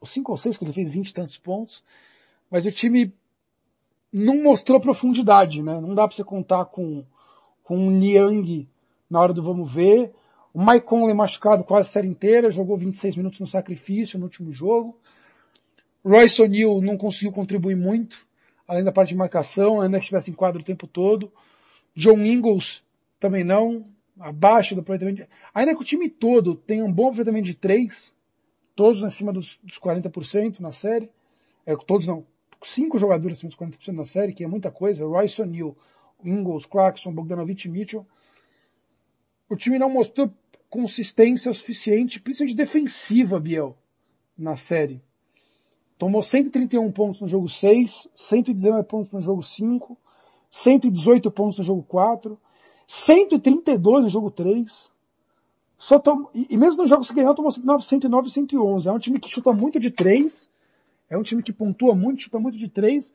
o 0.00 0.06
5 0.06 0.30
ou 0.32 0.36
6, 0.36 0.56
que 0.56 0.64
ele 0.64 0.72
fez 0.72 0.90
20 0.90 1.08
e 1.08 1.14
tantos 1.14 1.36
pontos. 1.36 1.82
Mas 2.50 2.66
o 2.66 2.72
time 2.72 3.14
não 4.12 4.42
mostrou 4.42 4.80
profundidade, 4.80 5.62
né? 5.62 5.80
Não 5.80 5.94
dá 5.94 6.06
para 6.06 6.16
você 6.16 6.24
contar 6.24 6.66
com, 6.66 7.04
com 7.62 7.86
o 7.86 7.90
Niang 7.90 8.68
na 9.08 9.20
hora 9.20 9.32
do 9.32 9.42
vamos 9.42 9.72
ver. 9.72 10.12
O 10.54 10.64
Mike 10.64 10.86
Conley 10.86 11.14
machucado 11.14 11.64
quase 11.64 11.88
a 11.88 11.92
série 11.92 12.08
inteira, 12.08 12.50
jogou 12.50 12.76
26 12.76 13.16
minutos 13.16 13.40
no 13.40 13.46
sacrifício 13.46 14.18
no 14.18 14.26
último 14.26 14.52
jogo. 14.52 15.00
Royce 16.04 16.42
O'Neal 16.42 16.80
não 16.82 16.98
conseguiu 16.98 17.32
contribuir 17.32 17.76
muito, 17.76 18.26
além 18.68 18.84
da 18.84 18.92
parte 18.92 19.10
de 19.10 19.16
marcação, 19.16 19.80
ainda 19.80 19.98
que 19.98 20.04
estivesse 20.04 20.30
em 20.30 20.34
quadro 20.34 20.60
o 20.60 20.64
tempo 20.64 20.86
todo. 20.86 21.32
John 21.94 22.18
Ingles 22.18 22.82
também 23.18 23.44
não, 23.44 23.86
abaixo 24.18 24.74
do 24.74 24.82
aproveitamento. 24.82 25.26
Ainda 25.54 25.74
que 25.74 25.80
o 25.80 25.84
time 25.84 26.10
todo 26.10 26.54
tenha 26.54 26.84
um 26.84 26.92
bom 26.92 27.04
aproveitamento 27.04 27.46
de 27.46 27.54
3, 27.54 28.12
todos 28.74 29.02
acima 29.04 29.32
dos, 29.32 29.58
dos 29.62 29.78
40% 29.78 30.60
na 30.60 30.72
série. 30.72 31.10
É, 31.64 31.74
todos 31.76 32.06
não, 32.06 32.26
cinco 32.62 32.98
jogadores 32.98 33.38
acima 33.38 33.48
dos 33.48 33.58
40% 33.58 33.94
na 33.94 34.04
série, 34.04 34.34
que 34.34 34.44
é 34.44 34.46
muita 34.46 34.70
coisa. 34.70 35.06
Royce 35.06 35.40
O'Neal, 35.40 35.76
Ingles, 36.22 36.66
Clarkson, 36.66 37.12
Bogdanovich 37.12 37.66
e 37.66 37.70
Mitchell. 37.70 38.06
O 39.48 39.56
time 39.56 39.78
não 39.78 39.90
mostrou 39.90 40.32
consistência 40.72 41.52
suficiente, 41.52 42.18
principalmente 42.18 42.56
defensiva, 42.56 43.38
Biel, 43.38 43.76
na 44.38 44.56
série. 44.56 45.02
Tomou 45.98 46.22
131 46.22 46.90
pontos 46.90 47.20
no 47.20 47.28
jogo 47.28 47.46
6, 47.46 48.08
119 48.16 48.88
pontos 48.88 49.12
no 49.12 49.20
jogo 49.20 49.42
5, 49.42 49.98
118 50.48 51.30
pontos 51.30 51.58
no 51.58 51.64
jogo 51.64 51.82
4, 51.82 52.40
132 52.86 54.04
no 54.04 54.08
jogo 54.08 54.30
3. 54.30 54.90
Só 55.76 55.98
tom... 55.98 56.30
E 56.32 56.56
mesmo 56.56 56.80
nos 56.80 56.88
jogos 56.88 57.10
que 57.10 57.16
ganhou, 57.16 57.34
tomou 57.34 57.52
109 57.52 58.28
e 58.28 58.30
111. 58.30 58.88
É 58.88 58.92
um 58.92 58.98
time 58.98 59.20
que 59.20 59.28
chuta 59.28 59.52
muito 59.52 59.78
de 59.78 59.90
3, 59.90 60.50
é 61.10 61.18
um 61.18 61.22
time 61.22 61.42
que 61.42 61.52
pontua 61.52 61.94
muito, 61.94 62.22
chuta 62.22 62.38
muito 62.38 62.56
de 62.56 62.70
3, 62.70 63.12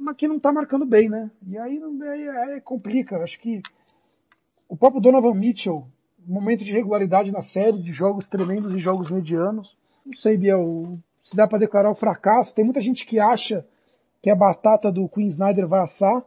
mas 0.00 0.16
que 0.16 0.26
não 0.26 0.38
está 0.38 0.50
marcando 0.50 0.86
bem, 0.86 1.10
né? 1.10 1.30
E 1.46 1.58
aí, 1.58 1.78
aí, 2.10 2.28
aí 2.28 2.60
complica. 2.62 3.18
Acho 3.18 3.38
que 3.38 3.60
o 4.66 4.74
próprio 4.74 5.02
Donovan 5.02 5.34
Mitchell 5.34 5.86
momento 6.26 6.64
de 6.64 6.72
regularidade 6.72 7.30
na 7.30 7.42
série, 7.42 7.78
de 7.78 7.92
jogos 7.92 8.28
tremendos 8.28 8.74
e 8.74 8.78
jogos 8.78 9.10
medianos. 9.10 9.76
Não 10.04 10.14
sei, 10.14 10.36
Biel, 10.36 10.98
se 11.22 11.34
dá 11.34 11.46
para 11.46 11.58
declarar 11.58 11.90
o 11.90 11.94
fracasso. 11.94 12.54
Tem 12.54 12.64
muita 12.64 12.80
gente 12.80 13.06
que 13.06 13.18
acha 13.18 13.66
que 14.22 14.30
a 14.30 14.36
batata 14.36 14.90
do 14.90 15.08
Queen 15.08 15.28
Snyder 15.28 15.66
vai 15.66 15.80
assar, 15.82 16.22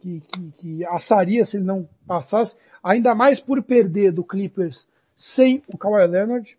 que, 0.00 0.20
que, 0.20 0.52
que 0.52 0.84
assaria 0.86 1.44
se 1.46 1.56
ele 1.56 1.64
não 1.64 1.88
passasse, 2.06 2.56
ainda 2.82 3.14
mais 3.14 3.40
por 3.40 3.62
perder 3.62 4.12
do 4.12 4.22
Clippers 4.22 4.86
sem 5.16 5.62
o 5.72 5.78
Kawhi 5.78 6.06
Leonard. 6.06 6.56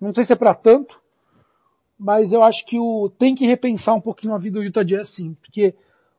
Não 0.00 0.14
sei 0.14 0.24
se 0.24 0.32
é 0.32 0.36
para 0.36 0.54
tanto, 0.54 1.00
mas 1.98 2.32
eu 2.32 2.42
acho 2.42 2.64
que 2.64 2.78
o, 2.78 3.10
tem 3.10 3.34
que 3.34 3.46
repensar 3.46 3.94
um 3.94 4.00
pouquinho 4.00 4.34
a 4.34 4.38
vida 4.38 4.58
do 4.58 4.64
Utah 4.64 4.84
Jazz 4.84 5.10
sim, 5.10 5.34
porque 5.34 5.74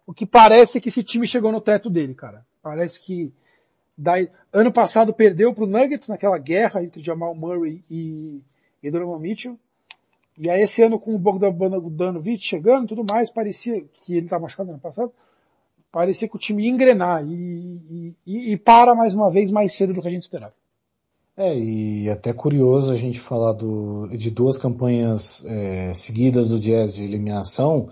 o 0.06 0.14
que 0.14 0.26
parece 0.26 0.78
é 0.78 0.82
que 0.82 0.90
esse 0.90 1.04
time 1.04 1.26
chegou 1.26 1.52
no 1.52 1.62
teto 1.62 1.90
dele, 1.90 2.14
cara. 2.14 2.46
Parece 2.62 3.00
que 3.02 3.32
Daí, 4.02 4.30
ano 4.54 4.72
passado 4.72 5.14
perdeu 5.14 5.54
para 5.54 5.66
o 5.66 5.68
Nuggets 5.68 6.08
naquela 6.08 6.38
guerra 6.38 6.82
entre 6.82 7.04
Jamal 7.04 7.36
Murray 7.36 7.84
e, 7.92 8.42
e 8.82 8.90
Donovan 8.90 9.20
Mitchell. 9.20 9.60
E 10.38 10.50
aí 10.50 10.62
esse 10.62 10.82
ano 10.82 10.98
com 10.98 11.14
o 11.14 11.20
Bogdanovic 11.20 12.42
chegando 12.42 12.88
tudo 12.88 13.04
mais, 13.04 13.30
parecia 13.30 13.84
que 13.92 14.16
ele 14.16 14.28
estava 14.28 14.44
machucado 14.44 14.70
ano 14.70 14.80
passado, 14.80 15.12
parecia 15.92 16.30
que 16.30 16.36
o 16.38 16.40
time 16.40 16.64
ia 16.64 16.70
engrenar 16.70 17.26
e, 17.28 18.16
e, 18.26 18.54
e, 18.54 18.58
para 18.58 18.96
mais 18.96 19.14
uma 19.14 19.30
vez 19.30 19.52
mais 19.52 19.76
cedo 19.76 19.94
do 19.94 20.02
que 20.02 20.08
a 20.08 20.12
gente 20.12 20.22
esperava. 20.22 20.54
É, 21.36 21.58
e 21.58 22.10
até 22.10 22.32
curioso 22.32 22.94
a 22.94 22.96
gente 22.96 23.20
falar 23.20 23.52
do, 23.52 24.08
de 24.08 24.32
duas 24.32 24.58
campanhas 24.58 25.44
é, 25.46 25.94
seguidas 25.94 26.48
do 26.48 26.58
Jazz 26.58 26.96
de 26.96 27.04
eliminação, 27.04 27.90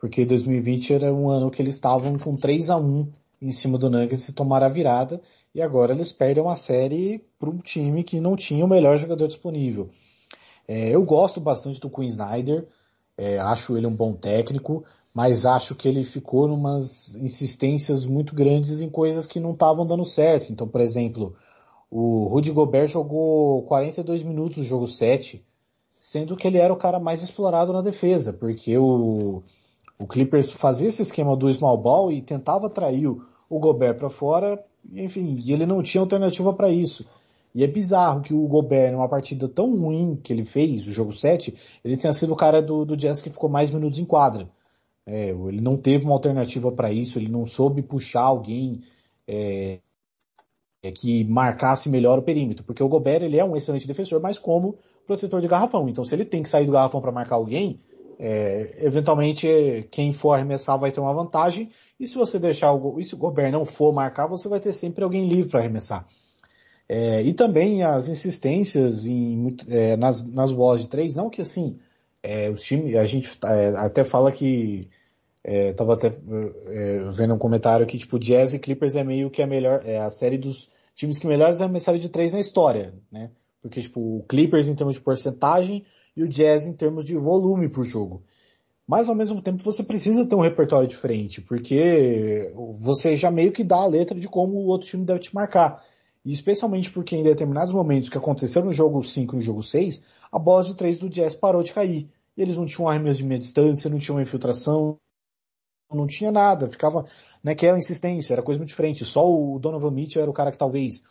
porque 0.00 0.24
2020 0.24 0.94
era 0.94 1.14
um 1.14 1.30
ano 1.30 1.48
que 1.48 1.62
eles 1.62 1.76
estavam 1.76 2.18
com 2.18 2.34
3 2.34 2.70
a 2.70 2.76
1 2.76 3.08
em 3.40 3.50
cima 3.52 3.78
do 3.78 3.90
Nuggets 3.90 4.28
e 4.28 4.32
tomaram 4.32 4.66
a 4.66 4.70
virada, 4.70 5.20
e 5.54 5.62
agora 5.62 5.92
eles 5.92 6.10
perdem 6.10 6.42
uma 6.42 6.56
série 6.56 7.24
para 7.38 7.48
um 7.48 7.58
time 7.58 8.02
que 8.02 8.20
não 8.20 8.34
tinha 8.34 8.64
o 8.64 8.68
melhor 8.68 8.96
jogador 8.96 9.28
disponível. 9.28 9.88
É, 10.66 10.88
eu 10.90 11.02
gosto 11.04 11.40
bastante 11.40 11.78
do 11.80 11.88
Queen 11.88 12.08
Snyder, 12.08 12.66
é, 13.16 13.38
acho 13.38 13.76
ele 13.76 13.86
um 13.86 13.94
bom 13.94 14.14
técnico, 14.14 14.84
mas 15.12 15.46
acho 15.46 15.76
que 15.76 15.86
ele 15.86 16.02
ficou 16.02 16.48
numas 16.48 17.14
insistências 17.14 18.04
muito 18.04 18.34
grandes 18.34 18.80
em 18.80 18.90
coisas 18.90 19.26
que 19.28 19.38
não 19.38 19.52
estavam 19.52 19.86
dando 19.86 20.04
certo. 20.04 20.50
Então, 20.50 20.66
por 20.66 20.80
exemplo, 20.80 21.36
o 21.88 22.26
Rudy 22.26 22.50
Gobert 22.50 22.88
jogou 22.88 23.62
42 23.62 24.24
minutos 24.24 24.58
no 24.58 24.64
jogo 24.64 24.88
7, 24.88 25.44
sendo 26.00 26.34
que 26.34 26.48
ele 26.48 26.58
era 26.58 26.72
o 26.72 26.76
cara 26.76 26.98
mais 26.98 27.22
explorado 27.22 27.72
na 27.72 27.80
defesa, 27.80 28.32
porque 28.32 28.76
o, 28.76 29.44
o 29.96 30.06
Clippers 30.08 30.50
fazia 30.50 30.88
esse 30.88 31.02
esquema 31.02 31.36
do 31.36 31.52
small 31.52 31.78
ball 31.78 32.10
e 32.10 32.20
tentava 32.20 32.66
atrair 32.66 33.06
o, 33.06 33.24
o 33.48 33.60
Gobert 33.60 33.96
para 33.96 34.10
fora 34.10 34.60
enfim, 34.92 35.38
e 35.44 35.52
ele 35.52 35.66
não 35.66 35.82
tinha 35.82 36.00
alternativa 36.00 36.52
para 36.52 36.70
isso. 36.70 37.04
E 37.54 37.62
é 37.62 37.66
bizarro 37.66 38.20
que 38.20 38.34
o 38.34 38.46
Gobert, 38.48 38.92
numa 38.92 39.08
partida 39.08 39.48
tão 39.48 39.76
ruim 39.78 40.16
que 40.16 40.32
ele 40.32 40.42
fez, 40.42 40.88
o 40.88 40.92
jogo 40.92 41.12
7, 41.12 41.54
ele 41.84 41.96
tenha 41.96 42.12
sido 42.12 42.32
o 42.32 42.36
cara 42.36 42.60
do, 42.60 42.84
do 42.84 42.96
Jazz 42.96 43.22
que 43.22 43.30
ficou 43.30 43.48
mais 43.48 43.70
minutos 43.70 43.98
em 43.98 44.04
quadra. 44.04 44.50
É, 45.06 45.30
ele 45.30 45.60
não 45.60 45.76
teve 45.76 46.04
uma 46.04 46.14
alternativa 46.14 46.72
para 46.72 46.90
isso, 46.90 47.18
ele 47.18 47.28
não 47.28 47.46
soube 47.46 47.82
puxar 47.82 48.22
alguém 48.22 48.80
é, 49.28 49.78
é, 50.82 50.90
que 50.90 51.24
marcasse 51.24 51.88
melhor 51.88 52.18
o 52.18 52.22
perímetro, 52.22 52.64
porque 52.64 52.82
o 52.82 52.88
Gobert 52.88 53.22
ele 53.22 53.38
é 53.38 53.44
um 53.44 53.54
excelente 53.54 53.86
defensor, 53.86 54.20
mas 54.20 54.38
como 54.38 54.76
protetor 55.06 55.40
de 55.40 55.46
garrafão. 55.46 55.88
Então, 55.88 56.04
se 56.04 56.14
ele 56.14 56.24
tem 56.24 56.42
que 56.42 56.48
sair 56.48 56.66
do 56.66 56.72
garrafão 56.72 57.00
para 57.00 57.12
marcar 57.12 57.36
alguém, 57.36 57.78
é, 58.18 58.76
eventualmente 58.78 59.88
quem 59.90 60.12
for 60.12 60.32
arremessar 60.32 60.78
vai 60.78 60.92
ter 60.92 61.00
uma 61.00 61.12
vantagem 61.12 61.70
e 61.98 62.06
se 62.06 62.16
você 62.16 62.38
deixar 62.38 62.72
o, 62.72 62.98
e 62.98 63.04
se 63.04 63.14
o 63.14 63.18
Gobert 63.18 63.52
não 63.52 63.64
for 63.64 63.92
marcar, 63.92 64.26
você 64.26 64.48
vai 64.48 64.60
ter 64.60 64.72
sempre 64.72 65.04
alguém 65.04 65.28
livre 65.28 65.50
para 65.50 65.60
arremessar. 65.60 66.06
É, 66.88 67.22
e 67.22 67.32
também 67.32 67.82
as 67.82 68.08
insistências 68.08 69.06
em, 69.06 69.56
é, 69.70 69.96
nas, 69.96 70.22
nas 70.22 70.52
bolas 70.52 70.82
de 70.82 70.88
três, 70.88 71.16
não 71.16 71.30
que 71.30 71.40
assim, 71.40 71.78
é, 72.22 72.50
os 72.50 72.62
times, 72.62 72.94
a 72.96 73.04
gente 73.04 73.38
é, 73.44 73.68
até 73.76 74.04
fala 74.04 74.30
que, 74.30 74.88
é, 75.42 75.72
tava 75.72 75.94
até 75.94 76.08
é, 76.08 77.08
vendo 77.10 77.34
um 77.34 77.38
comentário 77.38 77.86
que 77.86 77.98
tipo, 77.98 78.18
Jazz 78.18 78.54
e 78.54 78.58
Clippers 78.58 78.96
é 78.96 79.04
meio 79.04 79.30
que 79.30 79.42
a 79.42 79.46
melhor, 79.46 79.82
é 79.84 79.98
a 79.98 80.10
série 80.10 80.38
dos 80.38 80.70
times 80.94 81.18
que 81.18 81.26
melhores 81.26 81.60
arremessaram 81.60 81.98
de 81.98 82.08
três 82.08 82.32
na 82.32 82.40
história, 82.40 82.94
né? 83.10 83.30
Porque 83.60 83.80
tipo, 83.80 84.18
o 84.18 84.22
Clippers 84.28 84.68
em 84.68 84.74
termos 84.74 84.94
de 84.96 85.00
porcentagem 85.00 85.84
e 86.16 86.22
o 86.22 86.28
Jazz 86.28 86.66
em 86.66 86.72
termos 86.72 87.04
de 87.04 87.16
volume 87.16 87.68
por 87.68 87.84
jogo. 87.84 88.22
Mas 88.86 89.08
ao 89.08 89.14
mesmo 89.14 89.40
tempo 89.40 89.62
você 89.62 89.82
precisa 89.82 90.26
ter 90.26 90.34
um 90.34 90.42
repertório 90.42 90.86
diferente, 90.86 91.40
porque 91.40 92.52
você 92.74 93.16
já 93.16 93.30
meio 93.30 93.50
que 93.50 93.64
dá 93.64 93.78
a 93.78 93.86
letra 93.86 94.18
de 94.18 94.28
como 94.28 94.58
o 94.58 94.66
outro 94.66 94.86
time 94.86 95.04
deve 95.04 95.20
te 95.20 95.34
marcar. 95.34 95.82
E 96.24 96.32
especialmente 96.32 96.90
porque 96.90 97.16
em 97.16 97.22
determinados 97.22 97.72
momentos 97.72 98.08
que 98.08 98.18
aconteceram 98.18 98.66
no 98.66 98.72
jogo 98.72 99.02
5 99.02 99.34
e 99.34 99.36
no 99.36 99.42
jogo 99.42 99.62
6, 99.62 100.02
a 100.30 100.38
bola 100.38 100.64
de 100.64 100.74
3 100.74 100.98
do 100.98 101.08
Jazz 101.08 101.34
parou 101.34 101.62
de 101.62 101.72
cair. 101.72 102.10
E 102.36 102.42
eles 102.42 102.56
não 102.56 102.66
tinham 102.66 102.88
arremesso 102.88 103.18
de 103.18 103.26
meia 103.26 103.38
distância, 103.38 103.90
não 103.90 103.98
tinham 103.98 104.20
infiltração, 104.20 104.98
não 105.92 106.06
tinha 106.06 106.32
nada, 106.32 106.68
ficava 106.68 107.06
naquela 107.42 107.78
insistência, 107.78 108.34
era 108.34 108.42
coisa 108.42 108.58
muito 108.58 108.70
diferente. 108.70 109.04
Só 109.04 109.30
o 109.30 109.58
Donovan 109.58 109.90
Mitchell 109.90 110.22
era 110.22 110.30
o 110.30 110.34
cara 110.34 110.50
que 110.50 110.58
talvez 110.58 111.02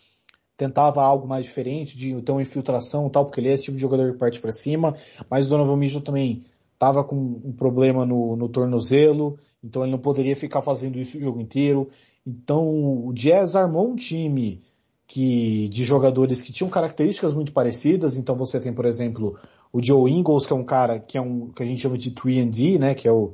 tentava 0.68 1.03
algo 1.03 1.27
mais 1.27 1.45
diferente, 1.45 1.98
de 1.98 2.22
ter 2.22 2.31
uma 2.31 2.41
infiltração 2.41 3.07
e 3.07 3.10
tal, 3.10 3.26
porque 3.26 3.40
ele 3.40 3.49
é 3.49 3.53
esse 3.53 3.65
tipo 3.65 3.76
de 3.76 3.81
jogador 3.81 4.14
que 4.14 4.18
parte 4.18 4.40
para 4.40 4.52
cima, 4.52 4.95
mas 5.30 5.45
o 5.45 5.49
Donovan 5.49 5.76
Mitchell 5.76 6.02
também 6.02 6.45
estava 6.73 7.03
com 7.03 7.15
um 7.15 7.52
problema 7.52 8.06
no, 8.06 8.35
no 8.35 8.48
tornozelo, 8.48 9.38
então 9.64 9.84
ele 9.84 9.91
não 9.91 9.99
poderia 9.99 10.35
ficar 10.35 10.61
fazendo 10.61 10.99
isso 10.99 11.18
o 11.18 11.22
jogo 11.22 11.41
inteiro. 11.41 11.90
Então 12.26 13.07
o 13.07 13.14
Jazz 13.14 13.56
armou 13.56 13.90
um 13.90 13.95
time 13.95 14.60
que 15.07 15.68
de 15.69 15.84
jogadores 15.84 16.41
que 16.41 16.53
tinham 16.53 16.69
características 16.69 17.34
muito 17.34 17.52
parecidas. 17.52 18.18
Então 18.18 18.35
você 18.35 18.60
tem, 18.60 18.73
por 18.73 18.85
exemplo, 18.85 19.38
o 19.72 19.84
Joe 19.84 20.11
Ingles, 20.11 20.45
que 20.45 20.53
é 20.53 20.56
um 20.56 20.64
cara 20.64 20.99
que 20.99 21.18
é 21.18 21.22
um 21.22 21.49
que 21.49 21.61
a 21.61 21.65
gente 21.65 21.81
chama 21.81 21.98
de 21.98 22.11
3D, 22.11 22.80
né, 22.80 22.94
que 22.94 23.07
é 23.07 23.11
o 23.11 23.34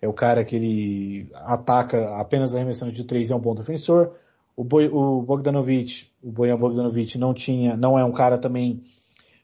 é 0.00 0.06
o 0.06 0.12
cara 0.12 0.44
que 0.44 0.54
ele 0.54 1.28
ataca 1.34 2.16
apenas 2.20 2.54
arremessando 2.54 2.92
de 2.92 3.04
três 3.04 3.30
e 3.30 3.32
é 3.32 3.36
um 3.36 3.40
bom 3.40 3.54
defensor. 3.54 4.12
O, 4.58 4.64
Boi, 4.64 4.88
o 4.88 5.22
Bogdanovich, 5.22 6.12
o 6.20 6.32
Bojan 6.32 6.58
Bogdanovich 6.58 7.16
não 7.16 7.32
tinha, 7.32 7.76
não 7.76 7.96
é 7.96 8.04
um 8.04 8.10
cara 8.10 8.36
também 8.36 8.82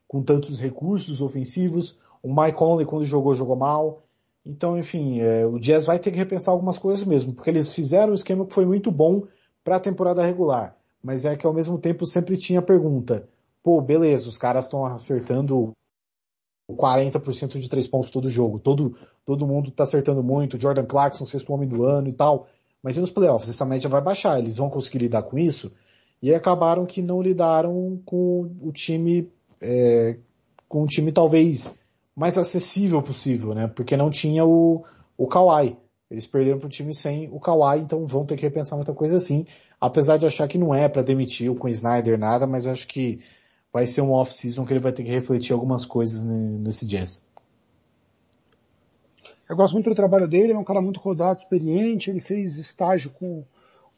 com 0.09 0.21
tantos 0.21 0.59
recursos 0.59 1.23
ofensivos. 1.23 1.97
O 2.21 2.35
Mike 2.35 2.59
Conley, 2.59 2.85
quando 2.85 3.05
jogou, 3.05 3.33
jogou 3.33 3.55
mal. 3.55 4.03
Então, 4.45 4.77
enfim, 4.77 5.21
é, 5.21 5.47
o 5.47 5.57
Jazz 5.61 5.87
vai 5.87 6.01
ter 6.01 6.11
que 6.11 6.17
repensar 6.17 6.51
algumas 6.51 6.79
coisas 6.79 7.05
mesmo, 7.05 7.33
porque 7.33 7.49
eles 7.49 7.73
fizeram 7.73 8.11
um 8.11 8.17
esquema 8.17 8.45
que 8.45 8.53
foi 8.53 8.67
muito 8.67 8.91
bom 8.91 9.23
para 9.63 9.77
a 9.77 9.81
temporada 9.81 10.21
regular. 10.21 10.77
Mas 11.01 11.25
é 11.25 11.37
que 11.37 11.47
ao 11.47 11.55
mesmo 11.55 11.79
tempo 11.79 12.05
sempre 12.07 12.37
tinha 12.37 12.59
a 12.59 12.63
pergunta: 12.63 13.29
pô, 13.63 13.81
beleza, 13.81 14.29
os 14.29 14.37
caras 14.37 14.65
estão 14.65 14.85
acertando 14.85 15.71
40% 16.69 17.61
de 17.61 17.69
três 17.69 17.87
pontos 17.87 18.11
todo 18.11 18.29
jogo. 18.29 18.59
Todo, 18.59 18.97
todo 19.25 19.47
mundo 19.47 19.69
está 19.69 19.85
acertando 19.85 20.25
muito. 20.25 20.61
Jordan 20.61 20.87
Clarkson, 20.87 21.25
sexto 21.25 21.53
homem 21.53 21.69
do 21.69 21.85
ano 21.85 22.09
e 22.09 22.13
tal. 22.13 22.49
Mas 22.85 22.99
e 22.99 23.01
nos 23.01 23.11
playoffs? 23.11 23.49
Essa 23.49 23.65
média 23.65 23.89
vai 23.89 24.03
baixar. 24.03 24.39
Eles 24.39 24.59
vão 24.59 24.69
conseguir 24.69 24.99
lidar 24.99 25.23
com 25.23 25.39
isso? 25.39 25.73
E 26.21 26.35
acabaram 26.35 26.85
que 26.85 27.01
não 27.01 27.23
lidaram 27.23 27.99
com 28.05 28.51
o 28.61 28.71
time, 28.71 29.33
é, 29.59 30.19
com 30.69 30.83
o 30.83 30.87
time 30.87 31.11
talvez 31.11 31.73
mais 32.15 32.37
acessível 32.37 33.01
possível, 33.01 33.55
né? 33.55 33.69
Porque 33.69 33.97
não 33.97 34.11
tinha 34.11 34.45
o, 34.45 34.85
o 35.17 35.27
Kawhi. 35.27 35.79
Eles 36.11 36.27
perderam 36.27 36.59
para 36.59 36.67
um 36.67 36.71
time 36.71 36.95
sem 36.95 37.27
o 37.33 37.41
Kawhi, 37.41 37.81
então 37.81 38.07
vão 38.07 38.27
ter 38.27 38.37
que 38.37 38.43
repensar 38.43 38.77
muita 38.77 38.93
coisa 38.93 39.17
assim. 39.17 39.47
Apesar 39.81 40.19
de 40.19 40.27
achar 40.27 40.47
que 40.47 40.59
não 40.59 40.75
é 40.75 40.87
para 40.87 41.01
demitir 41.01 41.51
o 41.51 41.59
Quinn 41.59 41.71
Snyder 41.71 42.19
nada, 42.19 42.47
mas 42.47 42.67
acho 42.67 42.87
que 42.87 43.19
vai 43.73 43.87
ser 43.87 44.03
um 44.03 44.13
off-season 44.13 44.67
que 44.67 44.75
ele 44.75 44.83
vai 44.83 44.93
ter 44.93 45.05
que 45.05 45.11
refletir 45.11 45.55
algumas 45.55 45.87
coisas 45.87 46.23
nesse 46.23 46.85
Jazz. 46.85 47.23
Eu 49.49 49.57
gosto 49.57 49.75
muito 49.75 49.91
do 49.91 49.95
trabalho 49.95 50.27
dele, 50.27 50.45
ele 50.45 50.53
é 50.55 50.59
um 50.59 50.65
cara 50.65 50.81
muito 50.81 50.99
rodado, 51.01 51.39
experiente, 51.39 52.11
ele 52.11 52.21
fez 52.21 52.57
estágio 52.57 53.11
com, 53.11 53.45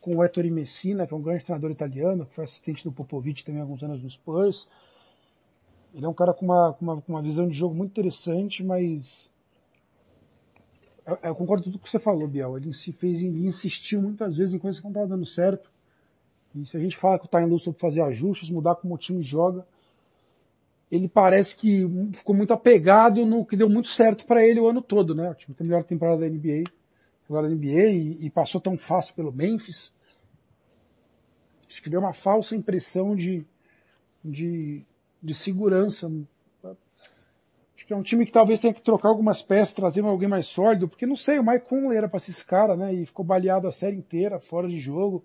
com 0.01 0.16
o 0.16 0.24
Ettore 0.24 0.51
Messina, 0.51 1.06
que 1.06 1.14
é 1.14 1.16
um 1.16 1.23
grande 1.23 1.44
treinador 1.44 1.70
italiano, 1.70 2.27
que 2.27 2.35
foi 2.35 2.44
assistente 2.44 2.82
do 2.82 2.90
Popovich 2.90 3.44
também 3.44 3.60
há 3.60 3.64
alguns 3.64 3.82
anos 3.82 4.02
no 4.02 4.10
Spurs. 4.10 4.66
Ele 5.94 6.05
é 6.05 6.09
um 6.09 6.14
cara 6.14 6.35
com 6.35 6.44
uma, 6.44 6.73
com 6.73 6.85
uma, 6.85 7.01
com 7.01 7.12
uma 7.12 7.23
visão 7.23 7.48
de 7.48 7.56
jogo 7.56 7.74
muito 7.74 7.93
interessante, 7.93 8.64
mas 8.64 9.31
eu, 11.06 11.16
eu 11.23 11.35
concordo 11.36 11.62
com 11.62 11.70
tudo 11.70 11.81
que 11.81 11.89
você 11.89 12.01
falou, 12.01 12.27
Biel. 12.27 12.56
Ele 12.56 12.74
se 12.74 12.90
fez, 12.93 13.23
ele 13.23 13.47
insistiu 13.47 14.02
muitas 14.02 14.36
vezes 14.36 14.52
em 14.52 14.59
coisas 14.59 14.81
que 14.81 14.85
não 14.85 14.90
estavam 14.90 15.09
dando 15.09 15.27
certo. 15.27 15.70
E 16.55 16.66
se 16.66 16.77
a 16.77 16.81
gente 16.81 16.97
fala 16.97 17.18
que 17.18 17.27
o 17.27 17.28
Tyler 17.28 17.59
sobre 17.60 17.78
fazer 17.78 18.01
ajustes, 18.02 18.51
mudar 18.51 18.74
como 18.74 18.94
o 18.94 18.98
time 18.98 19.23
joga, 19.23 19.64
ele 20.90 21.08
parece 21.08 21.56
que 21.56 21.84
ficou 22.12 22.34
muito 22.34 22.52
apegado 22.52 23.26
no 23.26 23.44
que 23.44 23.56
deu 23.56 23.68
muito 23.68 23.88
certo 23.88 24.24
para 24.24 24.46
ele 24.46 24.60
o 24.60 24.68
ano 24.68 24.80
todo, 24.80 25.14
né? 25.14 25.30
O 25.30 25.34
time 25.34 25.54
tem 25.54 25.66
a 25.66 25.68
melhor 25.68 25.84
temporada 25.84 26.20
da 26.20 26.28
NBA, 26.28 26.64
agora 27.28 27.48
da 27.48 27.54
NBA 27.54 27.86
e, 27.86 28.26
e, 28.26 28.30
passou 28.30 28.60
tão 28.60 28.78
fácil 28.78 29.14
pelo 29.14 29.32
Memphis. 29.32 29.92
Acho 31.68 31.82
que 31.82 31.90
deu 31.90 32.00
uma 32.00 32.12
falsa 32.12 32.54
impressão 32.54 33.16
de, 33.16 33.44
de, 34.24 34.84
de 35.20 35.34
segurança. 35.34 36.10
Acho 36.64 37.86
que 37.86 37.92
é 37.92 37.96
um 37.96 38.02
time 38.02 38.24
que 38.24 38.32
talvez 38.32 38.60
tenha 38.60 38.72
que 38.72 38.80
trocar 38.80 39.08
algumas 39.08 39.42
peças, 39.42 39.74
trazer 39.74 40.04
alguém 40.04 40.28
mais 40.28 40.46
sólido, 40.46 40.88
porque 40.88 41.04
não 41.04 41.16
sei, 41.16 41.38
o 41.38 41.44
Mike 41.44 41.68
Conley 41.68 41.98
era 41.98 42.08
para 42.08 42.20
ser 42.20 42.30
esse 42.30 42.46
cara, 42.46 42.76
né? 42.76 42.94
E 42.94 43.04
ficou 43.04 43.24
baleado 43.24 43.66
a 43.66 43.72
série 43.72 43.96
inteira, 43.96 44.38
fora 44.38 44.68
de 44.68 44.78
jogo 44.78 45.24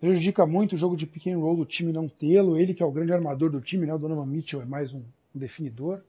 prejudica 0.00 0.46
muito 0.46 0.74
o 0.74 0.78
jogo 0.78 0.96
de 0.96 1.06
pick 1.06 1.26
and 1.26 1.38
roll 1.38 1.56
do 1.56 1.64
time 1.64 1.92
não 1.92 2.08
tê-lo. 2.08 2.56
Ele 2.56 2.74
que 2.74 2.82
é 2.82 2.86
o 2.86 2.92
grande 2.92 3.12
armador 3.12 3.50
do 3.50 3.60
time, 3.60 3.86
né? 3.86 3.94
O 3.94 3.98
Donovan 3.98 4.26
Mitchell 4.26 4.62
é 4.62 4.64
mais 4.64 4.94
um, 4.94 5.02
definidor. 5.34 6.00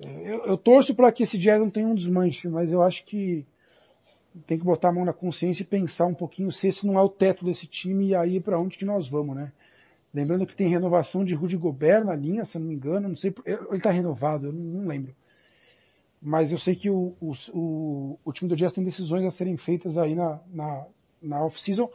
É, 0.00 0.30
eu, 0.30 0.46
eu, 0.46 0.56
torço 0.56 0.94
para 0.94 1.10
que 1.10 1.22
esse 1.22 1.38
Jazz 1.38 1.60
não 1.60 1.70
tenha 1.70 1.86
um 1.86 1.94
desmanche, 1.94 2.48
mas 2.48 2.70
eu 2.70 2.82
acho 2.82 3.04
que 3.04 3.44
tem 4.46 4.58
que 4.58 4.64
botar 4.64 4.90
a 4.90 4.92
mão 4.92 5.04
na 5.04 5.12
consciência 5.12 5.62
e 5.62 5.66
pensar 5.66 6.06
um 6.06 6.14
pouquinho 6.14 6.52
se 6.52 6.68
esse 6.68 6.86
não 6.86 6.98
é 6.98 7.02
o 7.02 7.08
teto 7.08 7.44
desse 7.44 7.66
time 7.66 8.08
e 8.08 8.14
aí 8.14 8.40
para 8.40 8.60
onde 8.60 8.78
que 8.78 8.84
nós 8.84 9.08
vamos, 9.08 9.34
né? 9.34 9.52
Lembrando 10.14 10.46
que 10.46 10.56
tem 10.56 10.68
renovação 10.68 11.24
de 11.24 11.34
Rudy 11.34 11.56
Gobert 11.56 12.04
na 12.04 12.14
linha, 12.14 12.44
se 12.44 12.56
eu 12.56 12.60
não 12.60 12.68
me 12.68 12.74
engano, 12.74 13.08
não 13.08 13.16
sei, 13.16 13.34
ele 13.44 13.76
está 13.76 13.90
renovado, 13.90 14.46
eu 14.46 14.52
não 14.52 14.86
lembro. 14.86 15.14
Mas 16.20 16.50
eu 16.50 16.58
sei 16.58 16.74
que 16.74 16.88
o, 16.88 17.14
o, 17.20 17.32
o, 17.52 18.18
o 18.24 18.32
time 18.32 18.48
do 18.48 18.56
Jazz 18.56 18.72
tem 18.72 18.82
decisões 18.82 19.24
a 19.24 19.30
serem 19.30 19.56
feitas 19.56 19.98
aí 19.98 20.14
na, 20.14 20.40
na, 20.48 20.86
na 21.20 21.44
off-season 21.44 21.90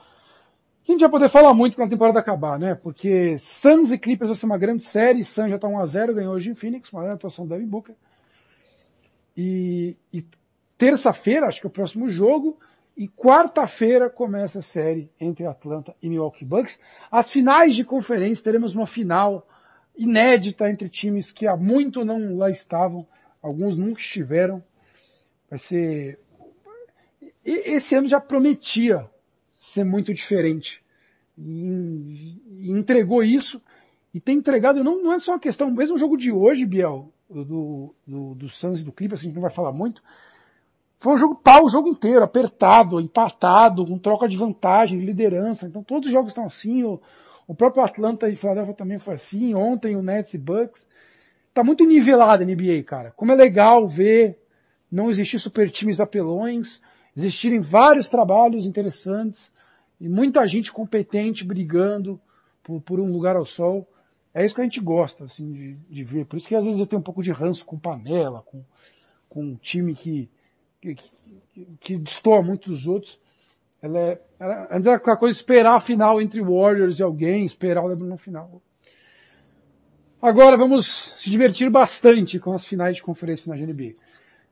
a 0.85 0.91
gente 0.91 1.01
vai 1.01 1.09
poder 1.09 1.29
falar 1.29 1.53
muito 1.53 1.75
quando 1.75 1.87
a 1.87 1.91
temporada 1.91 2.19
acabar, 2.19 2.59
né? 2.59 2.75
Porque 2.75 3.37
Suns 3.39 3.91
e 3.91 3.97
Clippers 3.97 4.29
vai 4.29 4.35
ser 4.35 4.45
uma 4.45 4.57
grande 4.57 4.83
série, 4.83 5.23
Suns 5.23 5.49
já 5.49 5.55
está 5.55 5.67
1x0, 5.67 6.13
ganhou 6.13 6.33
hoje 6.33 6.49
em 6.49 6.55
Phoenix, 6.55 6.91
uma 6.91 7.01
grande 7.01 7.15
atuação 7.15 7.45
do 7.45 7.53
Devin 7.53 7.67
Booker. 7.67 7.95
E, 9.35 9.95
e 10.11 10.25
terça-feira, 10.77 11.47
acho 11.47 11.61
que 11.61 11.67
é 11.67 11.69
o 11.69 11.71
próximo 11.71 12.09
jogo, 12.09 12.59
e 12.97 13.07
quarta-feira 13.07 14.09
começa 14.09 14.59
a 14.59 14.61
série 14.61 15.09
entre 15.19 15.45
Atlanta 15.45 15.95
e 16.01 16.09
Milwaukee 16.09 16.45
Bucks. 16.45 16.77
As 17.09 17.31
finais 17.31 17.75
de 17.75 17.85
conferência, 17.85 18.43
teremos 18.43 18.75
uma 18.75 18.85
final 18.85 19.47
inédita 19.97 20.69
entre 20.69 20.89
times 20.89 21.31
que 21.31 21.47
há 21.47 21.55
muito 21.55 22.03
não 22.03 22.37
lá 22.37 22.49
estavam, 22.49 23.07
alguns 23.41 23.77
nunca 23.77 24.01
estiveram. 24.01 24.63
Vai 25.49 25.59
ser. 25.59 26.19
Esse 27.45 27.95
ano 27.95 28.07
já 28.07 28.19
prometia 28.19 29.09
ser 29.63 29.85
muito 29.85 30.13
diferente. 30.13 30.83
E, 31.37 32.69
entregou 32.69 33.23
isso, 33.23 33.61
e 34.13 34.19
tem 34.19 34.37
entregado, 34.37 34.83
não, 34.83 35.01
não 35.01 35.13
é 35.13 35.19
só 35.19 35.31
uma 35.31 35.39
questão, 35.39 35.71
mesmo 35.71 35.95
o 35.95 35.99
jogo 35.99 36.17
de 36.17 36.31
hoje, 36.31 36.65
Biel, 36.65 37.11
do, 37.29 37.95
do, 38.05 38.35
do 38.35 38.49
Suns 38.49 38.81
e 38.81 38.83
do 38.83 38.91
Clippers, 38.91 39.21
a 39.21 39.23
gente 39.23 39.33
não 39.33 39.41
vai 39.41 39.49
falar 39.49 39.71
muito, 39.71 40.03
foi 40.99 41.13
um 41.13 41.17
jogo 41.17 41.35
pau 41.35 41.65
o 41.65 41.69
jogo 41.69 41.87
inteiro, 41.87 42.23
apertado, 42.23 42.99
empatado, 42.99 43.85
com 43.85 43.97
troca 43.97 44.27
de 44.27 44.37
vantagem, 44.37 44.99
liderança. 44.99 45.65
Então 45.65 45.83
todos 45.83 46.07
os 46.07 46.13
jogos 46.13 46.29
estão 46.29 46.45
assim. 46.45 46.83
O, 46.83 47.01
o 47.45 47.53
próprio 47.53 47.83
Atlanta 47.83 48.29
e 48.29 48.37
Philadelphia 48.37 48.73
também 48.73 48.97
foi 48.97 49.15
assim. 49.15 49.53
Ontem 49.53 49.97
o 49.97 50.01
Nets 50.01 50.33
e 50.33 50.37
Bucks. 50.37 50.87
Tá 51.53 51.61
muito 51.61 51.83
nivelado 51.83 52.41
a 52.41 52.45
NBA, 52.45 52.83
cara. 52.85 53.11
Como 53.11 53.33
é 53.33 53.35
legal 53.35 53.85
ver 53.85 54.39
não 54.89 55.09
existir 55.09 55.39
super 55.39 55.69
times 55.69 55.99
apelões, 55.99 56.79
existirem 57.17 57.59
vários 57.59 58.07
trabalhos 58.07 58.65
interessantes 58.65 59.51
e 60.03 60.09
muita 60.09 60.45
gente 60.45 60.69
competente 60.69 61.45
brigando 61.45 62.19
por, 62.61 62.81
por, 62.81 62.99
um 62.99 63.09
lugar 63.09 63.37
ao 63.37 63.45
sol. 63.45 63.87
É 64.33 64.45
isso 64.45 64.53
que 64.53 64.59
a 64.59 64.65
gente 64.65 64.81
gosta, 64.81 65.23
assim, 65.23 65.49
de, 65.53 65.73
de, 65.89 66.03
ver. 66.03 66.25
Por 66.25 66.35
isso 66.35 66.45
que 66.45 66.55
às 66.55 66.65
vezes 66.65 66.77
eu 66.77 66.85
tenho 66.85 66.99
um 66.99 67.03
pouco 67.03 67.23
de 67.23 67.31
ranço 67.31 67.63
com 67.63 67.79
panela, 67.79 68.41
com, 68.41 68.65
com 69.29 69.45
um 69.45 69.55
time 69.55 69.95
que, 69.95 70.29
que, 70.81 70.95
que, 71.79 71.97
destoa 71.97 72.41
muito 72.41 72.69
dos 72.69 72.85
outros. 72.85 73.17
Ela 73.81 73.97
é, 73.97 74.21
ela, 74.37 74.67
antes 74.71 74.85
era 74.85 74.97
aquela 74.97 75.15
coisa 75.15 75.39
esperar 75.39 75.75
a 75.75 75.79
final 75.79 76.21
entre 76.21 76.41
Warriors 76.41 76.99
e 76.99 77.03
alguém, 77.03 77.45
esperar 77.45 77.81
o 77.81 77.87
LeBron 77.87 78.07
no 78.07 78.17
final. 78.17 78.61
Agora 80.21 80.57
vamos 80.57 81.13
se 81.17 81.29
divertir 81.29 81.69
bastante 81.69 82.39
com 82.39 82.51
as 82.51 82.65
finais 82.65 82.97
de 82.97 83.03
conferência 83.03 83.49
na 83.49 83.55
GNB. 83.55 83.95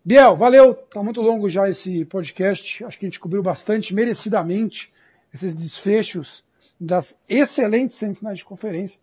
Biel, 0.04 0.38
valeu. 0.38 0.76
Tá 0.76 1.04
muito 1.04 1.22
longo 1.22 1.50
já 1.50 1.68
esse 1.68 2.06
podcast. 2.06 2.86
Acho 2.86 2.98
que 2.98 3.06
a 3.06 3.10
gente 3.10 3.20
cobriu 3.20 3.44
bastante, 3.44 3.94
merecidamente, 3.94 4.90
esses 5.34 5.56
desfechos 5.56 6.44
das 6.80 7.16
excelentes 7.30 7.98
semifinais 7.98 8.40
de 8.40 8.46
conferência. 8.46 9.00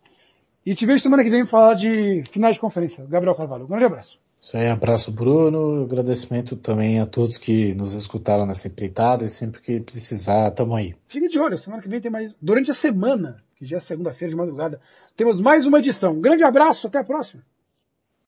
E 0.65 0.75
te 0.75 0.85
vejo 0.85 1.01
semana 1.01 1.23
que 1.23 1.29
vem 1.29 1.45
falar 1.45 1.73
de 1.73 2.23
finais 2.29 2.55
de 2.55 2.59
conferência. 2.59 3.05
Gabriel 3.05 3.35
Carvalho, 3.35 3.63
um 3.63 3.67
grande 3.67 3.85
abraço. 3.85 4.19
Isso 4.41 4.55
aí, 4.55 4.67
abraço 4.67 5.11
Bruno, 5.11 5.83
agradecimento 5.83 6.55
também 6.55 6.99
a 6.99 7.05
todos 7.05 7.37
que 7.37 7.73
nos 7.75 7.91
escutaram 7.91 8.45
nessa 8.45 8.69
empreitada 8.69 9.25
e 9.25 9.29
sempre 9.29 9.59
que 9.59 9.81
precisar, 9.81 10.51
tamo 10.51 10.75
aí. 10.75 10.95
Fique 11.07 11.27
de 11.27 11.37
olho, 11.37 11.57
semana 11.57 11.81
que 11.81 11.89
vem 11.89 11.99
tem 11.99 12.09
mais, 12.09 12.33
durante 12.41 12.71
a 12.71 12.73
semana, 12.73 13.43
que 13.57 13.65
já 13.65 13.77
é 13.77 13.79
segunda-feira 13.81 14.31
de 14.31 14.37
madrugada, 14.37 14.79
temos 15.17 15.41
mais 15.41 15.65
uma 15.65 15.79
edição. 15.79 16.13
Um 16.13 16.21
grande 16.21 16.45
abraço, 16.45 16.87
até 16.87 16.99
a 16.99 17.03
próxima. 17.03 17.43